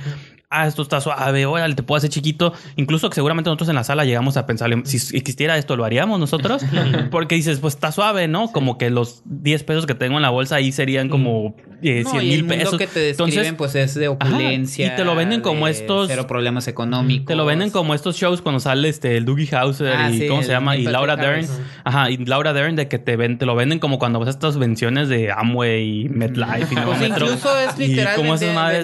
ah, 0.51 0.67
esto 0.67 0.83
está 0.83 1.01
suave, 1.01 1.45
órale, 1.47 1.75
te 1.75 1.83
puedo 1.83 1.99
hacer 1.99 2.11
chiquito. 2.11 2.53
Incluso 2.77 3.11
que 3.11 3.15
seguramente 3.15 3.49
nosotros 3.51 3.69
en 3.69 3.75
la 3.75 3.85
sala 3.85 4.05
llegamos 4.05 4.37
a 4.37 4.47
pensar, 4.47 4.71
si 4.85 4.97
existiera 5.17 5.57
esto, 5.59 5.77
¿lo 5.77 5.85
haríamos 5.85 6.19
nosotros? 6.19 6.63
Porque 7.11 7.35
dices, 7.35 7.59
pues 7.61 7.75
está 7.75 7.93
suave, 7.93 8.29
¿no? 8.29 8.51
Como 8.53 8.79
que 8.79 8.91
los 8.91 9.23
10 9.27 9.63
pesos 9.65 9.87
que 9.87 9.95
tengo 9.95 10.17
en 10.17 10.23
la 10.23 10.31
bolsa 10.31 10.57
ahí 10.57 10.73
serían 10.73 11.09
como 11.09 11.55
eh, 11.83 12.03
No, 12.05 12.11
100 12.13 12.23
y 12.25 12.35
el 12.35 12.45
mil 12.45 12.59
pesos. 12.59 12.79
que 12.79 12.87
te 12.87 12.99
describen 13.01 13.31
Entonces, 13.35 13.55
pues 13.57 13.75
es 13.75 13.95
de 13.95 14.09
opulencia. 14.09 14.87
y 14.87 14.97
te 14.97 15.05
lo 15.05 15.15
venden 15.15 15.41
como 15.43 15.69
estos- 15.69 16.09
Cero 16.09 16.27
problemas 16.27 16.67
económicos. 16.69 17.27
te 17.27 17.35
lo 17.37 17.45
venden 17.45 17.71
como 17.71 17.95
estos 17.95 18.17
shows 18.17 18.41
cuando 18.43 18.59
sale 18.61 18.89
este 18.89 19.17
el 19.17 19.25
Dougie 19.25 19.55
Hauser 19.55 19.93
Ah, 19.97 20.11
y 20.11 20.19
sí, 20.21 20.27
cómo 20.29 20.41
el 20.41 20.47
se 20.47 20.53
llama 20.53 20.77
y 20.77 20.83
Laura 20.85 21.17
Dern. 21.17 21.47
Ajá, 21.85 22.11
y 22.11 22.17
Laura 22.25 22.53
Dern 22.53 22.75
de 22.77 22.89
que 22.89 22.99
te 22.99 23.17
ven, 23.17 23.39
te 23.39 23.47
lo 23.47 23.55
venden 23.55 23.79
como 23.79 23.99
cuando 23.99 24.19
vas 24.19 24.29
a 24.29 24.31
estas 24.31 24.57
venciones 24.59 25.09
de 25.09 25.31
Amway 25.31 26.05
y 26.05 26.09
MetLife 26.09 26.73
y 26.75 26.77
Pues 26.77 26.99
Metro. 27.01 27.27
incluso 27.27 27.59
es 27.61 27.79
literal 27.79 28.19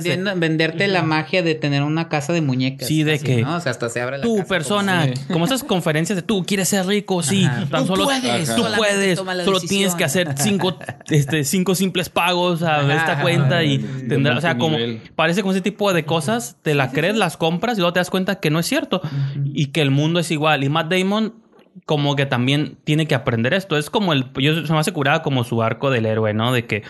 vende- 0.02 0.34
venderte 0.36 0.86
la 0.88 1.02
magia 1.02 1.42
de 1.42 1.53
tener 1.54 1.82
una 1.82 2.08
casa 2.08 2.32
de 2.32 2.40
muñecas. 2.40 2.88
Sí, 2.88 3.02
de 3.02 3.18
que 3.18 3.42
¿no? 3.42 3.56
O 3.56 3.60
sea, 3.60 3.70
hasta 3.72 3.88
se 3.88 4.00
abre 4.00 4.18
la 4.18 4.24
Tú, 4.24 4.36
casa 4.36 4.48
persona, 4.48 5.06
como 5.32 5.44
esas 5.44 5.64
conferencias 5.64 6.16
de 6.16 6.22
tú 6.22 6.44
quieres 6.44 6.68
ser 6.68 6.86
rico, 6.86 7.22
sí, 7.22 7.44
Ajá. 7.44 7.66
tan 7.66 7.82
Tú 7.82 7.86
solo 7.88 8.04
puedes, 8.04 8.54
tú 8.54 8.64
puedes, 8.76 9.18
solo 9.18 9.34
decisión. 9.36 9.68
tienes 9.68 9.94
que 9.94 10.04
hacer 10.04 10.34
cinco, 10.36 10.78
este, 11.08 11.44
cinco 11.44 11.74
simples 11.74 12.08
pagos 12.08 12.62
a 12.62 12.80
Ajá, 12.80 12.94
esta 12.94 13.12
ajá, 13.12 13.22
cuenta 13.22 13.64
y 13.64 13.78
tendrás, 13.78 14.38
o 14.38 14.40
sea, 14.40 14.58
como 14.58 14.76
parece 15.14 15.42
como 15.42 15.52
ese 15.52 15.60
tipo 15.60 15.92
de 15.92 16.04
cosas, 16.04 16.56
te 16.62 16.74
la 16.74 16.90
crees, 16.90 17.16
las 17.16 17.36
compras 17.36 17.78
y 17.78 17.80
luego 17.80 17.92
te 17.92 18.00
das 18.00 18.10
cuenta 18.10 18.40
que 18.40 18.50
no 18.50 18.58
es 18.58 18.66
cierto 18.66 19.00
y 19.44 19.66
que 19.66 19.80
el 19.82 19.90
mundo 19.90 20.20
es 20.20 20.30
igual. 20.30 20.64
Y 20.64 20.68
Matt 20.68 20.90
Damon 20.90 21.34
como 21.86 22.14
que 22.16 22.24
también 22.24 22.78
tiene 22.84 23.06
que 23.06 23.14
aprender 23.14 23.52
esto. 23.52 23.76
Es 23.76 23.90
como 23.90 24.12
el, 24.12 24.26
yo 24.38 24.64
se 24.64 24.72
me 24.72 24.78
hace 24.78 24.92
curada 24.92 25.22
como 25.22 25.44
su 25.44 25.62
arco 25.62 25.90
del 25.90 26.06
héroe, 26.06 26.32
¿no? 26.32 26.52
De 26.52 26.66
que 26.66 26.82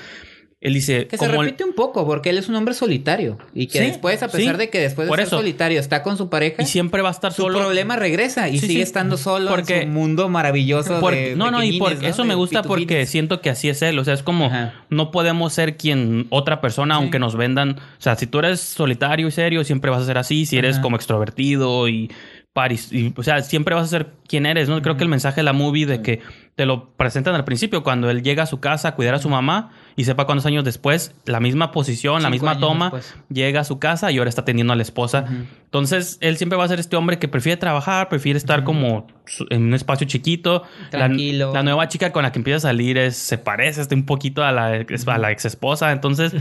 él 0.65 0.75
dice, 0.75 1.07
Que 1.07 1.17
se 1.17 1.27
el- 1.27 1.31
repite 1.33 1.63
un 1.63 1.75
poco, 1.75 2.05
porque 2.05 2.31
él 2.31 2.39
es 2.39 2.49
un 2.49 2.57
hombre 2.57 2.75
solitario. 2.75 3.39
Y 3.55 3.69
que 3.69 3.79
Sí, 3.79 3.85
después, 3.85 4.21
a 4.23 4.29
pesar 4.29 4.55
sí, 4.55 4.59
de 4.59 4.71
que 4.71 4.81
después 4.81 5.07
de 5.07 5.11
por 5.11 5.19
ser 5.19 5.27
eso. 5.29 5.37
solitario 5.37 5.79
está 5.79 6.03
con 6.03 6.17
su 6.17 6.29
pareja, 6.29 6.63
y 6.63 6.67
siempre 6.67 7.03
va 7.03 7.11
a 7.11 7.13
estar 7.13 7.33
su 7.33 7.43
solo. 7.43 7.61
problema 7.61 7.95
regresa 7.97 8.49
y 8.49 8.59
Sí, 8.59 8.67
sigue 8.69 8.83
estando 8.83 9.17
solo 9.17 9.51
Porque- 9.51 9.83
en 9.83 9.89
su 9.89 9.95
mundo 9.95 10.29
maravilloso 10.29 10.99
Por- 11.01 11.15
de 11.15 11.37
no, 11.37 11.51
no, 11.51 11.63
y 11.63 11.79
por, 11.79 11.93
eso 11.93 12.23
De 12.23 12.29
me 12.29 12.35
gusta 12.35 12.63
porque 12.63 13.07
siento 13.07 13.41
que 13.41 13.51
así 13.51 13.69
es 13.69 13.83
él. 13.83 13.99
O 13.99 14.05
sea, 14.05 14.15
es 14.15 14.23
como 14.23 14.47
Ajá. 14.47 14.75
no 14.91 15.11
podemos 15.11 15.53
ser 15.53 15.77
quien 15.77 16.27
otra 16.31 16.61
persona, 16.61 16.95
aunque 16.97 17.19
nos 17.19 17.37
vendan. 17.37 17.77
O 17.79 18.01
sea, 18.01 18.17
si 18.17 18.27
tú 18.27 18.39
eres 18.39 18.61
solitario 18.61 19.29
y 19.29 19.31
serio, 19.31 19.65
siempre 19.65 19.91
vas 19.91 20.03
a 20.03 20.07
ser 20.07 20.17
así. 20.19 20.47
Si 20.47 20.57
eres 20.57 20.77
Ajá. 20.77 20.83
como 20.83 20.97
extrovertido 20.97 21.89
y 21.89 22.11
paris, 22.55 22.91
y, 22.93 23.13
o 23.17 23.23
sea, 23.25 23.43
siempre 23.43 23.75
vas 23.75 23.85
a 23.85 23.89
ser 23.89 24.13
quien 24.29 24.47
eres, 24.47 24.69
¿no? 24.69 24.81
Creo 24.81 24.97
que 24.97 25.03
el 25.03 25.09
mensaje 25.11 25.37
de 25.37 25.43
la 25.43 25.53
movie 25.53 25.87
de 25.87 26.01
que 26.03 26.21
te 26.55 26.67
lo 26.67 26.91
presentan 26.91 27.35
al 27.35 27.45
principio, 27.45 27.83
cuando 27.83 28.09
él 28.11 28.23
llega 28.23 28.45
a 28.45 28.47
su 28.47 28.61
casa 28.61 28.89
a 28.89 28.95
cuidar 28.95 29.13
a 29.15 29.19
su 29.19 29.29
mamá 29.29 29.73
y 29.97 30.05
sepa 30.05 30.25
cuántos 30.25 30.47
años 30.47 30.63
después, 30.65 31.17
la 31.27 31.41
misma 31.41 31.73
posición, 31.73 32.23
la 32.23 32.31
misma 32.31 32.61
toma, 32.61 32.85
después. 32.87 33.15
llega 33.29 33.61
a 33.61 33.65
su 33.65 33.81
casa 33.81 34.13
y 34.13 34.19
ahora 34.19 34.29
está 34.29 34.43
atendiendo 34.43 34.73
a 34.73 34.77
la 34.77 34.83
esposa. 34.83 35.25
Entonces, 35.65 36.17
él 36.21 36.37
siempre 36.37 36.57
va 36.57 36.65
a 36.65 36.69
ser 36.69 36.79
este 36.79 36.95
hombre 36.95 37.19
que 37.19 37.27
prefiere 37.27 37.57
trabajar, 37.57 38.09
prefiere 38.09 38.37
estar 38.39 38.63
como 38.63 39.09
en 39.51 39.65
un 39.65 39.75
espacio 39.75 40.07
chiquito. 40.07 40.63
Tranquilo. 40.91 41.53
La, 41.53 41.65
nueva 41.65 41.89
chica 41.89 42.13
con 42.13 42.23
la 42.23 42.31
que 42.31 42.39
empieza 42.39 42.57
a 42.59 42.71
salir 42.71 42.99
es, 42.99 43.17
se 43.17 43.37
parece 43.37 43.93
un 43.93 44.07
poquito 44.07 44.45
a 44.45 44.53
la, 44.53 44.77
ex- 44.77 45.09
a 45.09 45.19
la 45.19 45.33
ex 45.33 45.45
esposa. 45.45 45.91
Entonces, 45.91 46.33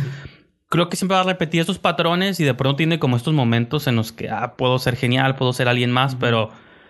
creo 0.74 0.90
que 0.90 0.98
siempre 0.98 1.16
va 1.16 1.22
a 1.22 1.26
repetir 1.26 1.62
estos 1.62 1.78
patrones 1.78 2.40
y 2.40 2.44
de 2.44 2.56
pronto 2.56 2.78
tiene 2.78 2.98
como 2.98 3.16
estos 3.16 3.32
momentos 3.34 3.86
en 3.86 3.96
los 3.96 4.12
que, 4.12 4.30
ah, 4.30 4.56
puedo 4.58 4.80
ser 4.80 4.96
genial, 4.96 5.36
puedo 5.36 5.54
ser 5.54 5.68
alguien 5.68 5.92
más, 5.92 6.16
pero 6.16 6.50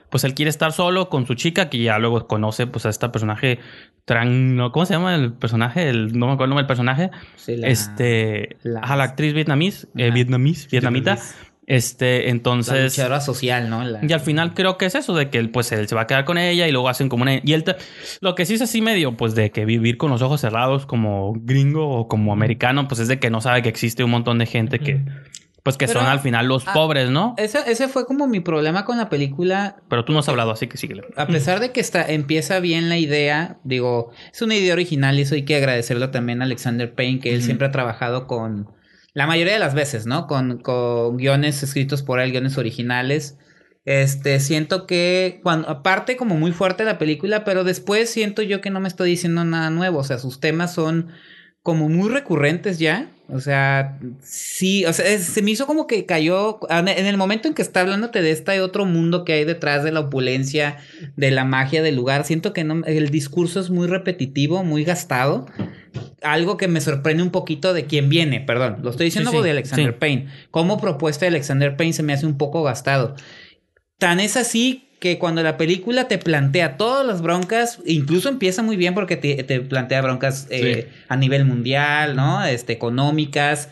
pues 0.09 0.23
él 0.23 0.33
quiere 0.35 0.49
estar 0.49 0.71
solo 0.71 1.09
con 1.09 1.27
su 1.27 1.33
chica 1.33 1.69
que 1.69 1.79
ya 1.83 1.99
luego 1.99 2.25
conoce 2.27 2.65
pues 2.65 2.85
a 2.85 2.89
este 2.89 3.09
personaje 3.09 3.59
tran, 4.05 4.57
¿cómo 4.71 4.85
se 4.85 4.93
llama 4.93 5.15
el 5.15 5.33
personaje? 5.33 5.89
El, 5.89 6.17
no 6.17 6.27
me 6.27 6.33
acuerdo 6.33 6.45
el 6.45 6.49
nombre 6.51 6.63
del 6.63 6.67
personaje. 6.67 7.11
Sí, 7.35 7.57
la- 7.57 7.67
este, 7.67 8.55
la- 8.63 8.79
a 8.79 8.95
la 8.95 9.03
actriz 9.03 9.33
vietnamís, 9.33 9.87
eh, 9.97 10.11
vietnamís, 10.11 10.69
vietnamita. 10.69 11.17
Este, 11.65 12.23
la 12.23 12.29
entonces... 12.29 12.91
luchadora 12.97 13.21
social, 13.21 13.69
¿no? 13.69 13.83
La- 13.83 13.99
Y 14.05 14.11
al 14.11 14.19
final 14.19 14.53
creo 14.53 14.77
que 14.77 14.85
es 14.85 14.95
eso, 14.95 15.13
de 15.15 15.29
que 15.29 15.37
él, 15.37 15.49
pues 15.49 15.71
él 15.71 15.87
se 15.87 15.95
va 15.95 16.01
a 16.01 16.07
quedar 16.07 16.25
con 16.25 16.37
ella 16.37 16.67
y 16.67 16.71
luego 16.71 16.89
hacen 16.89 17.07
como 17.09 17.23
una... 17.23 17.35
Y 17.43 17.53
él, 17.53 17.63
te- 17.63 17.75
lo 18.21 18.35
que 18.35 18.45
sí 18.45 18.55
es 18.55 18.61
así 18.61 18.81
medio, 18.81 19.15
pues 19.15 19.33
de 19.35 19.51
que 19.51 19.63
vivir 19.65 19.97
con 19.97 20.09
los 20.11 20.21
ojos 20.21 20.41
cerrados 20.41 20.85
como 20.85 21.33
gringo 21.37 21.87
o 21.89 22.07
como 22.07 22.33
americano, 22.33 22.87
pues 22.87 22.99
es 22.99 23.07
de 23.07 23.19
que 23.19 23.29
no 23.29 23.39
sabe 23.41 23.61
que 23.61 23.69
existe 23.69 24.03
un 24.03 24.11
montón 24.11 24.39
de 24.39 24.45
gente 24.45 24.79
que, 24.79 25.05
pues 25.63 25.77
que 25.77 25.87
Pero- 25.87 26.01
son 26.01 26.09
al 26.09 26.19
final 26.19 26.47
los 26.47 26.67
ah, 26.67 26.73
pobres, 26.73 27.09
¿no? 27.09 27.33
Ese, 27.37 27.59
ese 27.67 27.87
fue 27.87 28.05
como 28.05 28.27
mi 28.27 28.41
problema 28.41 28.83
con 28.83 28.97
la 28.97 29.07
película. 29.07 29.77
Pero 29.87 30.03
tú 30.03 30.11
no 30.11 30.19
has 30.19 30.27
hablado, 30.27 30.51
así 30.51 30.67
que 30.67 30.75
síguele. 30.77 31.03
A 31.15 31.27
pesar 31.27 31.61
de 31.61 31.71
que 31.71 31.79
está, 31.79 32.05
empieza 32.05 32.59
bien 32.59 32.89
la 32.89 32.97
idea, 32.97 33.59
digo, 33.63 34.11
es 34.33 34.41
una 34.41 34.55
idea 34.55 34.73
original 34.73 35.17
y 35.17 35.21
eso 35.21 35.35
hay 35.35 35.45
que 35.45 35.55
agradecerlo 35.55 36.11
también 36.11 36.41
a 36.41 36.45
Alexander 36.45 36.93
Payne, 36.93 37.19
que 37.21 37.33
él 37.33 37.41
siempre 37.41 37.67
ha 37.67 37.71
trabajado 37.71 38.27
con, 38.27 38.67
la 39.13 39.27
mayoría 39.27 39.53
de 39.53 39.59
las 39.59 39.75
veces, 39.75 40.05
¿no? 40.05 40.27
Con, 40.27 40.59
con 40.59 41.17
guiones 41.17 41.61
escritos 41.63 42.01
por 42.01 42.19
él, 42.19 42.31
guiones 42.31 42.57
originales. 42.57 43.37
Este, 43.85 44.39
siento 44.39 44.87
que, 44.87 45.39
cuando, 45.43 45.69
aparte 45.69 46.15
como 46.15 46.35
muy 46.35 46.51
fuerte 46.51 46.85
la 46.85 46.97
película, 46.97 47.43
pero 47.43 47.63
después 47.63 48.09
siento 48.09 48.41
yo 48.41 48.61
que 48.61 48.69
no 48.69 48.79
me 48.79 48.87
estoy 48.87 49.11
diciendo 49.11 49.43
nada 49.43 49.69
nuevo, 49.69 49.99
o 49.99 50.03
sea, 50.03 50.19
sus 50.19 50.39
temas 50.39 50.73
son 50.73 51.09
como 51.63 51.89
muy 51.89 52.09
recurrentes 52.09 52.79
ya. 52.79 53.09
O 53.29 53.39
sea, 53.39 53.97
sí, 54.21 54.85
o 54.85 54.91
sea, 54.91 55.17
se 55.17 55.41
me 55.41 55.51
hizo 55.51 55.65
como 55.65 55.87
que 55.87 56.05
cayó 56.05 56.59
en 56.69 57.05
el 57.05 57.17
momento 57.17 57.47
en 57.47 57.53
que 57.53 57.61
está 57.61 57.81
hablándote 57.81 58.21
de 58.21 58.31
este 58.31 58.59
otro 58.59 58.85
mundo 58.85 59.23
que 59.23 59.33
hay 59.33 59.45
detrás 59.45 59.83
de 59.83 59.93
la 59.93 60.01
opulencia, 60.01 60.77
de 61.15 61.31
la 61.31 61.45
magia 61.45 61.81
del 61.81 61.95
lugar. 61.95 62.25
Siento 62.25 62.51
que 62.51 62.65
no, 62.65 62.85
el 62.85 63.09
discurso 63.09 63.61
es 63.61 63.69
muy 63.69 63.87
repetitivo, 63.87 64.63
muy 64.65 64.83
gastado. 64.83 65.45
Algo 66.21 66.57
que 66.57 66.67
me 66.67 66.81
sorprende 66.81 67.23
un 67.23 67.31
poquito 67.31 67.73
de 67.73 67.85
quién 67.85 68.09
viene, 68.09 68.39
perdón. 68.39 68.79
Lo 68.81 68.89
estoy 68.89 69.05
diciendo 69.05 69.31
Sí, 69.31 69.37
sí, 69.37 69.43
de 69.43 69.51
Alexander 69.51 69.91
sí. 69.91 69.97
Payne. 69.99 70.27
Como 70.51 70.79
propuesta 70.79 71.25
de 71.25 71.29
Alexander 71.29 71.75
Payne 71.75 71.93
se 71.93 72.03
me 72.03 72.13
hace 72.13 72.25
un 72.25 72.37
poco 72.37 72.63
gastado. 72.63 73.15
Tan 73.97 74.19
es 74.19 74.37
así 74.37 74.89
que 74.99 75.19
cuando 75.19 75.43
la 75.43 75.57
película 75.57 76.07
te 76.07 76.17
plantea 76.17 76.77
todas 76.77 77.05
las 77.05 77.21
broncas, 77.21 77.79
incluso 77.85 78.29
empieza 78.29 78.63
muy 78.63 78.77
bien 78.77 78.93
porque 78.93 79.17
te, 79.17 79.43
te 79.43 79.59
plantea 79.59 80.01
broncas 80.01 80.47
eh, 80.49 80.89
a 81.09 81.17
nivel 81.17 81.43
mundial, 81.43 82.15
¿no? 82.15 82.45
Este, 82.45 82.71
económicas. 82.71 83.69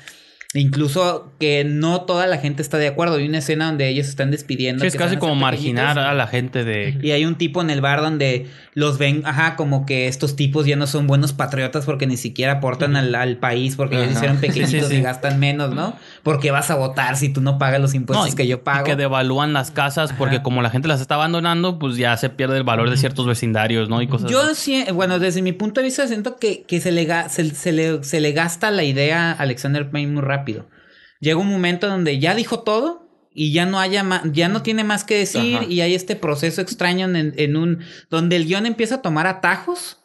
Incluso 0.53 1.31
que 1.39 1.63
no 1.63 2.01
toda 2.01 2.27
la 2.27 2.37
gente 2.37 2.61
está 2.61 2.77
de 2.77 2.87
acuerdo. 2.87 3.15
Hay 3.15 3.25
una 3.27 3.37
escena 3.37 3.67
donde 3.67 3.87
ellos 3.87 4.07
están 4.07 4.31
despidiendo. 4.31 4.81
Sí, 4.81 4.87
es 4.87 4.93
que 4.93 4.99
casi 4.99 5.15
como 5.17 5.33
marginar 5.35 5.95
pequeñitos. 5.95 6.11
a 6.11 6.13
la 6.13 6.27
gente 6.27 6.63
de... 6.65 6.99
Y 7.01 7.11
hay 7.11 7.23
un 7.25 7.35
tipo 7.35 7.61
en 7.61 7.69
el 7.69 7.79
bar 7.79 8.01
donde 8.01 8.47
los 8.73 8.97
ven, 8.97 9.21
ajá, 9.25 9.55
como 9.55 9.85
que 9.85 10.07
estos 10.07 10.35
tipos 10.35 10.65
ya 10.65 10.75
no 10.75 10.87
son 10.87 11.07
buenos 11.07 11.31
patriotas 11.31 11.85
porque 11.85 12.05
ni 12.05 12.17
siquiera 12.17 12.53
aportan 12.53 12.97
al, 12.97 13.15
al 13.15 13.37
país, 13.37 13.75
porque 13.77 13.95
ya 13.95 14.01
se 14.01 14.07
Ajá. 14.09 14.17
hicieron 14.17 14.37
pequeñitos 14.37 14.71
Sí, 14.71 14.79
sí, 14.81 14.85
sí. 14.87 14.95
y 14.97 15.01
gastan 15.01 15.39
menos, 15.39 15.73
¿no? 15.73 15.95
Porque 16.23 16.51
vas 16.51 16.69
a 16.69 16.75
votar 16.75 17.15
si 17.15 17.29
tú 17.29 17.39
no 17.39 17.57
pagas 17.57 17.79
los 17.79 17.93
impuestos 17.93 18.27
No, 18.27 18.31
y- 18.33 18.35
que 18.35 18.45
yo 18.47 18.57
Y 18.57 18.59
pago. 18.59 18.83
que 18.83 18.97
devalúan 18.97 19.53
las 19.53 19.71
casas 19.71 20.11
porque 20.17 20.41
como 20.41 20.61
la 20.61 20.69
gente 20.69 20.87
las 20.89 20.99
está 20.99 21.15
abandonando, 21.15 21.79
pues 21.79 21.95
ya 21.95 22.15
se 22.17 22.29
pierde 22.29 22.57
el 22.57 22.63
valor 22.63 22.89
de 22.89 22.97
ciertos 22.97 23.25
vecindarios, 23.25 23.87
¿no? 23.87 24.01
Y 24.01 24.07
cosas 24.07 24.29
Yo 24.29 24.41
así. 24.41 24.83
sí, 24.85 24.91
bueno, 24.91 25.17
desde 25.19 25.41
mi 25.41 25.53
punto 25.53 25.79
de 25.79 25.85
vista 25.85 26.07
siento 26.07 26.35
que, 26.37 26.63
que 26.63 26.81
se, 26.81 26.91
le, 26.91 27.07
se, 27.29 27.49
se 27.55 27.71
le, 27.71 28.03
se 28.03 28.19
le 28.19 28.31
gasta 28.33 28.69
la 28.69 28.83
idea 28.83 29.31
a 29.31 29.33
Alexander 29.33 29.89
Payne 29.89 30.11
muy 30.11 30.21
rápido. 30.21 30.40
Llega 31.19 31.37
un 31.37 31.49
momento 31.49 31.87
donde 31.87 32.19
ya 32.19 32.33
dijo 32.35 32.61
todo 32.61 33.09
y 33.33 33.53
ya 33.53 33.65
no 33.65 33.79
haya 33.79 34.03
ya 34.33 34.49
no 34.49 34.61
tiene 34.61 34.83
más 34.83 35.03
que 35.03 35.17
decir 35.17 35.57
Ajá. 35.57 35.65
y 35.69 35.81
hay 35.81 35.93
este 35.95 36.15
proceso 36.15 36.61
extraño 36.61 37.07
en, 37.07 37.33
en 37.37 37.55
un 37.55 37.79
donde 38.09 38.35
el 38.35 38.45
guion 38.45 38.65
empieza 38.65 38.95
a 38.95 39.01
tomar 39.01 39.25
atajos 39.27 39.99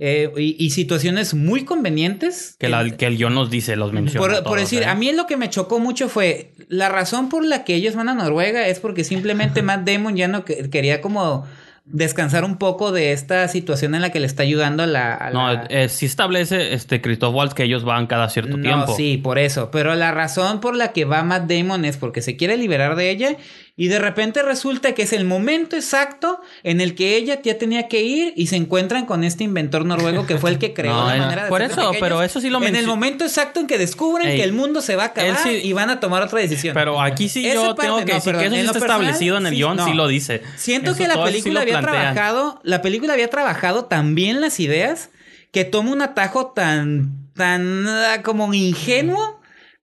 eh, 0.00 0.30
y, 0.36 0.56
y 0.64 0.70
situaciones 0.70 1.34
muy 1.34 1.64
convenientes 1.64 2.56
Que, 2.58 2.68
la- 2.68 2.88
que 2.96 3.06
el 3.06 3.16
guion 3.16 3.34
nos 3.34 3.48
dice, 3.50 3.76
los 3.76 3.92
menciona. 3.92 4.42
por, 4.44 4.58
decir, 4.58 4.82
¿eh? 4.82 4.86
a 4.86 4.94
mí 4.94 5.12
lo 5.12 5.26
que 5.26 5.36
me 5.36 5.50
chocó 5.50 5.78
mucho 5.80 6.08
fue 6.08 6.52
la 6.68 6.88
razón 6.88 7.28
por 7.28 7.44
la 7.44 7.64
que 7.64 7.74
ellos 7.74 7.94
van 7.96 8.08
a 8.08 8.14
Noruega 8.14 8.66
es 8.68 8.78
porque 8.80 9.04
simplemente 9.04 9.62
Matt 9.62 9.88
Damon 9.88 10.16
ya 10.16 10.28
no 10.28 10.44
que- 10.44 10.68
quería 10.70 11.00
como 11.00 11.46
descansar 11.90 12.44
un 12.44 12.58
poco 12.58 12.92
de 12.92 13.12
esta 13.12 13.48
situación 13.48 13.94
en 13.94 14.02
la 14.02 14.10
que 14.10 14.20
le 14.20 14.26
está 14.26 14.42
ayudando 14.42 14.82
a 14.82 14.86
la... 14.86 15.14
a 15.14 15.30
No, 15.30 15.52
la- 15.52 15.66
eh, 15.70 15.88
sí 15.88 16.06
establece 16.06 16.74
este 16.74 17.00
Christoph 17.00 17.34
Waltz 17.34 17.54
que 17.54 17.64
ellos 17.64 17.84
van 17.84 18.06
cada 18.06 18.28
cierto 18.28 18.56
No, 18.56 18.62
tiempo. 18.62 18.94
sí, 18.94 19.16
por 19.16 19.38
eso. 19.38 19.70
Pero 19.70 19.94
la 19.94 20.10
razón 20.12 20.60
por 20.60 20.76
la 20.76 20.92
que 20.92 21.04
va 21.04 21.22
Matt 21.22 21.50
Damon 21.50 21.84
es 21.84 21.96
porque 21.96 22.20
se 22.20 22.36
quiere 22.36 22.56
liberar 22.56 22.94
de 22.96 23.10
ella 23.10 23.36
y 23.80 23.86
de 23.88 23.98
repente 24.00 24.42
resulta 24.42 24.92
que 24.92 25.02
es 25.04 25.12
el 25.12 25.24
momento 25.24 25.76
exacto 25.76 26.40
en 26.64 26.80
el 26.80 26.94
que 26.96 27.16
ella 27.16 27.40
ya 27.40 27.56
tenía 27.56 27.86
que 27.86 28.02
ir 28.02 28.32
y 28.36 28.48
se 28.48 28.56
encuentran 28.56 29.06
con 29.06 29.22
este 29.22 29.44
inventor 29.44 29.84
noruego 29.86 30.26
que 30.26 30.36
fue 30.36 30.50
el 30.50 30.58
que 30.58 30.74
creó 30.74 30.92
No, 30.94 31.06
la 31.06 31.16
manera 31.16 31.44
de 31.44 31.48
por 31.48 31.62
eso, 31.62 31.76
pequeños. 31.76 31.96
pero 32.00 32.22
eso 32.24 32.40
sí 32.40 32.50
lo 32.50 32.60
En 32.62 32.74
el 32.74 32.86
momento 32.88 33.24
exacto 33.24 33.60
en 33.60 33.68
que 33.68 33.78
descubren 33.78 34.26
Ey, 34.28 34.36
que 34.38 34.42
el 34.44 34.52
mundo 34.52 34.82
se 34.82 34.96
va 34.96 35.04
a 35.04 35.06
acabar 35.06 35.38
sí- 35.42 35.60
y 35.62 35.72
van 35.72 35.90
a 35.90 36.00
tomar 36.00 36.22
otra 36.24 36.40
decisión. 36.40 36.74
Pero 36.74 37.00
aquí 37.00 37.28
sí 37.28 37.42
yo 37.44 37.76
parte, 37.76 37.82
tengo 37.82 37.98
que 38.00 38.04
no, 38.06 38.14
decir 38.14 38.32
perdón, 38.34 38.40
que 38.40 38.46
eso 38.48 38.54
sí 38.56 38.60
está 38.66 38.72
personal, 38.72 39.00
establecido 39.02 39.36
en 39.38 39.46
el 39.46 39.50
sí, 39.52 39.56
guion, 39.56 39.76
no. 39.76 39.86
sí 39.86 39.94
lo 39.94 40.08
dice. 40.08 40.42
Siento 40.56 40.90
Eso 40.90 40.98
que 40.98 41.06
la 41.08 41.22
película 41.22 41.54
lo 41.54 41.60
había 41.60 41.78
plantean. 41.80 42.14
trabajado, 42.14 42.60
la 42.64 42.82
película 42.82 43.12
había 43.12 43.30
trabajado 43.30 43.84
tan 43.84 44.16
bien 44.16 44.40
las 44.40 44.58
ideas 44.58 45.10
que 45.52 45.64
toma 45.64 45.92
un 45.92 46.02
atajo 46.02 46.48
tan, 46.48 47.30
tan 47.34 47.86
ah, 47.86 48.22
como 48.24 48.52
ingenuo 48.52 49.37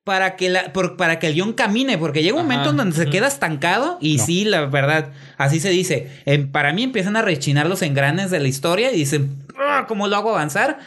para 0.06 0.36
que 0.38 0.49
la, 0.49 0.72
por- 0.72 0.95
para 0.95 1.19
que 1.19 1.27
el 1.27 1.34
guion 1.34 1.52
camine, 1.53 1.98
porque 1.98 2.22
llega 2.23 2.36
un 2.36 2.41
Ajá. 2.41 2.48
momento 2.48 2.69
en 2.69 2.77
donde 2.77 2.95
se 2.95 3.10
queda 3.10 3.27
estancado 3.27 3.98
y 3.99 4.18
No. 4.18 4.26
sí, 4.26 4.45
la 4.45 4.65
verdad, 4.68 5.10
así 5.38 5.60
se 5.60 5.69
dice. 5.72 6.10
Para 6.53 6.72
mí 6.72 6.84
empiezan 6.84 7.18
a 7.18 7.22
rechinar 7.23 7.68
los 7.68 7.82
engranes 7.82 8.30
de 8.32 8.40
la 8.40 8.48
historia 8.48 8.91
y 8.94 8.98
dicen, 8.98 9.44
"Ah, 9.60 9.86
¿cómo 9.88 10.07
lo 10.07 10.15
hago 10.15 10.30
avanzar? 10.30 10.77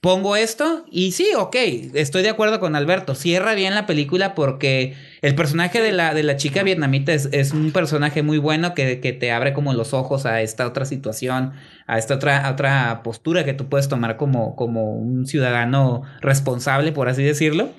Pongo 0.00 0.36
esto 0.36 0.84
y 0.90 1.12
sí, 1.12 1.28
ok, 1.36 1.56
estoy 1.94 2.22
de 2.22 2.28
acuerdo 2.28 2.60
con 2.60 2.76
Alberto. 2.76 3.14
Cierra 3.14 3.54
bien 3.54 3.74
la 3.74 3.86
película 3.86 4.34
porque 4.34 4.94
el 5.22 5.34
personaje 5.34 5.80
de 5.80 5.90
la, 5.90 6.12
de 6.14 6.22
la 6.22 6.36
chica 6.36 6.62
vietnamita 6.62 7.12
es, 7.12 7.28
es 7.32 7.52
un 7.52 7.72
personaje 7.72 8.22
muy 8.22 8.38
bueno 8.38 8.74
que, 8.74 9.00
que 9.00 9.12
te 9.12 9.32
abre 9.32 9.52
como 9.52 9.72
los 9.74 9.94
ojos 9.94 10.24
a 10.26 10.42
esta 10.42 10.66
otra 10.66 10.84
situación, 10.84 11.54
a 11.86 11.98
esta 11.98 12.14
otra, 12.14 12.46
a 12.46 12.52
otra 12.52 13.00
postura 13.02 13.44
que 13.44 13.54
tú 13.54 13.68
puedes 13.68 13.88
tomar 13.88 14.16
como, 14.16 14.54
como 14.54 14.92
un 14.92 15.26
ciudadano 15.26 16.02
responsable, 16.20 16.92
por 16.92 17.08
así 17.08 17.22
decirlo. 17.24 17.70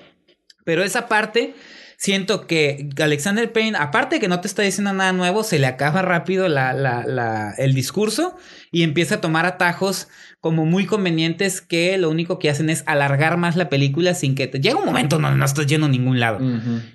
Pero 0.68 0.84
esa 0.84 1.08
parte, 1.08 1.54
siento 1.96 2.46
que 2.46 2.90
Alexander 3.02 3.50
Payne, 3.50 3.78
aparte 3.80 4.16
de 4.16 4.20
que 4.20 4.28
no 4.28 4.42
te 4.42 4.48
está 4.48 4.60
diciendo 4.62 4.92
nada 4.92 5.12
nuevo, 5.14 5.42
se 5.44 5.58
le 5.58 5.66
acaba 5.66 6.02
rápido 6.02 6.46
la, 6.46 6.74
la, 6.74 7.04
la- 7.06 7.54
el 7.56 7.72
discurso 7.72 8.36
y 8.70 8.82
empieza 8.82 9.14
a 9.14 9.20
tomar 9.22 9.46
atajos 9.46 10.08
como 10.40 10.66
muy 10.66 10.84
convenientes 10.84 11.60
que 11.62 11.96
lo 11.96 12.10
único 12.10 12.38
que 12.38 12.50
hacen 12.50 12.68
es 12.70 12.84
alargar 12.86 13.38
más 13.38 13.56
la 13.56 13.68
película 13.70 14.12
sin 14.14 14.34
que 14.36 14.46
te... 14.46 14.60
Llega 14.60 14.76
un 14.76 14.84
momento 14.84 15.18
donde 15.18 15.36
no 15.38 15.44
estás 15.44 15.66
yendo 15.66 15.86
a 15.86 15.90
ningún 15.90 16.20
lado. 16.20 16.38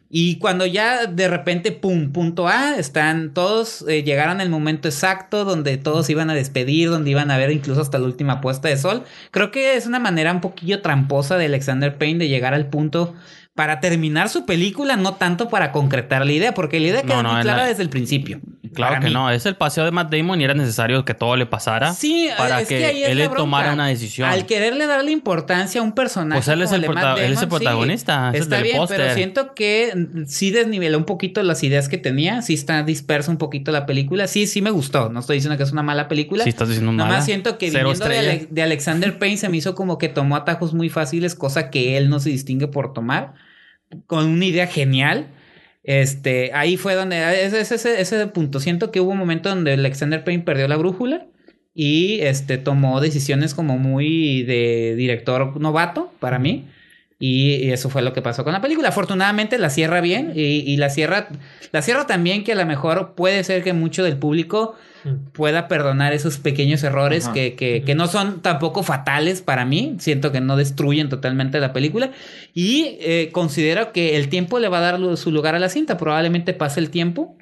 Y 0.09 0.37
cuando 0.37 0.65
ya 0.67 1.07
de 1.07 1.27
repente, 1.27 1.71
pum, 1.73 2.13
punto 2.13 2.47
A, 2.47 2.77
están 2.77 3.33
todos, 3.33 3.83
eh, 3.89 4.03
llegaron 4.03 4.39
el 4.39 4.49
momento 4.49 4.87
exacto 4.87 5.43
donde 5.45 5.77
todos 5.77 6.09
iban 6.11 6.29
a 6.29 6.35
despedir, 6.35 6.89
donde 6.89 7.09
iban 7.09 7.31
a 7.31 7.37
ver 7.37 7.51
incluso 7.51 7.81
hasta 7.81 7.97
la 7.97 8.05
última 8.05 8.39
puesta 8.39 8.69
de 8.69 8.77
sol. 8.77 9.03
Creo 9.31 9.49
que 9.51 9.75
es 9.75 9.87
una 9.87 9.99
manera 9.99 10.31
un 10.31 10.39
poquillo 10.39 10.81
tramposa 10.81 11.37
de 11.37 11.47
Alexander 11.47 11.97
Payne 11.97 12.19
de 12.19 12.29
llegar 12.29 12.53
al 12.53 12.67
punto 12.67 13.13
para 13.55 13.80
terminar 13.80 14.30
su 14.30 14.45
película, 14.47 14.95
no 14.95 15.13
tanto 15.13 15.47
para 15.47 15.71
concretar 15.71 16.25
la 16.25 16.31
idea, 16.31 16.53
porque 16.55 16.80
la 16.80 16.88
idea 16.88 17.01
queda 17.03 17.21
no, 17.21 17.34
muy 17.34 17.41
clara 17.43 17.63
la- 17.63 17.67
desde 17.67 17.84
el 17.84 17.89
principio. 17.89 18.39
Claro 18.73 18.99
que 18.99 19.07
mí. 19.09 19.13
no, 19.13 19.30
es 19.30 19.45
el 19.45 19.55
paseo 19.55 19.85
de 19.85 19.91
Matt 19.91 20.11
Damon 20.11 20.41
y 20.41 20.43
era 20.45 20.55
necesario 20.55 21.05
que 21.05 21.13
todo 21.13 21.35
le 21.35 21.45
pasara 21.45 21.93
Sí, 21.93 22.27
para 22.35 22.61
es 22.61 22.67
que, 22.67 23.03
es 23.03 23.09
él 23.09 23.19
le 23.19 23.30
tomara 23.30 23.73
una 23.73 23.85
decisión. 23.85 24.27
Al 24.27 24.47
quererle 24.47 24.88
darle 24.88 25.11
importancia 25.11 25.80
a 25.80 25.84
un 25.84 25.91
personaje. 25.91 26.39
Pues 26.39 26.47
él 26.47 26.63
es 26.63 26.69
como 26.69 26.75
el 26.77 26.81
de 26.81 26.88
Matt 26.88 26.95
prota- 27.03 27.13
él 27.17 27.19
es 27.21 27.30
el 27.30 27.35
Damon, 27.35 27.59
sí, 27.59 27.63
protagonista, 27.65 28.30
es 28.30 28.35
el 28.38 28.41
está 28.41 28.55
del 28.55 28.63
bien, 28.63 28.77
póster. 28.77 28.97
pero 28.99 29.13
siento 29.13 29.53
que 29.53 29.93
mm, 29.95 30.23
sí 30.25 30.49
desniveló 30.49 30.97
un 30.97 31.03
poquito 31.05 31.43
las 31.43 31.61
ideas 31.61 31.88
que 31.88 31.99
tenía. 31.99 32.41
Sí 32.41 32.55
está 32.55 32.81
dispersa 32.81 33.30
un 33.30 33.38
poquito 33.38 33.71
la 33.71 33.85
película. 33.85 34.25
Sí, 34.25 34.47
sí 34.47 34.63
me 34.63 34.71
gustó. 34.71 35.09
No 35.09 35.19
estoy 35.19 35.35
diciendo 35.38 35.55
que 35.57 35.63
es 35.63 35.71
una 35.71 35.84
mala 35.84 36.07
película. 36.07 36.43
Sí, 36.43 36.49
estás 36.49 36.69
diciendo 36.69 36.91
Nada 36.93 37.05
mala. 37.09 37.17
más 37.19 37.25
siento 37.25 37.59
que 37.59 37.69
Cero 37.69 37.91
viniendo 37.91 38.07
de. 38.09 38.17
Ale- 38.17 38.47
de 38.49 38.63
Alexander 38.63 39.19
Payne 39.19 39.38
se 39.38 39.49
me 39.49 39.57
hizo 39.57 39.75
como 39.75 39.99
que 39.99 40.09
tomó 40.09 40.35
atajos 40.35 40.73
muy 40.73 40.89
fáciles, 40.89 41.35
cosa 41.35 41.69
que 41.69 41.95
él 41.97 42.09
no 42.09 42.19
se 42.19 42.31
distingue 42.31 42.67
por 42.67 42.91
tomar, 42.93 43.35
con 44.07 44.25
una 44.25 44.45
idea 44.45 44.67
genial. 44.67 45.27
Este, 45.83 46.51
ahí 46.53 46.77
fue 46.77 46.95
donde, 46.95 47.45
ese, 47.45 47.59
ese, 47.59 47.75
ese, 47.75 48.01
ese 48.01 48.27
punto, 48.27 48.59
siento 48.59 48.91
que 48.91 49.01
hubo 49.01 49.11
un 49.11 49.17
momento 49.17 49.49
donde 49.49 49.73
Alexander 49.73 50.23
Payne 50.23 50.43
perdió 50.43 50.67
la 50.67 50.77
brújula 50.77 51.25
y 51.75 52.19
este, 52.21 52.57
tomó 52.57 53.01
decisiones 53.01 53.53
como 53.53 53.77
muy 53.77 54.43
de 54.43 54.95
director 54.95 55.59
novato 55.59 56.11
para 56.19 56.39
mí. 56.39 56.67
Y, 57.19 57.55
y 57.55 57.71
eso 57.71 57.89
fue 57.89 58.01
lo 58.01 58.13
que 58.13 58.21
pasó 58.21 58.43
con 58.43 58.53
la 58.53 58.61
película. 58.61 58.89
Afortunadamente 58.89 59.57
la 59.57 59.69
cierra 59.69 60.01
bien 60.01 60.33
y, 60.35 60.59
y 60.65 60.77
la 60.77 60.89
cierra, 60.89 61.29
la 61.71 61.81
cierra 61.81 62.05
también 62.05 62.43
que 62.43 62.51
a 62.51 62.55
lo 62.55 62.65
mejor 62.65 63.13
puede 63.15 63.43
ser 63.43 63.63
que 63.63 63.73
mucho 63.73 64.03
del 64.03 64.17
público 64.17 64.75
pueda 65.34 65.67
perdonar 65.67 66.13
esos 66.13 66.38
pequeños 66.38 66.84
errores 66.84 67.27
que, 67.30 67.55
que, 67.55 67.84
que 67.85 67.95
no 67.95 68.07
son 68.07 68.41
tampoco 68.41 68.84
fatales 68.84 69.41
para 69.41 69.65
mí. 69.65 69.95
Siento 69.99 70.31
que 70.31 70.41
no 70.41 70.55
destruyen 70.55 71.09
totalmente 71.09 71.59
la 71.59 71.73
película. 71.73 72.11
Y 72.53 72.97
eh, 73.01 73.30
considero 73.31 73.91
que 73.91 74.15
el 74.17 74.30
tiempo 74.30 74.59
le 74.59 74.67
va 74.69 74.77
a 74.80 74.81
dar 74.97 75.17
su 75.17 75.31
lugar 75.31 75.55
a 75.55 75.59
la 75.59 75.69
cinta. 75.69 75.97
Probablemente 75.97 76.53
pase 76.53 76.80
el 76.80 76.89
tiempo 76.89 77.38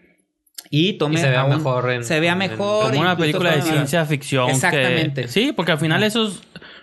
y 0.69 0.93
tome. 0.93 1.15
Y 1.15 1.17
se 1.17 1.29
vea 1.29 1.41
aún- 1.41 1.57
mejor 1.57 1.91
en- 1.91 2.03
se 2.03 2.19
vea 2.19 2.31
en- 2.33 2.37
mejor. 2.37 2.89
Como 2.89 3.01
una 3.01 3.17
película 3.17 3.55
de 3.55 3.61
ciencia 3.61 4.05
ficción. 4.05 4.47
que- 4.47 4.53
Exactamente. 4.53 5.27
sí, 5.27 5.51
porque 5.55 5.71
al 5.73 5.79
final 5.79 6.03
eso 6.03 6.27
es... 6.27 6.41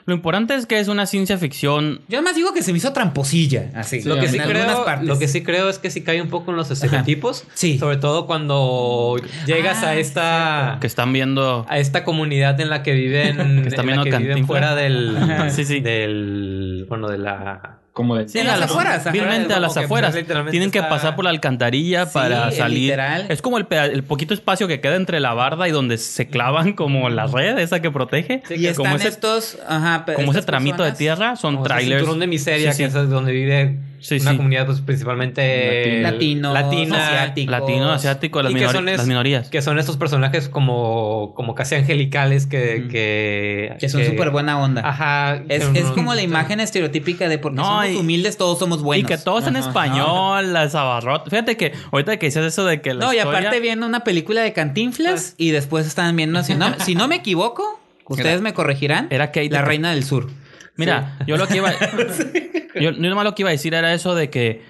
Lo 0.08 0.14
importante 0.14 0.54
es 0.54 0.64
que 0.64 0.80
es 0.80 0.88
una 0.88 1.04
ciencia 1.04 1.36
ficción... 1.36 2.00
Yo 2.08 2.16
además 2.16 2.34
digo 2.34 2.54
que 2.54 2.62
se 2.62 2.72
me 2.72 2.78
hizo 2.78 2.94
tramposilla. 2.94 3.70
Así. 3.74 4.00
Lo 4.04 4.18
que, 4.18 4.26
sí 4.28 4.38
creo, 4.38 4.86
lo 5.02 5.18
que 5.18 5.28
sí 5.28 5.42
creo 5.42 5.68
es 5.68 5.78
que 5.78 5.90
sí 5.90 6.02
cae 6.02 6.22
un 6.22 6.30
poco 6.30 6.50
en 6.50 6.56
los 6.56 6.70
estereotipos. 6.70 7.44
Sí. 7.52 7.78
Sobre 7.78 7.98
todo 7.98 8.26
cuando 8.26 9.16
llegas 9.44 9.82
Ah, 9.84 9.90
a 9.90 9.96
esta 9.96 10.78
que 10.80 10.86
están 10.86 11.12
viendo... 11.12 11.66
a 11.68 11.78
esta 11.78 12.04
comunidad 12.04 12.58
en 12.58 12.70
la 12.70 12.82
que 12.82 12.94
viven, 12.94 13.36
Que 13.64 13.68
están 13.68 13.84
viendo 13.84 14.04
que 14.04 14.16
viven 14.16 14.46
fuera 14.46 14.74
del. 14.74 15.14
Sí, 15.50 15.66
sí. 15.66 15.80
del 15.80 16.86
bueno 16.88 17.10
de 17.10 17.18
la 17.18 17.80
Como 17.98 18.14
de... 18.14 18.28
Sí, 18.28 18.38
en 18.38 18.46
las 18.46 18.62
afueras. 18.62 19.10
Vilmente 19.12 19.52
a 19.54 19.58
las 19.58 19.74
que, 19.74 19.80
afueras. 19.80 20.12
pues, 20.12 20.22
literalmente 20.22 20.52
Tienen 20.52 20.70
que 20.70 20.78
está- 20.78 20.88
pasar 20.88 21.16
por 21.16 21.24
la 21.24 21.30
alcantarilla 21.30 22.06
Sí, 22.06 22.12
para 22.14 22.52
salir. 22.52 22.82
literal. 22.82 23.26
Es 23.28 23.42
como 23.42 23.58
el, 23.58 23.64
poquito 24.04 24.34
espacio 24.34 24.68
que 24.68 24.80
queda 24.80 24.94
entre 24.94 25.18
la 25.18 25.34
barda 25.34 25.66
y 25.66 25.72
donde 25.72 25.98
se 25.98 26.28
clavan 26.28 26.74
como 26.74 27.08
la 27.08 27.26
red 27.26 27.58
esa 27.58 27.82
que 27.82 27.90
protege. 27.90 28.40
Y 28.50 28.66
están 28.66 28.84
como 28.84 28.96
ese, 28.96 29.08
estos. 29.08 29.58
Ajá, 29.66 30.04
como 30.14 30.30
ese 30.30 30.42
tramito 30.42 30.84
de 30.84 30.92
tierra 30.92 31.34
son 31.34 31.56
como 31.56 31.66
trailers. 31.66 32.02
cinturón 32.02 32.20
de 32.20 32.26
miseria 32.28 32.72
Sí, 32.72 32.78
que 32.84 32.84
es 32.86 32.92
donde 33.10 33.32
vive 33.32 33.78
Sí, 34.00 34.18
una 34.20 34.36
comunidad 34.36 34.64
pues 34.66 34.80
principalmente 34.80 36.00
Latinos, 36.02 36.54
latina 36.54 37.08
asiáticos. 37.08 37.50
Latino, 37.50 37.90
asiático, 37.92 38.42
las, 38.42 38.52
que 38.54 38.60
minori- 38.60 38.90
es- 38.90 38.96
las 38.98 39.06
minorías. 39.08 39.48
que 39.48 39.60
son 39.60 39.78
estos 39.80 39.96
personajes 39.96 40.48
como 40.48 41.32
como 41.34 41.56
casi 41.56 41.74
angelicales 41.74 42.46
que 42.46 42.86
que 42.92 43.76
Que 43.80 43.88
son 43.88 44.04
súper 44.04 44.30
buena 44.30 44.60
onda. 44.60 44.82
ajá 44.88 45.42
Es, 45.48 45.64
que 45.66 45.80
es 45.80 45.86
como 45.86 46.14
la 46.14 46.22
imagen 46.22 46.60
estereotípica 46.60 47.28
de 47.28 47.38
porque 47.38 47.56
No, 47.56 47.82
somos 47.88 48.00
y- 48.02 48.04
humildes, 48.04 48.36
todos 48.36 48.58
somos 48.58 48.82
buenos. 48.82 49.04
Y 49.10 49.14
que 49.14 49.18
todos 49.18 49.46
en 49.46 49.56
Ajá. 49.56 49.68
español, 49.68 50.52
las 50.52 50.74
abarrotes. 50.74 51.30
Fíjate 51.30 51.56
que 51.56 51.72
ahorita 51.90 52.16
que 52.18 52.26
dices 52.26 52.44
eso 52.44 52.64
de 52.64 52.80
que 52.80 52.94
la 52.94 53.04
No, 53.06 53.12
y 53.12 53.18
aparte 53.18 53.60
viendo 53.60 53.86
una 53.86 54.00
película 54.04 54.42
de 54.42 54.52
Cantinflas 54.52 55.34
y 55.36 55.50
después 55.50 55.86
están 55.86 56.14
viendo, 56.16 56.42
si 56.44 56.54
no, 56.54 56.74
si 56.84 56.94
no 56.94 57.08
me 57.08 57.16
equivoco, 57.16 57.80
ustedes 58.06 58.40
me 58.40 58.54
corregirán, 58.54 59.08
Era 59.10 59.26
Kate 59.28 59.50
La 59.50 59.62
Reina 59.62 59.90
del 59.92 60.04
Sur. 60.04 60.28
Mira, 60.76 61.18
yo 61.26 61.36
lo 61.36 61.48
que 61.48 61.56
iba. 61.56 61.72
yo, 62.76 62.92
yo 62.92 62.92
nomás 62.92 63.24
lo 63.24 63.34
que 63.34 63.42
iba 63.42 63.48
a 63.48 63.52
decir 63.52 63.74
era 63.74 63.92
eso 63.92 64.14
de 64.14 64.30
que. 64.30 64.62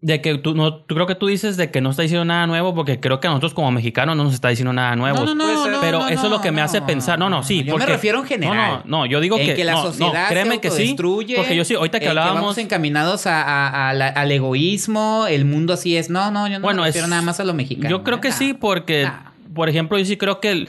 De 0.00 0.22
que 0.22 0.38
tú 0.38 0.54
no, 0.54 0.76
tú 0.76 0.94
creo 0.94 1.06
que 1.06 1.14
tú 1.14 1.26
dices 1.26 1.58
de 1.58 1.70
que 1.70 1.82
no 1.82 1.90
está 1.90 2.00
diciendo 2.00 2.24
nada 2.24 2.46
nuevo, 2.46 2.74
porque 2.74 3.00
creo 3.00 3.20
que 3.20 3.26
a 3.26 3.30
nosotros 3.30 3.52
como 3.52 3.70
mexicanos 3.70 4.16
no 4.16 4.24
nos 4.24 4.32
está 4.32 4.48
diciendo 4.48 4.72
nada 4.72 4.96
nuevo. 4.96 5.26
No, 5.26 5.34
no, 5.34 5.78
Pero 5.82 5.98
no, 6.00 6.08
eso 6.08 6.24
es 6.24 6.30
lo 6.30 6.40
que 6.40 6.50
me 6.52 6.60
no, 6.60 6.64
hace 6.64 6.80
pensar. 6.80 7.18
No, 7.18 7.28
no, 7.28 7.42
sí. 7.42 7.64
Yo 7.64 7.72
porque, 7.72 7.86
me 7.86 7.92
refiero 7.92 8.20
en 8.20 8.24
general. 8.24 8.56
No, 8.56 8.76
no, 8.78 8.98
no, 9.00 9.06
yo 9.06 9.20
digo 9.20 9.36
En 9.38 9.46
que. 9.46 9.54
que 9.54 9.64
la 9.64 9.72
no, 9.72 9.82
no, 9.84 9.90
sociedad 9.92 10.28
créeme 10.30 10.54
se 10.54 10.60
que 10.62 10.70
sí. 10.70 10.96
Porque 11.36 11.54
yo 11.54 11.64
sí, 11.66 11.74
ahorita 11.74 12.00
que 12.00 12.08
hablábamos. 12.08 12.40
vamos 12.40 12.58
encaminados 12.58 13.26
a, 13.26 13.42
a- 13.42 13.90
a 13.90 13.92
la- 13.92 14.08
al 14.08 14.32
egoísmo, 14.32 15.26
el 15.28 15.44
mundo 15.44 15.74
así 15.74 15.98
es. 15.98 16.08
No, 16.08 16.30
no, 16.30 16.48
yo 16.48 16.58
no 16.58 16.62
Bueno, 16.62 16.80
me 16.82 16.88
es- 16.88 16.94
refiero 16.94 17.08
nada 17.08 17.20
más 17.20 17.38
a 17.40 17.44
lo 17.44 17.52
mexicano. 17.52 17.90
Yo 17.90 18.02
creo 18.04 18.22
que 18.22 18.28
¿eh? 18.28 18.32
sí, 18.32 18.54
porque, 18.54 19.06
por 19.54 19.68
ejemplo, 19.68 19.98
yo 19.98 20.04
sí 20.06 20.16
creo 20.16 20.40
que 20.40 20.50
el- 20.50 20.68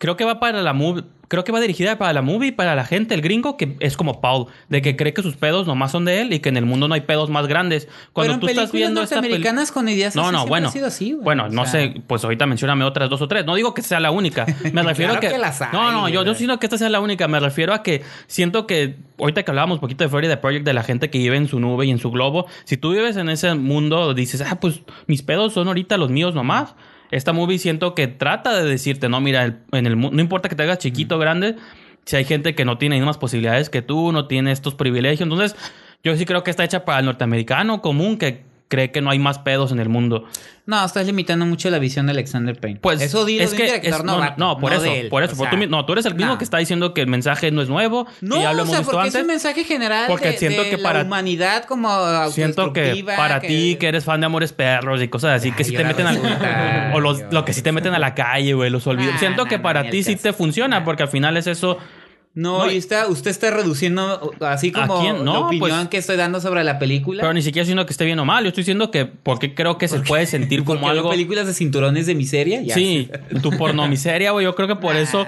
creo 0.00 0.16
que 0.16 0.24
va 0.24 0.40
para 0.40 0.62
la 0.62 0.72
movie, 0.72 1.04
creo 1.28 1.44
que 1.44 1.52
va 1.52 1.60
dirigida 1.60 1.96
para 1.98 2.12
la 2.14 2.22
movie, 2.22 2.52
para 2.52 2.74
la 2.74 2.84
gente, 2.84 3.14
el 3.14 3.20
gringo, 3.20 3.56
que 3.58 3.76
es 3.80 3.96
como 3.98 4.20
Paul, 4.22 4.46
de 4.70 4.80
que 4.80 4.96
cree 4.96 5.12
que 5.12 5.22
sus 5.22 5.36
pedos 5.36 5.66
nomás 5.66 5.92
son 5.92 6.06
de 6.06 6.22
él 6.22 6.32
y 6.32 6.40
que 6.40 6.48
en 6.48 6.56
el 6.56 6.64
mundo 6.64 6.88
no 6.88 6.94
hay 6.94 7.02
pedos 7.02 7.28
más 7.28 7.46
grandes. 7.46 7.86
Cuando 8.14 8.32
Pero 8.32 8.34
en 8.34 8.40
tú 8.40 8.48
estás 8.48 8.72
viendo 8.72 9.02
esta 9.02 9.16
norteamericanas 9.16 9.70
con 9.70 9.88
ideas 9.90 10.16
No, 10.16 10.22
así 10.22 10.32
no, 10.32 10.46
bueno. 10.46 10.68
ha 10.68 10.72
sido 10.72 10.86
así, 10.86 11.12
güey. 11.12 11.22
bueno, 11.22 11.44
O 11.44 11.48
no 11.50 11.66
sea, 11.66 11.82
sé, 11.82 12.02
pues 12.06 12.24
ahorita 12.24 12.46
mencióname 12.46 12.84
otras 12.84 13.10
dos 13.10 13.20
o 13.20 13.28
tres. 13.28 13.44
No 13.44 13.54
digo 13.54 13.74
que 13.74 13.82
sea 13.82 14.00
la 14.00 14.10
única. 14.10 14.46
Me 14.72 14.82
refiero 14.82 15.12
Claro 15.12 15.18
a 15.18 15.20
que. 15.20 15.28
que 15.28 15.38
las 15.38 15.60
hay, 15.60 15.68
no, 15.72 15.92
no, 15.92 16.08
yo, 16.08 16.24
yo 16.24 16.34
siento 16.34 16.58
que 16.58 16.66
esta 16.66 16.78
sea 16.78 16.88
la 16.88 16.98
única. 17.00 17.28
Me 17.28 17.38
refiero 17.38 17.74
a 17.74 17.82
que 17.82 18.02
siento 18.26 18.66
que 18.66 18.96
ahorita 19.18 19.42
que 19.44 19.50
hablábamos 19.50 19.76
un 19.76 19.80
poquito 19.82 20.02
de 20.02 20.08
Florida 20.10 20.40
Project, 20.40 20.64
de 20.64 20.72
la 20.72 20.82
gente 20.82 21.10
que 21.10 21.18
vive 21.18 21.36
en 21.36 21.46
su 21.46 21.60
nube 21.60 21.84
y 21.86 21.90
en 21.90 21.98
su 21.98 22.10
globo, 22.10 22.46
si 22.64 22.76
tú 22.78 22.90
vives 22.92 23.16
en 23.18 23.28
ese 23.28 23.54
mundo, 23.54 24.14
dices, 24.14 24.40
ah, 24.40 24.58
pues 24.58 24.80
mis 25.06 25.22
pedos 25.22 25.52
son 25.52 25.68
ahorita 25.68 25.98
los 25.98 26.10
míos 26.10 26.34
nomás. 26.34 26.74
Esta 27.10 27.32
movie 27.32 27.58
siento 27.58 27.94
que 27.94 28.06
trata 28.08 28.54
de 28.62 28.68
decirte, 28.68 29.08
no, 29.08 29.20
mira, 29.20 29.44
el- 29.44 29.58
en 29.72 29.86
el 29.86 29.98
no 29.98 30.20
importa 30.20 30.48
que 30.48 30.54
te 30.56 30.62
hagas 30.62 30.78
chiquito 30.78 31.16
o 31.16 31.18
grande, 31.18 31.56
si 32.04 32.16
hay 32.16 32.24
gente 32.24 32.54
que 32.54 32.64
no 32.64 32.78
tiene 32.78 32.96
las 32.96 33.00
mismas 33.02 33.18
posibilidades 33.18 33.70
que 33.70 33.82
tú, 33.82 34.12
no 34.12 34.26
tiene 34.26 34.52
estos 34.52 34.74
privilegios. 34.74 35.20
Entonces, 35.22 35.56
yo 36.02 36.16
sí 36.16 36.24
creo 36.24 36.42
que 36.44 36.50
está 36.50 36.64
hecha 36.64 36.84
para 36.84 37.00
el 37.00 37.04
norteamericano 37.06 37.82
común 37.82 38.16
que 38.16 38.42
cree 38.70 38.90
que 38.92 39.02
no 39.02 39.10
hay 39.10 39.18
más 39.18 39.38
pedos 39.40 39.72
en 39.72 39.80
el 39.80 39.88
mundo. 39.90 40.24
No, 40.64 40.84
estás 40.84 41.04
limitando 41.04 41.44
mucho 41.44 41.68
la 41.70 41.80
visión 41.80 42.06
de 42.06 42.12
Alexander 42.12 42.56
Payne. 42.58 42.78
Pues 42.80 43.00
eso 43.00 43.24
dilo 43.24 43.42
es 43.42 43.50
que 43.54 43.64
director 43.64 44.00
es- 44.00 44.04
no, 44.04 44.34
no, 44.36 44.58
por 44.58 44.70
no 44.70 44.76
eso, 44.76 44.84
él. 44.86 45.08
por 45.08 45.24
eso, 45.24 45.34
O 45.34 45.36
por 45.38 45.50
sea, 45.50 45.58
tú, 45.58 45.66
no, 45.66 45.84
tú 45.84 45.94
eres 45.94 46.06
el 46.06 46.14
mismo 46.14 46.38
que 46.38 46.44
está 46.44 46.58
diciendo 46.58 46.94
que 46.94 47.00
el 47.00 47.08
mensaje 47.08 47.50
no 47.50 47.60
es 47.60 47.68
nuevo. 47.68 48.06
No, 48.20 48.40
ya 48.40 48.52
lo 48.52 48.60
o 48.60 48.62
hemos 48.62 48.68
sea, 48.70 48.78
visto 48.78 48.92
porque 48.92 49.08
es 49.08 49.14
antes. 49.16 49.22
un 49.22 49.26
mensaje 49.26 49.64
general 49.64 50.04
Porque 50.06 50.28
de, 50.28 50.38
siento 50.38 50.62
de 50.62 50.70
que 50.70 50.76
la 50.76 50.82
para- 50.82 51.02
humanidad 51.02 51.64
como 51.64 51.90
Siento 52.30 52.72
que 52.72 53.02
para 53.16 53.40
ti 53.40 53.76
que 53.80 53.88
eres 53.88 54.04
fan 54.04 54.20
de 54.20 54.26
Amores 54.26 54.52
Perros 54.52 55.02
y 55.02 55.08
cosas 55.08 55.32
así 55.38 55.50
que 55.50 55.64
sí 55.64 55.72
te 55.74 55.82
meten 55.84 56.06
al 56.06 56.20
o 56.94 57.00
los, 57.00 57.22
lo 57.32 57.44
que 57.44 57.52
sí 57.52 57.62
te 57.62 57.72
meten 57.72 57.92
a 57.94 57.98
la 57.98 58.14
calle, 58.14 58.54
güey, 58.54 58.70
los 58.70 58.86
olvidos. 58.86 59.18
Siento 59.18 59.46
que 59.46 59.58
para 59.58 59.90
ti 59.90 60.04
sí 60.04 60.14
te 60.16 60.32
funciona 60.32 60.84
porque 60.84 61.02
al 61.02 61.08
final 61.08 61.36
es 61.36 61.48
eso. 61.48 61.78
No, 62.32 62.58
No, 62.64 62.70
y 62.70 62.76
está, 62.76 63.08
usted 63.08 63.28
está 63.32 63.50
reduciendo 63.50 64.30
así 64.40 64.70
¿A 64.76 64.86
como? 64.86 65.02
No, 65.24 65.32
la 65.32 65.38
opinión 65.40 65.70
pues- 65.70 65.88
que 65.88 65.96
estoy 65.98 66.16
dando 66.16 66.40
sobre 66.40 66.62
la 66.62 66.78
película. 66.78 67.22
Pero 67.22 67.32
ni 67.34 67.42
siquiera 67.42 67.64
diciendo 67.64 67.84
que 67.86 67.92
esté 67.92 68.04
bien 68.04 68.20
o 68.20 68.24
mal, 68.24 68.44
yo 68.44 68.48
estoy 68.48 68.62
diciendo 68.62 68.92
que 68.92 69.04
porque 69.04 69.52
creo 69.52 69.78
que 69.78 69.88
se 69.88 69.98
puede 69.98 70.26
sentir 70.26 70.62
como 70.64 70.88
algo 70.88 71.10
películas 71.10 71.48
de 71.48 71.54
cinturones 71.54 72.06
de 72.06 72.14
miseria. 72.14 72.62
Ya 72.62 72.74
Sí, 72.74 73.10
tu 73.42 73.50
porno 73.50 73.88
miseria, 73.88 74.30
güey. 74.30 74.44
Yo 74.44 74.54
creo 74.54 74.68
que 74.68 74.76
por 74.76 74.94
eso 74.94 75.26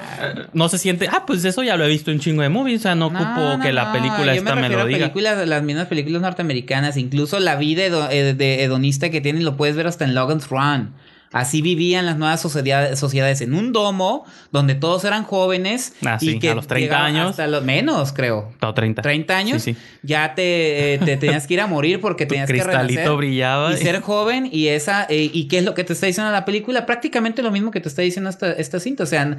no 0.52 0.68
se 0.68 0.78
siente. 0.78 1.08
Ah, 1.10 1.24
pues 1.26 1.44
eso 1.44 1.64
ya 1.64 1.76
lo 1.76 1.84
he 1.84 1.88
visto 1.88 2.12
en 2.12 2.18
un 2.18 2.20
chingo 2.20 2.42
de 2.42 2.48
movies. 2.50 2.80
O 2.80 2.82
sea, 2.84 2.94
no, 2.94 3.10
No, 3.10 3.18
ocupo 3.20 3.60
que 3.62 3.72
la 3.72 3.92
película 3.92 4.32
esta 4.32 4.54
me 4.54 4.68
lo 4.68 4.82
a 4.82 4.84
diga. 4.86 4.98
películas, 5.00 5.48
las 5.48 5.62
mismas 5.64 5.88
películas 5.88 6.22
norteamericanas, 6.22 6.96
incluso 6.96 7.40
la 7.40 7.56
vida 7.56 7.82
eh, 8.12 8.34
de 8.34 8.62
hedonista 8.62 9.10
que 9.10 9.20
tienen 9.20 9.44
lo 9.44 9.56
puedes 9.56 9.74
ver 9.74 9.88
hasta 9.88 10.04
en 10.04 10.14
Logan's 10.14 10.48
Run. 10.48 10.92
Así 11.32 11.62
vivían 11.62 12.06
las 12.06 12.18
nuevas 12.18 12.40
sociedades, 12.40 12.98
sociedades 12.98 13.40
en 13.40 13.54
un 13.54 13.72
domo 13.72 14.24
donde 14.50 14.74
todos 14.74 15.04
eran 15.04 15.24
jóvenes 15.24 15.94
Ah, 16.04 16.18
sí, 16.18 16.32
y 16.32 16.38
que 16.38 16.50
a 16.50 16.54
los 16.54 16.66
30 16.66 16.84
llegaban 16.86 17.16
años. 17.16 17.30
hasta 17.30 17.46
los 17.46 17.64
menos, 17.64 18.12
creo. 18.12 18.52
No, 18.60 18.74
30. 18.74 19.02
30 19.02 19.36
años, 19.36 19.62
Sí, 19.62 19.72
sí. 19.74 19.80
ya 20.02 20.34
te, 20.34 20.94
eh, 20.94 20.98
te 20.98 21.16
tenías 21.16 21.46
que 21.46 21.54
ir 21.54 21.60
a 21.60 21.66
morir 21.66 22.00
porque 22.00 22.26
Tu 22.26 22.30
tenías 22.34 22.46
que 22.46 22.52
cristalito 22.54 23.00
renacer 23.00 23.16
brillaba. 23.16 23.72
y 23.72 23.76
ser 23.78 24.00
joven 24.02 24.48
y 24.52 24.68
esa 24.68 25.06
eh, 25.08 25.30
y 25.32 25.48
qué 25.48 25.58
es 25.58 25.64
lo 25.64 25.74
que 25.74 25.84
te 25.84 25.92
está 25.94 26.06
diciendo 26.06 26.30
la 26.30 26.44
película 26.44 26.86
prácticamente 26.86 27.42
lo 27.42 27.50
mismo 27.50 27.70
que 27.70 27.80
te 27.80 27.88
está 27.88 28.02
diciendo 28.02 28.28
esta, 28.30 28.52
esta 28.52 28.78
cinta 28.78 29.04
o 29.04 29.06
sea 29.06 29.36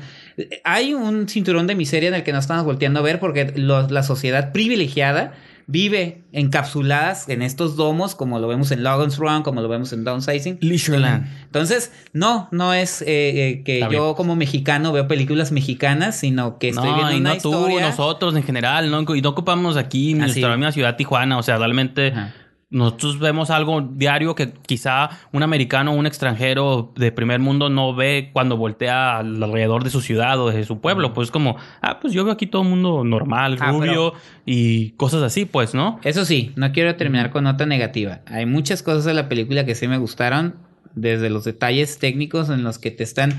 hay 0.63 0.93
un 0.93 1.27
cinturón 1.29 1.67
de 1.67 1.75
miseria 1.75 2.09
en 2.09 2.15
el 2.15 2.23
que 2.23 2.31
nos 2.33 2.45
estamos 2.45 2.65
volteando 2.65 2.99
a 2.99 3.03
ver 3.03 3.19
porque 3.19 3.53
lo- 3.55 3.87
la 3.87 4.03
sociedad 4.03 4.51
privilegiada 4.51 5.33
vive 5.67 6.23
encapsuladas 6.31 7.29
en 7.29 7.41
estos 7.41 7.75
domos 7.75 8.15
como 8.15 8.39
lo 8.39 8.47
vemos 8.47 8.71
en 8.71 8.83
Logan's 8.83 9.17
Run 9.17 9.43
como 9.43 9.61
lo 9.61 9.69
vemos 9.69 9.93
en 9.93 10.03
Downsizing 10.03 10.57
Leisureland. 10.61 11.27
entonces 11.45 11.91
no 12.13 12.47
no 12.51 12.73
es 12.73 13.01
eh, 13.01 13.05
eh, 13.07 13.63
que 13.63 13.79
Está 13.79 13.89
yo 13.91 14.03
bien. 14.03 14.15
como 14.15 14.35
mexicano 14.35 14.91
veo 14.91 15.07
películas 15.07 15.51
mexicanas 15.51 16.17
sino 16.19 16.57
que 16.57 16.69
estoy 16.69 16.89
no, 16.89 16.95
viendo 16.95 17.13
y 17.13 17.19
una 17.21 17.35
no 17.35 17.41
tú, 17.41 17.49
historia 17.53 17.87
nosotros 17.89 18.35
en 18.35 18.43
general, 18.43 18.91
no, 18.91 19.15
y 19.15 19.21
no 19.21 19.29
ocupamos 19.29 19.77
aquí 19.77 20.11
Así. 20.11 20.19
nuestra 20.19 20.57
misma 20.57 20.71
ciudad 20.71 20.95
Tijuana, 20.95 21.37
o 21.37 21.43
sea, 21.43 21.57
realmente 21.57 22.07
Ajá. 22.07 22.33
Nosotros 22.73 23.19
vemos 23.19 23.51
algo 23.51 23.81
diario 23.81 24.33
que 24.35 24.51
quizá 24.51 25.09
un 25.31 25.43
americano 25.43 25.91
o 25.91 25.95
un 25.95 26.07
extranjero 26.07 26.91
de 26.95 27.11
primer 27.11 27.39
mundo 27.39 27.69
no 27.69 27.95
ve 27.95 28.31
cuando 28.33 28.57
voltea 28.57 29.19
alrededor 29.19 29.83
de 29.83 29.91
su 29.91 30.01
ciudad 30.01 30.39
o 30.41 30.49
de 30.49 30.65
su 30.65 30.81
pueblo, 30.81 31.13
pues 31.13 31.29
como, 31.29 31.55
ah, 31.81 31.99
pues 32.01 32.13
yo 32.13 32.25
veo 32.25 32.33
aquí 32.33 32.47
todo 32.47 32.63
el 32.63 32.69
mundo 32.69 33.03
normal, 33.03 33.57
Ah, 33.61 33.71
rubio 33.71 34.13
y 34.45 34.91
cosas 34.91 35.21
así, 35.21 35.45
pues, 35.45 35.73
¿no? 35.73 35.99
Eso 36.03 36.25
sí, 36.25 36.51
no 36.55 36.71
quiero 36.71 36.95
terminar 36.95 37.29
con 37.29 37.43
nota 37.43 37.65
negativa. 37.65 38.21
Hay 38.25 38.47
muchas 38.47 38.81
cosas 38.81 39.05
de 39.05 39.13
la 39.13 39.29
película 39.29 39.65
que 39.65 39.75
sí 39.75 39.87
me 39.87 39.97
gustaron. 39.97 40.55
desde 40.95 41.29
los 41.29 41.43
detalles 41.43 41.97
técnicos 41.97 42.49
en 42.49 42.63
los 42.63 42.77
que 42.79 42.91
te 42.91 43.03
están... 43.03 43.33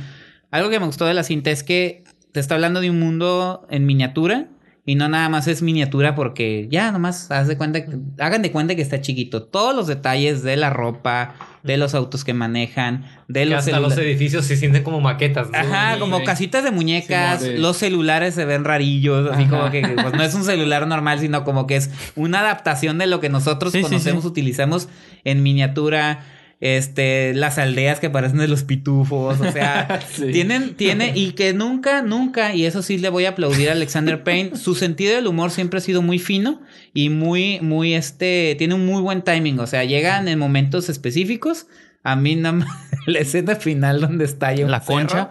Algo 0.51 0.71
que 0.71 0.81
me 0.81 0.87
gustó 0.87 1.05
de 1.07 1.15
la 1.15 1.23
cinta 1.23 1.51
es 1.51 1.63
que 1.63 2.05
te 2.33 2.41
está 2.41 2.55
hablando 2.55 2.81
de 2.81 2.91
un 2.91 2.99
mundo 2.99 3.67
en 3.71 3.87
miniatura 3.87 4.47
y 4.87 4.97
no 4.97 5.09
nada 5.09 5.29
más 5.31 5.49
es 5.49 5.63
miniatura 5.63 6.15
porque 6.15 6.69
ya 6.71 6.93
nomás 6.93 7.31
haz 7.31 7.49
de 7.49 7.57
cuenta, 7.57 7.85
que- 7.87 7.97
hagan 8.19 8.43
de 8.43 8.53
cuenta 8.53 8.75
que 8.75 8.83
está 8.83 9.01
chiquito. 9.01 9.43
Todos 9.43 9.75
los 9.75 9.87
detalles 9.87 10.43
de 10.43 10.57
la 10.59 10.69
ropa, 10.71 11.35
de 11.63 11.79
los 11.79 11.95
autos 11.95 12.23
que 12.25 12.35
manejan, 12.35 13.07
de 13.29 13.41
Que 13.41 13.47
los 13.47 13.61
hasta 13.67 13.81
los 13.81 13.97
edificios 13.97 14.45
se 14.45 14.57
sienten 14.59 14.83
como 14.83 15.01
maquetas. 15.01 15.51
¿no? 15.51 15.57
Ajá, 15.59 15.95
Sí, 15.95 16.01
como 16.01 16.19
sí. 16.19 16.25
casitas 16.25 16.65
de 16.65 16.71
muñecas, 16.71 17.43
los 17.57 17.79
celulares 17.79 18.35
se 18.35 18.45
ven 18.45 18.65
rarillos, 18.65 19.31
así 19.31 19.45
Ajá. 19.45 19.51
como 19.51 19.71
que 19.71 19.81
pues, 19.81 20.13
no 20.13 20.23
es 20.23 20.35
un 20.35 20.45
celular 20.45 20.87
normal, 20.87 21.19
sino 21.19 21.45
como 21.45 21.67
que 21.67 21.77
es 21.77 21.91
una 22.15 22.41
adaptación 22.41 22.99
de 22.99 23.07
lo 23.07 23.21
que 23.21 23.31
nosotros 23.31 23.73
Sí, 23.73 23.79
sí, 23.79 23.85
conocemos, 23.85 24.23
sí. 24.25 24.29
utilizamos 24.29 24.89
en 25.25 25.43
miniatura. 25.43 26.25
Este, 26.61 27.35
las 27.35 27.59
aldeas 27.59 28.01
que 28.01 28.09
parecen 28.09 28.39
de 28.39 28.49
los 28.49 28.63
pitufos, 28.63 29.41
o 29.41 29.53
sea, 29.53 30.01
Sí. 30.15 30.31
tienen, 30.33 30.75
tiene, 30.75 31.13
y 31.15 31.33
que 31.33 31.53
nunca, 31.53 32.01
nunca, 32.03 32.55
y 32.55 32.65
eso 32.65 32.83
sí 32.83 32.97
le 32.99 33.11
voy 33.11 33.27
a 33.27 33.31
aplaudir 33.31 33.69
a 33.69 33.73
Alexander 33.73 34.23
Payne, 34.23 34.57
su 34.57 34.75
sentido 34.75 35.15
del 35.15 35.27
humor 35.27 35.51
siempre 35.51 35.79
ha 35.79 35.83
sido 35.83 36.01
muy 36.01 36.19
fino 36.19 36.63
y 36.95 37.11
muy, 37.11 37.61
muy, 37.61 37.95
este, 37.95 38.55
tiene 38.57 38.75
un 38.75 38.87
muy 38.87 39.03
buen 39.03 39.23
timing, 39.23 39.59
o 39.59 39.67
sea, 39.67 39.85
llegan 39.85 40.29
en 40.29 40.39
momentos 40.39 40.89
específicos. 40.89 41.67
A 42.03 42.17
mí 42.17 42.37
no 42.37 42.53
me- 42.53 42.67
la 43.07 43.19
escena 43.19 43.57
final 43.57 44.01
donde 44.01 44.25
estalla 44.27 44.65
un 44.65 44.71
La 44.71 44.81
cerro. 44.81 44.95
concha. 44.99 45.31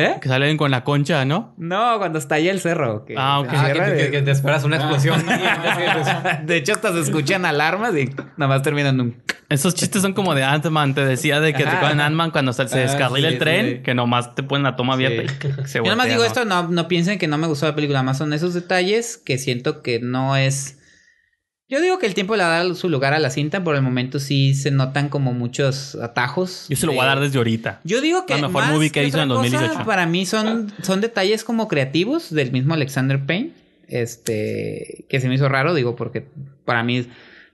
¿Eh? 0.00 0.14
Que 0.22 0.28
salen 0.28 0.56
con 0.56 0.70
la 0.70 0.84
concha, 0.84 1.24
¿no? 1.24 1.54
No, 1.56 1.98
cuando 1.98 2.20
estalla 2.20 2.52
el 2.52 2.60
cerro. 2.60 3.04
que 3.04 3.14
Ah, 3.18 3.40
ok. 3.40 3.50
se 3.50 3.56
Ah, 3.56 3.72
que, 3.96 4.10
que- 4.12 4.22
te 4.22 4.30
esperas 4.30 4.62
una 4.62 4.76
explosión. 4.76 5.24
de 6.46 6.56
hecho, 6.56 6.72
hasta 6.72 6.92
se 6.92 7.00
escuchan 7.00 7.44
alarmas 7.44 7.96
y 7.96 8.04
nada 8.36 8.46
más 8.48 8.62
terminan 8.62 8.94
en 8.94 9.00
un... 9.00 9.22
Esos 9.48 9.74
chistes 9.74 10.02
son 10.02 10.12
como 10.12 10.34
de 10.36 10.44
Ant-Man. 10.44 10.94
Te 10.94 11.04
decía 11.04 11.40
de 11.40 11.52
que 11.52 11.62
te 11.64 11.68
Ajá. 11.68 11.78
acuerdas 11.78 11.94
en 11.96 12.00
Ant-Man 12.02 12.30
cuando 12.30 12.52
se, 12.52 12.68
se 12.68 12.78
Ah, 12.78 12.82
descarrila 12.82 13.28
sí, 13.28 13.34
el 13.34 13.38
tren, 13.40 13.66
sí. 13.66 13.82
que 13.82 13.94
nomás 13.94 14.34
te 14.36 14.42
ponen 14.44 14.62
la 14.62 14.76
toma 14.76 14.94
abierta 14.94 15.22
y 15.24 15.28
se 15.66 15.78
Yo 15.78 15.84
nada 15.84 15.96
más 15.96 16.06
voltea, 16.06 16.12
digo 16.12 16.18
¿no? 16.20 16.24
esto, 16.26 16.44
no, 16.44 16.68
no 16.68 16.86
piensen 16.86 17.18
que 17.18 17.26
no 17.26 17.36
me 17.38 17.46
gustó 17.48 17.66
la 17.66 17.74
película, 17.74 18.02
más 18.04 18.18
son 18.18 18.32
esos 18.32 18.54
detalles 18.54 19.16
que 19.16 19.36
siento 19.38 19.82
que 19.82 19.98
no 20.00 20.36
es... 20.36 20.77
Yo 21.70 21.82
digo 21.82 21.98
que 21.98 22.06
el 22.06 22.14
tiempo 22.14 22.34
le 22.34 22.44
da 22.44 22.74
su 22.74 22.88
lugar 22.88 23.12
a 23.12 23.18
la 23.18 23.28
cinta, 23.28 23.62
por 23.62 23.74
el 23.76 23.82
momento 23.82 24.20
sí 24.20 24.54
se 24.54 24.70
notan 24.70 25.10
como 25.10 25.34
muchos 25.34 25.96
atajos. 25.96 26.66
Yo 26.70 26.76
se 26.76 26.86
lo 26.86 26.92
voy 26.92 27.02
a 27.02 27.08
dar 27.08 27.20
desde 27.20 27.36
ahorita. 27.36 27.80
Yo 27.84 28.00
digo 28.00 28.24
que 28.24 28.34
La 28.34 28.48
mejor 28.48 28.62
más 28.62 28.72
movie 28.72 28.90
que 28.90 29.04
hizo 29.04 29.20
en 29.20 29.28
cosa, 29.28 29.42
2018. 29.42 29.84
Para 29.84 30.06
mí 30.06 30.24
son, 30.24 30.72
son 30.82 31.02
detalles 31.02 31.44
como 31.44 31.68
creativos 31.68 32.32
del 32.32 32.52
mismo 32.52 32.72
Alexander 32.72 33.22
Payne. 33.24 33.52
Este, 33.86 35.04
que 35.08 35.20
se 35.20 35.28
me 35.28 35.34
hizo 35.34 35.48
raro, 35.48 35.74
digo, 35.74 35.94
porque 35.94 36.26
para 36.64 36.82
mí 36.82 37.06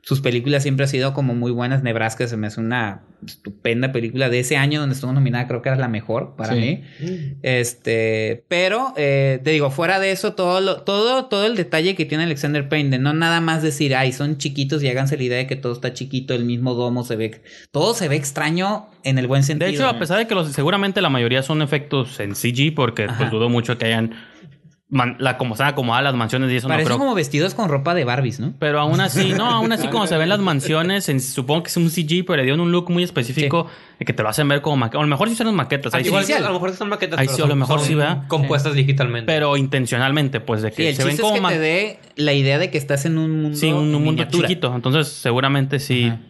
sus 0.06 0.20
películas 0.20 0.62
siempre 0.62 0.84
han 0.84 0.90
sido 0.90 1.14
como 1.14 1.34
muy 1.34 1.50
buenas. 1.50 1.82
Nebraska 1.82 2.26
se 2.28 2.36
me 2.36 2.46
hace 2.46 2.60
una 2.60 3.02
estupenda 3.26 3.90
película 3.90 4.28
de 4.28 4.40
ese 4.40 4.58
año 4.58 4.80
donde 4.80 4.94
estuvo 4.94 5.12
nominada, 5.12 5.48
creo 5.48 5.62
que 5.62 5.70
era 5.70 5.78
la 5.78 5.88
mejor 5.88 6.36
para 6.36 6.52
Sí. 6.54 6.60
mí. 6.60 6.82
Este, 7.42 8.44
pero 8.48 8.92
eh, 8.96 9.40
te 9.42 9.50
digo, 9.50 9.70
fuera 9.70 10.00
de 10.00 10.10
eso, 10.10 10.34
todo, 10.34 10.60
lo- 10.60 10.82
todo, 10.82 11.26
todo 11.26 11.46
el 11.46 11.56
detalle 11.56 11.94
que 11.94 12.04
tiene 12.04 12.24
Alexander 12.24 12.68
Payne, 12.68 12.90
de 12.90 12.98
no 12.98 13.14
nada 13.14 13.40
más 13.40 13.62
decir, 13.62 13.94
ay, 13.94 14.12
son 14.12 14.36
chiquitos 14.38 14.82
y 14.82 14.88
háganse 14.88 15.16
la 15.16 15.22
idea 15.22 15.38
de 15.38 15.46
que 15.46 15.56
todo 15.56 15.72
está 15.72 15.92
chiquito, 15.94 16.34
el 16.34 16.44
mismo 16.44 16.74
domo 16.74 17.04
se 17.04 17.16
ve, 17.16 17.40
todo 17.70 17.94
se 17.94 18.08
ve 18.08 18.16
extraño 18.16 18.88
en 19.04 19.18
el 19.18 19.26
buen 19.26 19.42
sentido. 19.42 19.68
De 19.70 19.74
hecho, 19.74 19.86
a 19.88 19.98
pesar 19.98 20.18
de 20.18 20.26
que 20.26 20.34
los, 20.34 20.52
seguramente 20.52 21.00
la 21.00 21.10
mayoría 21.10 21.42
son 21.42 21.62
efectos 21.62 22.18
en 22.20 22.34
CG, 22.34 22.74
porque 22.74 23.06
pues 23.16 23.30
dudo 23.30 23.48
mucho 23.48 23.78
que 23.78 23.86
hayan 23.86 24.14
man- 24.94 25.16
la 25.18 25.36
como 25.36 25.54
están 25.54 25.66
acomodadas 25.68 26.04
las 26.04 26.14
mansiones 26.14 26.50
y 26.52 26.56
eso 26.56 26.68
Parecen 26.68 26.84
no 26.88 26.94
creo. 26.94 26.98
como 26.98 27.14
vestidos 27.14 27.52
con 27.54 27.68
ropa 27.68 27.94
de 27.94 28.04
Barbies, 28.04 28.38
¿no? 28.40 28.54
Pero 28.58 28.78
aún 28.80 29.00
así, 29.00 29.32
no, 29.36 29.44
aún 29.50 29.72
así 29.72 29.88
como 29.88 30.06
se 30.06 30.16
ven 30.16 30.28
las 30.28 30.38
mansiones, 30.38 31.08
en- 31.08 31.20
supongo 31.20 31.64
que 31.64 31.68
es 31.68 31.76
un 31.76 31.90
CG, 31.90 32.24
pero 32.24 32.36
le 32.36 32.42
dieron 32.44 32.60
un 32.60 32.70
look 32.72 32.90
muy 32.90 33.02
específico 33.02 33.66
de 33.98 34.04
que 34.04 34.12
te 34.12 34.22
lo 34.22 34.28
hacen 34.28 34.48
ver 34.48 34.60
como 34.62 34.76
maquetas. 34.76 35.00
A 35.00 35.02
lo 35.02 35.08
mejor 35.08 35.28
sí 35.28 35.34
son 35.34 35.46
las 35.48 35.54
maquetas, 35.56 35.92
ahí 35.94 36.04
sí. 36.04 36.32
A 36.32 36.40
lo 36.40 36.52
mejor 36.54 36.72
son 36.74 36.88
maquetas. 36.88 37.18
Ahí 37.18 37.28
sí, 37.28 37.42
a 37.42 37.46
lo 37.46 37.56
mejor 37.56 37.80
sí, 37.80 37.94
¿verdad? 37.94 38.26
Compuestas 38.28 38.74
digitalmente. 38.74 39.26
pero 39.26 39.56
intencionalmente, 39.56 40.40
pues 40.40 40.62
de 40.62 40.70
que 40.70 40.76
Sí, 40.82 40.86
el 40.88 40.96
se 40.96 41.04
ven 41.04 41.16
como 41.16 41.34
es 41.48 41.52
que 41.54 41.58
te 41.58 41.60
dé 41.60 41.98
la 42.16 42.32
idea 42.32 42.58
de 42.58 42.70
que 42.70 42.78
estás 42.78 43.04
en 43.04 43.18
un 43.18 43.42
mundo 43.42 43.58
sí, 43.58 43.66
un, 43.72 43.90
mundo 43.92 43.98
miniatura. 44.00 44.48
chiquito. 44.48 44.72
Entonces, 44.74 45.08
seguramente 45.08 45.80
sí. 45.80 46.06
Ajá. 46.06 46.20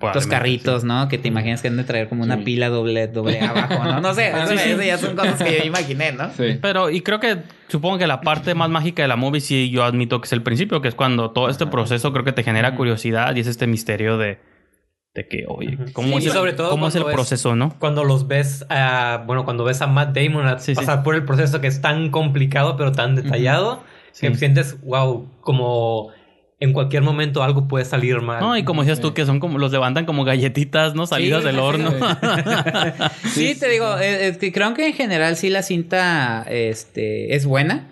Los 0.00 0.12
probablemente 0.12 0.36
carritos, 0.36 0.84
¿no? 0.84 1.08
Que 1.08 1.18
te 1.18 1.26
imaginas 1.26 1.60
que 1.60 1.68
han 1.68 1.76
de 1.76 1.82
traer 1.84 2.08
como 2.08 2.22
una 2.22 2.36
Sí. 2.36 2.42
pila 2.44 2.68
doble, 2.68 3.08
doble 3.08 3.40
abajo, 3.42 3.82
¿no? 3.84 4.00
No 4.00 4.14
sé, 4.14 4.28
eso, 4.30 4.56
sí. 4.56 4.70
eso 4.70 4.82
ya 4.82 4.96
son 4.98 5.16
cosas 5.16 5.42
que 5.42 5.58
yo 5.58 5.64
imaginé, 5.64 6.12
¿no? 6.12 6.30
Sí. 6.36 6.58
Pero, 6.62 6.88
y 6.90 7.00
creo 7.00 7.18
que, 7.18 7.38
supongo 7.66 7.98
que 7.98 8.06
la 8.06 8.20
parte 8.20 8.54
más 8.54 8.70
mágica 8.70 9.02
de 9.02 9.08
la 9.08 9.16
movie, 9.16 9.40
sí, 9.40 9.70
yo 9.70 9.82
admito 9.82 10.20
que 10.20 10.26
es 10.26 10.32
el 10.32 10.42
principio, 10.44 10.80
que 10.80 10.88
es 10.88 10.94
cuando 10.94 11.32
todo 11.32 11.48
este 11.48 11.66
proceso 11.66 12.12
creo 12.12 12.24
que 12.24 12.32
te 12.32 12.44
genera 12.44 12.76
curiosidad 12.76 13.34
y 13.34 13.40
es 13.40 13.48
este 13.48 13.66
misterio 13.66 14.18
de, 14.18 14.38
de 15.14 15.26
que, 15.26 15.46
oye, 15.48 15.76
¿cómo, 15.92 16.20
Sí, 16.20 16.28
es, 16.28 16.32
sobre 16.32 16.52
todo 16.52 16.70
cómo 16.70 16.86
es 16.86 16.94
el 16.94 17.04
proceso, 17.04 17.56
no? 17.56 17.74
Cuando 17.80 18.04
los 18.04 18.28
ves, 18.28 18.64
a- 18.68 19.24
bueno, 19.26 19.44
cuando 19.44 19.64
ves 19.64 19.82
a 19.82 19.88
Matt 19.88 20.16
Damon 20.16 20.46
a 20.46 20.60
Sí, 20.60 20.74
sí. 20.74 20.76
pasar 20.76 21.02
por 21.02 21.16
el 21.16 21.24
proceso 21.24 21.60
que 21.60 21.66
es 21.66 21.80
tan 21.80 22.10
complicado 22.10 22.76
pero 22.76 22.92
tan 22.92 23.16
detallado, 23.16 23.82
que 24.20 24.28
Sí. 24.28 24.34
sientes, 24.36 24.80
wow, 24.82 25.28
como 25.40 26.10
en 26.60 26.72
cualquier 26.72 27.02
momento 27.02 27.42
algo 27.42 27.68
puede 27.68 27.84
salir 27.84 28.20
mal. 28.20 28.40
No, 28.40 28.56
y 28.56 28.64
como 28.64 28.82
decías 28.82 29.00
tú, 29.00 29.14
que 29.14 29.24
son 29.24 29.38
como, 29.38 29.58
los 29.58 29.70
levantan 29.70 30.06
como 30.06 30.24
galletitas, 30.24 30.94
¿no? 30.94 31.06
Salidas 31.06 31.42
Sí, 31.42 31.46
del 31.46 31.58
horno. 31.58 31.92
Sí, 33.32 33.54
te 33.54 33.68
digo, 33.68 33.96
eh, 33.98 34.28
es 34.28 34.38
que 34.38 34.52
creo 34.52 34.74
que 34.74 34.88
en 34.88 34.92
general 34.94 35.36
sí 35.36 35.50
la 35.50 35.62
cinta 35.62 36.44
este, 36.48 37.34
es 37.34 37.46
buena. 37.46 37.86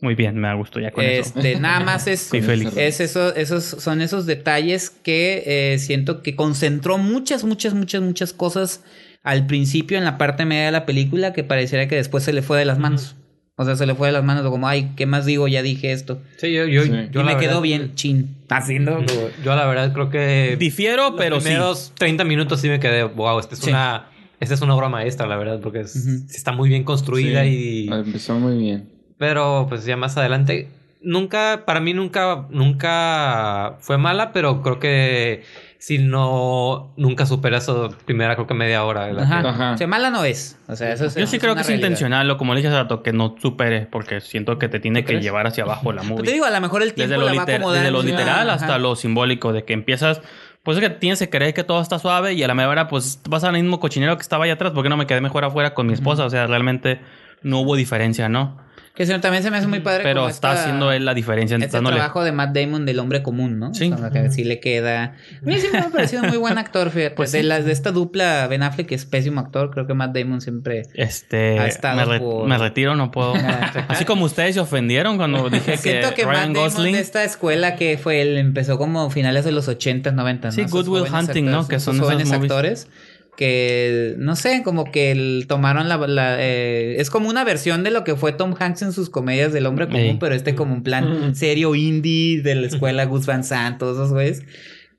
Muy 0.00 0.14
bien, 0.14 0.38
me 0.38 0.54
gusto 0.54 0.80
ya 0.80 0.92
con 0.92 1.04
eso. 1.04 1.34
Este, 1.36 1.60
nada 1.60 1.80
más 1.80 2.06
es, 2.06 2.22
Estoy 2.24 2.40
feliz. 2.40 2.74
es 2.74 3.00
eso, 3.00 3.34
esos 3.34 3.64
son 3.64 4.00
esos 4.00 4.24
detalles 4.24 4.88
que 4.88 5.42
eh, 5.44 5.78
siento 5.78 6.22
que 6.22 6.34
concentró 6.36 6.96
muchas, 6.96 7.44
muchas, 7.44 7.74
muchas, 7.74 8.00
muchas 8.00 8.32
cosas 8.32 8.82
al 9.22 9.46
principio 9.46 9.98
en 9.98 10.04
la 10.04 10.16
parte 10.16 10.46
media 10.46 10.64
de 10.66 10.72
la 10.72 10.86
película 10.86 11.34
que 11.34 11.44
pareciera 11.44 11.86
que 11.86 11.96
después 11.96 12.24
se 12.24 12.32
le 12.32 12.40
fue 12.40 12.58
de 12.58 12.64
las 12.64 12.78
manos. 12.78 13.14
O 13.60 13.64
sea, 13.66 13.76
se 13.76 13.84
le 13.84 13.94
fue 13.94 14.06
de 14.08 14.12
las 14.14 14.24
manos 14.24 14.42
como, 14.48 14.66
ay, 14.66 14.92
¿qué 14.96 15.04
más 15.04 15.26
digo? 15.26 15.46
Ya 15.46 15.60
dije 15.60 15.92
esto. 15.92 16.22
Sí, 16.38 16.50
yo, 16.50 16.64
yo, 16.64 16.82
Sí. 16.84 16.90
yo 17.12 17.20
y 17.20 17.24
me 17.24 17.36
quedó 17.36 17.60
bien 17.60 17.94
chin. 17.94 18.34
Haciendo. 18.48 19.02
Yo, 19.04 19.28
yo 19.44 19.54
la 19.54 19.66
verdad 19.66 19.92
creo 19.92 20.08
que 20.08 20.56
Difiero, 20.58 21.14
pero 21.14 21.34
los 21.34 21.42
sí. 21.44 21.50
primeros 21.50 21.92
30 21.98 22.24
minutos 22.24 22.58
sí 22.62 22.70
me 22.70 22.80
quedé, 22.80 23.02
wow, 23.04 23.38
esta 23.38 23.54
es 23.54 23.60
Sí. 23.60 23.68
una 23.68 24.06
esta 24.40 24.54
es 24.54 24.62
una 24.62 24.74
obra 24.74 24.88
maestra, 24.88 25.26
la 25.26 25.36
verdad, 25.36 25.60
porque 25.62 25.80
es- 25.80 25.94
está 26.34 26.52
muy 26.52 26.70
bien 26.70 26.84
construida 26.84 27.42
Sí. 27.44 27.84
y 27.88 27.92
Empezó 27.92 28.38
muy 28.38 28.56
bien. 28.56 28.88
pero 29.18 29.66
pues 29.68 29.84
ya 29.84 29.98
más 29.98 30.16
adelante 30.16 30.68
nunca 31.02 31.64
para 31.66 31.80
mí 31.80 31.92
nunca 31.92 32.46
nunca 32.48 33.76
fue 33.80 33.98
mala, 33.98 34.32
pero 34.32 34.62
creo 34.62 34.78
que 34.78 35.42
si 35.82 35.96
no 35.96 36.92
nunca 36.98 37.24
supera 37.24 37.56
eso 37.56 37.88
primera 38.04 38.34
creo 38.34 38.46
que 38.46 38.52
media 38.52 38.84
hora 38.84 39.06
de 39.06 39.14
la 39.14 39.22
Ajá. 39.22 39.38
Ajá. 39.48 39.72
O 39.72 39.76
sea, 39.78 39.86
mala 39.86 40.10
no 40.10 40.24
es. 40.24 40.58
O 40.68 40.76
sea, 40.76 40.92
eso 40.92 41.06
es- 41.06 41.14
Yo 41.14 41.26
sí 41.26 41.36
es 41.36 41.42
creo 41.42 41.54
que 41.54 41.62
es 41.62 41.66
realidad. 41.68 41.86
intencional, 41.88 42.30
o 42.30 42.36
como 42.36 42.52
le 42.52 42.58
dije 42.58 42.68
hace 42.68 42.76
rato, 42.82 43.02
que 43.02 43.14
no 43.14 43.34
supere, 43.40 43.86
porque 43.90 44.20
siento 44.20 44.58
que 44.58 44.68
te 44.68 44.78
tiene 44.78 45.00
¿Tú 45.00 45.06
que 45.06 45.12
crees? 45.14 45.24
llevar 45.24 45.46
hacia 45.46 45.64
abajo 45.64 45.90
la 45.92 46.02
Pero 46.02 46.14
movie. 46.14 46.24
te 46.26 46.32
digo, 46.32 46.44
a 46.44 46.50
lo 46.50 46.60
mejor 46.60 46.82
el 46.82 46.92
tiempo 46.92 47.08
desde 47.14 47.18
lo, 47.20 47.26
la 47.32 47.34
va 47.38 47.42
acomodando. 47.44 47.72
desde 47.72 47.90
lo 47.90 47.98
Ajá. 48.00 48.06
literal 48.08 48.50
hasta 48.50 48.78
lo 48.78 48.94
simbólico, 48.94 49.54
de 49.54 49.64
que 49.64 49.72
empiezas, 49.72 50.20
pues 50.62 50.76
es 50.76 50.82
que 50.84 50.90
tienes 50.90 51.18
que 51.18 51.30
creer 51.30 51.54
que 51.54 51.64
todo 51.64 51.80
está 51.80 51.98
suave 51.98 52.34
y 52.34 52.42
a 52.42 52.46
la 52.46 52.54
media 52.54 52.68
hora 52.68 52.86
pues 52.88 53.18
vas 53.26 53.42
al 53.44 53.54
mismo 53.54 53.80
cochinero 53.80 54.16
que 54.18 54.22
estaba 54.22 54.44
allá 54.44 54.52
atrás, 54.52 54.72
porque 54.74 54.90
no 54.90 54.98
me 54.98 55.06
quedé 55.06 55.22
mejor 55.22 55.44
afuera 55.46 55.72
con 55.72 55.86
mi 55.86 55.94
esposa? 55.94 56.26
O 56.26 56.30
sea, 56.30 56.46
realmente 56.46 57.00
no 57.42 57.60
hubo 57.60 57.74
diferencia, 57.74 58.28
¿no? 58.28 58.58
Que 58.94 59.06
no, 59.06 59.20
también 59.20 59.42
se 59.42 59.50
me 59.50 59.56
hace 59.56 59.66
muy 59.68 59.80
padre. 59.80 60.02
Pero 60.02 60.22
como 60.22 60.28
está 60.30 60.50
esta- 60.50 60.62
haciendo 60.62 60.92
él 60.92 61.04
la 61.04 61.14
diferencia. 61.14 61.56
Este 61.56 61.68
dándole- 61.76 61.96
trabajo 61.96 62.22
de 62.24 62.32
Matt 62.32 62.54
Damon 62.54 62.84
del 62.84 62.98
hombre 62.98 63.22
común, 63.22 63.58
¿no? 63.58 63.72
Sí. 63.72 63.90
O 63.92 63.96
sea, 63.96 64.10
que 64.10 64.30
sí 64.30 64.44
le 64.44 64.60
queda. 64.60 65.04
A 65.04 65.46
mí 65.46 65.58
sí 65.58 65.68
me 65.72 65.78
ha 65.78 65.88
parecido 65.88 66.22
muy 66.24 66.36
buen 66.36 66.58
actor, 66.58 66.90
fíjate. 66.90 67.14
Pues 67.14 67.32
de, 67.32 67.40
sí. 67.40 67.46
las, 67.46 67.64
de 67.64 67.72
esta 67.72 67.92
dupla 67.92 68.46
Ben 68.48 68.62
Affleck, 68.62 68.88
que 68.88 68.94
es 68.96 69.06
pésimo 69.06 69.40
actor, 69.40 69.70
creo 69.70 69.86
que 69.86 69.94
Matt 69.94 70.14
Damon 70.14 70.40
siempre. 70.40 70.82
Este, 70.94 71.58
Ha 71.60 71.66
estado 71.66 71.96
me, 71.96 72.04
re- 72.04 72.18
por- 72.20 72.46
me 72.48 72.58
retiro, 72.58 72.94
no 72.96 73.10
puedo. 73.10 73.32
Así 73.88 74.04
como 74.04 74.24
ustedes 74.26 74.54
se 74.56 74.60
ofendieron 74.60 75.16
cuando 75.16 75.48
dije 75.50 75.72
que, 75.72 75.78
Siento 75.78 76.12
que, 76.14 76.24
Ryan 76.24 76.48
Matt 76.48 76.56
Damon 76.56 76.70
Gosling. 76.70 76.94
de 76.94 77.00
esta 77.00 77.24
escuela 77.24 77.76
que 77.76 77.96
fue 77.96 78.20
él, 78.20 78.36
empezó 78.36 78.76
como 78.76 79.08
finales 79.10 79.44
de 79.44 79.52
los 79.52 79.68
80s, 79.68 80.12
90 80.12 80.48
¿no? 80.48 80.52
Sí, 80.52 80.60
Esos 80.62 80.72
Good 80.72 80.88
Will 80.88 81.14
Hunting, 81.14 81.44
¿no? 81.46 81.60
actores, 81.60 81.68
Que 81.68 81.76
esos 81.76 81.84
son 81.84 81.94
esos 81.96 82.06
jóvenes 82.06 82.28
movies. 82.28 82.88
Que 83.36 84.14
no 84.18 84.36
sé, 84.36 84.62
como 84.62 84.84
que 84.90 85.10
el- 85.12 85.46
tomaron 85.48 85.88
la, 85.88 85.96
la, 85.96 86.36
eh, 86.38 86.96
es 86.98 87.10
como 87.10 87.28
una 87.28 87.44
versión 87.44 87.82
de 87.84 87.90
lo 87.90 88.04
que 88.04 88.16
fue 88.16 88.32
Tom 88.32 88.54
Hanks 88.58 88.82
en 88.82 88.92
sus 88.92 89.10
comedias 89.10 89.52
del 89.52 89.66
hombre 89.66 89.88
común, 89.88 90.18
pero 90.18 90.34
este 90.34 90.54
como 90.54 90.74
un 90.74 90.82
plan 90.82 91.34
serio 91.34 91.74
indie 91.74 92.42
de 92.42 92.54
la 92.54 92.66
escuela 92.66 93.04
Gus 93.06 93.26
Van 93.26 93.44
Sant, 93.44 93.78
todos 93.78 93.96
esos 93.96 94.12
güeyes. 94.12 94.42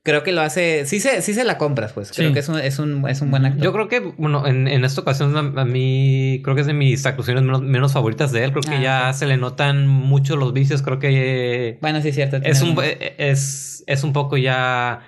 Creo 0.04 0.24
que 0.24 0.32
lo 0.32 0.40
hace, 0.40 0.84
sí 0.84 0.98
se, 0.98 1.22
sí 1.22 1.32
se 1.32 1.44
la 1.44 1.58
compras, 1.58 1.92
pues. 1.92 2.10
Creo 2.10 2.30
Sí. 2.30 2.34
que 2.34 2.40
es 2.40 2.48
un, 2.48 2.58
es 2.58 2.80
un, 2.80 3.08
es 3.08 3.20
un 3.20 3.30
buen 3.30 3.44
actor. 3.46 3.62
Yo 3.62 3.72
creo 3.72 3.86
que, 3.86 4.00
bueno, 4.00 4.48
en, 4.48 4.66
en 4.66 4.84
esta 4.84 5.00
ocasión 5.00 5.36
a, 5.36 5.60
a 5.60 5.64
mí 5.64 6.40
creo 6.42 6.56
que 6.56 6.62
es 6.62 6.66
de 6.66 6.72
mis 6.72 7.06
actuaciones 7.06 7.44
menos, 7.44 7.62
menos 7.62 7.92
favoritas 7.92 8.32
de 8.32 8.42
él. 8.42 8.50
Creo 8.50 8.62
que 8.64 8.74
Ah, 8.84 9.06
ya 9.08 9.12
se 9.12 9.26
le 9.26 9.36
notan 9.36 9.86
mucho 9.86 10.34
los 10.34 10.52
vicios. 10.52 10.82
Creo 10.82 10.98
que 10.98 11.78
bueno, 11.80 12.02
sí 12.02 12.08
es 12.08 12.16
cierto. 12.16 12.38
es 12.42 12.62
un, 12.62 12.76
es, 13.16 13.84
es 13.86 14.02
un 14.02 14.12
poco 14.12 14.36
ya 14.36 15.02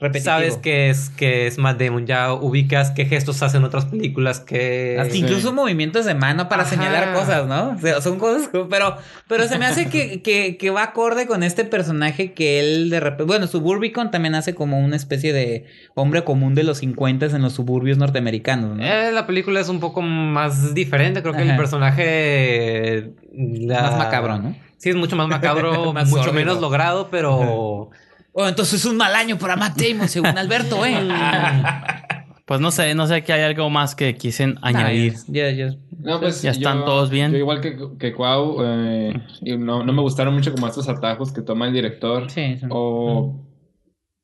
repetitivo. 0.00 0.32
sabes 0.32 0.56
que 0.56 0.88
es, 0.90 1.10
que 1.10 1.46
es 1.46 1.58
Matt 1.58 1.78
Damon, 1.80 2.06
ya 2.06 2.32
ubicas 2.32 2.90
qué 2.90 3.04
gestos 3.04 3.42
hacen 3.42 3.62
otras 3.64 3.84
películas 3.84 4.40
que... 4.40 4.96
Hasta 4.98 5.12
Sí. 5.12 5.20
incluso 5.20 5.52
movimientos 5.52 6.06
de 6.06 6.14
mano 6.14 6.48
para 6.48 6.62
Ajá. 6.62 6.70
señalar 6.70 7.12
cosas, 7.12 7.46
¿no? 7.46 7.70
O 7.76 7.78
sea, 7.78 8.00
son 8.00 8.18
cosas, 8.18 8.48
pero, 8.70 8.96
pero 9.28 9.46
se 9.46 9.58
me 9.58 9.66
hace 9.66 9.88
que, 9.90 10.22
que, 10.24 10.56
que 10.56 10.70
va 10.70 10.82
acorde 10.84 11.26
con 11.26 11.42
este 11.42 11.64
personaje 11.64 12.32
que 12.32 12.60
él 12.60 12.88
de 12.90 12.98
repente, 13.00 13.24
bueno, 13.24 13.46
Suburbicon 13.46 14.10
también 14.10 14.34
hace 14.34 14.54
como 14.54 14.80
una 14.80 14.96
especie 14.96 15.32
de 15.32 15.66
hombre 15.94 16.24
común 16.24 16.54
de 16.54 16.64
los 16.64 16.78
50 16.78 17.26
en 17.26 17.42
los 17.42 17.52
suburbios 17.52 17.98
norteamericanos, 17.98 18.76
¿no? 18.78 18.82
Eh, 18.84 19.12
la 19.12 19.26
película 19.26 19.60
es 19.60 19.68
un 19.68 19.80
poco 19.80 20.00
más 20.00 20.74
diferente, 20.74 21.20
creo 21.20 21.34
que 21.34 21.42
Ajá. 21.42 21.50
el 21.50 21.56
personaje... 21.58 23.10
la- 23.34 23.82
Más 23.82 23.98
macabro, 23.98 24.38
¿no? 24.38 24.56
Sí, 24.78 24.88
es 24.88 24.96
mucho 24.96 25.14
más 25.16 25.28
macabro, 25.28 25.92
Más 25.92 26.08
mucho 26.08 26.32
menos 26.32 26.60
logrado, 26.60 27.08
pero... 27.10 27.90
Oh, 28.32 28.46
entonces 28.46 28.80
es 28.80 28.84
un 28.84 28.96
mal 28.96 29.14
año 29.14 29.38
para 29.38 29.56
Matt 29.56 29.76
Damon, 29.80 30.08
según 30.08 30.36
Alberto, 30.38 30.84
¿eh? 30.84 30.96
Pues 32.50 32.60
no 32.60 32.72
sé, 32.72 32.96
no 32.96 33.06
sé 33.06 33.22
que 33.22 33.32
hay 33.32 33.42
algo 33.42 33.70
más 33.70 33.94
que 33.94 34.16
quisiesen 34.16 34.56
añadir. 34.60 35.14
Ya, 35.28 35.52
ya. 35.52 35.76
No, 35.96 36.18
pues 36.18 36.42
Ya 36.42 36.50
están 36.50 36.84
todos 36.84 37.08
bien. 37.08 37.30
Yo 37.30 37.38
igual 37.38 37.60
que, 37.60 37.78
que 37.96 38.12
Cuau, 38.12 38.56
eh, 38.64 39.12
y 39.42 39.56
no, 39.56 39.84
no 39.84 39.92
me 39.92 40.02
gustaron 40.02 40.34
mucho 40.34 40.50
como 40.50 40.66
estos 40.66 40.88
atajos 40.88 41.30
que 41.30 41.42
toma 41.42 41.68
el 41.68 41.72
director. 41.74 42.28
Sí, 42.28 42.56
sí. 42.58 42.66
O, 42.68 43.46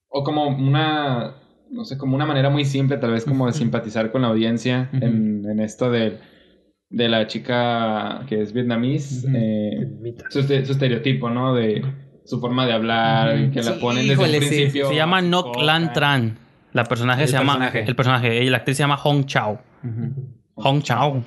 o 0.08 0.24
como 0.24 0.48
una, 0.48 1.36
no 1.70 1.84
sé, 1.84 1.96
como 1.96 2.16
una 2.16 2.26
manera 2.26 2.50
muy 2.50 2.64
simple 2.64 2.96
tal 2.96 3.12
vez 3.12 3.24
como 3.24 3.46
de 3.46 3.52
simpatizar 3.52 4.10
con 4.10 4.22
la 4.22 4.28
audiencia 4.28 4.90
en, 4.92 5.48
en 5.48 5.60
esto 5.60 5.88
de, 5.88 6.18
de 6.90 7.08
la 7.08 7.28
chica 7.28 8.24
que 8.28 8.42
es 8.42 8.52
vietnamís, 8.52 9.24
eh, 9.32 9.88
su, 10.30 10.42
su 10.42 10.52
estereotipo, 10.72 11.30
¿no? 11.30 11.54
De 11.54 11.80
su 12.26 12.40
forma 12.40 12.66
de 12.66 12.72
hablar, 12.72 13.50
que 13.52 13.62
la 13.62 13.76
ponen 13.78 14.06
desde 14.08 14.12
híjole, 14.22 14.36
el 14.38 14.42
sí. 14.42 14.48
principio. 14.48 14.88
Se 14.88 14.94
llama 14.96 15.22
Nok. 15.22 15.62
Lan 15.62 15.92
Tran. 15.92 16.38
La 16.72 16.84
personaje 16.84 17.22
El 17.22 17.28
se 17.28 17.34
llama. 17.38 17.54
personaje. 17.54 17.84
El 17.88 17.96
personaje. 17.96 18.44
Y 18.44 18.50
la 18.50 18.58
actriz 18.58 18.76
se 18.76 18.82
llama 18.82 18.96
Hong 18.98 19.24
Chao. 19.24 19.60
Hong 20.56 20.82
Chao. 20.82 21.22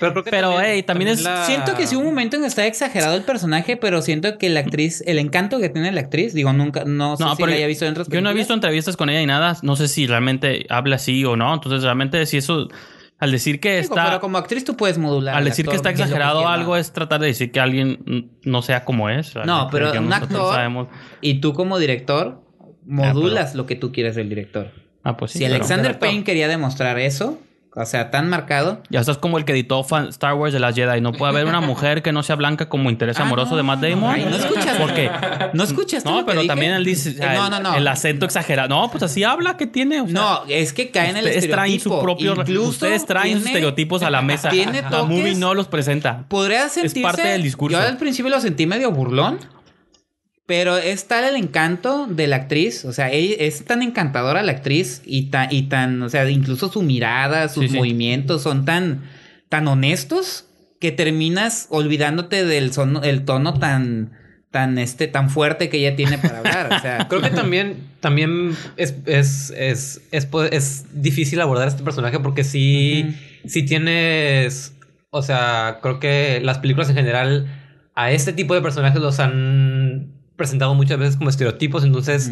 Pero, 0.00 0.12
creo 0.12 0.24
que 0.24 0.30
Pero, 0.32 0.60
hey, 0.60 0.82
también 0.82 1.12
es- 1.12 1.22
la- 1.22 1.44
Siento 1.44 1.74
que 1.76 1.86
sí 1.86 1.94
un 1.94 2.04
momento 2.04 2.34
en 2.34 2.42
que 2.42 2.48
está 2.48 2.66
exagerado 2.66 3.14
el 3.14 3.22
personaje, 3.22 3.76
pero 3.76 4.02
siento 4.02 4.36
que 4.36 4.48
la 4.48 4.58
actriz, 4.58 5.04
el 5.06 5.20
encanto 5.20 5.60
que 5.60 5.68
tiene 5.68 5.92
la 5.92 6.00
actriz, 6.00 6.34
digo, 6.34 6.52
nunca, 6.52 6.82
no 6.84 7.16
sé 7.16 7.22
No, 7.22 7.36
si 7.36 7.42
la 7.44 7.52
haya 7.52 7.68
visto 7.68 7.84
en 7.84 7.92
otras 7.92 8.08
Yo 8.08 8.20
no 8.20 8.30
he 8.30 8.34
visto 8.34 8.54
entrevistas 8.54 8.96
con 8.96 9.08
ella 9.08 9.20
ni 9.20 9.26
nada. 9.26 9.56
No 9.62 9.76
sé 9.76 9.86
si 9.86 10.08
realmente 10.08 10.66
habla 10.68 10.96
así 10.96 11.24
o 11.24 11.36
no. 11.36 11.54
Entonces, 11.54 11.84
realmente, 11.84 12.26
si 12.26 12.38
eso. 12.38 12.68
Al 13.22 13.30
decir 13.30 13.60
que 13.60 13.80
Digo, 13.80 13.94
está. 13.94 14.04
pero 14.06 14.20
como 14.20 14.36
actriz 14.36 14.64
tú 14.64 14.76
puedes 14.76 14.98
modular. 14.98 15.36
Al 15.36 15.44
decir 15.44 15.64
que 15.68 15.76
está 15.76 15.90
exagerado 15.90 16.48
algo 16.48 16.76
es 16.76 16.92
tratar 16.92 17.20
de 17.20 17.28
decir 17.28 17.52
que 17.52 17.60
alguien 17.60 18.32
no 18.42 18.62
sea 18.62 18.84
como 18.84 19.08
es. 19.10 19.32
No, 19.46 19.68
pero 19.70 19.92
un 19.92 20.12
actor- 20.12 20.52
sabemos. 20.52 20.88
Y 21.20 21.34
tú 21.40 21.52
como 21.54 21.78
director 21.78 22.42
modulas 22.84 23.54
lo 23.54 23.64
que 23.66 23.76
tú 23.76 23.92
quieres 23.92 24.16
del 24.16 24.28
director. 24.28 24.72
Ah, 25.04 25.16
pues 25.16 25.30
sí. 25.30 25.38
si 25.38 25.44
Alexander. 25.44 26.00
Payne 26.00 26.24
quería 26.24 26.48
demostrar 26.48 26.98
eso, 26.98 27.38
o 27.74 27.86
sea, 27.86 28.10
tan 28.10 28.28
marcado. 28.28 28.82
Ya 28.90 29.00
estás 29.00 29.16
como 29.18 29.38
el 29.38 29.44
que 29.46 29.52
editó 29.52 29.82
fan- 29.82 30.08
Star 30.08 30.34
Wars 30.34 30.52
de 30.52 30.60
las 30.60 30.74
Jedi. 30.74 31.00
No 31.00 31.12
puede 31.12 31.32
haber 31.32 31.46
una 31.46 31.60
mujer 31.62 32.02
que 32.02 32.12
no 32.12 32.22
sea 32.22 32.36
blanca 32.36 32.68
como 32.68 32.90
interés 32.90 33.18
Ah, 33.18 33.22
amoroso 33.22 33.52
no, 33.52 33.56
de 33.56 33.62
Matt 33.62 33.80
Damon. 33.80 34.14
ay, 34.14 34.26
no 34.28 34.36
escuchas. 34.36 34.76
¿Por 34.76 34.92
qué? 34.94 35.10
¿No 35.54 35.64
escuchaste? 35.64 36.08
No, 36.10 36.26
pero 36.26 36.44
también 36.46 36.72
él 36.72 36.84
dice. 36.84 37.10
Eh, 37.10 37.16
no, 37.34 37.46
el- 37.46 37.50
no, 37.50 37.60
no. 37.60 37.74
El 37.74 37.88
acento 37.88 38.26
exagerado. 38.26 38.68
No, 38.68 38.90
pues 38.90 39.02
así 39.02 39.24
habla 39.24 39.56
que 39.56 39.66
tiene. 39.66 40.00
o 40.02 40.06
sea, 40.06 40.14
no, 40.14 40.40
es 40.48 40.72
que 40.72 40.90
cae 40.90 41.10
en 41.10 41.16
el 41.16 41.24
Ustedes 41.24 41.48
traen 41.50 41.72
estereotipo. 41.72 41.96
su 41.98 42.02
propio. 42.02 42.34
Incluso 42.34 42.68
ustedes 42.70 43.06
traen 43.06 43.38
sus 43.38 43.46
estereotipos 43.46 44.02
a 44.02 44.10
la 44.10 44.20
mesa. 44.22 44.48
tiene 44.50 44.82
la 44.82 44.90
toques- 44.90 45.08
movie 45.08 45.34
no 45.34 45.54
los 45.54 45.66
presenta. 45.68 46.24
Podría 46.28 46.68
sentirse... 46.68 47.00
parte 47.00 47.26
del 47.26 47.42
discurso. 47.42 47.78
Yo 47.78 47.82
al 47.86 47.96
principio 47.96 48.30
lo 48.30 48.40
sentí 48.40 48.66
medio 48.66 48.90
burlón. 48.92 49.38
Pero 50.46 50.76
es 50.76 51.06
tal 51.06 51.24
el 51.24 51.36
encanto 51.36 52.06
de 52.08 52.26
la 52.26 52.36
actriz. 52.36 52.84
O 52.84 52.92
sea, 52.92 53.10
ella 53.10 53.36
es 53.38 53.64
tan 53.64 53.82
encantadora 53.82 54.42
la 54.42 54.52
actriz 54.52 55.02
y, 55.04 55.30
ta- 55.30 55.48
y 55.50 55.64
tan... 55.64 56.02
O 56.02 56.08
sea, 56.08 56.28
incluso 56.28 56.70
su 56.70 56.82
mirada, 56.82 57.48
sus 57.48 57.64
Sí, 57.64 57.68
sí. 57.70 57.76
movimientos 57.76 58.42
son 58.42 58.64
tan, 58.64 59.02
tan 59.48 59.68
honestos 59.68 60.46
que 60.80 60.90
terminas 60.90 61.68
olvidándote 61.70 62.44
del 62.44 62.72
son- 62.72 63.04
el 63.04 63.24
tono 63.24 63.58
tan... 63.58 64.20
Tan, 64.50 64.76
este, 64.76 65.06
tan 65.08 65.30
fuerte 65.30 65.70
que 65.70 65.78
ella 65.78 65.96
tiene 65.96 66.18
para 66.18 66.40
hablar. 66.40 66.74
O 66.74 66.78
sea, 66.80 67.06
Creo 67.08 67.22
que 67.22 67.30
también, 67.30 67.76
también 68.00 68.54
es, 68.76 68.94
es, 69.06 69.50
es, 69.56 70.02
es, 70.10 70.28
es 70.50 70.84
difícil 70.92 71.40
abordar 71.40 71.68
este 71.68 71.82
personaje 71.82 72.20
porque 72.20 72.44
sí, 72.44 73.16
sí 73.46 73.62
tienes. 73.62 74.74
O 75.08 75.22
sea, 75.22 75.78
creo 75.80 76.00
que 76.00 76.40
las 76.42 76.58
películas 76.58 76.90
en 76.90 76.96
general 76.96 77.46
a 77.94 78.10
este 78.12 78.34
tipo 78.34 78.54
de 78.54 78.60
personajes 78.60 79.00
los 79.00 79.20
han 79.20 80.11
presentado 80.42 80.74
muchas 80.74 80.98
veces 80.98 81.16
como 81.16 81.30
estereotipos. 81.30 81.84
Entonces, 81.84 82.30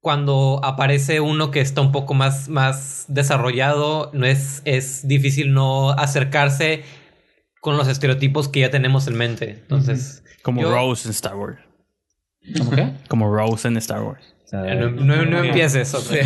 cuando 0.00 0.60
aparece 0.64 1.20
uno 1.20 1.50
que 1.50 1.60
está 1.60 1.80
un 1.80 1.92
poco 1.92 2.12
más, 2.14 2.48
más 2.48 3.04
desarrollado, 3.08 4.10
no 4.12 4.26
es, 4.26 4.60
es 4.64 5.06
difícil 5.06 5.52
no 5.54 5.90
acercarse 5.92 6.82
con 7.60 7.76
los 7.78 7.88
estereotipos 7.88 8.48
que 8.48 8.60
ya 8.60 8.70
tenemos 8.70 9.06
en 9.06 9.16
mente. 9.16 9.50
Entonces, 9.62 10.22
Como 10.42 10.60
yo- 10.62 10.70
Rose 10.74 11.08
en 11.08 11.12
Star 11.12 11.34
Wars. 11.36 11.58
¿Cómo 12.58 12.70
qué? 12.72 12.92
Como 13.08 13.34
Rose 13.34 13.66
en 13.68 13.76
Star 13.78 14.02
Wars. 14.02 14.34
eh, 14.52 14.76
no, 14.78 14.90
no, 14.90 15.24
no 15.24 15.42
empieces. 15.44 15.88
Sí. 15.88 16.18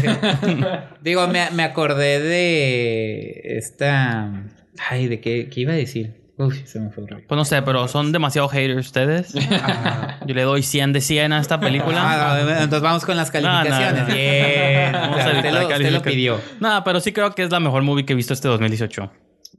Digo, 1.02 1.28
me, 1.28 1.48
me 1.52 1.62
acordé 1.62 2.18
de 2.20 3.40
esta. 3.58 4.44
Ay, 4.90 5.06
¿de 5.06 5.20
qué, 5.20 5.48
qué 5.48 5.60
iba 5.60 5.72
a 5.72 5.76
decir? 5.76 6.27
Uf, 6.38 6.54
se 6.66 6.78
me 6.78 6.90
fue 6.90 7.02
el. 7.04 7.22
Pues 7.24 7.36
no 7.36 7.44
sé, 7.44 7.60
pero 7.62 7.88
son 7.88 8.12
demasiado 8.12 8.48
haters 8.48 8.86
ustedes. 8.86 9.32
Yo 9.34 10.34
le 10.34 10.42
doy 10.42 10.62
100 10.62 10.92
de 10.92 11.00
100 11.00 11.32
a 11.32 11.40
esta 11.40 11.58
película. 11.58 11.96
Ah, 12.00 12.38
no, 12.42 12.50
entonces 12.50 12.80
vamos 12.80 13.04
con 13.04 13.16
las 13.16 13.32
No, 13.34 13.40
no, 13.40 13.46
calificaciones. 13.48 14.08
no. 14.08 14.14
Bien. 14.14 14.92
Vamos 14.92 15.10
O 15.10 15.20
sea, 15.20 15.26
a 15.32 15.36
usted, 15.36 15.52
lo, 15.52 15.60
usted 15.68 15.92
lo 15.92 16.02
pidió. 16.02 16.40
No, 16.60 16.84
pero 16.84 17.00
sí 17.00 17.12
creo 17.12 17.32
que 17.34 17.42
es 17.42 17.50
la 17.50 17.58
mejor 17.60 17.82
movie 17.82 18.06
que 18.06 18.12
he 18.12 18.16
visto 18.16 18.34
este 18.34 18.46
2018. 18.48 19.10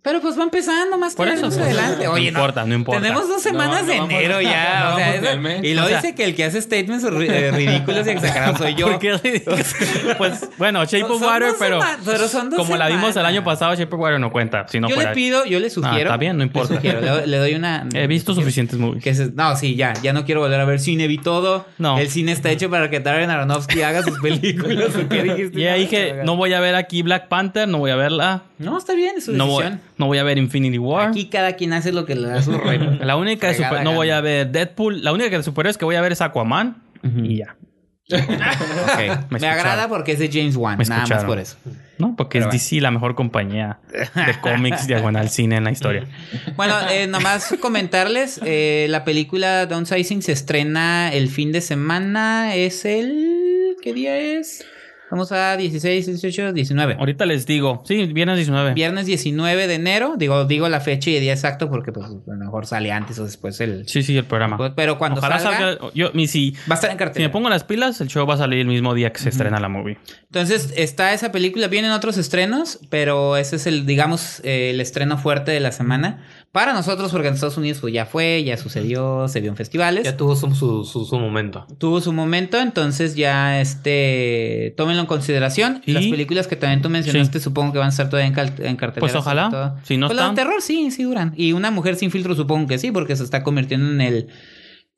Pero 0.02 0.22
pues 0.22 0.40
va 0.40 0.44
empezando 0.44 0.98
más 0.98 1.14
Por 1.14 1.28
eso, 1.28 1.48
pues, 1.48 1.58
adelante. 1.58 2.06
no 2.06 2.12
Oye, 2.14 2.30
importa, 2.30 2.64
no 2.66 2.74
importa. 2.74 3.02
Tenemos 3.02 3.28
dos 3.28 3.42
semanas 3.42 3.82
No, 3.82 3.88
de 3.88 3.96
enero 3.98 4.40
ya. 4.42 4.92
o 4.94 4.98
sea, 4.98 5.16
eso- 5.16 5.40
y 5.62 5.74
luego 5.74 5.88
O 5.88 5.90
sea- 5.90 6.02
dice 6.02 6.16
que 6.16 6.24
el 6.24 6.36
que 6.36 6.46
hace 6.46 6.62
statements 6.62 7.04
eh, 7.04 7.52
ridículos 7.52 8.08
y 8.08 8.10
exagerados 8.12 8.58
soy 8.60 8.76
yo. 8.78 8.88
¿Por 8.88 9.00
qué 9.00 9.18
ridículos? 9.18 9.76
pues 10.18 10.50
bueno, 10.58 10.86
Shape 10.86 11.04
of 11.04 11.22
Water, 11.22 11.52
pero, 11.60 11.82
son 12.30 12.50
dos 12.50 12.60
como 12.60 12.78
la 12.78 12.88
vimos 12.88 13.14
el 13.18 13.26
año 13.26 13.44
pasado, 13.44 13.76
Shape 13.76 13.94
of 13.94 14.02
Water 14.02 14.20
no 14.22 14.32
cuenta. 14.32 14.66
Si 14.70 14.80
no 14.80 14.88
yo 14.88 14.96
fuera- 14.96 15.10
le 15.12 15.16
pido, 15.16 15.44
yo 15.46 15.60
le 15.60 15.70
sugiero. 15.70 15.98
está 16.10 16.16
bien, 16.18 16.38
no 16.38 16.44
importa. 16.44 16.76
Le, 16.76 16.80
sugiero, 16.80 17.02
le, 17.02 17.28
le 17.28 17.38
doy 17.38 17.56
una. 17.56 17.86
He 17.94 18.08
visto 18.08 18.34
suficientes 18.34 18.80
movies. 18.80 19.04
que 19.04 19.14
se- 19.14 19.32
no, 19.32 19.56
sí, 19.58 19.76
ya. 19.76 19.94
Ya 20.02 20.14
no 20.14 20.24
quiero 20.24 20.40
volver 20.40 20.62
a 20.62 20.66
ver 20.66 20.80
cine. 20.80 21.08
Vi 21.08 21.18
todo. 21.18 21.66
No. 21.78 21.98
El 22.00 22.10
cine 22.10 22.32
está 22.32 22.50
hecho 22.52 22.70
para 22.70 22.90
que 22.90 23.02
Darren 23.02 23.30
Aronofsky 23.32 23.82
haga 23.82 24.02
sus 24.04 24.18
películas. 24.20 24.96
¿o 24.96 25.10
qué 25.10 25.24
dijiste? 25.24 25.60
Y 25.60 25.68
ahí 25.68 25.82
dije, 25.82 26.22
no 26.24 26.38
voy 26.38 26.54
a 26.54 26.62
ver 26.62 26.76
aquí 26.76 27.02
Black 27.02 27.28
Panther, 27.28 27.68
no 27.68 27.80
voy 27.80 27.92
a 27.92 27.98
verla. 27.98 28.44
No, 28.60 28.78
está 28.78 28.94
bien, 28.94 29.16
es 29.18 29.26
su 29.26 29.32
decisión. 29.34 29.82
No 30.00 30.08
voy 30.08 30.18
a 30.18 30.24
ver 30.24 30.38
Infinity 30.38 30.78
War. 30.80 31.10
Aquí 31.10 31.26
cada 31.26 31.54
quien 31.54 31.74
hace 31.74 31.92
lo 31.92 32.06
que 32.06 32.16
le 32.16 32.28
da 32.30 32.42
su 32.42 32.58
re- 32.58 32.80
La 33.06 33.18
única 33.18 33.50
de 33.50 33.56
super, 33.56 33.84
no 33.84 33.94
voy 33.94 34.10
a 34.10 34.22
ver 34.22 34.50
Deadpool. 34.50 35.04
La 35.04 35.14
única 35.14 35.38
de 35.38 35.44
superhéroes 35.44 35.78
que 35.78 35.86
voy 35.86 35.96
a 35.96 36.02
ver 36.02 36.14
es 36.14 36.22
Aquaman. 36.22 36.82
Y 37.04 37.38
ya. 37.38 37.56
Ok. 38.12 39.30
Me, 39.30 39.48
agrada 39.48 39.88
porque 39.88 40.14
es 40.14 40.20
de 40.20 40.30
James 40.32 40.56
Wan. 40.56 40.78
Me 40.80 40.86
Nada 40.86 41.06
más 41.06 41.26
por 41.26 41.38
eso. 41.38 41.58
¿No? 42.00 42.16
Porque 42.16 42.40
Pero 42.40 42.50
es 42.50 42.54
DC 42.54 42.82
la 42.82 42.90
mejor 42.90 43.14
compañía 43.14 43.80
de 43.92 44.34
cómics 44.42 44.88
diagonal 44.88 45.30
cine 45.30 45.58
en 45.58 45.66
la 45.66 45.72
historia. 45.72 46.08
Bueno, 46.56 46.74
eh, 46.90 47.06
nomás 47.06 47.56
comentarles, 47.60 48.40
eh, 48.44 48.88
la 48.90 49.04
película 49.04 49.68
Downsizing 49.68 50.22
se 50.24 50.32
estrena 50.32 51.12
el 51.14 51.30
fin 51.30 51.52
de 51.52 51.62
semana, 51.62 52.56
es 52.56 52.86
el... 52.86 53.76
¿Qué 53.82 53.94
día 53.94 54.18
es? 54.18 54.66
Vamos 55.11 55.31
a 55.31 55.57
16, 55.57 56.06
18, 56.06 56.53
19. 56.53 56.95
Ahorita 56.99 57.26
les 57.26 57.45
digo. 57.45 57.81
Sí, 57.86 58.06
viernes 58.07 58.38
19. 58.38 58.73
Viernes 58.73 59.06
19 59.07 59.68
de 59.68 59.73
enero, 59.73 60.15
digo, 60.18 60.45
digo 60.45 60.69
la 60.69 60.80
fecha 60.80 61.10
y 61.10 61.15
el 61.15 61.22
día 61.22 61.34
exacto 61.34 61.69
porque 61.69 61.91
pues 61.91 62.06
a 62.06 62.10
lo 62.10 62.38
mejor 62.38 62.68
sale 62.68 62.91
antes 62.91 63.18
o 63.18 63.26
después 63.26 63.60
el... 63.61 63.88
Sí, 63.88 64.03
sí, 64.03 64.15
el 64.15 64.26
programa. 64.26 64.76
Pero 64.76 64.98
cuando 64.99 65.19
Ojalá 65.19 65.40
salga, 65.40 65.57
salga. 65.57 65.91
Yo, 65.95 66.11
mi, 66.14 66.27
si, 66.27 66.52
va 66.69 66.73
a 66.73 66.76
estar 66.76 66.91
en 66.91 66.98
si 66.98 66.99
cartelera. 66.99 67.27
me 67.27 67.31
pongo 67.31 67.49
las 67.49 67.64
pilas, 67.64 67.99
el 68.02 68.07
show 68.07 68.27
va 68.27 68.36
a 68.36 68.38
salir 68.38 68.60
el 68.60 68.68
mismo 68.68 68.94
día 68.94 69.11
que 69.11 69.19
se 69.19 69.30
estrena 69.30 69.60
la 69.60 69.69
movie. 69.69 69.98
Entonces 70.26 70.73
está 70.76 71.14
esa 71.14 71.31
película, 71.31 71.68
vienen 71.68 71.91
otros 71.91 72.18
estrenos, 72.18 72.80
pero 72.90 73.38
ese 73.38 73.56
es 73.56 73.65
el, 73.65 73.86
digamos, 73.88 74.41
eh, 74.44 74.72
el 74.72 74.81
estreno 74.81 75.18
fuerte 75.18 75.52
de 75.52 75.60
la 75.60 75.72
semana. 75.72 76.23
Para 76.52 76.74
nosotros, 76.74 77.12
porque 77.12 77.28
en 77.28 77.36
Estados 77.36 77.58
Unidos 77.58 77.78
pues 77.80 77.94
ya 77.94 78.08
fue, 78.08 78.44
ya 78.44 78.58
sucedió, 78.58 79.28
se 79.28 79.40
vio 79.40 79.52
en 79.52 79.56
festivales. 79.56 80.04
Ya 80.04 80.18
tuvo 80.18 80.36
su, 80.36 80.50
su, 80.56 80.84
su, 80.84 81.06
su 81.06 81.20
momento. 81.20 81.68
tuvo 81.78 82.02
su 82.02 82.12
momento, 82.12 82.60
entonces 82.60 83.16
ya 83.16 83.62
este 83.62 84.74
tómenlo 84.76 85.02
en 85.02 85.08
consideración. 85.08 85.82
Y- 85.86 85.92
Las 85.92 86.06
películas 86.06 86.48
que 86.48 86.56
también 86.56 86.82
tú 86.82 86.90
mencionaste, 86.90 87.40
supongo 87.40 87.72
que 87.74 87.78
van 87.78 87.88
a 87.88 87.90
estar 87.92 88.10
todavía 88.10 88.28
en, 88.28 88.34
cal- 88.34 88.54
en 88.58 88.76
cartelera. 88.78 89.00
Pues 89.00 89.16
ojalá. 89.16 89.76
Si 89.84 89.98
no 89.98 90.08
Pues 90.08 90.16
la 90.16 90.24
de 90.24 90.30
están- 90.30 90.36
terror 90.48 90.62
sí, 90.62 90.90
sí 90.92 91.04
duran. 91.04 91.34
Y 91.38 91.54
una 91.54 91.70
mujer 91.70 91.96
sin 91.96 92.10
filtro 92.10 92.34
supongo 92.36 92.68
que 92.68 92.80
sí, 92.80 92.92
porque 92.92 93.16
se 93.16 93.24
está 93.24 93.44
convirtiendo 93.44 93.92
en 93.92 94.02
el 94.02 94.28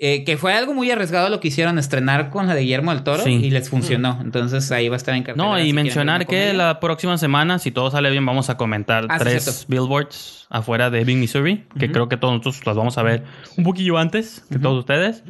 eh, 0.03 0.23
que 0.23 0.35
fue 0.35 0.53
algo 0.53 0.73
muy 0.73 0.89
arriesgado 0.89 1.29
lo 1.29 1.39
que 1.39 1.49
hicieron 1.49 1.77
estrenar 1.77 2.31
con 2.31 2.47
la 2.47 2.55
de 2.55 2.61
Guillermo 2.61 2.91
del 2.91 3.03
Toro 3.03 3.23
Sí. 3.23 3.35
y 3.35 3.51
les 3.51 3.69
funcionó. 3.69 4.19
Entonces 4.23 4.71
ahí 4.71 4.89
va 4.89 4.95
a 4.95 4.97
estar 4.97 5.13
en. 5.13 5.23
No, 5.35 5.59
y 5.59 5.71
mencionar 5.73 6.25
que 6.25 6.53
la 6.53 6.79
próxima 6.79 7.19
semana, 7.19 7.59
si 7.59 7.69
todo 7.69 7.91
sale 7.91 8.09
bien, 8.09 8.25
vamos 8.25 8.49
a 8.49 8.57
comentar 8.57 9.05
Ah, 9.09 9.19
tres 9.19 9.65
billboards 9.67 10.47
afuera 10.49 10.89
de 10.89 11.01
Ebbing, 11.01 11.19
Missouri, 11.19 11.65
que 11.79 11.91
creo 11.91 12.09
que 12.09 12.17
todos 12.17 12.33
nosotros 12.33 12.65
las 12.65 12.75
vamos 12.75 12.97
a 12.97 13.03
ver 13.03 13.23
un 13.57 13.63
poquillo 13.63 13.99
antes 13.99 14.43
que 14.51 14.57
todos 14.57 14.79
ustedes. 14.79 15.23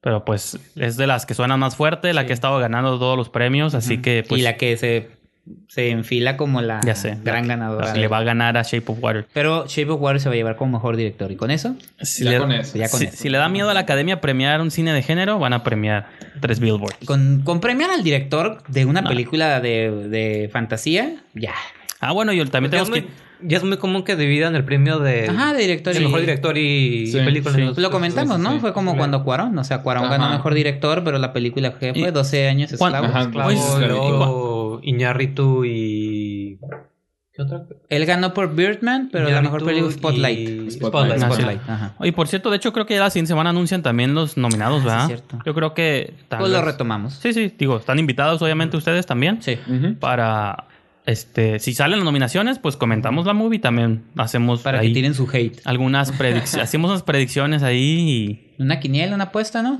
Pero 0.00 0.24
pues 0.24 0.58
es 0.76 0.96
de 0.96 1.06
las 1.08 1.26
que 1.26 1.34
suenan 1.34 1.58
más 1.60 1.74
fuerte, 1.76 2.12
la 2.14 2.24
que 2.24 2.32
ha 2.32 2.34
estado 2.34 2.58
ganando 2.60 2.98
todos 2.98 3.16
los 3.16 3.28
premios, 3.28 3.74
así 3.74 3.98
que 3.98 4.24
pues 4.28 4.40
y 4.40 4.44
la 4.44 4.56
que 4.56 4.76
se, 4.76 5.10
se 5.68 5.90
enfila 5.90 6.36
como 6.36 6.62
la 6.62 6.80
ya 6.84 6.94
sé. 6.94 7.18
gran 7.24 7.48
la- 7.48 7.56
ganadora. 7.56 7.94
Le 7.94 8.06
va 8.08 8.18
a 8.18 8.22
ganar 8.22 8.56
a 8.56 8.62
Shape 8.62 8.84
of 8.92 8.98
Water. 9.02 9.26
Pero 9.32 9.66
Shape 9.66 9.90
of 9.90 10.00
Water 10.00 10.20
se 10.20 10.28
va 10.28 10.34
a 10.34 10.36
llevar 10.36 10.56
como 10.56 10.78
mejor 10.78 10.96
director. 10.96 11.32
¿Y 11.32 11.36
con 11.36 11.50
eso? 11.50 11.74
Si, 12.00 12.24
Ya 12.24 12.30
le, 12.32 12.38
con 12.38 12.52
eso. 12.52 12.78
Ya 12.78 12.88
con 12.88 13.00
si- 13.00 13.06
eso. 13.06 13.16
si 13.16 13.28
le 13.28 13.38
da 13.38 13.48
miedo 13.48 13.68
a 13.68 13.74
la 13.74 13.80
academia 13.80 14.20
premiar 14.20 14.60
un 14.60 14.70
cine 14.70 14.92
de 14.92 15.02
género, 15.02 15.38
van 15.40 15.52
a 15.52 15.64
premiar 15.64 16.06
tres 16.40 16.60
Billboards. 16.60 16.96
Con, 17.06 17.42
con 17.44 17.60
premiar 17.60 17.90
al 17.90 18.04
director 18.04 18.62
de 18.68 18.84
una 18.84 19.00
No. 19.02 19.08
película 19.08 19.60
de, 19.60 19.90
de 20.08 20.48
fantasía, 20.52 21.16
ya. 21.34 21.54
Ah, 22.00 22.12
bueno, 22.12 22.32
y 22.32 22.44
también 22.46 22.70
tenemos 22.70 22.90
muy, 22.90 23.02
que... 23.02 23.08
ya 23.42 23.58
es 23.58 23.64
muy 23.64 23.76
común 23.76 24.02
que 24.02 24.16
dividan 24.16 24.56
el 24.56 24.64
premio 24.64 24.98
de, 24.98 25.28
Ajá, 25.28 25.52
de 25.52 25.60
director 25.60 25.94
de 25.94 26.00
y- 26.00 26.04
mejor 26.04 26.20
director 26.20 26.58
y, 26.58 27.06
Sí, 27.08 27.18
y 27.18 27.24
película. 27.24 27.54
sí. 27.54 27.80
Lo 27.80 27.90
comentamos, 27.92 28.36
sí, 28.38 28.42
¿no? 28.42 28.52
sí. 28.54 28.58
Fue 28.60 28.72
como 28.72 28.96
cuando 28.96 29.22
Cuarón, 29.24 29.56
o 29.58 29.62
sea, 29.64 29.78
Cuarón 29.82 30.04
Ajá. 30.06 30.16
ganó 30.18 30.30
mejor 30.30 30.54
director, 30.54 31.02
pero 31.04 31.18
la 31.18 31.32
película 31.32 31.72
que 31.78 31.92
fue 31.94 32.08
Y- 32.08 32.10
12 32.10 32.48
años. 32.48 32.72
Ajá. 32.80 33.30
Pues, 33.32 33.58
luego 33.80 34.61
Iñárritu 34.82 35.64
y... 35.64 36.58
¿Qué 37.34 37.40
otra? 37.40 37.64
Él 37.88 38.04
ganó 38.04 38.34
por 38.34 38.54
Birdman, 38.54 39.08
pero 39.10 39.30
la 39.30 39.40
mejor 39.40 39.64
película 39.64 39.90
Spotlight. 39.92 40.38
y- 40.38 40.70
Spotlight. 40.70 41.18
Spotlight. 41.18 41.32
Spotlight, 41.32 41.60
ajá. 41.66 41.94
Oye, 41.98 42.12
por 42.12 42.28
cierto, 42.28 42.50
de 42.50 42.56
hecho 42.58 42.74
creo 42.74 42.84
que 42.84 42.92
ya 42.94 43.00
la 43.00 43.08
siguiente 43.10 43.28
semana 43.28 43.48
anuncian 43.50 43.82
también 43.82 44.14
los 44.14 44.36
nominados, 44.36 44.80
Ah, 44.80 44.82
sí, 44.82 44.86
¿verdad? 44.88 45.06
cierto. 45.06 45.38
Yo 45.46 45.54
creo 45.54 45.72
que... 45.72 46.12
tal 46.28 46.40
Pues 46.40 46.52
lo 46.52 46.60
retomamos. 46.60 47.14
Sí, 47.14 47.32
sí, 47.32 47.50
digo, 47.58 47.78
están 47.78 47.98
invitados 47.98 48.42
obviamente 48.42 48.76
ustedes 48.76 49.06
también. 49.06 49.40
Sí. 49.40 49.56
Para, 49.98 50.66
este, 51.06 51.58
si 51.58 51.72
salen 51.72 52.00
las 52.00 52.04
nominaciones, 52.04 52.58
pues 52.58 52.76
comentamos 52.76 53.24
la 53.24 53.32
movie 53.32 53.58
también. 53.60 54.04
Hacemos 54.18 54.60
Para 54.60 54.80
ahí 54.80 54.88
que 54.88 54.94
tiren 54.94 55.14
su 55.14 55.26
hate. 55.32 55.58
algunas 55.64 56.12
predicciones. 56.12 56.64
hacemos 56.68 56.90
unas 56.90 57.02
predicciones 57.02 57.62
ahí 57.62 58.51
Una 58.58 58.78
quiniela, 58.80 59.14
una 59.14 59.24
apuesta, 59.24 59.62
¿no? 59.62 59.78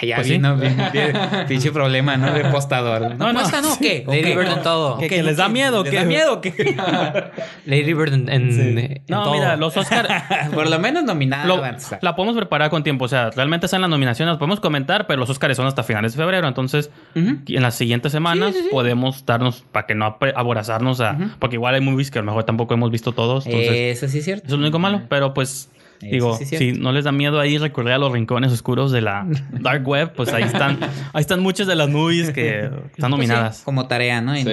Ay, 0.00 0.08
ya 0.08 0.16
Pues 0.16 0.26
sí. 0.26 0.32
vino, 0.34 0.56
vino, 0.56 0.74
pinche 1.48 1.70
problema, 1.70 2.16
¿no? 2.16 2.32
De 2.32 2.42
apostador. 2.44 3.02
¿Una 3.02 3.14
No, 3.14 3.32
no, 3.32 3.38
apuesta, 3.40 3.60
no? 3.60 3.70
sí. 3.74 3.78
¿Qué? 3.80 4.04
¿O 4.06 4.10
Lady? 4.10 4.34
Bird 4.34 4.48
en 4.52 4.62
todo. 4.62 4.96
y... 4.96 5.00
¿Qué, 5.02 5.08
que 5.08 5.22
les 5.22 5.36
da 5.36 5.48
miedo? 5.48 5.82
¿Les 5.84 5.90
¿qué? 5.92 5.98
da 5.98 6.04
miedo 6.04 6.40
qué? 6.40 6.76
Lady 7.66 7.92
Bird 7.92 8.12
en, 8.14 8.28
en- 8.28 8.78
en 8.78 9.02
No, 9.08 9.24
todo. 9.24 9.34
mira, 9.34 9.56
los 9.56 9.76
Oscar... 9.76 10.08
Por 10.54 10.68
lo 10.68 10.78
menos 10.78 11.04
nominada. 11.04 11.44
lo- 11.46 11.62
la 12.00 12.16
podemos 12.16 12.36
preparar 12.36 12.70
con 12.70 12.82
tiempo. 12.82 13.04
O 13.04 13.08
sea, 13.08 13.30
realmente 13.30 13.66
están 13.66 13.80
las 13.82 13.90
nominaciones, 13.90 14.32
las 14.32 14.38
podemos 14.38 14.60
comentar, 14.60 15.06
pero 15.06 15.20
los 15.20 15.30
Oscars 15.30 15.56
son 15.56 15.66
hasta 15.66 15.82
finales 15.82 16.12
de 16.14 16.18
febrero. 16.22 16.48
Entonces, 16.48 16.90
Ujú. 17.14 17.38
en 17.46 17.62
las 17.62 17.74
siguientes 17.74 18.10
semanas 18.12 18.52
Sí, 18.52 18.58
sí, 18.58 18.64
sí. 18.64 18.68
podemos 18.70 19.24
darnos, 19.26 19.64
para 19.70 19.86
que 19.86 19.94
no 19.94 20.16
aborazarnos 20.34 21.00
a... 21.00 21.12
Ujú. 21.12 21.24
Porque 21.38 21.56
igual 21.56 21.74
hay 21.74 21.80
movies 21.80 22.10
que 22.10 22.18
a 22.18 22.22
lo 22.22 22.26
mejor 22.26 22.44
tampoco 22.44 22.74
hemos 22.74 22.90
visto 22.90 23.12
todos. 23.12 23.46
Entonces, 23.46 23.96
Eso 23.96 24.08
sí 24.08 24.18
es 24.18 24.24
cierto. 24.24 24.46
Eso 24.46 24.54
es 24.56 24.58
lo 24.60 24.64
único 24.64 24.78
malo, 24.78 25.02
pero 25.08 25.34
pues 25.34 25.70
digo, 26.10 26.36
sí 26.36 26.44
si 26.46 26.72
no 26.72 26.92
les 26.92 27.04
da 27.04 27.12
miedo 27.12 27.38
ahí 27.40 27.58
recurrir 27.58 27.92
a 27.92 27.98
los 27.98 28.12
rincones 28.12 28.52
oscuros 28.52 28.92
de 28.92 29.00
la 29.00 29.26
dark 29.60 29.86
web, 29.86 30.12
pues 30.14 30.32
ahí 30.32 30.42
están, 30.44 30.78
ahí 31.12 31.20
están 31.20 31.40
muchas 31.40 31.66
de 31.66 31.74
las 31.76 31.88
movies 31.88 32.30
que 32.30 32.60
están 32.64 32.80
Pues 32.82 32.92
sí, 33.04 33.10
nominadas. 33.10 33.62
como 33.64 33.86
tarea, 33.88 34.20
¿no? 34.20 34.34
Sí. 34.36 34.44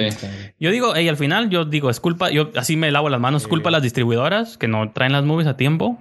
Yo 0.60 0.70
digo, 0.70 0.98
y 0.98 1.08
al 1.08 1.16
final 1.16 1.50
yo 1.50 1.64
digo, 1.64 1.90
es 1.90 2.00
culpa, 2.00 2.30
yo 2.30 2.50
así 2.56 2.76
me 2.76 2.90
lavo 2.90 3.08
las 3.08 3.20
manos, 3.20 3.42
es 3.42 3.48
culpa 3.48 3.68
a 3.70 3.72
las 3.72 3.82
distribuidoras 3.82 4.56
que 4.58 4.68
no 4.68 4.90
traen 4.92 5.12
las 5.12 5.24
movies 5.24 5.48
a 5.48 5.56
tiempo. 5.56 6.00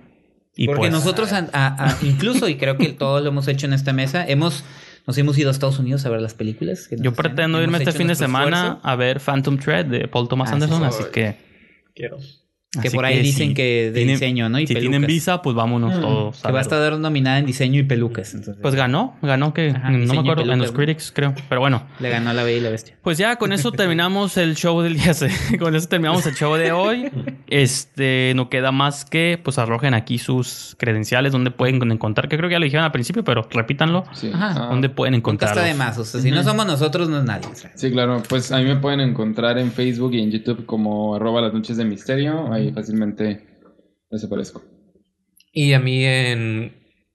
Y 0.56 0.66
Porque 0.66 0.80
pues, 0.80 0.92
nosotros, 0.92 1.32
a- 1.32 1.50
a- 1.54 1.86
a- 1.92 1.98
incluso, 2.02 2.50
y 2.50 2.56
creo 2.58 2.76
que 2.78 2.90
todos 2.90 3.22
lo 3.24 3.30
hemos 3.30 3.48
hecho 3.48 3.66
en 3.68 3.74
esta 3.74 3.94
mesa, 3.94 4.28
hemos, 4.28 4.66
nos 5.08 5.18
hemos 5.18 5.38
ido 5.38 5.48
a 5.50 5.52
Estados 5.54 5.80
Unidos 5.80 6.06
a 6.06 6.10
ver 6.10 6.22
las 6.22 6.34
películas. 6.34 6.88
que 6.90 6.98
yo 7.00 7.14
pretendo 7.14 7.62
irme 7.64 7.78
este 7.78 7.94
fin 7.94 8.08
de 8.08 8.16
semana 8.16 8.58
esfuerzo, 8.58 8.80
a 8.84 8.96
ver 8.98 9.20
Phantom 9.22 9.58
Thread 9.58 9.86
de 9.86 10.08
Paul 10.10 10.28
Thomas 10.28 10.50
Ah, 10.50 10.58
sí, 10.58 10.64
Anderson, 10.64 10.92
sí. 10.92 11.00
así 11.04 11.12
que 11.14 11.36
Quiero. 11.96 12.18
Que 12.80 12.88
así 12.88 12.96
por 12.96 13.04
ahí 13.04 13.20
dicen 13.22 13.50
si 13.50 13.54
que 13.54 13.92
de 13.92 14.00
tienen- 14.00 14.16
diseño, 14.16 14.48
¿no? 14.48 14.58
Y 14.58 14.66
si 14.66 14.76
tienen 14.76 15.06
visa, 15.06 15.42
pues 15.42 15.56
vámonos 15.58 16.00
todos. 16.00 16.42
Que 16.42 16.52
va 16.54 16.60
a 16.60 16.62
estar 16.62 16.98
nominada 16.98 17.38
en 17.40 17.46
diseño 17.46 17.80
y 17.82 17.84
pelucas. 17.84 18.34
Entonces, 18.34 18.62
Pues 18.62 18.76
ganó, 18.76 19.18
ganó 19.22 19.54
que 19.54 19.72
Ajá, 19.72 19.90
no 19.92 20.14
me 20.14 20.20
acuerdo, 20.20 20.50
en 20.52 20.60
los 20.60 20.72
critics 20.72 21.12
creo, 21.14 21.34
pero 21.50 21.60
bueno. 21.60 21.84
le 22.00 22.10
ganó 22.10 22.30
a 22.30 22.34
la 22.34 22.44
Bella 22.44 22.58
y 22.58 22.62
la 22.62 22.70
Bestia. 22.70 22.96
Pues 23.02 23.18
ya 23.18 23.36
con 23.36 23.52
eso 23.52 23.72
terminamos 23.74 24.38
el 24.38 24.56
show 24.56 24.80
del 24.82 24.94
día. 24.96 25.12
Con 25.60 25.76
eso 25.76 25.88
terminamos 25.90 26.26
el 26.26 26.34
show 26.36 26.56
de 26.56 26.72
hoy. 26.72 27.10
Este, 27.48 28.32
no 28.36 28.50
queda 28.50 28.72
más 28.72 29.04
que 29.04 29.38
pues 29.44 29.58
arrojen 29.60 29.94
aquí 29.94 30.18
sus 30.18 30.76
credenciales 30.80 31.34
donde 31.34 31.52
pueden 31.52 31.92
encontrar, 31.92 32.30
que 32.30 32.38
creo 32.38 32.48
que 32.50 32.54
ya 32.54 32.60
lo 32.60 32.64
dijeron 32.66 32.86
al 32.86 32.92
principio, 32.94 33.24
pero 33.26 33.48
repítanlo. 33.52 34.06
Sí. 34.14 34.32
Ajá. 34.34 34.54
Ah, 34.56 34.68
¿Dónde 34.70 34.88
pueden 34.90 35.12
Nunca 35.14 35.30
encontrarlos? 35.32 35.58
está 35.66 35.68
de 35.68 35.78
más. 35.78 35.98
O 35.98 36.06
sea, 36.06 36.22
si 36.22 36.32
no 36.32 36.42
somos 36.44 36.66
nosotros, 36.66 37.10
no 37.10 37.18
es 37.20 37.26
nadie. 37.26 37.48
Sí, 37.76 37.92
claro. 37.92 38.24
Pues 38.30 38.52
a 38.54 38.60
mí 38.60 38.64
me 38.64 38.78
pueden 38.78 39.02
encontrar 39.02 39.58
en 39.58 39.72
Facebook 39.74 40.14
y 40.14 40.22
en 40.22 40.32
YouTube 40.32 40.66
como 40.66 41.16
arroba 41.16 41.42
las 41.42 41.54
noches 41.54 41.76
de 41.78 41.84
misterio. 41.86 42.52
Ahí 42.54 42.61
fácilmente 42.74 43.60
desaparezco. 44.10 44.62
Y 45.54 45.74
a 45.74 45.80
mí 45.80 46.06
en 46.06 46.74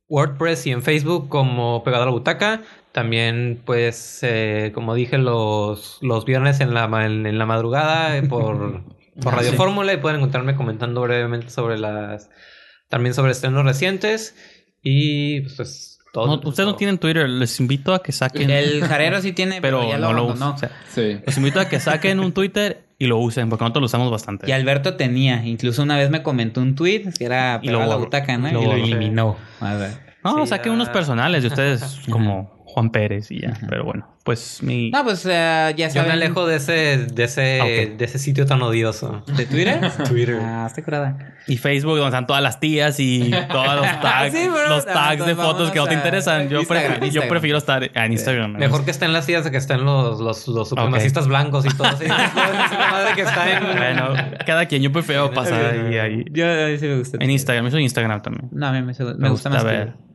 WordPress 0.09 0.66
y 0.66 0.70
en 0.73 0.82
Facebook 0.82 1.28
como 1.28 1.82
Pegado 1.85 2.02
a 2.02 2.06
la 2.06 2.12
Butaca. 2.12 2.62
También, 2.93 3.60
pues, 3.64 4.20
eh, 4.23 4.73
como 4.74 4.94
dije, 4.94 5.18
los, 5.18 5.98
los 6.01 6.24
viernes 6.24 6.60
en 6.60 6.73
la, 6.74 6.85
en, 7.05 7.27
en 7.27 7.39
la 7.39 7.47
madrugada 7.47 8.16
eh, 8.16 8.23
por, 8.23 8.85
por 9.20 9.35
Radio 9.35 9.51
sí. 9.51 9.56
Fórmula 9.56 9.93
y 9.93 9.98
pueden 9.98 10.16
encontrarme 10.18 10.55
comentando 10.56 11.02
brevemente 11.02 11.51
sobre 11.51 11.78
las... 11.78 12.31
También 12.89 13.14
sobre 13.14 13.32
estrenos 13.32 13.64
recientes. 13.64 14.35
Y 14.82 15.40
pues 15.56 15.98
todo. 16.12 16.27
No, 16.40 16.48
ustedes 16.48 16.66
no 16.68 16.77
tienen 16.77 16.98
Twitter, 16.98 17.28
les 17.28 17.59
invito 17.60 17.93
a 17.93 18.02
que 18.02 18.12
saquen. 18.12 18.48
El 18.48 18.82
jarero 18.85 19.20
sí 19.20 19.32
tiene, 19.32 19.59
pero, 19.60 19.81
pero 19.81 19.90
ya 19.90 19.98
no 19.98 20.12
lo 20.12 20.18
lo 20.18 20.23
abandonó. 20.27 20.55
usan. 20.55 20.55
O 20.55 20.59
sea, 20.59 20.70
Sí. 20.94 21.20
los 21.27 21.36
invito 21.36 21.59
a 21.60 21.68
que 21.68 21.81
saquen 21.81 22.20
un 22.20 22.32
Twitter 22.32 22.85
y 22.98 23.06
lo 23.06 23.18
usen, 23.18 23.48
porque 23.51 23.62
nosotros 23.64 23.82
lo 23.82 23.86
usamos 23.86 24.10
bastante. 24.10 24.48
Y 24.48 24.52
Alberto 24.52 24.94
tenía, 24.97 25.44
incluso 25.44 25.82
una 25.82 25.97
vez 25.97 26.10
me 26.10 26.23
comentó 26.23 26.60
un 26.60 26.74
tweet 26.74 27.12
que 27.18 27.24
era 27.24 27.59
Y 27.62 27.68
lo 27.68 27.82
a 27.82 27.86
la 27.86 27.97
butaca, 27.97 28.39
¿no? 28.39 28.48
Y 28.48 28.52
lo 28.52 28.60
y 28.60 28.64
lo 28.64 28.70
borró. 28.70 28.85
eliminó. 28.85 29.36
A 29.60 29.74
ver. 29.74 29.90
No, 30.24 30.32
Sí, 30.44 30.51
ya. 30.68 30.73
unos 30.74 30.89
personales 30.89 31.43
de 31.43 31.48
ustedes 31.48 32.01
como 32.10 32.55
Juan 32.77 32.90
Pérez 32.90 33.31
y 33.31 33.40
ya. 33.40 33.55
Pero 33.70 33.85
bueno, 33.85 34.07
pues 34.23 34.62
mi... 34.62 34.90
No, 34.90 35.03
pues 35.03 35.24
eh, 35.24 35.73
ya 35.78 35.89
Yo 35.89 35.94
saben. 35.94 36.09
me 36.09 36.12
alejo 36.12 36.47
de 36.47 36.57
ese, 36.57 37.07
de 37.07 37.24
ese, 37.24 37.61
Ah, 37.62 37.97
de 37.97 38.05
ese 38.05 38.19
sitio 38.19 38.44
tan 38.44 38.61
odioso. 38.61 39.23
¿De 39.35 39.47
Twitter? 39.47 39.81
Twitter. 40.11 40.39
Ah, 40.43 40.65
está 40.66 40.82
curada. 40.85 41.16
Y 41.47 41.57
Facebook, 41.57 41.93
donde 41.94 42.09
están 42.09 42.27
todas 42.27 42.43
las 42.43 42.61
tías 42.61 43.01
y 43.01 43.31
todos 43.51 43.77
los 43.77 43.86
tags, 44.03 44.35
Sí, 44.35 44.47
bro. 44.47 44.69
los 44.69 44.85
No, 44.86 44.93
tags 44.93 45.24
de 45.24 45.35
fotos 45.35 45.70
que 45.70 45.78
no 45.78 45.86
te 45.86 45.94
interesan. 45.94 46.51
Yo, 46.51 46.59
Instagram, 46.61 47.09
yo 47.09 47.27
prefiero 47.28 47.57
estar 47.57 47.90
en 47.94 48.12
Instagram. 48.12 48.53
me 48.53 48.59
Mejor 48.59 48.85
que 48.85 48.90
estén 48.90 49.15
las 49.15 49.24
sillas 49.24 49.44
de 49.44 49.51
que 49.51 49.57
estén 49.57 49.82
los, 49.82 50.20
los, 50.20 50.47
los 50.47 50.69
supremacistas 50.69 51.27
blancos 51.28 51.65
y 51.65 51.70
todo 51.70 51.86
así. 51.89 52.05
Madre 52.09 53.15
que 53.15 53.23
está 53.23 53.57
en... 53.57 53.65
Bueno, 53.74 54.12
cada 54.44 54.66
quien, 54.66 54.82
yo 54.82 54.93
prefiero 54.93 55.31
pasar 55.31 55.65
ahí, 55.65 55.97
ahí. 55.97 56.24
Yo 56.31 56.44
a 56.47 56.66
mí 56.66 56.77
sí 56.78 56.86
me 56.89 56.98
gusta. 56.98 57.16
En 57.20 57.31
Instagram, 57.31 57.65
yo 57.65 57.70
soy 57.70 57.82
Instagram 57.85 58.20
también. 58.20 58.48
No, 58.53 58.66
a 58.66 58.73
mí 58.73 58.82
me, 58.82 58.93
me 58.93 58.93
Me 58.93 59.28
gusta, 59.28 59.28
gusta 59.31 59.51
más 59.51 59.65
ver. 59.65 59.85
Twitter. 59.86 60.05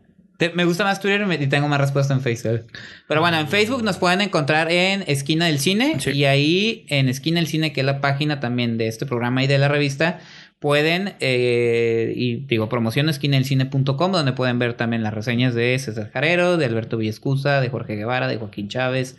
Te- 0.42 0.50
me 0.56 0.66
gusta 0.66 0.84
más 0.84 1.00
Twitter 1.00 1.22
y 1.22 1.26
me- 1.26 1.36
y 1.36 1.46
tengo 1.46 1.68
más 1.68 1.80
respuesta 1.80 2.16
en 2.16 2.22
Facebook. 2.22 2.66
Pero 3.08 3.22
bueno, 3.22 3.38
en 3.40 3.48
Facebook 3.48 3.84
nos 3.84 3.98
pueden 3.98 4.22
encontrar 4.22 4.72
en 4.72 5.04
Esquina 5.06 5.46
del 5.46 5.60
Cine. 5.60 6.00
Sí. 6.00 6.10
Y 6.10 6.26
ahí 6.26 6.84
en 6.90 7.10
Esquina 7.10 7.40
del 7.40 7.46
Cine, 7.48 7.72
que 7.74 7.82
es 7.82 7.86
la 7.86 8.02
página 8.02 8.40
también 8.40 8.80
de 8.80 8.88
este 8.88 9.06
programa 9.06 9.44
y 9.44 9.48
de 9.48 9.60
la 9.60 9.68
revista, 9.68 10.20
pueden, 10.58 11.14
eh, 11.20 12.12
y 12.16 12.38
digo, 12.48 12.70
promoción 12.70 13.08
esquinadelcine.com, 13.08 14.12
donde 14.12 14.34
pueden 14.34 14.58
ver 14.58 14.74
también 14.74 15.04
las 15.04 15.14
reseñas 15.14 15.54
de 15.54 15.78
César 15.78 16.10
Jarero, 16.12 16.58
de 16.58 16.66
Alberto 16.66 16.98
Villescusa, 16.98 17.62
de 17.62 17.70
Jorge 17.70 17.96
Guevara, 17.96 18.28
de 18.28 18.38
Joaquín 18.38 18.68
Chávez 18.68 19.18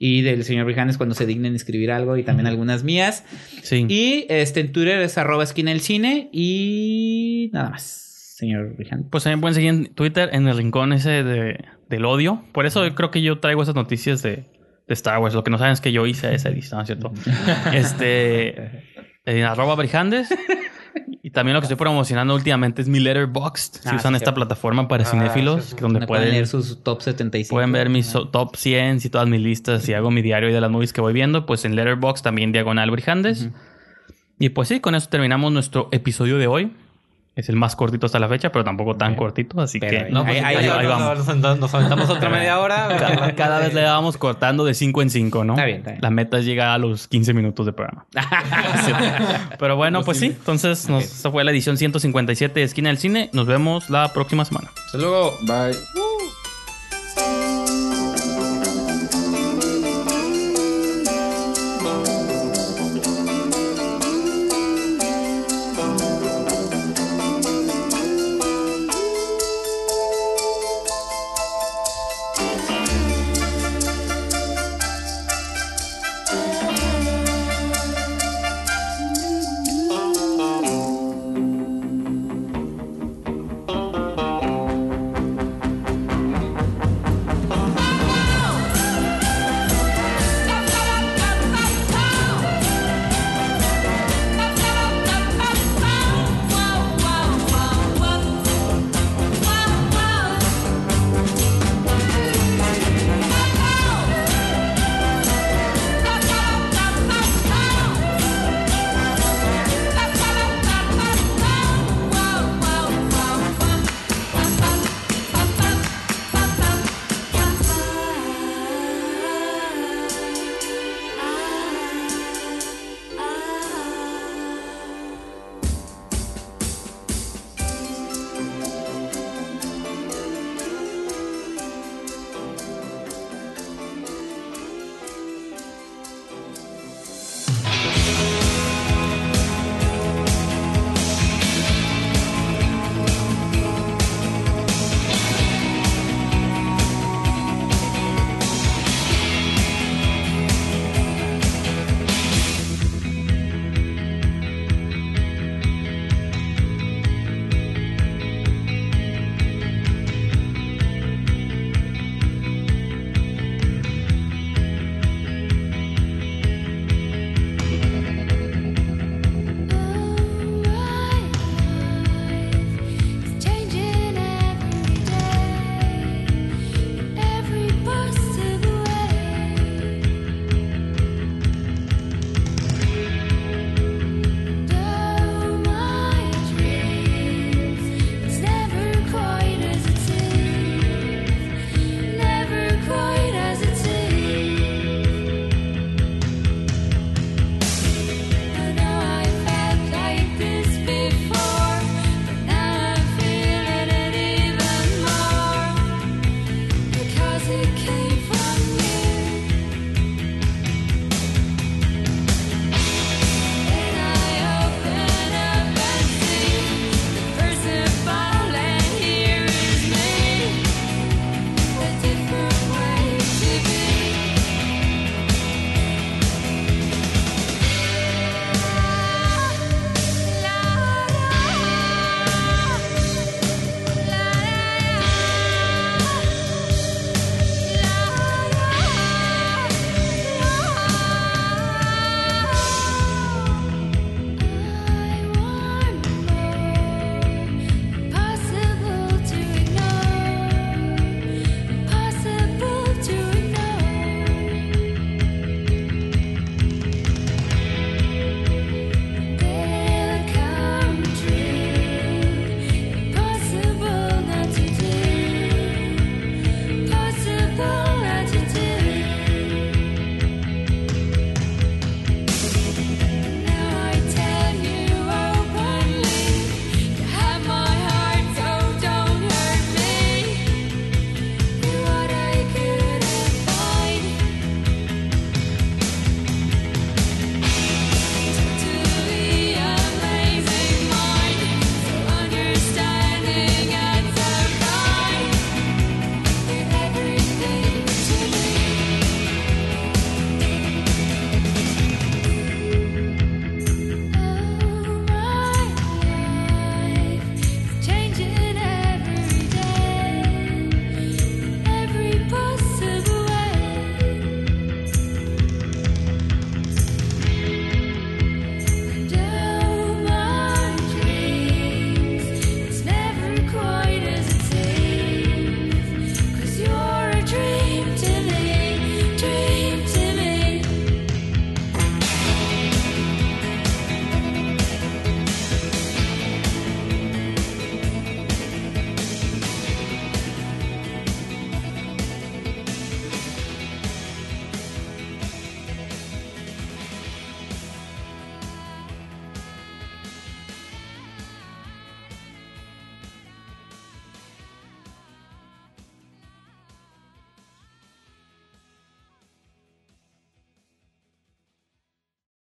y 0.00 0.22
del 0.22 0.42
señor 0.44 0.64
Brijanes 0.66 0.96
cuando 0.96 1.14
se 1.14 1.24
dignen 1.26 1.54
escribir 1.54 1.92
algo 1.92 2.16
y 2.16 2.24
también 2.24 2.48
algunas 2.48 2.82
mías. 2.82 3.22
Sí. 3.62 3.86
Y 3.88 4.26
este 4.28 4.58
en 4.60 4.72
Twitter 4.72 5.00
es 5.02 5.18
arroba 5.18 5.44
esquina 5.44 5.70
del 5.70 5.80
cine 5.82 6.28
y 6.32 7.50
nada 7.52 7.70
más, 7.70 8.07
señor 8.38 8.76
Brijanes. 8.76 9.06
Pues 9.10 9.24
también 9.24 9.40
pueden 9.40 9.54
seguir 9.54 9.70
en 9.70 9.94
Twitter 9.94 10.30
en 10.32 10.46
el 10.48 10.56
rincón 10.56 10.92
ese 10.92 11.22
de, 11.24 11.64
del 11.88 12.04
odio. 12.04 12.44
Por 12.52 12.66
eso 12.66 12.86
yo 12.86 12.94
creo 12.94 13.10
que 13.10 13.20
yo 13.22 13.38
traigo 13.40 13.62
esas 13.62 13.74
noticias 13.74 14.22
de, 14.22 14.30
de 14.86 14.94
Star 14.94 15.18
Wars. 15.18 15.34
Lo 15.34 15.44
que 15.44 15.50
no 15.50 15.58
saben 15.58 15.72
es 15.72 15.80
que 15.80 15.92
yo 15.92 16.06
hice 16.06 16.34
esa 16.34 16.48
edición, 16.48 16.84
¿cierto? 16.86 17.12
este. 17.72 18.84
En 19.24 19.44
arroba 19.44 19.74
Brijandes. 19.74 20.28
Y 21.22 21.30
también 21.30 21.54
lo 21.54 21.60
que 21.60 21.66
estoy 21.66 21.76
promocionando 21.76 22.34
últimamente 22.34 22.80
es 22.80 22.88
mi 22.88 23.00
Letterboxd. 23.00 23.82
Si 23.82 23.88
Ah, 23.88 23.96
usan 23.96 24.14
sí, 24.14 24.16
esta 24.16 24.32
plataforma 24.32 24.88
para 24.88 25.02
Ah, 25.02 25.06
cinéfilos, 25.06 25.64
sí, 25.66 25.70
donde 25.78 25.82
Donde 26.00 26.06
pueden 26.06 26.22
pueden, 26.22 26.32
leer 26.34 26.46
sus 26.46 26.82
top 26.82 27.02
75. 27.02 27.54
pueden 27.54 27.70
ver 27.70 27.90
mis 27.90 28.06
so- 28.06 28.28
top 28.30 28.56
100 28.56 29.00
y 29.04 29.08
todas 29.10 29.28
mis 29.28 29.40
listas 29.42 29.86
y 29.88 29.92
hago 29.94 30.10
mi 30.10 30.22
diario 30.22 30.52
de 30.52 30.60
las 30.60 30.70
movies 30.70 30.94
que 30.94 31.02
voy 31.02 31.12
viendo. 31.12 31.44
Pues 31.44 31.66
en 31.66 31.76
Letterboxd 31.76 32.22
también 32.24 32.50
diagonal 32.52 32.90
Brijandes. 32.90 33.50
Y 34.38 34.48
pues 34.50 34.68
sí, 34.68 34.80
con 34.80 34.94
eso 34.94 35.08
terminamos 35.10 35.52
nuestro 35.52 35.88
episodio 35.92 36.38
de 36.38 36.46
hoy. 36.46 36.72
Es 37.38 37.48
el 37.48 37.54
más 37.54 37.76
cortito 37.76 38.04
hasta 38.06 38.18
la 38.18 38.28
fecha, 38.28 38.50
pero 38.50 38.64
tampoco 38.64 38.96
tan 38.96 39.14
cortito, 39.14 39.60
así 39.60 39.78
Pero 39.78 40.06
que 40.06 40.10
No, 40.10 40.24
pues 40.24 40.42
ahí- 40.42 40.56
ahí, 40.56 40.66
ahí 40.68 40.86
vamos. 40.86 41.24
Nos, 41.24 41.58
nos 41.60 41.72
aventamos 41.72 42.10
otra 42.10 42.28
media 42.30 42.58
hora. 42.58 42.88
cada, 42.98 43.34
cada 43.36 43.58
vez 43.60 43.72
le 43.74 43.84
vamos 43.84 44.16
cortando 44.16 44.64
de 44.64 44.74
5 44.74 45.02
en 45.02 45.10
5, 45.10 45.44
¿no? 45.44 45.52
Está 45.52 45.64
bien, 45.64 45.78
está 45.78 45.90
bien. 45.92 46.00
La 46.02 46.10
meta 46.10 46.38
es 46.38 46.44
llegar 46.44 46.70
a 46.70 46.78
los 46.78 47.06
15 47.06 47.32
minutos 47.34 47.64
de 47.64 47.72
programa. 47.72 48.06
Sí. 48.84 48.92
Pero 49.58 49.76
bueno, 49.76 50.02
pues 50.02 50.18
sí. 50.18 50.26
Entonces, 50.26 50.88
nos, 50.88 51.04
esta 51.04 51.30
fue 51.30 51.44
la 51.44 51.52
edición 51.52 51.76
157 51.76 52.58
de 52.58 52.66
Esquina 52.66 52.88
del 52.88 52.98
Cine. 52.98 53.30
Nos 53.32 53.46
vemos 53.46 53.88
la 53.88 54.12
próxima 54.12 54.44
semana. 54.44 54.70
Hasta 54.86 54.98
luego. 54.98 55.36
Bye. 55.42 56.07